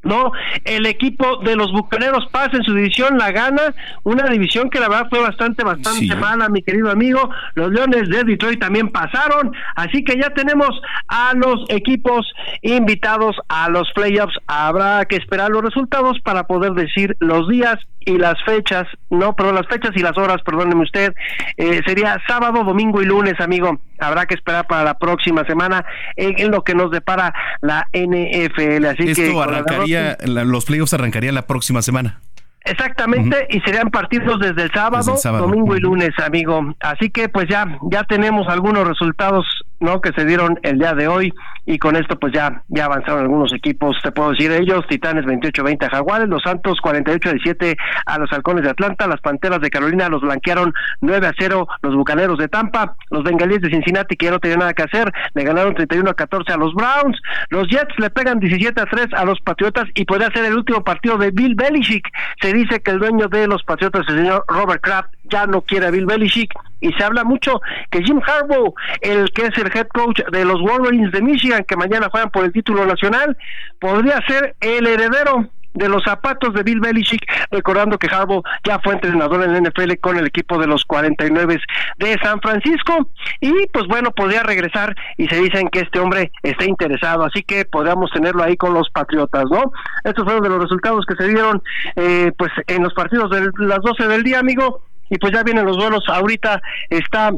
no, 0.05 0.33
el 0.65 0.87
equipo 0.87 1.39
de 1.45 1.55
los 1.55 1.71
Bucaneros 1.71 2.27
pasa 2.33 2.57
en 2.57 2.65
su 2.65 2.75
división, 2.75 3.19
la 3.19 3.31
gana, 3.31 3.73
una 4.03 4.29
división 4.29 4.69
que 4.69 4.81
la 4.81 4.89
verdad 4.89 5.07
fue 5.09 5.21
bastante, 5.21 5.63
bastante 5.63 6.17
mala, 6.17 6.49
mi 6.49 6.63
querido 6.63 6.91
amigo. 6.91 7.31
Los 7.55 7.71
Leones 7.71 8.09
de 8.09 8.25
Detroit 8.25 8.59
también 8.59 8.89
pasaron, 8.89 9.53
así 9.77 10.03
que 10.03 10.17
ya 10.17 10.31
tenemos 10.31 10.71
a 11.07 11.35
los 11.35 11.65
equipos 11.69 12.27
invitados 12.63 13.37
a 13.49 13.69
los 13.69 13.93
playoffs. 13.93 14.37
Habrá 14.49 15.05
que 15.05 15.17
esperar 15.17 15.51
los 15.51 15.63
resultados 15.63 16.19
para 16.25 16.49
poder 16.49 16.73
decir 16.73 17.17
los 17.21 17.49
días 17.49 17.77
y 18.07 18.19
las 18.19 18.43
fechas, 18.45 18.87
no, 19.11 19.35
perdón, 19.35 19.57
las 19.57 19.67
fechas 19.67 19.93
y 19.95 20.01
las 20.01 20.17
horas, 20.17 20.43
perdóneme 20.43 20.83
usted, 20.83 21.15
eh, 21.57 21.81
sería 21.87 22.21
sábado, 22.27 22.65
domingo 22.65 23.03
y 23.03 23.07
lunes, 23.07 23.35
amigo. 23.41 23.81
Habrá 23.99 24.27
que 24.27 24.35
esperar 24.35 24.67
para 24.67 24.85
la 24.85 24.99
próxima 24.99 25.45
semana 25.45 25.85
en, 26.17 26.51
lo 26.51 26.65
que 26.65 26.75
nos 26.75 26.91
depara 26.91 27.33
la 27.61 27.89
NFL. 27.93 28.85
Así 28.87 29.11
Esto 29.11 29.43
arrancaría, 29.43 30.17
los 30.25 30.65
playoffs 30.65 30.95
arrancarían 30.95 31.35
la 31.35 31.47
próxima 31.47 31.83
semana. 31.83 32.21
Exactamente, 32.65 33.49
y 33.51 33.61
serían 33.61 33.91
partidos 33.91 34.39
desde 34.39 34.63
el 34.63 34.71
sábado, 34.73 35.17
domingo 35.25 35.77
y 35.77 35.81
lunes, 35.81 36.11
amigo. 36.25 36.75
Así 36.81 37.11
que 37.11 37.29
pues 37.29 37.47
ya 37.49 37.67
ya 37.91 38.05
tenemos 38.05 38.47
algunos 38.49 38.87
resultados 38.87 39.45
¿no? 39.83 40.01
que 40.01 40.13
se 40.13 40.25
dieron 40.25 40.59
el 40.63 40.79
día 40.79 40.95
de 40.95 41.09
hoy 41.09 41.33
y 41.67 41.79
con 41.79 41.97
esto 41.97 42.19
pues 42.19 42.33
ya 42.33 42.63
ya 42.69 42.87
avanzaron 42.87 43.23
algunos 43.23 43.53
equipos, 43.53 43.97
te 44.03 44.11
puedo 44.11 44.31
decir 44.31 44.51
ellos, 44.51 44.85
Titanes 44.89 45.25
28-20 45.25 45.87
a 45.87 45.91
Jaguares, 45.91 46.29
los 46.29 46.43
Santos 46.43 46.79
48-17 46.83 47.77
a 48.07 48.19
los 48.19 48.33
Halcones 48.33 48.65
de 48.65 48.71
Atlanta, 48.71 49.07
las 49.07 49.21
Panteras 49.21 49.61
de 49.61 49.71
Carolina 49.71 50.09
los 50.09 50.23
blanquearon 50.23 50.73
9 51.01 51.27
a 51.27 51.33
0 51.39 51.69
los 51.83 51.95
Bucaneros 51.95 52.39
de 52.39 52.49
Tampa, 52.49 52.97
los 53.11 53.23
Bengalíes 53.23 53.61
de 53.61 53.71
Cincinnati 53.71 54.17
que 54.17 54.27
ya 54.27 54.33
no 54.33 54.41
tenían 54.41 54.61
nada 54.61 54.75
que 54.75 54.83
hacer, 54.83 55.13
le 55.35 55.45
ganaron 55.45 55.75
31 55.75 56.11
a 56.11 56.15
14 56.15 56.53
a 56.53 56.57
los 56.57 56.75
Browns, 56.75 57.21
los 57.51 57.69
Jets 57.69 57.99
le 57.99 58.11
pegan 58.11 58.41
17 58.41 58.81
a 58.81 58.87
3 58.87 59.07
a 59.15 59.25
los 59.25 59.41
Patriotas 59.41 59.89
y 59.95 60.05
podría 60.05 60.31
ser 60.31 60.45
el 60.45 60.57
último 60.57 60.83
partido 60.83 61.19
de 61.19 61.31
Bill 61.31 61.55
Belichick. 61.55 62.09
Se 62.41 62.53
dice 62.53 62.81
que 62.81 62.91
el 62.91 62.99
dueño 62.99 63.29
de 63.29 63.47
los 63.47 63.63
Patriotas, 63.65 64.03
el 64.09 64.19
señor 64.19 64.45
Robert 64.49 64.83
Kraft, 64.83 65.11
ya 65.25 65.47
no 65.47 65.63
quiere 65.63 65.87
a 65.87 65.91
Bill 65.91 66.07
Belichick. 66.07 66.53
Y 66.81 66.93
se 66.95 67.05
habla 67.05 67.25
mucho 67.25 67.61
que 67.91 68.03
Jim 68.03 68.21
Harbaugh, 68.27 68.75
el 69.01 69.31
que 69.33 69.47
es 69.47 69.59
el 69.59 69.71
head 69.75 69.87
coach 69.89 70.21
de 70.33 70.45
los 70.45 70.61
Wolverines 70.61 71.13
de 71.13 71.23
Michigan, 71.23 71.65
que 71.65 71.77
mañana 71.77 72.09
juegan 72.11 72.31
por 72.31 72.45
el 72.45 72.53
título 72.53 72.85
nacional, 72.85 73.37
podría 73.79 74.21
ser 74.27 74.57
el 74.61 74.87
heredero 74.87 75.49
de 75.75 75.89
los 75.89 76.03
zapatos 76.05 76.53
de 76.55 76.63
Bill 76.63 76.81
Belichick, 76.81 77.25
recordando 77.51 77.99
que 77.99 78.09
Harbaugh 78.09 78.45
ya 78.65 78.79
fue 78.81 78.95
entrenador 78.95 79.43
en 79.43 79.53
la 79.53 79.71
NFL 79.71 79.95
con 80.01 80.19
el 80.19 80.27
equipo 80.27 80.59
de 80.59 80.67
los 80.67 80.85
49 80.85 81.61
de 81.99 82.19
San 82.23 82.41
Francisco. 82.41 83.09
Y 83.41 83.67
pues 83.73 83.87
bueno, 83.87 84.11
podría 84.13 84.43
regresar 84.43 84.95
y 85.17 85.29
se 85.29 85.37
dicen 85.37 85.69
que 85.69 85.81
este 85.81 86.01
hombre 86.01 86.33
está 86.43 86.65
interesado, 86.65 87.25
así 87.25 87.43
que 87.43 87.65
podríamos 87.65 88.11
tenerlo 88.11 88.43
ahí 88.43 88.57
con 88.57 88.75
los 88.75 88.91
Patriotas, 88.91 89.45
¿no? 89.51 89.73
Estos 90.05 90.25
fueron 90.25 90.43
de 90.43 90.51
los 90.51 90.63
resultados 90.63 91.07
que 91.07 91.15
se 91.15 91.29
dieron 91.29 91.63
eh, 91.97 92.33
pues 92.37 92.53
en 92.67 92.83
los 92.83 92.93
partidos 92.95 93.31
de 93.31 93.51
las 93.59 93.81
12 93.81 94.07
del 94.09 94.23
día, 94.23 94.41
amigo, 94.41 94.83
y 95.13 95.19
pues 95.19 95.33
ya 95.33 95.43
vienen 95.43 95.67
los 95.67 95.77
duelos, 95.77 96.03
ahorita 96.09 96.61
está 96.89 97.33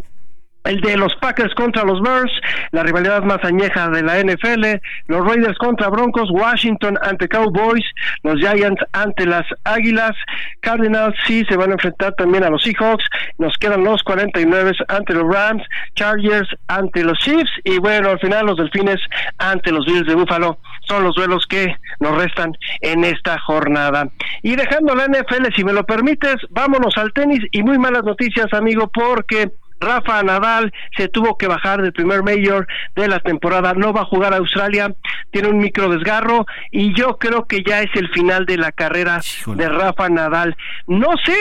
el 0.62 0.80
de 0.80 0.96
los 0.96 1.14
Packers 1.16 1.52
contra 1.54 1.84
los 1.84 2.00
Bears, 2.00 2.32
la 2.70 2.84
rivalidad 2.84 3.22
más 3.22 3.44
añeja 3.44 3.88
de 3.90 4.02
la 4.02 4.18
NFL, 4.20 4.80
los 5.08 5.26
Raiders 5.26 5.58
contra 5.58 5.88
Broncos, 5.88 6.30
Washington 6.30 6.98
ante 7.02 7.28
Cowboys, 7.28 7.84
los 8.22 8.38
Giants 8.38 8.82
ante 8.92 9.26
las 9.26 9.44
Águilas, 9.64 10.12
Cardinals 10.60 11.16
sí 11.26 11.44
se 11.48 11.56
van 11.56 11.70
a 11.70 11.74
enfrentar 11.74 12.14
también 12.14 12.44
a 12.44 12.50
los 12.50 12.62
Seahawks, 12.62 13.04
nos 13.38 13.58
quedan 13.58 13.84
los 13.84 14.02
49 14.04 14.72
ante 14.88 15.12
los 15.12 15.34
Rams, 15.34 15.64
Chargers 15.96 16.48
ante 16.68 17.02
los 17.02 17.18
Chiefs 17.18 17.50
y 17.64 17.78
bueno, 17.78 18.10
al 18.10 18.20
final 18.20 18.46
los 18.46 18.56
Delfines 18.56 19.00
ante 19.38 19.70
los 19.70 19.84
Bills 19.84 20.06
de 20.06 20.14
Buffalo 20.14 20.58
son 20.86 21.04
los 21.04 21.14
duelos 21.14 21.46
que 21.46 21.76
nos 22.00 22.16
restan 22.16 22.56
en 22.80 23.04
esta 23.04 23.38
jornada. 23.38 24.08
Y 24.42 24.56
dejando 24.56 24.94
la 24.94 25.06
NFL, 25.06 25.54
si 25.54 25.64
me 25.64 25.72
lo 25.72 25.84
permites, 25.84 26.36
vámonos 26.50 26.96
al 26.96 27.12
tenis 27.12 27.40
y 27.52 27.62
muy 27.62 27.78
malas 27.78 28.04
noticias, 28.04 28.52
amigo, 28.52 28.88
porque 28.88 29.52
Rafa 29.80 30.22
Nadal 30.22 30.72
se 30.96 31.08
tuvo 31.08 31.36
que 31.36 31.46
bajar 31.46 31.82
del 31.82 31.92
primer 31.92 32.22
mayor 32.22 32.66
de 32.96 33.08
la 33.08 33.20
temporada, 33.20 33.74
no 33.74 33.92
va 33.92 34.02
a 34.02 34.06
jugar 34.06 34.32
a 34.32 34.38
Australia, 34.38 34.94
tiene 35.30 35.48
un 35.48 35.58
micro 35.58 35.88
desgarro 35.88 36.46
y 36.70 36.94
yo 36.94 37.18
creo 37.18 37.46
que 37.46 37.62
ya 37.62 37.82
es 37.82 37.90
el 37.94 38.08
final 38.10 38.46
de 38.46 38.56
la 38.56 38.72
carrera 38.72 39.20
de 39.46 39.68
Rafa 39.68 40.08
Nadal. 40.08 40.56
No 40.86 41.12
sé 41.24 41.36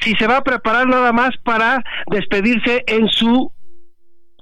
si 0.00 0.14
se 0.16 0.26
va 0.26 0.38
a 0.38 0.44
preparar 0.44 0.86
nada 0.86 1.12
más 1.12 1.30
para 1.44 1.82
despedirse 2.08 2.84
en 2.86 3.08
su 3.08 3.52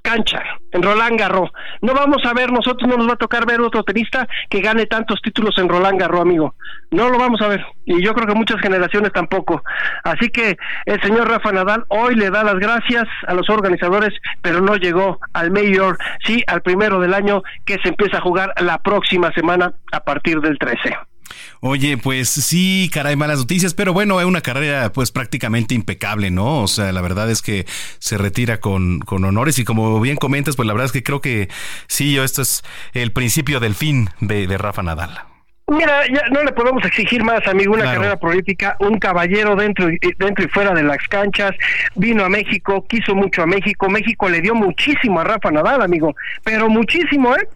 cancha, 0.01 0.41
en 0.71 0.81
Roland 0.81 1.19
Garros. 1.19 1.51
No 1.81 1.93
vamos 1.93 2.23
a 2.25 2.33
ver, 2.33 2.51
nosotros 2.51 2.89
no 2.89 2.97
nos 2.97 3.07
va 3.07 3.13
a 3.13 3.17
tocar 3.17 3.45
ver 3.45 3.61
otro 3.61 3.83
tenista 3.83 4.27
que 4.49 4.61
gane 4.61 4.85
tantos 4.85 5.21
títulos 5.21 5.57
en 5.57 5.69
Roland 5.69 5.99
Garros, 5.99 6.21
amigo. 6.21 6.55
No 6.91 7.09
lo 7.09 7.17
vamos 7.17 7.41
a 7.41 7.47
ver. 7.47 7.65
Y 7.85 8.03
yo 8.03 8.13
creo 8.13 8.27
que 8.27 8.35
muchas 8.35 8.59
generaciones 8.61 9.11
tampoco. 9.11 9.63
Así 10.03 10.29
que 10.29 10.57
el 10.85 11.01
señor 11.01 11.29
Rafa 11.29 11.51
Nadal 11.51 11.85
hoy 11.89 12.15
le 12.15 12.29
da 12.29 12.43
las 12.43 12.55
gracias 12.55 13.07
a 13.27 13.33
los 13.33 13.49
organizadores, 13.49 14.13
pero 14.41 14.61
no 14.61 14.75
llegó 14.75 15.19
al 15.33 15.51
Mayor, 15.51 15.97
sí, 16.25 16.43
al 16.47 16.61
primero 16.61 16.99
del 16.99 17.13
año 17.13 17.43
que 17.65 17.77
se 17.81 17.89
empieza 17.89 18.17
a 18.17 18.21
jugar 18.21 18.53
la 18.61 18.77
próxima 18.79 19.31
semana 19.33 19.73
a 19.91 19.99
partir 20.01 20.39
del 20.41 20.57
13. 20.57 21.10
Oye, 21.59 21.97
pues 21.97 22.29
sí, 22.29 22.89
caray, 22.93 23.15
malas 23.15 23.39
noticias, 23.39 23.73
pero 23.73 23.93
bueno, 23.93 24.19
es 24.19 24.25
una 24.25 24.41
carrera 24.41 24.91
pues 24.91 25.11
prácticamente 25.11 25.75
impecable, 25.75 26.31
¿no? 26.31 26.61
O 26.61 26.67
sea, 26.67 26.91
la 26.91 27.01
verdad 27.01 27.29
es 27.29 27.41
que 27.41 27.65
se 27.99 28.17
retira 28.17 28.59
con, 28.59 28.99
con 28.99 29.23
honores 29.23 29.59
y 29.59 29.63
como 29.63 29.99
bien 29.99 30.17
comentas, 30.17 30.55
pues 30.55 30.67
la 30.67 30.73
verdad 30.73 30.85
es 30.85 30.91
que 30.91 31.03
creo 31.03 31.21
que 31.21 31.49
sí, 31.87 32.17
esto 32.17 32.41
es 32.41 32.63
el 32.93 33.11
principio 33.11 33.59
del 33.59 33.75
fin 33.75 34.09
de, 34.19 34.47
de 34.47 34.57
Rafa 34.57 34.83
Nadal. 34.83 35.31
Mira, 35.71 36.05
ya 36.07 36.23
no 36.31 36.43
le 36.43 36.51
podemos 36.51 36.83
exigir 36.83 37.23
más, 37.23 37.47
amigo, 37.47 37.73
una 37.73 37.85
carrera 37.85 38.17
política, 38.17 38.75
un 38.79 38.99
caballero 38.99 39.55
dentro 39.55 39.89
y, 39.89 39.97
dentro 40.17 40.43
y 40.43 40.49
fuera 40.49 40.73
de 40.73 40.83
las 40.83 40.97
canchas, 41.07 41.51
vino 41.95 42.25
a 42.25 42.29
México, 42.29 42.85
quiso 42.89 43.15
mucho 43.15 43.43
a 43.43 43.45
México, 43.45 43.87
México 43.87 44.27
le 44.27 44.41
dio 44.41 44.53
muchísimo 44.53 45.21
a 45.21 45.23
Rafa 45.23 45.49
Nadal, 45.49 45.81
amigo, 45.81 46.13
pero 46.43 46.67
muchísimo, 46.67 47.33
¿eh? 47.37 47.47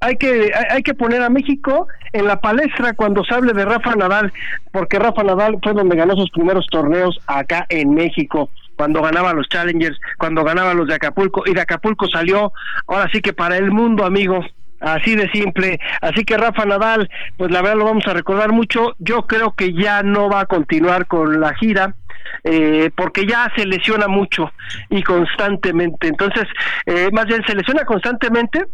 Hay 0.00 0.16
que 0.16 0.52
hay 0.70 0.82
que 0.82 0.94
poner 0.94 1.22
a 1.22 1.30
México 1.30 1.88
en 2.12 2.26
la 2.26 2.40
palestra 2.40 2.92
cuando 2.92 3.24
se 3.24 3.34
hable 3.34 3.52
de 3.52 3.64
Rafa 3.64 3.94
Nadal, 3.94 4.32
porque 4.72 4.98
Rafa 4.98 5.22
Nadal 5.22 5.58
fue 5.62 5.72
donde 5.72 5.96
ganó 5.96 6.14
sus 6.14 6.30
primeros 6.30 6.66
torneos 6.70 7.18
acá 7.26 7.66
en 7.68 7.94
México 7.94 8.50
cuando 8.76 9.02
ganaba 9.02 9.32
los 9.32 9.48
Challengers, 9.48 9.98
cuando 10.18 10.44
ganaba 10.44 10.74
los 10.74 10.86
de 10.86 10.94
Acapulco, 10.94 11.42
y 11.46 11.54
de 11.54 11.62
Acapulco 11.62 12.08
salió, 12.08 12.52
ahora 12.86 13.08
sí 13.10 13.22
que 13.22 13.32
para 13.32 13.56
el 13.56 13.70
mundo, 13.70 14.04
amigo, 14.04 14.44
así 14.80 15.16
de 15.16 15.30
simple. 15.30 15.80
Así 16.00 16.24
que 16.24 16.36
Rafa 16.36 16.66
Nadal, 16.66 17.08
pues 17.36 17.50
la 17.50 17.62
verdad 17.62 17.78
lo 17.78 17.84
vamos 17.86 18.06
a 18.06 18.12
recordar 18.12 18.52
mucho. 18.52 18.94
Yo 18.98 19.26
creo 19.26 19.54
que 19.54 19.72
ya 19.72 20.02
no 20.02 20.28
va 20.28 20.40
a 20.40 20.46
continuar 20.46 21.06
con 21.06 21.40
la 21.40 21.54
gira. 21.54 21.94
Eh, 22.42 22.90
porque 22.96 23.24
ya 23.24 23.50
se 23.56 23.64
lesiona 23.64 24.08
mucho 24.08 24.52
y 24.90 25.02
constantemente. 25.02 26.08
Entonces, 26.08 26.44
eh, 26.84 27.08
más 27.12 27.26
bien 27.26 27.42
se 27.46 27.54
lesiona 27.54 27.84
constantemente 27.84 28.66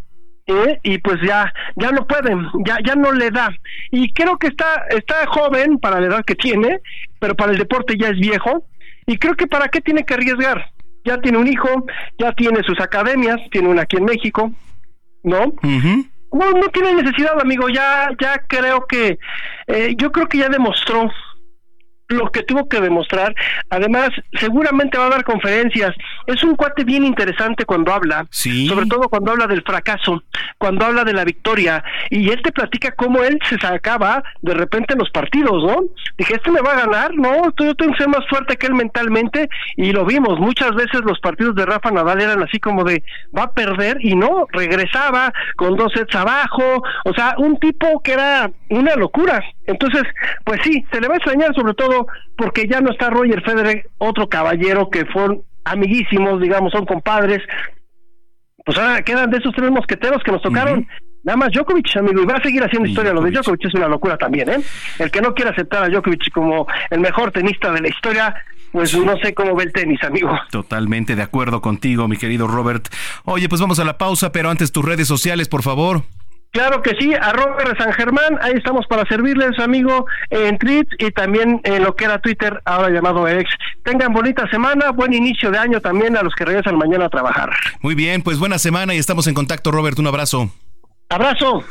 ¿eh? 0.47 0.79
y 0.83 0.97
pues 0.97 1.17
ya 1.25 1.53
ya 1.75 1.91
no 1.91 2.05
pueden, 2.05 2.47
ya 2.65 2.77
ya 2.85 2.95
no 2.95 3.11
le 3.11 3.31
da. 3.31 3.49
Y 3.91 4.13
creo 4.13 4.37
que 4.37 4.47
está 4.47 4.85
está 4.89 5.25
joven 5.27 5.79
para 5.79 5.99
la 5.99 6.07
edad 6.07 6.25
que 6.25 6.35
tiene, 6.35 6.79
pero 7.19 7.35
para 7.35 7.51
el 7.51 7.57
deporte 7.57 7.95
ya 7.97 8.09
es 8.09 8.19
viejo 8.19 8.65
y 9.05 9.17
creo 9.17 9.35
que 9.35 9.47
para 9.47 9.67
qué 9.67 9.81
tiene 9.81 10.03
que 10.03 10.13
arriesgar. 10.13 10.71
Ya 11.05 11.17
tiene 11.17 11.37
un 11.37 11.47
hijo, 11.47 11.85
ya 12.17 12.31
tiene 12.31 12.63
sus 12.63 12.79
academias, 12.79 13.37
tiene 13.51 13.67
una 13.67 13.81
aquí 13.81 13.97
en 13.97 14.05
México, 14.05 14.53
¿no? 15.23 15.53
No, 16.31 16.51
no 16.51 16.67
tiene 16.69 16.93
necesidad, 16.95 17.39
amigo. 17.41 17.67
Ya, 17.67 18.09
ya 18.19 18.37
creo 18.47 18.87
que, 18.87 19.19
eh, 19.67 19.95
yo 19.97 20.13
creo 20.13 20.27
que 20.27 20.37
ya 20.37 20.47
demostró 20.47 21.11
lo 22.07 22.31
que 22.31 22.43
tuvo 22.43 22.67
que 22.67 22.81
demostrar. 22.81 23.35
Además, 23.69 24.09
seguramente 24.39 24.97
va 24.97 25.07
a 25.07 25.09
dar 25.09 25.23
conferencias. 25.23 25.91
Es 26.27 26.43
un 26.43 26.55
cuate 26.55 26.83
bien 26.83 27.05
interesante 27.05 27.65
cuando 27.65 27.93
habla, 27.93 28.27
sobre 28.31 28.85
todo 28.87 29.09
cuando 29.09 29.31
habla 29.31 29.47
del 29.47 29.63
fracaso, 29.63 30.23
cuando 30.57 30.85
habla 30.85 31.03
de 31.03 31.13
la 31.13 31.23
victoria. 31.23 31.83
Y 32.09 32.29
él 32.29 32.41
te 32.41 32.51
platica 32.51 32.91
cómo 32.91 33.23
él 33.23 33.39
se 33.49 33.57
sacaba 33.57 34.23
de 34.41 34.53
repente 34.53 34.93
en 34.93 34.99
los 34.99 35.09
partidos, 35.09 35.63
¿no? 35.63 35.83
Dije, 36.17 36.35
¿este 36.35 36.51
me 36.51 36.61
va 36.61 36.73
a 36.73 36.85
ganar? 36.85 37.13
No, 37.15 37.43
yo 37.57 37.75
tengo 37.75 37.93
que 37.93 37.97
ser 37.97 38.09
más 38.09 38.27
fuerte 38.29 38.57
que 38.57 38.67
él 38.67 38.73
mentalmente. 38.73 39.49
Y 39.75 39.91
lo 39.91 40.05
vimos, 40.05 40.39
muchas 40.39 40.73
veces 40.75 41.01
los 41.03 41.19
partidos 41.19 41.55
de 41.55 41.65
Rafa 41.65 41.91
Nadal 41.91 42.21
eran 42.21 42.43
así 42.43 42.59
como 42.59 42.83
de, 42.83 43.03
va 43.35 43.43
a 43.43 43.53
perder 43.53 43.97
y 43.99 44.15
no, 44.15 44.45
regresaba 44.51 45.33
con 45.55 45.75
dos 45.75 45.91
sets 45.93 46.15
abajo. 46.15 46.83
O 47.05 47.13
sea, 47.13 47.35
un 47.37 47.59
tipo 47.59 48.01
que 48.01 48.13
era 48.13 48.51
una 48.69 48.95
locura. 48.95 49.43
Entonces, 49.65 50.03
pues 50.43 50.59
sí, 50.63 50.85
se 50.91 50.99
le 50.99 51.07
va 51.07 51.15
a 51.15 51.17
extrañar 51.17 51.53
sobre 51.55 51.73
todo 51.73 52.07
porque 52.37 52.67
ya 52.67 52.81
no 52.81 52.91
está 52.91 53.09
Roger 53.09 53.41
Federer, 53.43 53.89
otro 53.97 54.27
caballero 54.27 54.89
que 54.89 55.05
fueron 55.05 55.43
amiguísimos, 55.63 56.41
digamos, 56.41 56.71
son 56.71 56.85
compadres. 56.85 57.41
Pues 58.65 58.77
ahora 58.77 59.01
quedan 59.01 59.29
de 59.29 59.37
esos 59.37 59.53
tres 59.55 59.71
mosqueteros 59.71 60.23
que 60.23 60.31
nos 60.31 60.41
tocaron. 60.41 60.87
Nada 61.23 61.37
más 61.37 61.51
Djokovic, 61.53 61.95
amigo, 61.95 62.21
y 62.21 62.25
va 62.25 62.35
a 62.35 62.43
seguir 62.43 62.61
haciendo 62.63 62.87
historia. 62.87 63.13
Lo 63.13 63.21
de 63.21 63.31
Djokovic 63.31 63.65
es 63.65 63.73
una 63.75 63.87
locura 63.87 64.17
también, 64.17 64.49
¿eh? 64.49 64.61
El 64.99 65.09
que 65.09 65.21
no 65.21 65.33
quiere 65.33 65.51
aceptar 65.51 65.83
a 65.83 65.89
Djokovic 65.89 66.31
como 66.33 66.67
el 66.89 66.99
mejor 66.99 67.31
tenista 67.31 67.71
de 67.71 67.79
la 67.79 67.87
historia, 67.87 68.35
pues 68.73 68.93
no 68.97 69.15
sé 69.17 69.33
cómo 69.33 69.55
ve 69.55 69.63
el 69.63 69.71
tenis, 69.71 70.03
amigo. 70.03 70.37
Totalmente 70.51 71.15
de 71.15 71.21
acuerdo 71.21 71.61
contigo, 71.61 72.09
mi 72.09 72.17
querido 72.17 72.47
Robert. 72.47 72.89
Oye, 73.23 73.47
pues 73.47 73.61
vamos 73.61 73.79
a 73.79 73.85
la 73.85 73.97
pausa, 73.97 74.33
pero 74.33 74.49
antes 74.49 74.73
tus 74.73 74.83
redes 74.83 75.07
sociales, 75.07 75.47
por 75.47 75.63
favor. 75.63 76.03
Claro 76.53 76.83
que 76.83 76.91
sí, 76.99 77.11
arroba 77.19 77.57
San 77.79 77.91
Germán, 77.93 78.37
ahí 78.39 78.53
estamos 78.55 78.85
para 78.85 79.03
servirles, 79.05 79.57
amigo, 79.57 80.05
en 80.29 80.59
tweets 80.59 80.91
y 80.99 81.09
también 81.09 81.59
en 81.63 81.83
lo 81.83 81.95
que 81.95 82.05
era 82.05 82.19
Twitter, 82.19 82.61
ahora 82.63 82.91
llamado 82.91 83.27
X. 83.27 83.51
Tengan 83.83 84.13
bonita 84.13 84.47
semana, 84.51 84.91
buen 84.91 85.13
inicio 85.13 85.49
de 85.49 85.57
año 85.57 85.81
también 85.81 86.15
a 86.15 86.21
los 86.21 86.35
que 86.35 86.45
regresan 86.45 86.77
mañana 86.77 87.05
a 87.05 87.09
trabajar. 87.09 87.49
Muy 87.81 87.95
bien, 87.95 88.21
pues 88.21 88.37
buena 88.37 88.59
semana 88.59 88.93
y 88.93 88.99
estamos 88.99 89.25
en 89.25 89.33
contacto, 89.33 89.71
Robert, 89.71 89.97
un 89.97 90.05
abrazo. 90.05 90.51
Abrazo. 91.09 91.63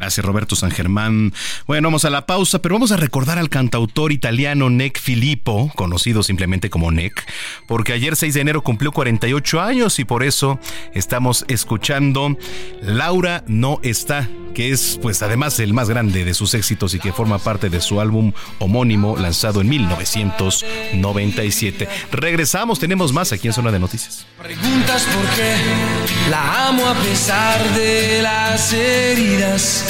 Gracias, 0.00 0.24
Roberto 0.24 0.56
San 0.56 0.70
Germán. 0.70 1.34
Bueno, 1.66 1.88
vamos 1.88 2.06
a 2.06 2.10
la 2.10 2.24
pausa, 2.24 2.62
pero 2.62 2.74
vamos 2.74 2.90
a 2.90 2.96
recordar 2.96 3.38
al 3.38 3.50
cantautor 3.50 4.12
italiano 4.12 4.70
Nick 4.70 4.98
Filippo, 4.98 5.70
conocido 5.76 6.22
simplemente 6.22 6.70
como 6.70 6.90
Nick, 6.90 7.22
porque 7.68 7.92
ayer 7.92 8.16
6 8.16 8.32
de 8.32 8.40
enero 8.40 8.62
cumplió 8.62 8.92
48 8.92 9.60
años 9.60 9.98
y 9.98 10.06
por 10.06 10.22
eso 10.22 10.58
estamos 10.94 11.44
escuchando 11.48 12.34
Laura 12.80 13.44
no 13.46 13.78
está, 13.82 14.26
que 14.54 14.70
es 14.70 14.98
pues 15.02 15.20
además 15.20 15.60
el 15.60 15.74
más 15.74 15.90
grande 15.90 16.24
de 16.24 16.32
sus 16.32 16.54
éxitos 16.54 16.94
y 16.94 16.98
que 16.98 17.12
forma 17.12 17.38
parte 17.38 17.68
de 17.68 17.82
su 17.82 18.00
álbum 18.00 18.32
homónimo 18.58 19.18
lanzado 19.18 19.60
en 19.60 19.68
1997. 19.68 21.86
Regresamos, 22.10 22.78
tenemos 22.78 23.12
más 23.12 23.32
aquí 23.32 23.48
en 23.48 23.52
Zona 23.52 23.70
de 23.70 23.80
Noticias. 23.80 24.24
Preguntas 24.38 25.06
por 25.14 25.26
qué 25.36 25.56
la 26.30 26.68
amo 26.68 26.86
a 26.86 26.94
pesar 26.94 27.62
de 27.74 28.22
las 28.22 28.72
heridas 28.72 29.89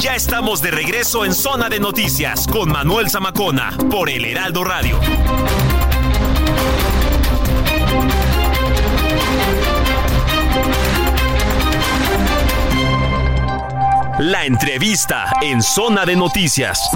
Ya 0.00 0.14
estamos 0.14 0.62
de 0.62 0.70
regreso 0.70 1.26
en 1.26 1.34
Zona 1.34 1.68
de 1.68 1.78
Noticias 1.78 2.46
con 2.46 2.72
Manuel 2.72 3.10
Zamacona 3.10 3.76
por 3.90 4.08
El 4.08 4.24
Heraldo 4.24 4.64
Radio. 4.64 4.98
La 14.20 14.46
entrevista 14.46 15.30
en 15.42 15.60
Zona 15.62 16.06
de 16.06 16.16
Noticias. 16.16 16.88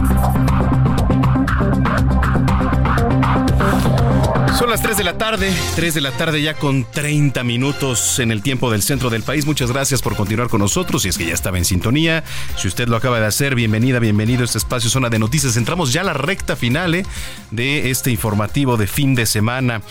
Son 4.58 4.70
las 4.70 4.82
3 4.82 4.96
de 4.96 5.04
la 5.04 5.18
tarde, 5.18 5.52
3 5.74 5.94
de 5.94 6.00
la 6.00 6.12
tarde 6.12 6.40
ya 6.40 6.54
con 6.54 6.84
30 6.84 7.42
minutos 7.42 8.20
en 8.20 8.30
el 8.30 8.40
tiempo 8.40 8.70
del 8.70 8.82
centro 8.82 9.10
del 9.10 9.24
país. 9.24 9.46
Muchas 9.46 9.72
gracias 9.72 10.00
por 10.00 10.14
continuar 10.14 10.48
con 10.48 10.60
nosotros. 10.60 11.02
Si 11.02 11.08
es 11.08 11.18
que 11.18 11.26
ya 11.26 11.34
estaba 11.34 11.58
en 11.58 11.64
sintonía, 11.64 12.22
si 12.56 12.68
usted 12.68 12.86
lo 12.86 12.96
acaba 12.96 13.18
de 13.18 13.26
hacer, 13.26 13.56
bienvenida, 13.56 13.98
bienvenido 13.98 14.42
a 14.42 14.44
este 14.44 14.58
espacio 14.58 14.88
Zona 14.90 15.10
de 15.10 15.18
Noticias. 15.18 15.56
Entramos 15.56 15.92
ya 15.92 16.02
a 16.02 16.04
la 16.04 16.12
recta 16.12 16.54
final 16.54 16.94
eh, 16.94 17.04
de 17.50 17.90
este 17.90 18.12
informativo 18.12 18.76
de 18.76 18.86
fin 18.86 19.16
de 19.16 19.26
semana. 19.26 19.82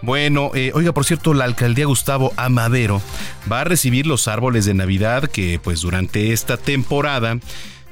Bueno, 0.00 0.52
eh, 0.54 0.70
oiga, 0.74 0.92
por 0.92 1.04
cierto, 1.04 1.34
la 1.34 1.44
alcaldía 1.44 1.86
Gustavo 1.86 2.32
Amadero 2.36 3.02
va 3.50 3.62
a 3.62 3.64
recibir 3.64 4.06
los 4.06 4.28
árboles 4.28 4.64
de 4.64 4.74
Navidad 4.74 5.28
que 5.28 5.58
pues 5.62 5.80
durante 5.80 6.32
esta 6.32 6.56
temporada 6.56 7.38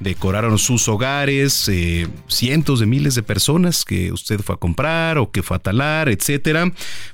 decoraron 0.03 0.59
sus 0.59 0.89
hogares, 0.89 1.69
eh, 1.69 2.07
cientos 2.27 2.81
de 2.81 2.87
miles 2.87 3.15
de 3.15 3.23
personas 3.23 3.85
que 3.85 4.13
usted 4.13 4.41
fue 4.41 4.55
a 4.57 4.59
comprar 4.59 5.19
o 5.19 5.31
que 5.31 5.43
fue 5.43 5.57
a 5.57 5.61
talar, 5.61 6.09
etcétera, 6.09 6.71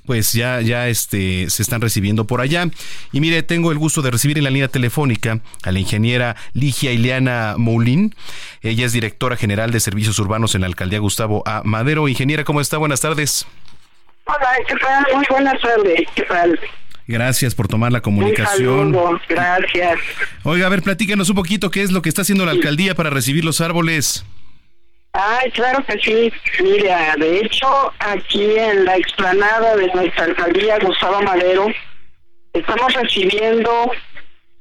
pues 0.06 0.32
ya, 0.32 0.60
ya 0.60 0.88
este, 0.88 1.50
se 1.50 1.62
están 1.62 1.80
recibiendo 1.80 2.26
por 2.26 2.40
allá. 2.40 2.66
Y 3.12 3.20
mire, 3.20 3.42
tengo 3.42 3.72
el 3.72 3.78
gusto 3.78 4.02
de 4.02 4.10
recibir 4.10 4.38
en 4.38 4.44
la 4.44 4.50
línea 4.50 4.68
telefónica 4.68 5.40
a 5.62 5.72
la 5.72 5.78
ingeniera 5.78 6.36
Ligia 6.52 6.92
Ileana 6.92 7.54
Moulin. 7.58 8.14
Ella 8.62 8.86
es 8.86 8.92
directora 8.92 9.36
general 9.36 9.70
de 9.70 9.80
servicios 9.80 10.18
urbanos 10.18 10.54
en 10.54 10.62
la 10.62 10.66
alcaldía 10.66 10.98
Gustavo 10.98 11.42
A. 11.46 11.62
Madero. 11.64 12.08
Ingeniera, 12.08 12.44
¿cómo 12.44 12.60
está? 12.60 12.78
Buenas 12.78 13.00
tardes. 13.00 13.46
Hola, 14.24 14.58
¿qué 14.66 14.74
tal? 14.76 15.06
Muy 15.14 15.26
buenas 15.30 15.60
tardes. 15.60 16.00
¿Qué 16.14 16.22
tal? 16.22 16.60
Gracias 17.08 17.54
por 17.54 17.68
tomar 17.68 17.90
la 17.90 18.02
comunicación. 18.02 18.94
gracias. 19.30 19.98
Oiga, 20.44 20.66
a 20.66 20.68
ver, 20.68 20.82
platícanos 20.82 21.30
un 21.30 21.36
poquito 21.36 21.70
qué 21.70 21.82
es 21.82 21.90
lo 21.90 22.02
que 22.02 22.10
está 22.10 22.20
haciendo 22.20 22.44
la 22.44 22.52
alcaldía 22.52 22.94
para 22.94 23.08
recibir 23.08 23.46
los 23.46 23.62
árboles. 23.62 24.26
Ay, 25.14 25.50
claro 25.52 25.82
que 25.86 25.98
sí. 26.00 26.30
Mira, 26.62 27.14
de 27.16 27.38
hecho, 27.40 27.66
aquí 27.98 28.58
en 28.58 28.84
la 28.84 28.98
explanada 28.98 29.74
de 29.76 29.86
nuestra 29.94 30.26
alcaldía 30.26 30.78
Gustavo 30.80 31.22
Madero, 31.22 31.68
estamos 32.52 32.92
recibiendo 32.92 33.90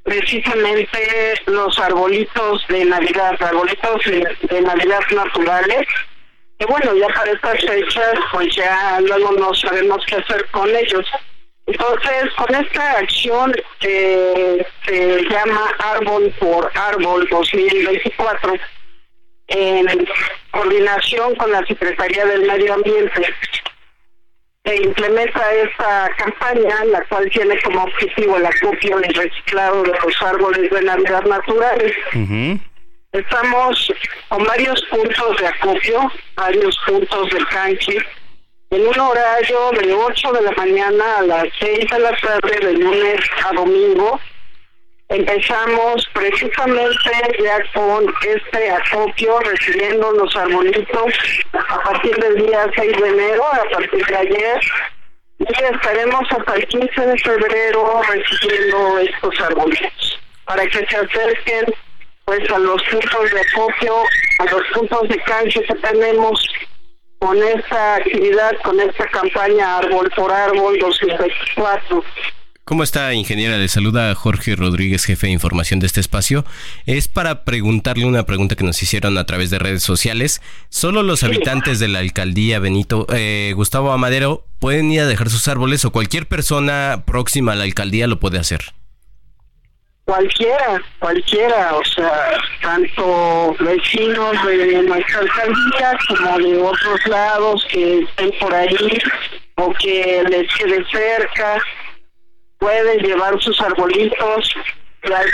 precisamente 0.03 1.33
los 1.47 1.77
arbolitos 1.77 2.65
de 2.69 2.85
Navidad, 2.85 3.35
arbolitos 3.41 4.05
de, 4.05 4.61
Navidad 4.61 5.01
naturales. 5.13 5.85
Que 6.57 6.65
bueno, 6.65 6.95
ya 6.95 7.07
para 7.13 7.33
estas 7.33 7.59
fechas, 7.59 8.13
pues 8.31 8.55
ya 8.55 9.01
luego 9.01 9.33
no 9.33 9.53
sabemos 9.53 10.01
qué 10.07 10.15
hacer 10.15 10.45
con 10.51 10.69
ellos. 10.73 11.05
Entonces, 11.67 12.33
con 12.37 12.55
esta 12.55 12.91
acción 12.93 13.53
que 13.79 14.65
se 14.85 15.21
llama 15.23 15.69
Árbol 15.79 16.33
por 16.39 16.71
Árbol 16.73 17.27
2024, 17.29 18.53
en 19.49 20.07
coordinación 20.51 21.35
con 21.35 21.51
la 21.51 21.65
Secretaría 21.65 22.25
del 22.25 22.47
Medio 22.47 22.73
Ambiente, 22.73 23.33
se 24.63 24.75
implementa 24.77 25.53
esta 25.55 26.09
campaña, 26.17 26.85
la 26.85 27.03
cual 27.05 27.29
tiene 27.31 27.61
como 27.61 27.83
objetivo 27.83 28.37
el 28.37 28.45
acopio 28.45 28.99
y 28.99 29.13
reciclado 29.13 29.83
de 29.83 29.91
los 29.91 30.21
árboles 30.21 30.71
de 30.71 30.81
Navidad 30.81 31.23
naturales. 31.23 31.93
Estamos 33.11 33.93
con 34.29 34.43
varios 34.45 34.81
puntos 34.85 35.37
de 35.37 35.47
acopio, 35.47 36.11
varios 36.35 36.77
puntos 36.85 37.29
de 37.29 37.45
canche, 37.45 37.97
en 38.69 38.85
un 38.85 38.99
horario 38.99 39.71
de 39.71 39.93
8 39.93 40.31
de 40.33 40.41
la 40.41 40.51
mañana 40.51 41.17
a 41.19 41.21
las 41.21 41.45
6 41.59 41.89
de 41.89 41.99
la 41.99 42.15
tarde, 42.17 42.59
de 42.59 42.73
lunes 42.73 43.19
a 43.45 43.53
domingo. 43.53 44.19
Empezamos 45.09 46.05
precisamente 46.11 47.11
ya 47.41 47.59
con 47.73 48.13
este 48.23 48.69
acopio, 48.69 49.39
recibiendo 49.39 50.11
los 50.11 50.35
arbolitos 50.35 51.13
a 51.53 51.81
partir 51.81 52.15
del 52.17 52.45
día 52.45 52.69
6 52.75 53.01
de 53.01 53.07
enero, 53.07 53.45
a 53.45 53.69
partir 53.69 54.05
de 54.05 54.17
ayer, 54.17 54.59
y 55.39 55.45
estaremos 55.63 56.23
hasta 56.29 56.55
el 56.55 56.67
15 56.67 57.01
de 57.01 57.17
febrero 57.19 58.01
recibiendo 58.09 58.99
estos 58.99 59.39
arbolitos 59.39 60.19
para 60.45 60.65
que 60.67 60.85
se 60.87 60.97
acerquen 60.97 61.73
pues 62.25 62.49
a 62.51 62.59
los 62.59 62.83
puntos 62.83 63.31
de 63.31 63.39
acopio, 63.39 63.95
a 64.39 64.45
los 64.51 64.63
puntos 64.73 65.07
de 65.07 65.17
cancha 65.19 65.61
que 65.61 65.75
tenemos 65.75 66.45
con 67.19 67.37
esta 67.37 67.95
actividad, 67.95 68.51
con 68.63 68.79
esta 68.79 69.07
campaña 69.07 69.77
Árbol 69.77 70.11
por 70.15 70.31
Árbol 70.31 70.77
2024. 70.79 72.03
¿Cómo 72.63 72.83
está, 72.83 73.13
ingeniera? 73.13 73.57
Le 73.57 73.69
saluda 73.69 74.13
Jorge 74.13 74.57
Rodríguez, 74.57 75.05
jefe 75.05 75.27
de 75.27 75.33
información 75.33 75.79
de 75.79 75.87
este 75.87 76.01
espacio. 76.01 76.43
Es 76.85 77.07
para 77.07 77.45
preguntarle 77.45 78.05
una 78.05 78.25
pregunta 78.25 78.57
que 78.57 78.65
nos 78.65 78.83
hicieron 78.83 79.17
a 79.17 79.25
través 79.25 79.49
de 79.49 79.57
redes 79.57 79.83
sociales. 79.83 80.41
¿Solo 80.67 81.01
los 81.01 81.23
habitantes 81.23 81.79
de 81.79 81.87
la 81.87 81.99
alcaldía 81.99 82.59
Benito 82.59 83.07
eh, 83.13 83.53
Gustavo 83.55 83.93
Amadero 83.93 84.43
pueden 84.59 84.91
ir 84.91 84.99
a 84.99 85.07
dejar 85.07 85.29
sus 85.29 85.47
árboles 85.47 85.85
o 85.85 85.91
cualquier 85.91 86.27
persona 86.27 87.03
próxima 87.05 87.53
a 87.53 87.55
la 87.55 87.63
alcaldía 87.63 88.05
lo 88.05 88.19
puede 88.19 88.37
hacer? 88.37 88.76
Cualquiera, 90.07 90.81
cualquiera, 90.99 91.75
o 91.75 91.83
sea, 91.83 92.37
tanto 92.61 93.55
vecinos 93.59 94.45
de 94.45 94.81
nuestra 94.83 95.19
alcaldía 95.19 95.97
como 96.07 96.37
de 96.39 96.57
otros 96.57 97.07
lados 97.07 97.67
que 97.69 97.99
estén 97.99 98.31
por 98.39 98.53
ahí 98.53 98.97
o 99.55 99.73
que 99.73 100.23
les 100.29 100.53
quede 100.55 100.85
cerca, 100.89 101.57
pueden 102.57 102.99
llevar 102.99 103.39
sus 103.41 103.59
arbolitos, 103.59 104.55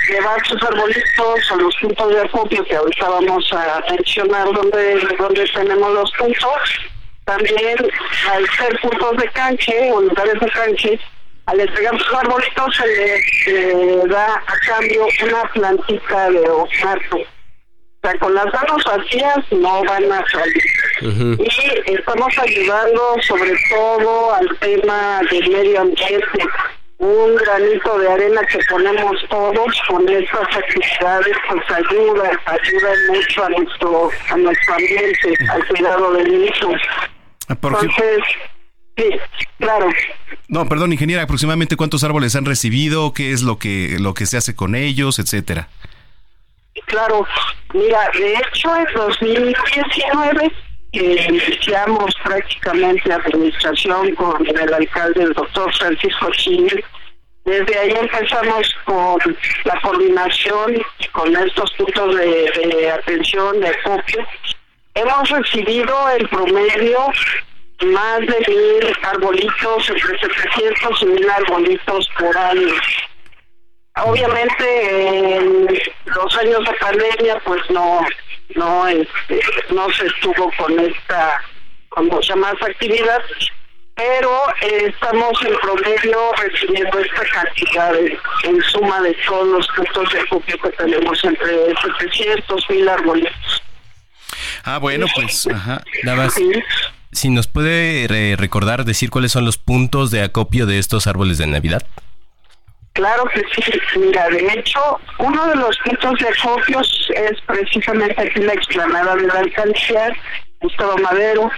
llevar 0.09 0.45
sus 0.47 0.63
arbolitos 0.63 1.51
a 1.51 1.55
los 1.55 1.75
puntos 1.75 2.09
de 2.09 2.21
acopio 2.21 2.65
que 2.65 2.75
ahorita 2.75 3.09
vamos 3.09 3.53
a 3.53 3.83
mencionar 3.91 4.51
donde, 4.53 5.07
donde 5.19 5.45
tenemos 5.53 5.93
los 5.93 6.11
puntos. 6.13 6.79
También 7.25 7.77
al 8.31 8.49
ser 8.49 8.81
puntos 8.81 9.17
de 9.17 9.29
canche 9.29 9.91
o 9.93 10.01
lugares 10.01 10.39
de 10.41 10.49
canche, 10.49 10.99
al 11.45 11.59
entregar 11.59 11.97
sus 11.97 12.13
arbolitos 12.13 12.75
se 12.75 13.51
le 13.51 14.07
da 14.07 14.35
a 14.35 14.59
cambio 14.65 15.05
una 15.23 15.43
plantita 15.53 16.29
de 16.29 16.39
ornato. 16.49 17.17
O 17.17 18.07
sea, 18.07 18.19
con 18.19 18.33
las 18.33 18.45
manos 18.45 18.83
vacías 18.85 19.37
no 19.51 19.83
van 19.83 20.11
a 20.11 20.25
salir. 20.29 20.63
Y 21.01 21.91
estamos 21.91 22.37
ayudando 22.37 23.15
sobre 23.21 23.53
todo 23.69 24.35
al 24.35 24.57
tema 24.59 25.21
del 25.31 25.49
medio 25.49 25.81
ambiente. 25.81 26.45
Un 26.97 27.35
granito 27.35 27.99
de 27.99 28.11
arena 28.11 28.41
que 28.45 28.59
ponemos 28.69 29.15
todos 29.29 29.81
con 29.89 30.07
estas 30.07 30.55
actividades 30.55 31.35
pues 31.49 31.71
ayuda, 31.71 32.31
ayuda 32.45 32.89
mucho 33.09 33.43
a 33.43 33.49
nuestro, 33.49 34.09
a 34.29 34.37
nuestro 34.37 34.73
ambiente, 34.73 35.33
al 35.49 35.67
cuidado 35.67 36.13
del 36.13 36.31
mismo. 36.31 36.75
Entonces, 37.49 38.19
Sí, 38.95 39.09
claro. 39.57 39.87
No, 40.47 40.67
perdón, 40.69 40.93
ingeniera, 40.93 41.23
aproximadamente 41.23 41.75
cuántos 41.75 42.03
árboles 42.03 42.35
han 42.35 42.45
recibido, 42.45 43.13
qué 43.13 43.31
es 43.31 43.41
lo 43.41 43.57
que 43.57 43.97
lo 43.99 44.13
que 44.13 44.25
se 44.25 44.37
hace 44.37 44.55
con 44.55 44.75
ellos, 44.75 45.19
etcétera. 45.19 45.67
Claro, 46.85 47.25
mira, 47.73 48.09
de 48.13 48.35
hecho 48.35 48.75
en 48.75 48.85
2019 48.95 50.51
eh, 50.93 51.25
iniciamos 51.27 52.13
prácticamente 52.23 53.11
administración 53.11 54.13
con 54.15 54.45
el 54.45 54.73
alcalde, 54.73 55.23
el 55.23 55.33
doctor 55.33 55.73
Francisco 55.73 56.29
Chile. 56.31 56.83
Desde 57.45 57.77
ahí 57.77 57.91
empezamos 57.99 58.73
con 58.85 59.19
la 59.65 59.81
coordinación 59.81 60.75
con 61.11 61.35
estos 61.35 61.71
puntos 61.73 62.15
de, 62.15 62.51
de 62.75 62.91
atención 62.91 63.59
de 63.59 63.67
acopio. 63.69 64.25
Hemos 64.93 65.29
recibido 65.29 66.09
el 66.11 66.29
promedio 66.29 66.99
más 67.81 68.19
de 68.21 68.45
mil 68.47 68.97
arbolitos, 69.03 69.89
entre 69.89 70.19
700 70.19 71.01
y 71.01 71.05
mil 71.05 71.29
arbolitos 71.29 72.09
por 72.17 72.37
año. 72.37 72.73
Obviamente 73.95 75.37
en 75.37 75.79
los 76.05 76.37
años 76.37 76.65
de 76.65 76.73
pandemia 76.79 77.39
pues 77.45 77.61
no 77.69 78.01
no 78.55 78.87
este, 78.87 79.39
no 79.69 79.89
se 79.91 80.07
estuvo 80.07 80.51
con 80.57 80.79
esta 80.79 81.39
con 81.89 82.07
mucha 82.07 82.35
más 82.35 82.55
actividad 82.61 83.21
pero 83.95 84.31
eh, 84.61 84.87
estamos 84.89 85.33
en 85.43 85.55
promedio 85.59 86.31
recibiendo 86.37 86.99
esta 86.99 87.23
cantidad 87.31 87.93
en 88.43 88.61
suma 88.63 89.01
de 89.01 89.13
todos 89.27 89.47
los 89.47 89.67
puntos 89.67 90.11
de 90.13 90.19
acopio 90.21 90.57
que 90.57 90.69
tenemos 90.71 91.23
entre 91.23 91.75
700 91.99 92.69
mil 92.69 92.89
arbolitos. 92.89 93.63
Ah, 94.63 94.79
bueno, 94.79 95.05
pues, 95.13 95.47
ajá, 95.47 95.83
nada 96.03 96.23
más. 96.23 96.35
Si 97.13 97.29
nos 97.29 97.47
puede 97.47 98.35
recordar, 98.37 98.85
decir 98.85 99.09
cuáles 99.09 99.31
son 99.31 99.45
los 99.45 99.57
puntos 99.57 100.11
de 100.11 100.21
acopio 100.21 100.65
de 100.65 100.79
estos 100.79 101.07
árboles 101.07 101.37
de 101.37 101.47
Navidad. 101.47 101.83
Claro 102.93 103.23
que 103.33 103.41
sí. 103.55 103.71
Mira, 103.99 104.29
de 104.29 104.45
hecho, 104.53 104.99
uno 105.17 105.47
de 105.47 105.55
los 105.55 105.77
puntos 105.79 106.19
de 106.19 106.27
acopio 106.27 106.81
es 106.81 107.41
precisamente 107.47 108.21
aquí 108.21 108.39
la 108.39 108.53
explanada 108.53 109.15
de 109.15 109.27
la 109.27 109.39
alcaldía, 109.39 110.15
Gustavo 110.59 110.97
Madero, 110.99 111.49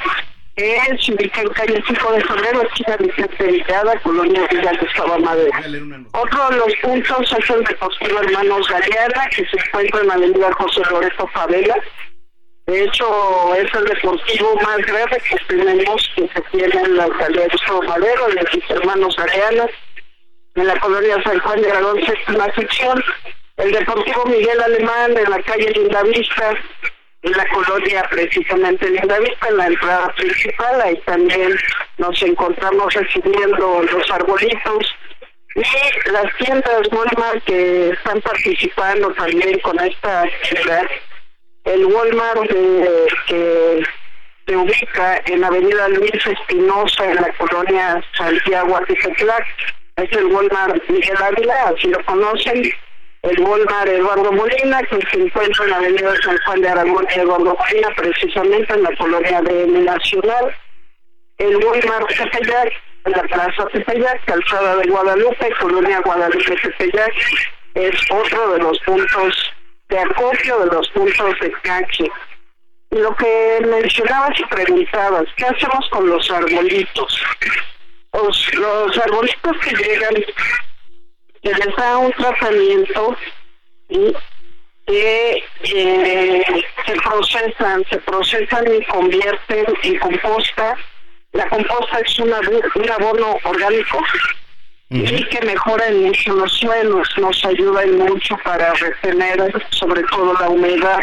que 0.55 0.79
se 1.01 1.13
ubica 1.13 1.41
en 1.41 1.49
calle 1.49 1.83
5 1.85 2.13
de 2.13 2.21
febrero, 2.21 2.61
esquina 2.61 2.95
Vicente 2.97 3.43
Villada, 3.45 3.99
colonia 3.99 4.47
Villa 4.49 4.71
Gustavo 4.79 5.19
Madero. 5.19 5.51
Otro 6.13 6.49
de 6.49 6.55
los 6.55 6.73
puntos 6.81 7.35
es 7.37 7.49
el 7.49 7.63
deportivo 7.65 8.21
Hermanos 8.21 8.67
Galeana, 8.69 9.27
que 9.35 9.45
se 9.45 9.57
encuentra 9.57 9.99
en 9.99 10.07
la 10.07 10.13
avenida 10.13 10.53
José 10.53 10.81
Loreto 10.89 11.27
Favela, 11.33 11.75
de 12.67 12.83
hecho, 12.83 13.55
es 13.55 13.71
el 13.75 13.85
deportivo 13.85 14.55
más 14.55 14.77
grande 14.77 15.21
que 15.29 15.37
tenemos, 15.47 16.11
que 16.15 16.27
se 16.27 16.41
tiene 16.51 16.81
en 16.81 16.97
la 16.97 17.03
alcaldía 17.03 17.43
de 17.43 17.49
Gustavo 17.49 17.83
Madero, 17.83 18.27
de 18.27 18.47
mis 18.53 18.69
hermanos 18.71 19.19
Areanas, 19.19 19.69
en 20.55 20.67
la 20.67 20.79
colonia 20.79 21.21
San 21.23 21.39
Juan 21.39 21.61
de 21.61 21.69
Aragón, 21.69 22.03
séptima 22.03 22.51
sección. 22.55 23.03
El 23.57 23.71
deportivo 23.71 24.25
Miguel 24.25 24.59
Alemán, 24.61 25.15
en 25.15 25.29
la 25.29 25.43
calle 25.43 25.69
Lindavista, 25.71 26.55
en 27.21 27.31
la 27.33 27.47
colonia 27.49 28.03
precisamente 28.09 28.89
Lindavista, 28.89 29.47
en 29.47 29.57
la 29.57 29.67
entrada 29.67 30.13
principal. 30.15 30.81
Ahí 30.81 30.97
también 31.05 31.55
nos 31.99 32.19
encontramos 32.23 32.93
recibiendo 32.95 33.83
los 33.83 34.11
arbolitos. 34.11 34.95
Y 35.55 36.11
las 36.11 36.35
tiendas 36.37 36.87
Walmart 36.91 37.43
que 37.45 37.89
están 37.89 38.19
participando 38.21 39.13
también 39.13 39.59
con 39.59 39.79
esta 39.79 40.23
actividad 40.23 40.85
el 41.65 41.85
Walmart 41.85 42.47
que 43.27 43.83
se 44.47 44.55
ubica 44.55 45.21
en 45.25 45.41
la 45.41 45.47
avenida 45.47 45.87
Luis 45.89 46.25
Espinosa, 46.25 47.05
en 47.09 47.15
la 47.15 47.33
colonia 47.33 48.03
Santiago 48.15 48.77
Atizatlac, 48.77 49.45
es 49.95 50.11
el 50.11 50.25
Walmart 50.25 50.87
Miguel 50.89 51.17
Ávila, 51.17 51.73
así 51.75 51.87
lo 51.87 52.03
conocen. 52.05 52.71
El 53.23 53.39
Walmart 53.39 53.87
Eduardo 53.87 54.31
Molina, 54.31 54.83
que 54.83 54.99
se 55.09 55.19
encuentra 55.19 55.63
en 55.63 55.71
la 55.71 55.77
avenida 55.77 56.13
San 56.21 56.37
Juan 56.45 56.61
de 56.61 56.69
Aragón 56.69 57.07
Eduardo 57.09 57.57
Molina, 57.57 57.89
precisamente 57.95 58.71
en 58.71 58.83
la 58.83 58.95
colonia 58.97 59.41
de 59.41 59.65
Nacional. 59.67 60.55
El 61.39 61.55
Walmart 61.57 62.07
Tepeyac, 62.09 62.73
en 63.05 63.11
la 63.13 63.23
plaza 63.23 63.65
Tepeyac, 63.73 64.23
calzada 64.25 64.75
de 64.75 64.87
Guadalupe, 64.87 65.51
colonia 65.59 66.01
Guadalupe 66.01 66.55
Tepeyac, 66.55 67.13
es 67.73 67.95
otro 68.11 68.51
de 68.51 68.59
los 68.59 68.77
puntos 68.81 69.54
de 69.89 69.99
acopio 69.99 70.59
de 70.59 70.75
los 70.75 70.89
puntos 70.89 71.39
de 71.41 71.51
cache. 71.61 72.09
Lo 72.91 73.15
que 73.15 73.61
mencionabas 73.65 74.39
y 74.39 74.45
preguntabas, 74.45 75.25
¿qué 75.35 75.45
hacemos 75.45 75.89
con 75.89 76.07
los 76.09 76.29
arbolitos? 76.31 77.23
Los, 78.13 78.97
arbolitos 78.97 79.57
que 79.63 79.75
llegan, 79.75 80.15
se 81.43 81.53
les 81.53 81.75
da 81.75 81.97
un 81.97 82.11
tratamiento 82.13 83.17
y 83.89 84.15
que 84.87 85.43
eh, 85.63 86.63
se 86.85 86.93
procesan, 87.01 87.83
se 87.89 87.97
procesan 87.97 88.65
y 88.73 88.85
convierten 88.85 89.65
en 89.83 89.99
composta. 89.99 90.77
La 91.33 91.49
composta 91.49 91.99
es 91.99 92.19
una, 92.19 92.39
un 92.39 92.89
abono 92.89 93.37
orgánico 93.43 93.99
y 94.89 95.23
que 95.25 95.41
mejoran 95.41 96.03
mucho 96.03 96.33
los 96.33 96.51
suelos, 96.53 97.09
nos 97.17 97.43
ayudan 97.45 97.97
mucho 97.97 98.37
para 98.43 98.73
retener 98.73 99.51
sobre 99.71 100.03
todo 100.03 100.33
la 100.39 100.49
humedad, 100.49 100.99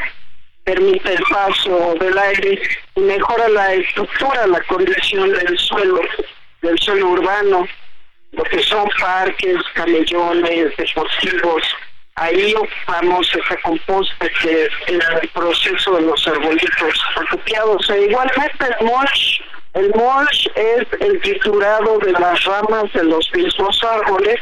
permite 0.64 1.14
el 1.14 1.22
paso 1.30 1.94
del 1.98 2.16
aire 2.16 2.62
y 2.94 3.00
mejora 3.00 3.48
la 3.48 3.74
estructura, 3.74 4.46
la 4.46 4.60
condición 4.62 5.32
del 5.32 5.58
suelo. 5.58 6.00
del 6.62 6.78
suelo 6.78 7.08
urbano, 7.08 7.66
lo 8.30 8.42
que 8.44 8.62
son 8.62 8.88
parques, 9.00 9.56
camellones, 9.74 10.76
deportivos. 10.76 11.62
Ahí 12.14 12.54
ocupamos 12.54 13.34
esa 13.34 13.56
composta 13.62 14.28
que 14.40 14.66
es 14.66 14.70
el 14.86 15.28
proceso 15.34 15.96
de 15.96 16.02
los 16.02 16.28
arbolitos 16.28 17.04
apropiados. 17.16 17.90
E 17.90 18.02
igualmente 18.02 18.64
el 18.64 18.86
mulch, 18.86 19.42
el 19.74 19.92
mulch 19.94 20.50
es 20.54 20.86
el 21.00 21.20
triturado 21.20 21.98
de 21.98 22.12
las 22.12 22.44
ramas 22.44 22.92
de 22.92 23.04
los 23.04 23.30
mismos 23.34 23.82
árboles 23.82 24.40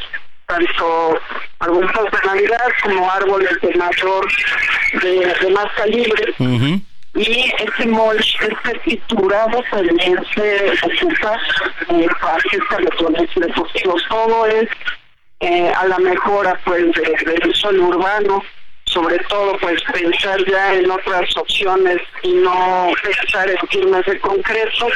tanto 0.50 1.20
arbolitos 1.60 2.10
de 2.10 2.26
Navidad 2.26 2.68
como 2.82 3.10
árboles 3.10 3.60
de 3.62 3.74
mayor, 3.74 4.26
de, 5.02 5.50
más 5.50 5.66
calibre. 5.76 6.34
Y 7.14 7.52
ese 7.58 7.86
mulch, 7.86 8.36
este 8.40 8.78
triturado 8.80 9.62
también 9.70 10.18
se 10.34 10.72
ocupa 10.82 11.38
en 11.88 12.08
parques, 12.20 12.60
carretones 12.68 13.30
deportivos. 13.34 14.02
Todo 14.08 14.46
es 14.46 14.68
eh, 15.40 15.72
a 15.76 15.86
la 15.86 15.98
mejora 15.98 16.58
pues 16.64 16.84
del 16.92 17.54
suelo 17.54 17.84
urbano 17.86 18.42
sobre 18.92 19.18
todo 19.28 19.56
pues 19.58 19.80
pensar 19.92 20.44
ya 20.46 20.74
en 20.74 20.90
otras 20.90 21.36
opciones 21.36 21.98
y 22.22 22.32
no 22.32 22.90
pensar 23.02 23.48
en 23.50 23.68
firmas 23.68 24.04
de 24.06 24.18
concreto 24.20 24.88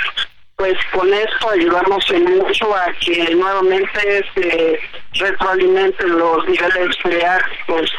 pues 0.56 0.74
con 0.92 1.12
esto 1.12 1.50
ayudamos 1.50 2.04
en 2.10 2.24
mucho 2.36 2.74
a 2.74 2.92
que 3.00 3.34
nuevamente 3.34 4.24
se 4.34 4.78
retroalimenten 5.14 6.16
los 6.16 6.46
niveles 6.46 6.96
freáticos 7.02 7.92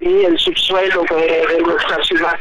y 0.00 0.24
el 0.24 0.38
subsuelo 0.38 1.04
de, 1.08 1.62
nuestra 1.64 2.02
ciudad. 2.04 2.38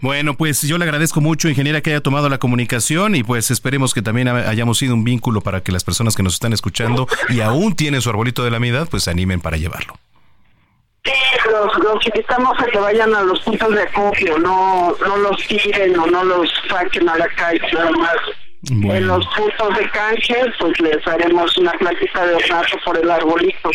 Bueno, 0.00 0.36
pues 0.36 0.62
yo 0.62 0.78
le 0.78 0.84
agradezco 0.84 1.20
mucho, 1.20 1.48
ingeniera, 1.48 1.80
que 1.80 1.90
haya 1.90 2.00
tomado 2.00 2.28
la 2.28 2.38
comunicación 2.38 3.14
y 3.14 3.24
pues 3.24 3.50
esperemos 3.50 3.94
que 3.94 4.02
también 4.02 4.28
hayamos 4.28 4.78
sido 4.78 4.94
un 4.94 5.04
vínculo 5.04 5.40
para 5.40 5.62
que 5.62 5.72
las 5.72 5.82
personas 5.82 6.14
que 6.14 6.22
nos 6.22 6.34
están 6.34 6.52
escuchando 6.52 7.08
y 7.30 7.40
aún 7.40 7.74
tienen 7.74 8.00
su 8.00 8.10
arbolito 8.10 8.44
de 8.44 8.50
la 8.50 8.60
mitad, 8.60 8.88
pues 8.88 9.08
animen 9.08 9.40
para 9.40 9.56
llevarlo. 9.56 9.98
Sí, 11.04 11.12
los, 11.50 11.78
los, 11.78 12.06
invitamos 12.06 12.58
a 12.60 12.66
que 12.66 12.78
vayan 12.78 13.12
a 13.14 13.22
los 13.22 13.40
puntos 13.40 13.74
de 13.74 13.82
acopio, 13.82 14.38
no, 14.38 14.94
no 15.04 15.16
los 15.16 15.46
tiren 15.48 15.98
o 15.98 16.06
no 16.06 16.22
los 16.22 16.48
saquen 16.68 17.08
a 17.08 17.18
la 17.18 17.28
calle, 17.28 17.60
nada 17.72 17.90
más 17.90 18.16
en 18.70 19.06
los 19.08 19.26
puntos 19.36 19.76
de 19.76 19.90
canje, 19.90 20.36
pues 20.60 20.78
les 20.80 21.06
haremos 21.06 21.56
una 21.58 21.72
plática 21.72 22.24
de 22.24 22.34
ornato 22.36 22.78
por 22.84 22.96
el 22.96 23.10
arbolito. 23.10 23.70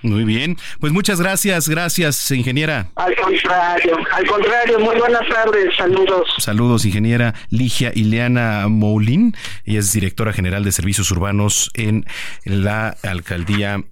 Muy 0.00 0.24
bien, 0.24 0.56
pues 0.80 0.92
muchas 0.92 1.20
gracias, 1.20 1.68
gracias, 1.68 2.30
ingeniera. 2.30 2.88
Al 2.96 3.14
contrario, 3.14 3.98
al 4.10 4.26
contrario, 4.26 4.80
muy 4.80 4.96
buenas 4.96 5.28
tardes, 5.28 5.76
saludos. 5.76 6.28
Saludos, 6.38 6.86
ingeniera 6.86 7.34
Ligia 7.50 7.92
Ileana 7.94 8.68
Moulin, 8.68 9.36
ella 9.66 9.80
es 9.80 9.92
directora 9.92 10.32
general 10.32 10.64
de 10.64 10.72
servicios 10.72 11.10
urbanos 11.10 11.70
en 11.74 12.06
la 12.44 12.96
alcaldía. 13.02 13.84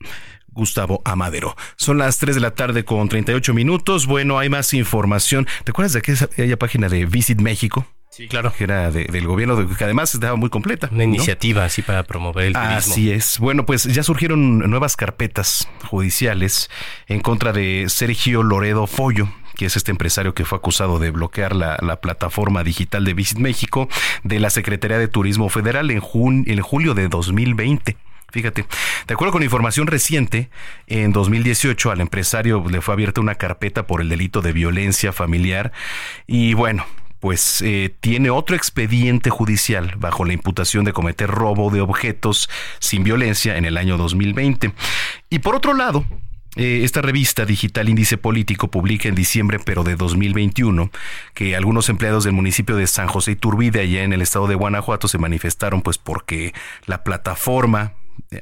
Gustavo 0.52 1.02
Amadero. 1.04 1.56
Son 1.76 1.98
las 1.98 2.18
3 2.18 2.34
de 2.34 2.40
la 2.40 2.52
tarde 2.52 2.84
con 2.84 3.08
38 3.08 3.54
minutos. 3.54 4.06
Bueno, 4.06 4.38
hay 4.38 4.48
más 4.48 4.74
información. 4.74 5.46
¿Te 5.64 5.70
acuerdas 5.70 5.92
de 5.92 6.00
aquella 6.00 6.58
página 6.58 6.88
de 6.88 7.06
Visit 7.06 7.40
México? 7.40 7.86
Sí, 8.10 8.26
claro. 8.26 8.52
Que 8.52 8.64
era 8.64 8.90
del 8.90 9.26
gobierno, 9.26 9.68
que 9.76 9.84
además 9.84 10.12
estaba 10.14 10.34
muy 10.34 10.50
completa. 10.50 10.88
Una 10.90 11.04
iniciativa 11.04 11.64
así 11.64 11.80
para 11.80 12.02
promover 12.02 12.46
el 12.46 12.52
turismo. 12.54 12.76
Así 12.76 13.10
es. 13.12 13.38
Bueno, 13.38 13.64
pues 13.64 13.84
ya 13.84 14.02
surgieron 14.02 14.58
nuevas 14.58 14.96
carpetas 14.96 15.68
judiciales 15.88 16.70
en 17.06 17.20
contra 17.20 17.52
de 17.52 17.86
Sergio 17.88 18.42
Loredo 18.42 18.88
Follo, 18.88 19.28
que 19.54 19.66
es 19.66 19.76
este 19.76 19.92
empresario 19.92 20.34
que 20.34 20.44
fue 20.44 20.58
acusado 20.58 20.98
de 20.98 21.10
bloquear 21.12 21.54
la, 21.54 22.00
plataforma 22.02 22.64
digital 22.64 23.04
de 23.04 23.14
Visit 23.14 23.38
México 23.38 23.88
de 24.24 24.40
la 24.40 24.50
Secretaría 24.50 24.98
de 24.98 25.06
Turismo 25.06 25.48
Federal 25.48 25.90
en, 25.92 26.02
en 26.46 26.60
julio 26.62 26.94
de 26.94 27.08
2020. 27.08 27.96
Fíjate, 28.32 28.66
de 29.06 29.14
acuerdo 29.14 29.32
con 29.32 29.42
información 29.42 29.86
reciente, 29.86 30.50
en 30.86 31.12
2018 31.12 31.90
al 31.90 32.00
empresario 32.00 32.64
le 32.68 32.80
fue 32.80 32.94
abierta 32.94 33.20
una 33.20 33.34
carpeta 33.34 33.86
por 33.86 34.00
el 34.00 34.08
delito 34.08 34.40
de 34.40 34.52
violencia 34.52 35.12
familiar 35.12 35.72
y 36.26 36.54
bueno, 36.54 36.86
pues 37.20 37.60
eh, 37.62 37.94
tiene 38.00 38.30
otro 38.30 38.56
expediente 38.56 39.30
judicial 39.30 39.94
bajo 39.98 40.24
la 40.24 40.32
imputación 40.32 40.84
de 40.84 40.92
cometer 40.92 41.30
robo 41.30 41.70
de 41.70 41.82
objetos 41.82 42.48
sin 42.78 43.04
violencia 43.04 43.56
en 43.56 43.66
el 43.66 43.76
año 43.76 43.98
2020. 43.98 44.72
Y 45.28 45.38
por 45.40 45.54
otro 45.54 45.74
lado, 45.74 46.06
eh, 46.56 46.80
esta 46.82 47.02
revista 47.02 47.44
digital 47.44 47.88
Índice 47.88 48.16
Político 48.16 48.68
publica 48.68 49.08
en 49.08 49.14
diciembre, 49.14 49.58
pero 49.64 49.84
de 49.84 49.94
2021, 49.96 50.90
que 51.34 51.54
algunos 51.54 51.88
empleados 51.88 52.24
del 52.24 52.32
municipio 52.32 52.74
de 52.74 52.86
San 52.86 53.06
José 53.06 53.32
Iturbide, 53.32 53.80
allá 53.80 54.02
en 54.02 54.12
el 54.12 54.22
estado 54.22 54.48
de 54.48 54.56
Guanajuato, 54.56 55.06
se 55.06 55.18
manifestaron 55.18 55.82
pues 55.82 55.98
porque 55.98 56.52
la 56.86 57.04
plataforma 57.04 57.92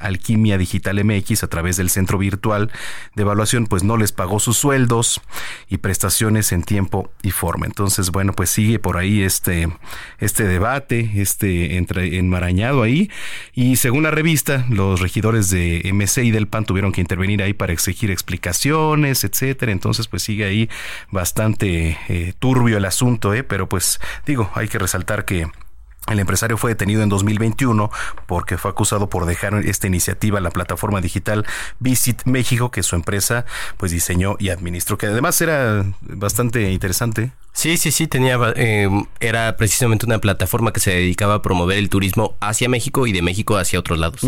Alquimia 0.01 0.59
Digital 0.59 1.05
MX 1.05 1.45
a 1.45 1.49
través 1.49 1.77
del 1.77 1.91
centro 1.91 2.19
virtual 2.19 2.71
de 3.15 3.23
evaluación 3.23 3.67
pues 3.67 3.83
no 3.83 3.97
les 3.97 4.13
pagó 4.13 4.41
sus 4.41 4.57
sueldos 4.57 5.21
y 5.69 5.79
prestaciones 5.79 6.53
en 6.53 6.63
tiempo 6.63 7.11
y 7.23 7.31
forma. 7.31 7.67
Entonces, 7.67 8.11
bueno, 8.11 8.33
pues 8.33 8.51
sigue 8.51 8.79
por 8.79 8.97
ahí 8.97 9.23
este, 9.23 9.69
este 10.19 10.45
debate, 10.45 11.11
este 11.17 11.77
entre, 11.77 12.19
enmarañado 12.19 12.83
ahí 12.83 13.11
y 13.55 13.77
según 13.77 14.03
la 14.03 14.11
revista, 14.11 14.67
los 14.69 15.01
regidores 15.01 15.51
de 15.51 15.91
MC 15.93 16.25
y 16.25 16.31
del 16.31 16.49
PAN 16.49 16.65
tuvieron 16.65 16.93
que 16.93 17.01
intervenir 17.01 17.43
ahí 17.43 17.53
para 17.53 17.73
exigir 17.73 18.11
explicaciones, 18.11 19.25
etcétera. 19.25 19.73
Entonces, 19.73 20.09
pues 20.09 20.23
sigue 20.23 20.45
ahí 20.45 20.69
bastante 21.11 21.99
eh, 22.09 22.33
turbio 22.39 22.77
el 22.77 22.85
asunto, 22.85 23.35
¿eh? 23.35 23.45
pero 23.45 23.69
pues 23.69 24.01
digo, 24.27 24.51
hay 24.55 24.69
que 24.69 24.79
resaltar 24.79 25.25
que 25.25 25.49
el 26.11 26.19
empresario 26.21 26.57
fue 26.57 26.71
detenido 26.71 27.03
en 27.03 27.09
2021 27.09 27.91
porque 28.27 28.59
fue 28.59 28.71
acusado 28.71 29.09
por 29.09 29.27
dejar 29.27 29.55
esta 29.55 29.87
iniciativa 29.87 30.41
la 30.41 30.51
plataforma 30.51 31.01
digital 31.01 31.47
Visit 31.79 32.23
México 32.25 32.71
que 32.71 32.83
su 32.83 32.97
empresa 32.97 33.45
pues 33.77 33.93
diseñó 33.93 34.37
y 34.39 34.51
administró, 34.51 34.99
que 34.99 35.07
además 35.07 35.41
era 35.41 35.85
bastante 36.01 36.71
interesante. 36.71 37.33
Sí, 37.59 37.77
sí, 37.77 37.91
sí, 37.91 38.07
tenía, 38.07 38.39
eh, 38.55 38.89
era 39.19 39.57
precisamente 39.57 40.07
una 40.07 40.21
plataforma 40.21 40.73
que 40.73 40.79
se 40.79 40.93
dedicaba 40.93 41.35
a 41.35 41.43
promover 41.43 41.77
el 41.77 41.89
turismo 41.89 42.37
hacia 42.39 42.69
México 42.69 43.09
y 43.09 43.13
de 43.13 43.21
México 43.21 43.57
hacia 43.57 43.81
otros 43.81 43.99
lados. 43.99 44.21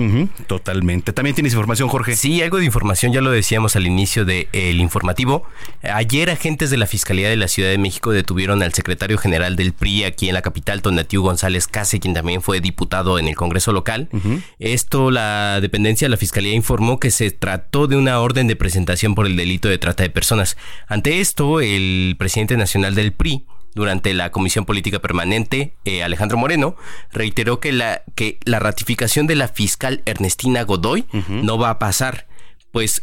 totalmente. 0.48 1.12
También 1.12 1.36
tienes 1.36 1.52
información, 1.52 1.88
Jorge. 1.88 2.16
Sí, 2.16 2.42
algo 2.42 2.58
de 2.58 2.64
información, 2.64 3.12
ya 3.12 3.20
lo 3.20 3.30
decíamos 3.30 3.76
al 3.76 3.86
inicio 3.86 4.24
del 4.24 4.80
informativo. 4.80 5.44
Ayer 5.80 6.28
agentes 6.28 6.70
de 6.70 6.76
la 6.76 6.88
Fiscalía 6.88 7.28
de 7.28 7.36
la 7.36 7.46
Ciudad 7.46 7.70
de 7.70 7.78
México 7.78 8.10
detuvieron 8.10 8.64
al 8.64 8.74
secretario 8.74 9.16
general 9.16 9.54
del 9.54 9.74
PRI 9.74 10.02
aquí 10.02 10.26
en 10.26 10.34
la 10.34 10.42
capital, 10.42 10.82
Tonatiu 10.82 11.22
González 11.22 11.68
Case, 11.68 12.00
quien 12.00 12.14
también 12.14 12.42
fue 12.42 12.60
diputado 12.60 13.16
en 13.20 13.28
el 13.28 13.36
Congreso 13.36 13.72
local. 13.72 14.08
Esto, 14.58 15.12
la 15.12 15.60
dependencia 15.60 16.06
de 16.06 16.10
la 16.10 16.16
Fiscalía 16.16 16.54
informó 16.54 16.98
que 16.98 17.12
se 17.12 17.30
trató 17.30 17.86
de 17.86 17.94
una 17.94 18.18
orden 18.18 18.48
de 18.48 18.56
presentación 18.56 19.14
por 19.14 19.26
el 19.26 19.36
delito 19.36 19.68
de 19.68 19.78
trata 19.78 20.02
de 20.02 20.10
personas. 20.10 20.56
Ante 20.88 21.20
esto, 21.20 21.60
el 21.60 22.16
presidente 22.18 22.56
nacional 22.56 22.96
del 22.96 23.19
PRI, 23.20 23.44
durante 23.74 24.14
la 24.14 24.30
Comisión 24.32 24.64
Política 24.64 24.98
Permanente, 24.98 25.74
eh, 25.84 26.02
Alejandro 26.02 26.38
Moreno, 26.38 26.74
reiteró 27.12 27.60
que 27.60 27.70
la, 27.70 28.02
que 28.14 28.38
la 28.44 28.58
ratificación 28.60 29.26
de 29.26 29.34
la 29.34 29.46
fiscal 29.46 30.02
Ernestina 30.06 30.62
Godoy 30.62 31.04
no 31.28 31.58
va 31.58 31.68
a 31.68 31.78
pasar, 31.78 32.26
pues 32.72 33.02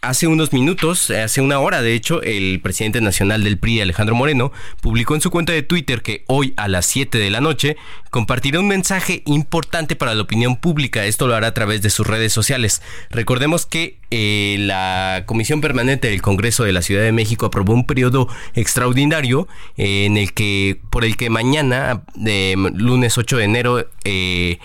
Hace 0.00 0.28
unos 0.28 0.52
minutos, 0.52 1.10
hace 1.10 1.40
una 1.40 1.58
hora 1.58 1.82
de 1.82 1.92
hecho, 1.92 2.22
el 2.22 2.60
presidente 2.60 3.00
nacional 3.00 3.42
del 3.42 3.58
PRI, 3.58 3.80
Alejandro 3.80 4.14
Moreno, 4.14 4.52
publicó 4.80 5.16
en 5.16 5.20
su 5.20 5.32
cuenta 5.32 5.52
de 5.52 5.64
Twitter 5.64 6.02
que 6.02 6.22
hoy 6.28 6.54
a 6.56 6.68
las 6.68 6.86
7 6.86 7.18
de 7.18 7.30
la 7.30 7.40
noche 7.40 7.76
compartirá 8.10 8.60
un 8.60 8.68
mensaje 8.68 9.24
importante 9.26 9.96
para 9.96 10.14
la 10.14 10.22
opinión 10.22 10.54
pública. 10.54 11.04
Esto 11.04 11.26
lo 11.26 11.34
hará 11.34 11.48
a 11.48 11.54
través 11.54 11.82
de 11.82 11.90
sus 11.90 12.06
redes 12.06 12.32
sociales. 12.32 12.80
Recordemos 13.10 13.66
que 13.66 13.98
eh, 14.12 14.54
la 14.60 15.24
Comisión 15.26 15.60
Permanente 15.60 16.08
del 16.08 16.22
Congreso 16.22 16.62
de 16.62 16.72
la 16.72 16.82
Ciudad 16.82 17.02
de 17.02 17.10
México 17.10 17.46
aprobó 17.46 17.72
un 17.72 17.84
periodo 17.84 18.28
extraordinario 18.54 19.48
eh, 19.76 20.04
en 20.04 20.16
el 20.16 20.32
que, 20.32 20.80
por 20.90 21.04
el 21.04 21.16
que 21.16 21.28
mañana, 21.28 22.04
lunes 22.14 23.18
8 23.18 23.36
de 23.36 23.44
enero, 23.44 23.88
eh, 24.04 24.60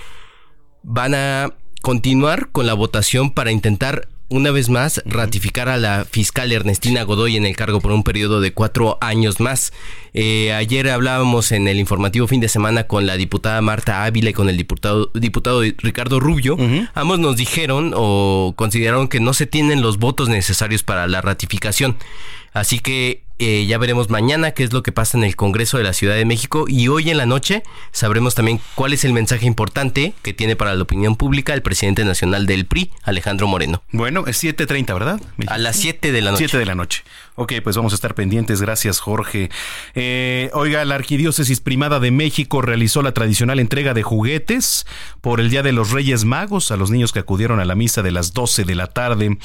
van 0.83 1.15
a 1.15 1.55
continuar 1.81 2.49
con 2.51 2.67
la 2.67 2.75
votación 2.75 3.31
para 3.31 3.51
intentar 3.51 4.07
una 4.29 4.51
vez 4.51 4.69
más 4.69 5.01
ratificar 5.05 5.69
a 5.69 5.77
la 5.77 6.05
fiscal 6.09 6.51
Ernestina 6.51 7.03
Godoy 7.03 7.37
en 7.37 7.45
el 7.45 7.55
cargo 7.55 7.81
por 7.81 7.91
un 7.91 8.03
periodo 8.03 8.41
de 8.41 8.53
cuatro 8.53 8.97
años 9.01 9.39
más. 9.39 9.73
Eh, 10.13 10.53
ayer 10.53 10.89
hablábamos 10.89 11.51
en 11.51 11.67
el 11.67 11.79
informativo 11.79 12.27
fin 12.27 12.39
de 12.41 12.49
semana 12.49 12.85
con 12.85 13.05
la 13.05 13.17
diputada 13.17 13.61
Marta 13.61 14.05
Ávila 14.05 14.31
y 14.31 14.33
con 14.33 14.49
el 14.49 14.57
diputado, 14.57 15.11
diputado 15.13 15.61
Ricardo 15.61 16.19
Rubio. 16.19 16.57
Ambos 16.93 17.19
nos 17.19 17.37
dijeron 17.37 17.93
o 17.95 18.53
consideraron 18.55 19.07
que 19.07 19.19
no 19.19 19.33
se 19.33 19.45
tienen 19.45 19.81
los 19.81 19.97
votos 19.99 20.29
necesarios 20.29 20.83
para 20.83 21.07
la 21.07 21.21
ratificación. 21.21 21.97
Así 22.53 22.79
que 22.79 23.23
eh, 23.43 23.65
ya 23.65 23.77
veremos 23.77 24.09
mañana 24.09 24.51
qué 24.51 24.63
es 24.63 24.73
lo 24.73 24.83
que 24.83 24.91
pasa 24.91 25.17
en 25.17 25.23
el 25.23 25.35
Congreso 25.35 25.77
de 25.77 25.83
la 25.83 25.93
Ciudad 25.93 26.15
de 26.15 26.23
México 26.23 26.65
y 26.67 26.87
hoy 26.87 27.09
en 27.09 27.17
la 27.17 27.25
noche 27.25 27.63
sabremos 27.91 28.35
también 28.35 28.61
cuál 28.75 28.93
es 28.93 29.03
el 29.03 29.13
mensaje 29.13 29.45
importante 29.45 30.13
que 30.21 30.33
tiene 30.33 30.55
para 30.55 30.73
la 30.75 30.83
opinión 30.83 31.15
pública 31.15 31.53
el 31.53 31.61
presidente 31.61 32.05
nacional 32.05 32.45
del 32.45 32.65
PRI, 32.65 32.91
Alejandro 33.03 33.47
Moreno. 33.47 33.83
Bueno, 33.91 34.25
es 34.27 34.43
7.30, 34.43 34.93
¿verdad? 34.93 35.21
A 35.47 35.57
las 35.57 35.75
7 35.75 36.11
de 36.11 36.21
la 36.21 36.31
noche. 36.31 36.45
7 36.47 36.57
de 36.57 36.65
la 36.65 36.75
noche. 36.75 37.03
Ok, 37.35 37.53
pues 37.63 37.75
vamos 37.75 37.93
a 37.93 37.95
estar 37.95 38.13
pendientes. 38.13 38.61
Gracias, 38.61 38.99
Jorge. 38.99 39.49
Eh, 39.95 40.51
oiga, 40.53 40.85
la 40.85 40.95
Arquidiócesis 40.95 41.61
Primada 41.61 41.99
de 41.99 42.11
México 42.11 42.61
realizó 42.61 43.01
la 43.01 43.13
tradicional 43.13 43.59
entrega 43.59 43.95
de 43.95 44.03
juguetes 44.03 44.85
por 45.21 45.39
el 45.39 45.49
Día 45.49 45.63
de 45.63 45.71
los 45.71 45.91
Reyes 45.91 46.25
Magos 46.25 46.69
a 46.69 46.77
los 46.77 46.91
niños 46.91 47.11
que 47.11 47.19
acudieron 47.19 47.59
a 47.59 47.65
la 47.65 47.73
misa 47.73 48.03
de 48.03 48.11
las 48.11 48.33
12 48.33 48.65
de 48.65 48.75
la 48.75 48.87
tarde. 48.87 49.37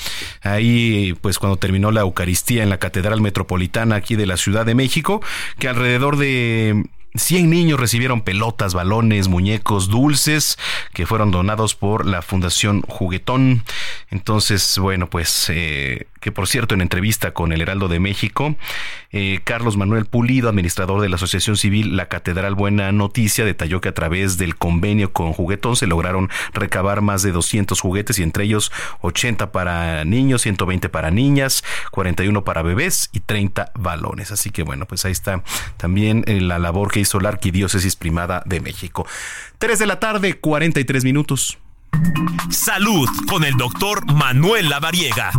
Ahí, 0.42 1.14
pues 1.22 1.38
cuando 1.38 1.56
terminó 1.56 1.90
la 1.90 2.02
Eucaristía 2.02 2.62
en 2.62 2.68
la 2.68 2.78
Catedral 2.78 3.22
Metropolitana 3.22 3.96
aquí 3.96 4.16
de 4.16 4.26
la 4.26 4.36
Ciudad 4.36 4.66
de 4.66 4.74
México, 4.74 5.22
que 5.58 5.68
alrededor 5.68 6.18
de 6.18 6.84
100 7.14 7.50
niños 7.50 7.80
recibieron 7.80 8.20
pelotas, 8.20 8.74
balones, 8.74 9.28
muñecos, 9.28 9.88
dulces 9.88 10.58
que 10.92 11.06
fueron 11.06 11.30
donados 11.30 11.74
por 11.74 12.06
la 12.06 12.22
Fundación 12.22 12.82
Juguetón. 12.82 13.64
Entonces, 14.10 14.78
bueno, 14.78 15.08
pues 15.08 15.46
eh, 15.48 16.06
que 16.28 16.32
por 16.32 16.46
cierto 16.46 16.74
en 16.74 16.82
entrevista 16.82 17.30
con 17.30 17.52
el 17.54 17.62
Heraldo 17.62 17.88
de 17.88 18.00
México, 18.00 18.54
eh, 19.12 19.40
Carlos 19.44 19.78
Manuel 19.78 20.04
Pulido, 20.04 20.50
administrador 20.50 21.00
de 21.00 21.08
la 21.08 21.16
Asociación 21.16 21.56
Civil 21.56 21.96
La 21.96 22.08
Catedral 22.08 22.54
Buena 22.54 22.92
Noticia, 22.92 23.46
detalló 23.46 23.80
que 23.80 23.88
a 23.88 23.94
través 23.94 24.36
del 24.36 24.54
convenio 24.54 25.10
con 25.14 25.32
Juguetón 25.32 25.74
se 25.74 25.86
lograron 25.86 26.28
recabar 26.52 27.00
más 27.00 27.22
de 27.22 27.32
200 27.32 27.80
juguetes 27.80 28.18
y 28.18 28.24
entre 28.24 28.44
ellos 28.44 28.70
80 29.00 29.52
para 29.52 30.04
niños, 30.04 30.42
120 30.42 30.90
para 30.90 31.10
niñas, 31.10 31.64
41 31.92 32.44
para 32.44 32.60
bebés 32.60 33.08
y 33.14 33.20
30 33.20 33.72
balones. 33.74 34.30
Así 34.30 34.50
que 34.50 34.64
bueno, 34.64 34.84
pues 34.84 35.06
ahí 35.06 35.12
está 35.12 35.42
también 35.78 36.24
eh, 36.26 36.42
la 36.42 36.58
labor 36.58 36.90
que 36.90 37.00
hizo 37.00 37.20
la 37.20 37.30
Arquidiócesis 37.30 37.96
Primada 37.96 38.42
de 38.44 38.60
México. 38.60 39.06
3 39.56 39.78
de 39.78 39.86
la 39.86 39.98
tarde, 39.98 40.34
43 40.34 41.04
minutos. 41.04 41.56
Salud 42.50 43.08
con 43.26 43.44
el 43.44 43.54
doctor 43.54 44.04
Manuel 44.12 44.68
Lavariega. 44.68 45.32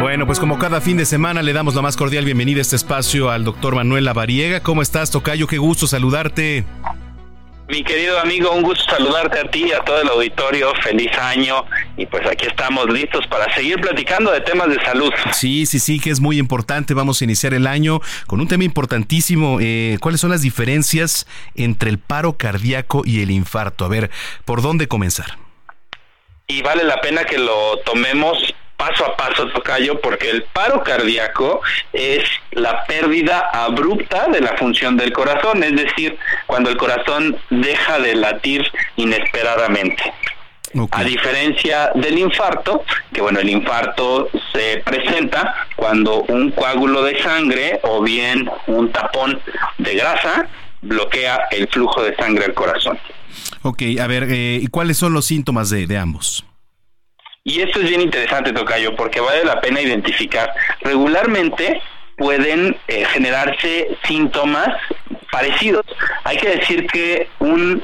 Bueno, 0.00 0.26
pues 0.26 0.38
como 0.38 0.58
cada 0.58 0.80
fin 0.80 0.96
de 0.96 1.06
semana 1.06 1.42
le 1.42 1.52
damos 1.52 1.74
la 1.74 1.82
más 1.82 1.96
cordial 1.96 2.24
bienvenida 2.24 2.58
a 2.58 2.62
este 2.62 2.76
espacio 2.76 3.30
al 3.30 3.44
doctor 3.44 3.74
Manuel 3.74 4.04
Lavariega. 4.04 4.60
¿Cómo 4.60 4.82
estás, 4.82 5.10
Tocayo? 5.10 5.46
Qué 5.46 5.56
gusto 5.56 5.86
saludarte. 5.86 6.66
Mi 7.70 7.84
querido 7.84 8.18
amigo, 8.18 8.50
un 8.50 8.62
gusto 8.62 8.82
saludarte 8.90 9.38
a 9.38 9.44
ti 9.48 9.66
y 9.68 9.72
a 9.72 9.78
todo 9.84 10.02
el 10.02 10.08
auditorio. 10.08 10.72
Feliz 10.82 11.16
año. 11.16 11.64
Y 11.96 12.04
pues 12.04 12.26
aquí 12.26 12.46
estamos 12.46 12.90
listos 12.90 13.24
para 13.28 13.54
seguir 13.54 13.80
platicando 13.80 14.32
de 14.32 14.40
temas 14.40 14.70
de 14.70 14.84
salud. 14.84 15.12
Sí, 15.32 15.66
sí, 15.66 15.78
sí, 15.78 16.00
que 16.00 16.10
es 16.10 16.18
muy 16.18 16.40
importante. 16.40 16.94
Vamos 16.94 17.20
a 17.20 17.24
iniciar 17.24 17.54
el 17.54 17.68
año 17.68 18.00
con 18.26 18.40
un 18.40 18.48
tema 18.48 18.64
importantísimo. 18.64 19.58
Eh, 19.60 19.98
¿Cuáles 20.00 20.20
son 20.20 20.30
las 20.30 20.42
diferencias 20.42 21.28
entre 21.54 21.90
el 21.90 22.00
paro 22.00 22.32
cardíaco 22.32 23.02
y 23.04 23.22
el 23.22 23.30
infarto? 23.30 23.84
A 23.84 23.88
ver, 23.88 24.10
¿por 24.44 24.62
dónde 24.62 24.88
comenzar? 24.88 25.38
Y 26.48 26.62
vale 26.62 26.82
la 26.82 27.00
pena 27.00 27.22
que 27.22 27.38
lo 27.38 27.78
tomemos 27.84 28.36
paso 28.80 29.04
a 29.04 29.14
paso, 29.14 29.46
Tocayo, 29.48 30.00
porque 30.00 30.30
el 30.30 30.42
paro 30.44 30.82
cardíaco 30.82 31.60
es 31.92 32.24
la 32.52 32.84
pérdida 32.86 33.50
abrupta 33.52 34.28
de 34.28 34.40
la 34.40 34.56
función 34.56 34.96
del 34.96 35.12
corazón, 35.12 35.62
es 35.62 35.76
decir, 35.76 36.18
cuando 36.46 36.70
el 36.70 36.78
corazón 36.78 37.36
deja 37.50 37.98
de 37.98 38.14
latir 38.14 38.66
inesperadamente. 38.96 40.02
A 40.92 41.04
diferencia 41.04 41.90
del 41.94 42.18
infarto, 42.18 42.84
que 43.12 43.20
bueno, 43.20 43.40
el 43.40 43.50
infarto 43.50 44.30
se 44.52 44.82
presenta 44.84 45.66
cuando 45.76 46.22
un 46.22 46.52
coágulo 46.52 47.02
de 47.02 47.20
sangre 47.22 47.80
o 47.82 48.00
bien 48.02 48.48
un 48.66 48.90
tapón 48.92 49.40
de 49.78 49.94
grasa 49.94 50.48
bloquea 50.80 51.48
el 51.50 51.68
flujo 51.68 52.02
de 52.02 52.16
sangre 52.16 52.46
al 52.46 52.54
corazón. 52.54 52.98
Ok, 53.62 53.82
a 54.00 54.06
ver, 54.06 54.28
eh, 54.30 54.58
¿y 54.62 54.68
cuáles 54.68 54.96
son 54.96 55.12
los 55.12 55.26
síntomas 55.26 55.68
de, 55.68 55.86
de 55.86 55.98
ambos? 55.98 56.46
Y 57.44 57.62
esto 57.62 57.80
es 57.80 57.88
bien 57.88 58.02
interesante, 58.02 58.52
Tocayo, 58.52 58.94
porque 58.96 59.20
vale 59.20 59.44
la 59.44 59.60
pena 59.60 59.80
identificar. 59.80 60.52
Regularmente 60.82 61.80
pueden 62.16 62.76
eh, 62.86 63.04
generarse 63.06 63.96
síntomas 64.04 64.68
parecidos. 65.32 65.86
Hay 66.24 66.36
que 66.36 66.56
decir 66.56 66.86
que 66.86 67.28
un 67.38 67.82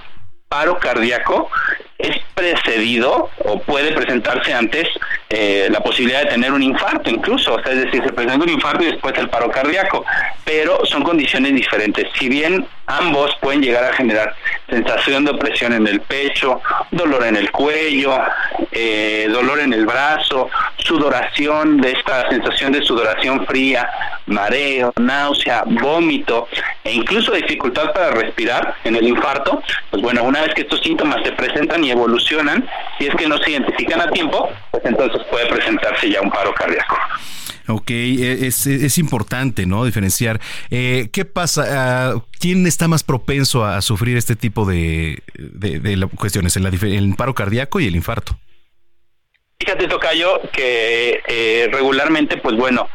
paro 0.48 0.78
cardíaco 0.78 1.50
es 1.98 2.16
precedido 2.34 3.30
o 3.38 3.60
puede 3.60 3.92
presentarse 3.92 4.52
antes 4.52 4.88
eh, 5.30 5.68
la 5.70 5.80
posibilidad 5.80 6.22
de 6.22 6.30
tener 6.30 6.52
un 6.52 6.62
infarto 6.62 7.10
incluso, 7.10 7.54
o 7.54 7.62
sea, 7.62 7.72
es 7.72 7.84
decir, 7.84 8.02
se 8.04 8.12
presenta 8.12 8.44
un 8.44 8.50
infarto 8.50 8.84
y 8.84 8.92
después 8.92 9.16
el 9.16 9.28
paro 9.28 9.50
cardíaco, 9.50 10.04
pero 10.44 10.84
son 10.84 11.02
condiciones 11.02 11.54
diferentes. 11.54 12.06
Si 12.18 12.28
bien 12.28 12.66
ambos 12.86 13.36
pueden 13.40 13.62
llegar 13.62 13.84
a 13.84 13.92
generar 13.94 14.34
sensación 14.68 15.24
de 15.24 15.32
opresión 15.32 15.72
en 15.72 15.86
el 15.86 16.00
pecho, 16.00 16.60
dolor 16.90 17.24
en 17.24 17.36
el 17.36 17.50
cuello, 17.50 18.18
eh, 18.70 19.28
dolor 19.30 19.60
en 19.60 19.72
el 19.72 19.86
brazo, 19.86 20.50
sudoración, 20.76 21.80
de 21.80 21.92
esta 21.92 22.28
sensación 22.28 22.72
de 22.72 22.82
sudoración 22.82 23.46
fría, 23.46 23.90
mareo, 24.26 24.92
náusea, 24.96 25.64
vómito 25.66 26.48
e 26.84 26.92
incluso 26.92 27.32
dificultad 27.32 27.92
para 27.92 28.10
respirar 28.10 28.76
en 28.84 28.96
el 28.96 29.06
infarto, 29.08 29.62
pues 29.90 30.02
bueno, 30.02 30.22
una 30.22 30.42
vez 30.42 30.54
que 30.54 30.62
estos 30.62 30.80
síntomas 30.80 31.22
se 31.24 31.32
presentan 31.32 31.82
y 31.86 31.90
evolucionan, 31.90 32.68
si 32.98 33.06
es 33.06 33.14
que 33.14 33.28
no 33.28 33.38
se 33.38 33.52
identifican 33.52 34.00
a 34.00 34.10
tiempo, 34.10 34.48
pues 34.70 34.84
entonces 34.84 35.22
puede 35.30 35.46
presentarse 35.46 36.10
ya 36.10 36.20
un 36.20 36.30
paro 36.30 36.52
cardíaco. 36.54 36.96
Ok, 37.68 37.90
e, 37.90 38.46
es, 38.46 38.66
es 38.66 38.98
importante, 38.98 39.66
¿no? 39.66 39.84
Diferenciar. 39.84 40.40
Eh, 40.70 41.08
¿Qué 41.12 41.24
pasa? 41.24 41.64
Ah, 41.68 42.14
¿Quién 42.38 42.66
está 42.66 42.86
más 42.88 43.02
propenso 43.02 43.64
a 43.64 43.80
sufrir 43.82 44.16
este 44.16 44.36
tipo 44.36 44.64
de, 44.66 45.22
de, 45.34 46.08
cuestiones, 46.16 46.56
el, 46.56 46.66
el 46.66 47.14
paro 47.16 47.34
cardíaco 47.34 47.80
y 47.80 47.86
el 47.86 47.96
infarto? 47.96 48.38
Fíjate, 49.58 49.88
Tocayo, 49.88 50.42
que 50.52 51.22
eh, 51.26 51.68
regularmente, 51.72 52.36
pues 52.36 52.56
bueno, 52.56 52.88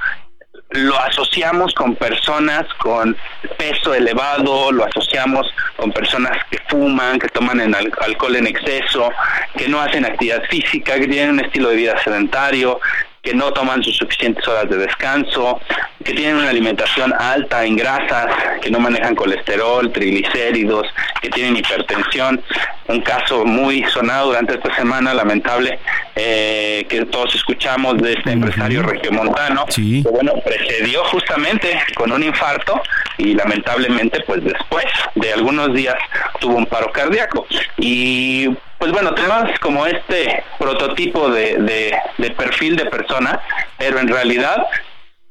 lo 0.72 0.98
asociamos 0.99 1.73
con 1.73 1.95
personas 1.95 2.65
con 2.76 3.15
peso 3.57 3.93
elevado, 3.93 4.72
lo 4.72 4.85
asociamos 4.85 5.48
con 5.76 5.91
personas 5.91 6.31
que 6.49 6.60
fuman, 6.69 7.19
que 7.19 7.27
toman 7.30 7.60
alcohol 8.02 8.35
en 8.35 8.48
exceso, 8.48 9.11
que 9.57 9.68
no 9.68 9.81
hacen 9.81 10.06
actividad 10.06 10.43
física, 10.49 10.95
que 10.99 11.07
tienen 11.07 11.31
un 11.31 11.39
estilo 11.41 11.69
de 11.69 11.76
vida 11.76 12.02
sedentario, 12.03 12.80
que 13.22 13.34
no 13.34 13.52
toman 13.52 13.84
sus 13.84 13.98
suficientes 13.98 14.48
horas 14.48 14.69
de 14.69 14.77
descanso, 14.77 15.60
que 16.03 16.14
tienen 16.14 16.38
una 16.38 16.49
alimentación 16.49 17.14
alta 17.18 17.65
en 17.65 17.76
grasas, 17.76 18.28
que 18.61 18.72
no 18.72 18.80
manejan 18.80 19.15
colesterol, 19.15 19.91
triglicéridos, 19.91 20.88
que 21.22 21.30
tienen 21.30 21.57
hipertensión. 21.57 22.41
Un 22.88 23.02
caso 23.02 23.45
muy 23.45 23.84
sonado 23.86 24.28
durante 24.28 24.56
esta 24.56 24.76
semana, 24.76 25.14
lamentable, 25.14 25.80
eh, 26.15 26.86
que 26.90 27.06
todos 27.06 27.34
escuchamos 27.36 27.98
de 28.02 28.14
este 28.14 28.32
empresario 28.32 28.82
regiomontano, 28.84 29.65
que 29.68 30.03
bueno, 30.11 30.34
precedió 30.44 31.03
justamente 31.06 31.80
con 31.95 32.11
un 32.11 32.23
infarto 32.23 32.82
y 33.18 33.34
lamentablemente 33.34 34.22
pues 34.26 34.44
después 34.44 34.86
de 35.15 35.34
algunos 35.34 35.73
días 35.73 35.95
tuvo 36.40 36.56
un 36.57 36.65
paro 36.65 36.91
cardíaco. 36.91 37.48
Y 37.78 38.49
pues 38.82 38.91
bueno, 38.91 39.14
temas 39.14 39.60
como 39.60 39.86
este 39.86 40.44
prototipo 40.57 41.30
de, 41.30 41.94
de, 42.18 42.32
perfil 42.32 42.76
de 42.76 42.88
persona, 42.88 43.40
pero 43.78 43.99
en 43.99 44.07
realidad 44.07 44.65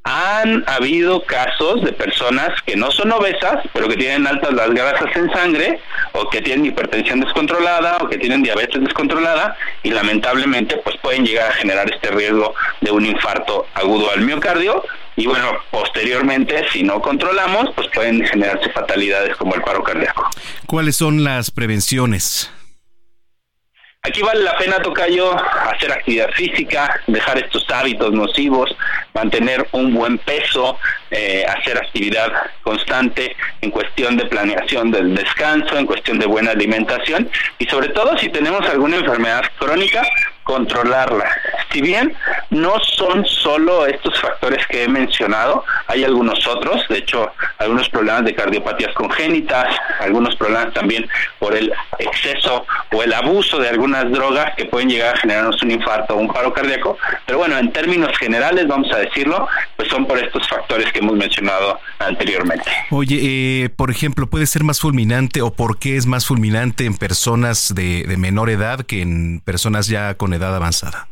han 0.03 0.63
habido 0.67 1.23
casos 1.23 1.83
de 1.83 1.93
personas 1.93 2.49
que 2.65 2.75
no 2.75 2.91
son 2.91 3.11
obesas, 3.11 3.57
pero 3.73 3.87
que 3.87 3.97
tienen 3.97 4.25
altas 4.25 4.53
las 4.53 4.71
grasas 4.71 5.15
en 5.15 5.31
sangre, 5.31 5.79
o 6.13 6.29
que 6.29 6.41
tienen 6.41 6.65
hipertensión 6.65 7.19
descontrolada, 7.19 7.97
o 8.01 8.09
que 8.09 8.17
tienen 8.17 8.41
diabetes 8.41 8.81
descontrolada, 8.81 9.55
y 9.83 9.91
lamentablemente 9.91 10.77
pues 10.77 10.97
pueden 10.97 11.25
llegar 11.25 11.51
a 11.51 11.53
generar 11.53 11.91
este 11.91 12.09
riesgo 12.09 12.53
de 12.81 12.91
un 12.91 13.05
infarto 13.05 13.67
agudo 13.75 14.11
al 14.11 14.21
miocardio, 14.21 14.83
y 15.15 15.27
bueno, 15.27 15.51
posteriormente, 15.69 16.65
si 16.71 16.83
no 16.83 17.01
controlamos, 17.01 17.69
pues 17.75 17.87
pueden 17.93 18.25
generarse 18.25 18.69
fatalidades 18.71 19.35
como 19.35 19.53
el 19.53 19.61
paro 19.61 19.83
cardíaco. 19.83 20.29
¿Cuáles 20.65 20.95
son 20.95 21.23
las 21.23 21.51
prevenciones? 21.51 22.49
Aquí 24.03 24.23
vale 24.23 24.41
la 24.41 24.57
pena, 24.57 24.81
Tocayo, 24.81 25.31
hacer 25.31 25.91
actividad 25.91 26.31
física, 26.31 26.99
dejar 27.05 27.37
estos 27.37 27.63
hábitos 27.69 28.11
nocivos, 28.11 28.75
mantener 29.13 29.67
un 29.73 29.93
buen 29.93 30.17
peso, 30.17 30.79
eh, 31.11 31.45
hacer 31.47 31.77
actividad 31.77 32.31
constante 32.63 33.35
en 33.61 33.69
cuestión 33.69 34.17
de 34.17 34.25
planeación 34.25 34.89
del 34.89 35.13
descanso, 35.13 35.77
en 35.77 35.85
cuestión 35.85 36.17
de 36.17 36.25
buena 36.25 36.49
alimentación. 36.49 37.29
Y 37.59 37.65
sobre 37.67 37.89
todo 37.89 38.17
si 38.17 38.29
tenemos 38.29 38.67
alguna 38.67 38.97
enfermedad 38.97 39.43
crónica, 39.59 40.01
controlarla. 40.51 41.25
Si 41.71 41.79
bien 41.79 42.13
no 42.49 42.77
son 42.81 43.25
solo 43.25 43.85
estos 43.85 44.19
factores 44.19 44.67
que 44.67 44.83
he 44.83 44.87
mencionado, 44.89 45.63
hay 45.87 46.03
algunos 46.03 46.45
otros, 46.45 46.85
de 46.89 46.97
hecho, 46.97 47.31
algunos 47.57 47.87
problemas 47.87 48.25
de 48.25 48.35
cardiopatías 48.35 48.93
congénitas, 48.93 49.73
algunos 50.01 50.35
problemas 50.35 50.73
también 50.73 51.07
por 51.39 51.55
el 51.55 51.71
exceso 51.99 52.65
o 52.91 53.01
el 53.01 53.13
abuso 53.13 53.59
de 53.59 53.69
algunas 53.69 54.11
drogas 54.11 54.53
que 54.57 54.65
pueden 54.65 54.89
llegar 54.89 55.15
a 55.15 55.17
generarnos 55.19 55.63
un 55.63 55.71
infarto 55.71 56.15
o 56.15 56.17
un 56.17 56.27
paro 56.27 56.51
cardíaco, 56.51 56.97
pero 57.25 57.37
bueno, 57.37 57.57
en 57.57 57.71
términos 57.71 58.11
generales, 58.17 58.67
vamos 58.67 58.91
a 58.91 58.97
decirlo, 58.97 59.47
pues 59.77 59.87
son 59.87 60.05
por 60.05 60.19
estos 60.19 60.45
factores 60.49 60.91
que 60.91 60.99
hemos 60.99 61.15
mencionado 61.15 61.79
anteriormente. 61.99 62.69
Oye, 62.89 63.19
eh, 63.21 63.69
por 63.69 63.89
ejemplo, 63.89 64.27
¿puede 64.27 64.45
ser 64.47 64.65
más 64.65 64.81
fulminante 64.81 65.41
o 65.41 65.53
por 65.53 65.79
qué 65.79 65.95
es 65.95 66.05
más 66.05 66.25
fulminante 66.25 66.85
en 66.85 66.97
personas 66.97 67.73
de, 67.73 68.03
de 68.03 68.17
menor 68.17 68.49
edad 68.49 68.81
que 68.81 69.01
en 69.01 69.39
personas 69.39 69.87
ya 69.87 70.15
con 70.15 70.33
edad 70.33 70.40
avanzada? 70.47 71.10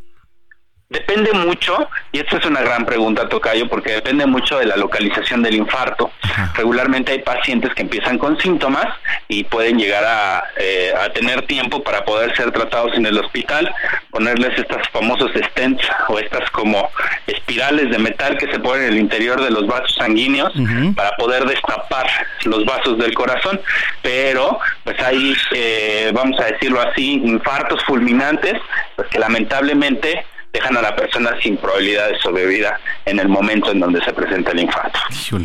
Depende 0.89 1.31
mucho, 1.33 1.87
y 2.11 2.17
esta 2.17 2.37
es 2.37 2.45
una 2.47 2.61
gran 2.61 2.83
pregunta, 2.83 3.29
Tocayo, 3.29 3.69
porque 3.69 3.91
depende 3.91 4.25
mucho 4.25 4.57
de 4.57 4.65
la 4.65 4.75
localización 4.75 5.43
del 5.43 5.53
infarto. 5.53 6.11
Regularmente 6.55 7.11
hay 7.11 7.19
pacientes 7.19 7.75
que 7.75 7.83
empiezan 7.83 8.17
con 8.17 8.39
síntomas 8.39 8.87
y 9.27 9.43
pueden 9.43 9.77
llegar 9.77 10.03
a, 10.03 10.45
eh, 10.57 10.91
a, 10.99 11.13
tener 11.13 11.45
tiempo 11.45 11.83
para 11.83 12.03
poder 12.03 12.35
ser 12.35 12.51
tratados 12.51 12.97
en 12.97 13.05
el 13.05 13.19
hospital, 13.19 13.71
ponerles 14.09 14.57
estos 14.57 14.81
famosos 14.89 15.29
stents 15.51 15.87
o 16.07 16.17
estas 16.17 16.49
como 16.49 16.89
espirales 17.27 17.91
de 17.91 17.99
metal 17.99 18.35
que 18.39 18.51
se 18.51 18.57
ponen 18.57 18.85
en 18.85 18.93
el 18.93 18.97
interior 18.97 19.43
de 19.43 19.51
los 19.51 19.67
vasos 19.67 19.93
sanguíneos 19.93 20.51
para 20.95 21.15
poder 21.17 21.45
destapar 21.45 22.07
los 22.45 22.65
vasos 22.65 22.97
del 22.97 23.13
corazón. 23.13 23.61
Pero, 24.01 24.59
pues 24.83 24.99
hay, 25.01 25.35
eh, 25.51 26.09
vamos 26.15 26.39
a 26.39 26.45
decirlo 26.45 26.81
así, 26.81 27.13
infartos 27.13 27.83
fulminantes, 27.85 28.55
pues 28.95 29.07
que 29.09 29.19
lamentablemente 29.19 30.25
dejan 30.53 30.75
a 30.77 30.81
la 30.81 30.95
persona 30.95 31.31
sin 31.41 31.57
probabilidad 31.57 32.09
de 32.09 32.19
sobrevida 32.19 32.79
en 33.05 33.19
el 33.19 33.27
momento 33.27 33.71
en 33.71 33.79
donde 33.79 34.03
se 34.03 34.13
presenta 34.13 34.51
el 34.51 34.61
infarto. 34.61 34.99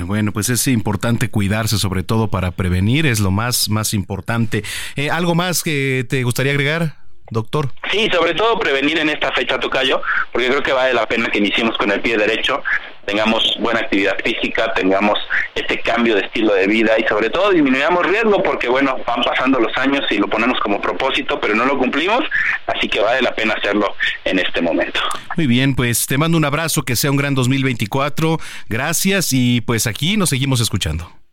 bueno, 0.06 0.32
pues 0.32 0.48
es 0.48 0.66
importante 0.66 1.30
cuidarse, 1.30 1.78
sobre 1.78 2.02
todo 2.02 2.28
para 2.28 2.52
prevenir, 2.52 3.06
es 3.06 3.20
lo 3.20 3.30
más, 3.30 3.68
más 3.68 3.94
importante. 3.94 4.62
Eh, 4.96 5.10
¿Algo 5.10 5.34
más 5.34 5.62
que 5.62 6.06
te 6.08 6.22
gustaría 6.22 6.52
agregar? 6.52 7.03
Doctor? 7.30 7.70
Sí, 7.90 8.08
sobre 8.12 8.34
todo 8.34 8.58
prevenir 8.58 8.98
en 8.98 9.08
esta 9.08 9.32
fecha, 9.32 9.58
Tocayo, 9.58 10.02
porque 10.32 10.48
creo 10.48 10.62
que 10.62 10.72
vale 10.72 10.94
la 10.94 11.06
pena 11.06 11.28
que 11.28 11.38
iniciemos 11.38 11.76
con 11.76 11.90
el 11.90 12.00
pie 12.00 12.16
derecho, 12.16 12.62
tengamos 13.04 13.56
buena 13.60 13.80
actividad 13.80 14.16
física, 14.24 14.72
tengamos 14.74 15.18
este 15.54 15.80
cambio 15.80 16.14
de 16.14 16.22
estilo 16.22 16.54
de 16.54 16.66
vida 16.66 16.98
y 16.98 17.04
sobre 17.04 17.30
todo 17.30 17.50
disminuyamos 17.50 18.06
riesgo 18.06 18.42
porque 18.42 18.68
bueno, 18.68 18.96
van 19.06 19.22
pasando 19.22 19.60
los 19.60 19.76
años 19.76 20.04
y 20.10 20.18
lo 20.18 20.28
ponemos 20.28 20.58
como 20.60 20.80
propósito, 20.80 21.40
pero 21.40 21.54
no 21.54 21.64
lo 21.64 21.78
cumplimos, 21.78 22.24
así 22.66 22.88
que 22.88 23.00
vale 23.00 23.22
la 23.22 23.34
pena 23.34 23.54
hacerlo 23.54 23.94
en 24.24 24.38
este 24.38 24.60
momento. 24.60 25.00
Muy 25.36 25.46
bien, 25.46 25.74
pues 25.74 26.06
te 26.06 26.18
mando 26.18 26.38
un 26.38 26.44
abrazo, 26.44 26.82
que 26.82 26.96
sea 26.96 27.10
un 27.10 27.16
gran 27.16 27.34
2024, 27.34 28.38
gracias 28.68 29.32
y 29.32 29.60
pues 29.60 29.86
aquí 29.86 30.16
nos 30.16 30.30
seguimos 30.30 30.60
escuchando. 30.60 31.23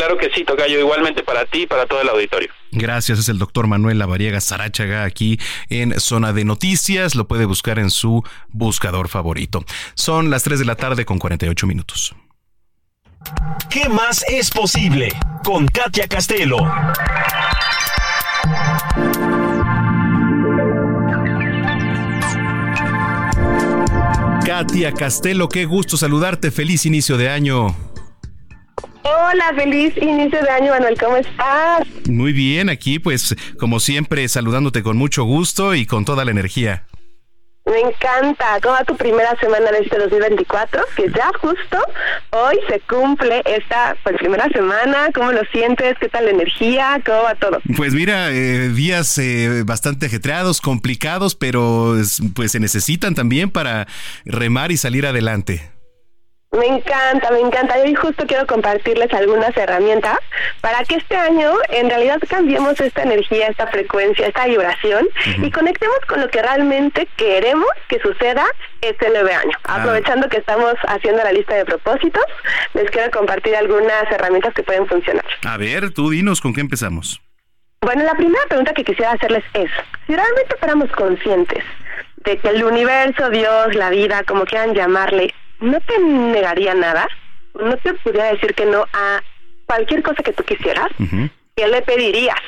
Claro 0.00 0.16
que 0.16 0.30
sí, 0.34 0.44
Tocayo, 0.44 0.80
igualmente 0.80 1.22
para 1.22 1.44
ti 1.44 1.64
y 1.64 1.66
para 1.66 1.84
todo 1.84 2.00
el 2.00 2.08
auditorio. 2.08 2.48
Gracias, 2.72 3.18
es 3.18 3.28
el 3.28 3.38
doctor 3.38 3.66
Manuel 3.66 3.98
Lavariega 3.98 4.40
Sarachaga 4.40 5.04
aquí 5.04 5.38
en 5.68 6.00
Zona 6.00 6.32
de 6.32 6.46
Noticias, 6.46 7.14
lo 7.14 7.28
puede 7.28 7.44
buscar 7.44 7.78
en 7.78 7.90
su 7.90 8.24
buscador 8.48 9.08
favorito. 9.08 9.62
Son 9.92 10.30
las 10.30 10.42
3 10.42 10.58
de 10.58 10.64
la 10.64 10.76
tarde 10.76 11.04
con 11.04 11.18
48 11.18 11.66
minutos. 11.66 12.14
¿Qué 13.68 13.90
más 13.90 14.24
es 14.26 14.50
posible? 14.50 15.12
Con 15.44 15.66
Katia 15.66 16.08
Castelo. 16.08 16.56
Katia 24.46 24.92
Castelo, 24.92 25.50
qué 25.50 25.66
gusto 25.66 25.98
saludarte, 25.98 26.50
feliz 26.50 26.86
inicio 26.86 27.18
de 27.18 27.28
año. 27.28 27.89
Hola, 29.02 29.52
feliz 29.56 29.96
inicio 29.96 30.42
de 30.42 30.50
año, 30.50 30.72
Manuel, 30.72 30.98
¿cómo 30.98 31.16
estás? 31.16 31.86
Muy 32.08 32.32
bien, 32.32 32.68
aquí 32.68 32.98
pues 32.98 33.34
como 33.58 33.80
siempre 33.80 34.28
saludándote 34.28 34.82
con 34.82 34.96
mucho 34.96 35.24
gusto 35.24 35.74
y 35.74 35.86
con 35.86 36.04
toda 36.04 36.24
la 36.24 36.30
energía. 36.30 36.84
Me 37.66 37.78
encanta. 37.78 38.58
¿Cómo 38.62 38.74
va 38.74 38.84
tu 38.84 38.96
primera 38.96 39.36
semana 39.38 39.70
de 39.70 39.78
este 39.78 39.98
2024? 39.98 40.82
Que 40.96 41.08
ya 41.10 41.30
justo 41.40 41.78
hoy 42.30 42.58
se 42.68 42.80
cumple 42.80 43.42
esta 43.44 43.96
pues, 44.02 44.16
primera 44.16 44.48
semana. 44.48 45.08
¿Cómo 45.14 45.30
lo 45.30 45.42
sientes? 45.52 45.96
¿Qué 46.00 46.08
tal 46.08 46.24
la 46.24 46.32
energía? 46.32 47.00
¿Cómo 47.06 47.22
va 47.22 47.34
todo? 47.36 47.60
Pues 47.76 47.94
mira, 47.94 48.30
eh, 48.30 48.70
días 48.70 49.16
eh, 49.18 49.62
bastante 49.64 50.06
ajetreados, 50.06 50.60
complicados, 50.60 51.36
pero 51.36 51.94
pues 52.34 52.52
se 52.52 52.60
necesitan 52.60 53.14
también 53.14 53.50
para 53.50 53.86
remar 54.24 54.72
y 54.72 54.76
salir 54.76 55.06
adelante. 55.06 55.70
Me 56.52 56.66
encanta, 56.66 57.30
me 57.30 57.40
encanta. 57.40 57.78
Y 57.78 57.82
hoy 57.82 57.94
justo 57.94 58.26
quiero 58.26 58.44
compartirles 58.44 59.12
algunas 59.14 59.56
herramientas 59.56 60.18
para 60.60 60.82
que 60.84 60.96
este 60.96 61.16
año 61.16 61.52
en 61.68 61.88
realidad 61.88 62.18
cambiemos 62.28 62.80
esta 62.80 63.02
energía, 63.02 63.46
esta 63.46 63.68
frecuencia, 63.68 64.26
esta 64.26 64.46
vibración 64.46 65.08
y 65.42 65.50
conectemos 65.52 65.98
con 66.08 66.20
lo 66.20 66.28
que 66.28 66.42
realmente 66.42 67.06
queremos 67.16 67.68
que 67.88 68.00
suceda 68.00 68.44
este 68.80 69.10
nuevo 69.10 69.28
año. 69.28 69.56
Ah. 69.64 69.76
Aprovechando 69.76 70.28
que 70.28 70.38
estamos 70.38 70.74
haciendo 70.88 71.22
la 71.22 71.32
lista 71.32 71.54
de 71.54 71.64
propósitos, 71.64 72.24
les 72.74 72.90
quiero 72.90 73.10
compartir 73.12 73.54
algunas 73.54 74.10
herramientas 74.10 74.52
que 74.52 74.64
pueden 74.64 74.88
funcionar. 74.88 75.24
A 75.46 75.56
ver, 75.56 75.92
tú 75.92 76.10
dinos 76.10 76.40
con 76.40 76.52
qué 76.52 76.60
empezamos. 76.60 77.20
Bueno, 77.80 78.02
la 78.02 78.14
primera 78.14 78.44
pregunta 78.48 78.74
que 78.74 78.84
quisiera 78.84 79.12
hacerles 79.12 79.44
es, 79.54 79.70
si 80.06 80.14
realmente 80.14 80.56
fuéramos 80.58 80.90
conscientes 80.90 81.64
de 82.24 82.38
que 82.38 82.48
el 82.48 82.64
universo, 82.64 83.30
Dios, 83.30 83.74
la 83.74 83.88
vida, 83.88 84.24
como 84.24 84.44
quieran 84.44 84.74
llamarle, 84.74 85.32
no 85.60 85.80
te 85.80 85.98
negaría 85.98 86.74
nada, 86.74 87.06
no 87.54 87.76
te 87.78 87.94
pudiera 87.94 88.32
decir 88.32 88.54
que 88.54 88.66
no 88.66 88.84
a 88.92 89.22
cualquier 89.66 90.02
cosa 90.02 90.22
que 90.22 90.32
tú 90.32 90.42
quisieras, 90.44 90.88
¿qué 91.56 91.68
le 91.68 91.82
pedirías? 91.82 92.40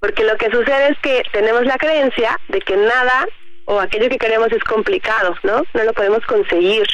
Porque 0.00 0.24
lo 0.24 0.36
que 0.36 0.50
sucede 0.50 0.88
es 0.88 0.98
que 0.98 1.22
tenemos 1.32 1.64
la 1.64 1.78
creencia 1.78 2.38
de 2.48 2.60
que 2.60 2.76
nada 2.76 3.26
o 3.66 3.80
aquello 3.80 4.08
que 4.08 4.18
queremos 4.18 4.52
es 4.52 4.62
complicado, 4.64 5.34
¿no? 5.42 5.62
No 5.72 5.84
lo 5.84 5.92
podemos 5.92 6.24
conseguir. 6.26 6.86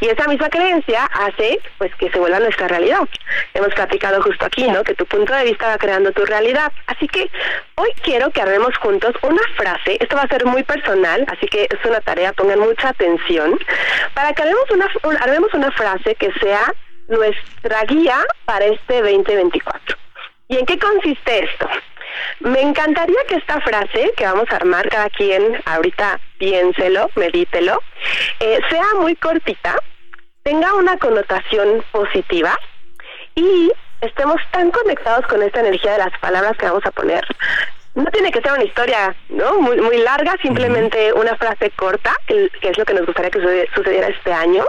Y 0.00 0.08
esa 0.08 0.28
misma 0.28 0.48
creencia 0.48 1.04
hace 1.04 1.60
pues 1.78 1.94
que 1.96 2.10
se 2.10 2.18
vuelva 2.18 2.40
nuestra 2.40 2.68
realidad. 2.68 3.00
Hemos 3.54 3.74
platicado 3.74 4.22
justo 4.22 4.44
aquí, 4.44 4.68
¿no? 4.68 4.84
Que 4.84 4.94
tu 4.94 5.06
punto 5.06 5.34
de 5.34 5.44
vista 5.44 5.68
va 5.68 5.78
creando 5.78 6.12
tu 6.12 6.24
realidad. 6.24 6.72
Así 6.86 7.08
que 7.08 7.30
hoy 7.76 7.90
quiero 8.02 8.30
que 8.30 8.42
haremos 8.42 8.76
juntos 8.78 9.14
una 9.22 9.42
frase, 9.56 9.96
esto 10.00 10.16
va 10.16 10.22
a 10.22 10.28
ser 10.28 10.44
muy 10.44 10.62
personal, 10.62 11.24
así 11.28 11.46
que 11.46 11.64
es 11.64 11.84
una 11.84 12.00
tarea, 12.00 12.32
pongan 12.32 12.60
mucha 12.60 12.90
atención, 12.90 13.58
para 14.14 14.32
que 14.32 14.42
haremos 14.42 14.70
una, 14.70 14.88
haremos 15.20 15.52
una 15.54 15.70
frase 15.72 16.14
que 16.14 16.32
sea 16.40 16.72
nuestra 17.08 17.82
guía 17.84 18.18
para 18.44 18.66
este 18.66 19.00
2024. 19.00 19.96
¿Y 20.48 20.58
en 20.58 20.66
qué 20.66 20.78
consiste 20.78 21.44
esto? 21.44 21.68
Me 22.40 22.60
encantaría 22.60 23.18
que 23.28 23.36
esta 23.36 23.60
frase 23.60 24.12
que 24.16 24.24
vamos 24.24 24.46
a 24.50 24.56
armar 24.56 24.88
cada 24.88 25.10
quien, 25.10 25.60
ahorita 25.64 26.20
piénselo, 26.38 27.10
medítelo, 27.16 27.82
eh, 28.40 28.60
sea 28.70 28.86
muy 29.00 29.16
cortita, 29.16 29.76
tenga 30.42 30.74
una 30.74 30.96
connotación 30.98 31.84
positiva 31.92 32.58
y 33.34 33.70
estemos 34.00 34.40
tan 34.50 34.70
conectados 34.70 35.26
con 35.26 35.42
esta 35.42 35.60
energía 35.60 35.92
de 35.92 35.98
las 35.98 36.18
palabras 36.20 36.56
que 36.56 36.66
vamos 36.66 36.86
a 36.86 36.90
poner. 36.90 37.24
No 37.94 38.06
tiene 38.06 38.30
que 38.30 38.40
ser 38.40 38.52
una 38.52 38.64
historia 38.64 39.14
¿no? 39.28 39.60
muy, 39.60 39.80
muy 39.80 39.98
larga, 39.98 40.36
simplemente 40.40 41.12
una 41.12 41.36
frase 41.36 41.70
corta, 41.70 42.14
que, 42.26 42.48
que 42.60 42.70
es 42.70 42.78
lo 42.78 42.84
que 42.84 42.94
nos 42.94 43.06
gustaría 43.06 43.30
que 43.30 43.68
sucediera 43.74 44.08
este 44.08 44.32
año. 44.32 44.64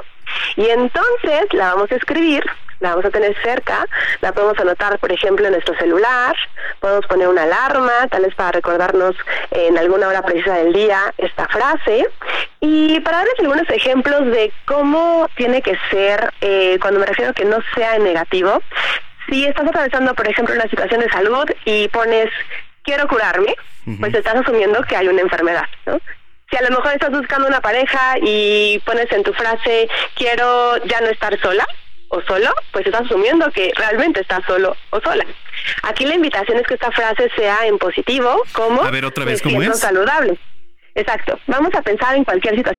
Y 0.55 0.69
entonces 0.69 1.53
la 1.53 1.73
vamos 1.75 1.91
a 1.91 1.95
escribir 1.95 2.43
la 2.79 2.91
vamos 2.91 3.05
a 3.05 3.09
tener 3.09 3.35
cerca, 3.43 3.85
la 4.21 4.31
podemos 4.31 4.57
anotar, 4.59 4.97
por 4.99 5.11
ejemplo, 5.11 5.45
en 5.45 5.53
nuestro 5.53 5.75
celular, 5.77 6.35
podemos 6.79 7.05
poner 7.07 7.27
una 7.27 7.43
alarma, 7.43 8.07
tal 8.09 8.23
vez 8.23 8.33
para 8.35 8.53
recordarnos 8.53 9.15
en 9.51 9.77
alguna 9.77 10.07
hora 10.07 10.21
precisa 10.21 10.55
del 10.55 10.73
día 10.73 11.13
esta 11.17 11.47
frase. 11.47 12.07
Y 12.61 12.99
para 13.01 13.17
darles 13.17 13.39
algunos 13.39 13.69
ejemplos 13.69 14.25
de 14.27 14.51
cómo 14.65 15.27
tiene 15.35 15.61
que 15.61 15.77
ser, 15.89 16.33
eh, 16.41 16.77
cuando 16.81 16.99
me 16.99 17.05
refiero 17.05 17.31
a 17.31 17.33
que 17.33 17.45
no 17.45 17.57
sea 17.75 17.95
en 17.95 18.03
negativo, 18.03 18.61
si 19.29 19.45
estás 19.45 19.67
atravesando, 19.67 20.13
por 20.15 20.27
ejemplo, 20.27 20.55
una 20.55 20.69
situación 20.69 21.01
de 21.01 21.09
salud 21.09 21.45
y 21.65 21.87
pones 21.89 22.29
quiero 22.83 23.07
curarme, 23.07 23.55
pues 23.99 24.13
estás 24.13 24.35
asumiendo 24.35 24.81
que 24.83 24.95
hay 24.95 25.07
una 25.07 25.21
enfermedad, 25.21 25.65
¿no? 25.85 25.99
Si 26.49 26.57
a 26.57 26.61
lo 26.61 26.69
mejor 26.69 26.93
estás 26.93 27.11
buscando 27.11 27.47
una 27.47 27.61
pareja 27.61 28.15
y 28.21 28.79
pones 28.85 29.11
en 29.11 29.23
tu 29.23 29.33
frase 29.33 29.87
quiero 30.15 30.77
ya 30.85 31.01
no 31.01 31.07
estar 31.07 31.39
sola, 31.41 31.65
o 32.09 32.21
solo, 32.23 32.53
pues 32.71 32.85
estás 32.85 33.05
asumiendo 33.05 33.49
que 33.51 33.71
realmente 33.75 34.21
estás 34.21 34.43
solo 34.45 34.75
o 34.89 34.99
sola. 34.99 35.25
Aquí 35.83 36.05
la 36.05 36.15
invitación 36.15 36.57
es 36.57 36.67
que 36.67 36.73
esta 36.73 36.91
frase 36.91 37.29
sea 37.35 37.67
en 37.67 37.77
positivo, 37.77 38.43
como 38.53 38.83
a 38.83 38.91
ver 38.91 39.05
otra 39.05 39.25
vez 39.25 39.41
cómo 39.41 39.61
es 39.61 39.79
saludable. 39.79 40.37
Exacto. 40.95 41.39
Vamos 41.47 41.73
a 41.75 41.81
pensar 41.81 42.15
en 42.15 42.23
cualquier 42.23 42.55
situación. 42.55 42.78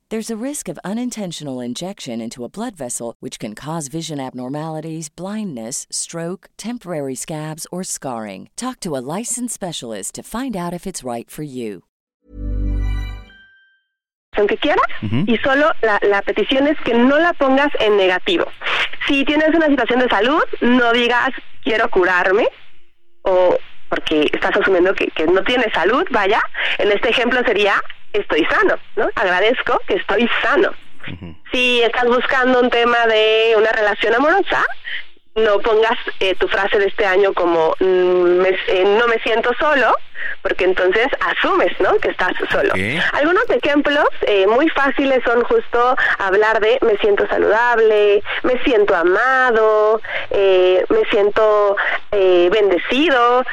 There's 0.11 0.29
a 0.29 0.35
risk 0.35 0.67
of 0.67 0.77
unintentional 0.83 1.61
injection 1.61 2.19
into 2.19 2.43
a 2.43 2.49
blood 2.49 2.75
vessel, 2.75 3.15
which 3.21 3.39
can 3.39 3.55
cause 3.55 3.87
vision 3.87 4.19
abnormalities, 4.19 5.07
blindness, 5.07 5.87
stroke, 5.89 6.49
temporary 6.57 7.15
scabs, 7.15 7.65
or 7.71 7.85
scarring. 7.85 8.49
Talk 8.57 8.81
to 8.81 8.97
a 8.97 8.99
licensed 8.99 9.53
specialist 9.53 10.15
to 10.15 10.21
find 10.21 10.57
out 10.57 10.73
if 10.73 10.85
it's 10.85 11.05
right 11.05 11.31
for 11.31 11.43
you. 11.43 11.83
que 14.35 14.57
quieras 14.57 14.85
y 15.01 15.37
solo 15.43 15.71
la, 15.81 15.97
la 16.01 16.21
petición 16.23 16.67
es 16.67 16.77
que 16.83 16.93
no 16.93 17.17
la 17.17 17.31
pongas 17.31 17.71
en 17.79 17.95
negativo. 17.95 18.51
Si 19.07 19.23
tienes 19.23 19.55
una 19.55 19.67
situación 19.67 19.99
de 19.99 20.09
salud, 20.09 20.43
no 20.59 20.91
digas 20.91 21.31
quiero 21.63 21.89
curarme 21.89 22.49
o 23.21 23.57
porque 23.91 24.29
estás 24.31 24.55
asumiendo 24.55 24.93
que, 24.95 25.07
que 25.07 25.27
no 25.27 25.43
tienes 25.43 25.67
salud, 25.73 26.05
vaya, 26.11 26.41
en 26.77 26.91
este 26.93 27.09
ejemplo 27.09 27.41
sería 27.45 27.75
estoy 28.13 28.45
sano, 28.45 28.79
¿no? 28.95 29.09
Agradezco 29.15 29.79
que 29.85 29.95
estoy 29.95 30.29
sano. 30.41 30.71
Si 31.51 31.81
estás 31.81 32.05
buscando 32.05 32.61
un 32.61 32.69
tema 32.69 33.05
de 33.07 33.53
una 33.57 33.71
relación 33.71 34.15
amorosa, 34.15 34.63
no 35.35 35.59
pongas 35.59 35.97
eh, 36.19 36.35
tu 36.35 36.47
frase 36.47 36.77
de 36.77 36.87
este 36.87 37.05
año 37.05 37.33
como 37.33 37.73
mm, 37.79 38.45
eh, 38.67 38.83
no 38.97 39.07
me 39.07 39.17
siento 39.19 39.51
solo, 39.57 39.95
porque 40.41 40.65
entonces 40.65 41.07
asumes, 41.19 41.71
¿no? 41.79 41.95
Que 41.97 42.09
estás 42.09 42.33
solo. 42.49 42.73
Algunos 43.13 43.49
ejemplos 43.49 44.07
eh, 44.21 44.45
muy 44.47 44.69
fáciles 44.69 45.23
son 45.23 45.43
justo 45.43 45.95
hablar 46.19 46.59
de 46.59 46.77
me 46.81 46.97
siento 46.97 47.27
saludable, 47.27 48.21
me 48.43 48.61
siento 48.63 48.95
amado, 48.95 50.01
me 50.31 51.05
siento 51.09 51.75
bendecido, 52.11 53.45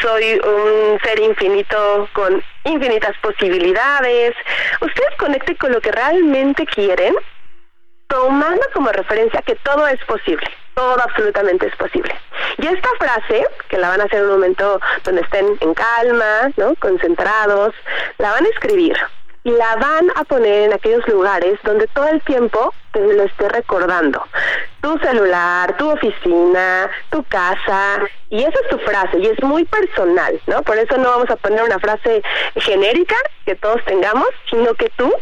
soy 0.00 0.40
un 0.44 1.00
ser 1.02 1.18
infinito 1.20 2.08
con 2.12 2.42
infinitas 2.64 3.16
posibilidades. 3.18 4.34
Ustedes 4.80 5.16
conecten 5.18 5.56
con 5.56 5.72
lo 5.72 5.80
que 5.80 5.92
realmente 5.92 6.66
quieren, 6.66 7.14
tomando 8.06 8.62
como 8.74 8.90
referencia 8.90 9.42
que 9.42 9.56
todo 9.56 9.86
es 9.88 10.02
posible 10.04 10.46
todo 10.76 11.00
absolutamente 11.00 11.66
es 11.66 11.76
posible. 11.76 12.14
Y 12.58 12.66
esta 12.66 12.88
frase, 12.98 13.46
que 13.68 13.78
la 13.78 13.88
van 13.88 14.02
a 14.02 14.04
hacer 14.04 14.18
en 14.18 14.26
un 14.26 14.32
momento 14.32 14.78
donde 15.04 15.22
estén 15.22 15.56
en 15.60 15.74
calma, 15.74 16.50
¿no? 16.56 16.74
concentrados, 16.76 17.74
la 18.18 18.32
van 18.32 18.44
a 18.44 18.48
escribir 18.48 18.94
la 19.50 19.76
van 19.76 20.10
a 20.16 20.24
poner 20.24 20.64
en 20.64 20.72
aquellos 20.72 21.06
lugares 21.08 21.58
donde 21.62 21.86
todo 21.88 22.08
el 22.08 22.20
tiempo 22.22 22.74
te 22.92 23.00
lo 23.00 23.22
esté 23.24 23.48
recordando. 23.48 24.22
Tu 24.80 24.98
celular, 24.98 25.76
tu 25.76 25.90
oficina, 25.90 26.90
tu 27.10 27.22
casa, 27.24 28.00
y 28.30 28.40
esa 28.40 28.58
es 28.62 28.68
tu 28.70 28.78
frase, 28.78 29.18
y 29.18 29.26
es 29.26 29.42
muy 29.42 29.64
personal, 29.64 30.40
¿no? 30.46 30.62
Por 30.62 30.78
eso 30.78 30.96
no 30.96 31.10
vamos 31.10 31.30
a 31.30 31.36
poner 31.36 31.62
una 31.62 31.78
frase 31.78 32.22
genérica 32.56 33.16
que 33.44 33.54
todos 33.54 33.84
tengamos, 33.84 34.28
sino 34.50 34.74
que 34.74 34.90
tú, 34.96 35.12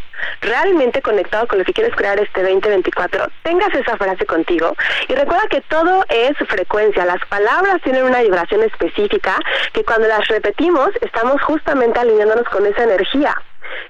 realmente 0.41 1.03
conectado 1.03 1.47
con 1.47 1.59
lo 1.59 1.65
que 1.65 1.73
quieres 1.73 1.95
crear 1.97 2.19
este 2.21 2.43
2024, 2.43 3.27
tengas 3.43 3.75
esa 3.75 3.97
frase 3.97 4.25
contigo. 4.25 4.75
Y 5.09 5.15
recuerda 5.15 5.49
que 5.49 5.61
todo 5.63 6.05
es 6.09 6.37
frecuencia, 6.49 7.05
las 7.05 7.25
palabras 7.27 7.83
tienen 7.83 8.05
una 8.05 8.23
vibración 8.23 8.63
específica 8.63 9.37
que 9.73 9.85
cuando 9.85 10.07
las 10.09 10.27
repetimos 10.29 10.91
estamos 11.01 11.43
justamente 11.43 11.99
alineándonos 11.99 12.49
con 12.49 12.65
esa 12.67 12.85
energía. 12.85 13.35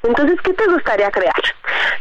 Entonces, 0.03 0.37
¿qué 0.43 0.53
te 0.53 0.67
gustaría 0.67 1.11
crear? 1.11 1.43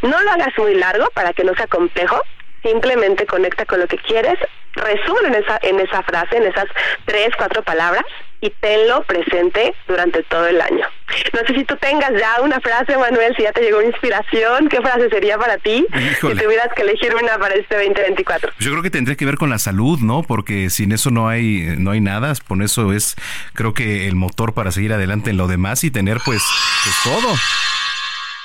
No 0.01 0.21
lo 0.21 0.31
hagas 0.31 0.57
muy 0.57 0.75
largo 0.75 1.07
para 1.13 1.33
que 1.33 1.43
no 1.43 1.53
sea 1.55 1.67
complejo, 1.67 2.21
simplemente 2.63 3.25
conecta 3.25 3.65
con 3.65 3.79
lo 3.79 3.87
que 3.87 3.97
quieres, 3.97 4.35
resumen 4.73 5.33
en 5.33 5.43
esa, 5.43 5.59
en 5.61 5.79
esa 5.79 6.01
frase, 6.03 6.37
en 6.37 6.43
esas 6.43 6.65
tres, 7.05 7.29
cuatro 7.37 7.63
palabras 7.63 8.03
y 8.43 8.49
tenlo 8.59 9.03
presente 9.03 9.73
durante 9.87 10.21
todo 10.23 10.45
el 10.47 10.59
año. 10.59 10.85
No 11.31 11.39
sé 11.47 11.53
si 11.55 11.63
tú 11.63 11.77
tengas 11.77 12.11
ya 12.11 12.41
una 12.41 12.59
frase, 12.59 12.97
Manuel, 12.97 13.33
si 13.37 13.43
ya 13.43 13.53
te 13.53 13.61
llegó 13.61 13.81
inspiración, 13.81 14.67
¿qué 14.67 14.81
frase 14.81 15.09
sería 15.09 15.37
para 15.37 15.57
ti 15.57 15.85
si 16.19 16.27
tuvieras 16.27 16.67
que 16.75 16.81
elegir 16.81 17.15
una 17.15 17.37
para 17.37 17.55
este 17.55 17.75
2024? 17.75 18.51
Yo 18.59 18.71
creo 18.71 18.83
que 18.83 18.89
tendría 18.89 19.15
que 19.15 19.25
ver 19.25 19.37
con 19.37 19.49
la 19.49 19.59
salud, 19.59 19.99
¿no? 19.99 20.23
Porque 20.23 20.69
sin 20.69 20.91
eso 20.91 21.09
no 21.09 21.29
hay 21.29 21.75
no 21.77 21.91
hay 21.91 22.01
nada, 22.01 22.33
con 22.45 22.61
eso 22.61 22.91
es 22.91 23.15
creo 23.53 23.73
que 23.73 24.09
el 24.09 24.15
motor 24.15 24.53
para 24.53 24.71
seguir 24.71 24.91
adelante 24.91 25.29
en 25.29 25.37
lo 25.37 25.47
demás 25.47 25.85
y 25.85 25.91
tener 25.91 26.17
pues, 26.25 26.43
pues 26.83 26.95
todo. 27.03 27.33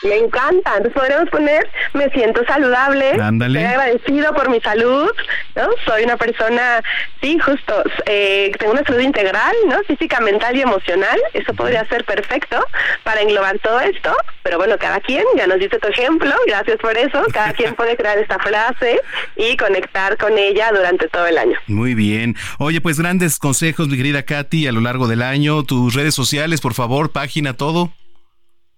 Me 0.03 0.17
encanta. 0.17 0.77
Entonces 0.77 0.93
podríamos 0.93 1.29
poner, 1.31 1.69
me 1.95 2.09
siento 2.11 2.45
saludable, 2.45 3.11
estoy 3.11 3.65
agradecido 3.65 4.33
por 4.33 4.49
mi 4.49 4.61
salud, 4.61 5.11
¿no? 5.57 5.69
Soy 5.85 6.05
una 6.05 6.17
persona, 6.17 6.83
sí, 7.21 7.39
justo, 7.39 7.83
eh, 8.07 8.53
tengo 8.59 8.73
una 8.73 8.85
salud 8.85 9.01
integral, 9.01 9.55
¿no? 9.67 9.79
Física, 9.85 10.21
mental 10.21 10.57
y 10.57 10.63
emocional. 10.63 11.19
Eso 11.33 11.53
podría 11.55 11.85
ser 11.87 12.05
perfecto 12.05 12.65
para 13.03 13.23
englobar 13.23 13.59
todo 13.59 13.81
esto. 13.81 14.15
Pero 14.43 14.59
bueno, 14.59 14.77
cada 14.79 15.01
quien, 15.01 15.25
ya 15.37 15.47
nos 15.47 15.59
diste 15.59 15.79
tu 15.79 15.89
ejemplo, 15.89 16.33
gracias 16.47 16.79
por 16.79 16.97
eso. 16.97 17.23
Cada 17.33 17.53
quien 17.53 17.75
puede 17.77 17.97
crear 17.97 18.19
esta 18.19 18.39
frase 18.39 19.01
y 19.37 19.57
conectar 19.57 20.17
con 20.17 20.39
ella 20.39 20.71
durante 20.73 21.09
todo 21.09 21.27
el 21.27 21.39
año. 21.39 21.59
Muy 21.67 21.95
bien. 21.95 22.37
Oye, 22.59 22.81
pues 22.81 22.99
grandes 23.01 23.39
consejos, 23.39 23.89
mi 23.89 23.97
querida 23.97 24.23
Katy, 24.23 24.69
a 24.69 24.73
lo 24.73 24.81
largo 24.81 25.09
del 25.09 25.23
año. 25.23 25.65
Tus 25.65 25.95
redes 25.95 26.15
sociales, 26.15 26.61
por 26.61 26.75
favor, 26.75 27.11
página, 27.11 27.55
todo. 27.55 27.93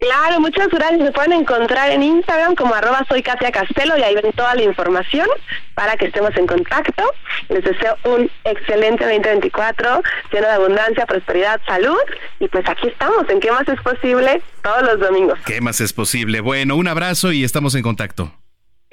Claro, 0.00 0.40
muchas 0.40 0.68
gracias. 0.68 1.02
Se 1.04 1.12
pueden 1.12 1.32
encontrar 1.32 1.90
en 1.90 2.02
Instagram 2.02 2.54
como 2.54 2.74
arroba 2.74 3.04
soy 3.06 3.22
Katia 3.22 3.52
Castelo 3.52 3.98
y 3.98 4.02
ahí 4.02 4.14
ven 4.14 4.32
toda 4.32 4.54
la 4.54 4.62
información 4.62 5.28
para 5.74 5.94
que 5.98 6.06
estemos 6.06 6.34
en 6.38 6.46
contacto. 6.46 7.04
Les 7.50 7.62
deseo 7.62 7.98
un 8.04 8.30
excelente 8.44 9.04
2024 9.04 10.02
lleno 10.32 10.46
de 10.46 10.52
abundancia, 10.54 11.04
prosperidad, 11.04 11.60
salud 11.66 11.98
y 12.38 12.48
pues 12.48 12.66
aquí 12.66 12.88
estamos 12.88 13.28
en 13.28 13.40
¿Qué 13.40 13.52
más 13.52 13.68
es 13.68 13.80
posible? 13.82 14.42
Todos 14.62 14.82
los 14.84 15.00
domingos. 15.00 15.38
¿Qué 15.44 15.60
más 15.60 15.82
es 15.82 15.92
posible? 15.92 16.40
Bueno, 16.40 16.76
un 16.76 16.88
abrazo 16.88 17.30
y 17.30 17.44
estamos 17.44 17.74
en 17.74 17.82
contacto. 17.82 18.32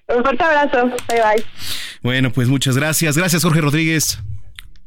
Un 0.08 0.24
fuerte 0.24 0.44
abrazo. 0.44 0.88
Bye 1.08 1.22
bye. 1.22 1.46
Bueno, 2.02 2.32
pues 2.32 2.50
muchas 2.50 2.76
gracias. 2.76 3.18
Gracias 3.18 3.44
Jorge 3.44 3.62
Rodríguez. 3.62 4.20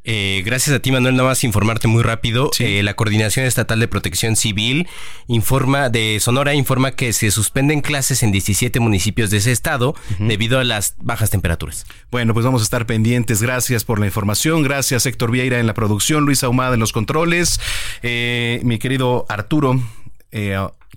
Eh, 0.04 0.42
gracias 0.44 0.74
a 0.74 0.80
ti, 0.80 0.90
Manuel. 0.90 1.16
Nada 1.16 1.28
más 1.28 1.44
informarte 1.44 1.88
muy 1.88 2.02
rápido. 2.02 2.50
Eh, 2.58 2.82
la 2.82 2.94
Coordinación 2.94 3.44
Estatal 3.46 3.80
de 3.80 3.88
Protección 3.88 4.36
Civil 4.36 4.88
informa 5.26 5.88
de 5.90 6.18
Sonora 6.20 6.54
informa 6.54 6.92
que 6.92 7.12
se 7.12 7.30
suspenden 7.30 7.80
clases 7.80 8.22
en 8.22 8.32
17 8.32 8.80
municipios 8.80 9.30
de 9.30 9.38
ese 9.38 9.52
estado 9.52 9.94
debido 10.18 10.58
a 10.58 10.64
las 10.64 10.94
bajas 10.98 11.30
temperaturas. 11.30 11.84
Bueno, 12.10 12.34
pues 12.34 12.44
vamos 12.44 12.62
a 12.62 12.64
estar 12.64 12.86
pendientes. 12.86 13.42
Gracias 13.42 13.84
por 13.84 13.98
la 14.00 14.06
información. 14.06 14.62
Gracias, 14.62 15.04
Héctor 15.06 15.30
Vieira 15.30 15.58
en 15.58 15.66
la 15.66 15.74
producción, 15.74 16.24
Luis 16.24 16.42
Ahumada 16.44 16.74
en 16.74 16.80
los 16.80 16.92
controles. 16.92 17.60
Eh, 18.02 18.60
mi 18.64 18.78
querido 18.78 19.26
Arturo. 19.28 19.80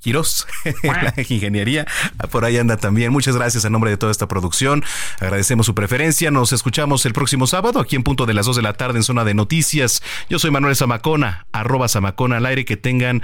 Quirós, 0.03 0.45
ingeniería. 1.30 1.88
Por 2.30 2.43
ahí 2.43 2.57
anda 2.57 2.75
también. 2.75 3.11
Muchas 3.11 3.38
gracias 3.38 3.63
en 3.63 3.71
nombre 3.71 3.89
de 3.89 3.97
toda 3.97 4.11
esta 4.11 4.27
producción. 4.27 4.84
Agradecemos 5.21 5.65
su 5.65 5.73
preferencia. 5.73 6.30
Nos 6.30 6.51
escuchamos 6.51 7.05
el 7.05 7.13
próximo 7.13 7.47
sábado 7.47 7.80
aquí 7.80 7.95
en 7.95 8.03
punto 8.03 8.25
de 8.25 8.34
las 8.34 8.45
2 8.45 8.57
de 8.57 8.61
la 8.61 8.73
tarde 8.73 8.99
en 8.99 9.03
zona 9.03 9.23
de 9.23 9.34
noticias. 9.34 10.03
Yo 10.30 10.39
soy 10.39 10.51
Manuel 10.51 10.75
Zamacona, 10.75 11.47
arroba 11.53 11.88
Zamacona 11.88 12.38
al 12.38 12.45
aire. 12.45 12.65
Que 12.65 12.75
tengan 12.75 13.21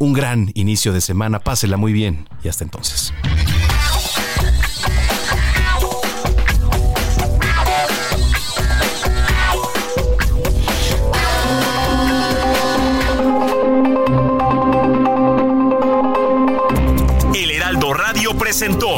un 0.00 0.12
gran 0.12 0.50
inicio 0.54 0.92
de 0.92 1.00
semana. 1.00 1.38
Pásela 1.40 1.78
muy 1.78 1.94
bien 1.94 2.28
y 2.44 2.48
hasta 2.48 2.62
entonces. 2.62 3.14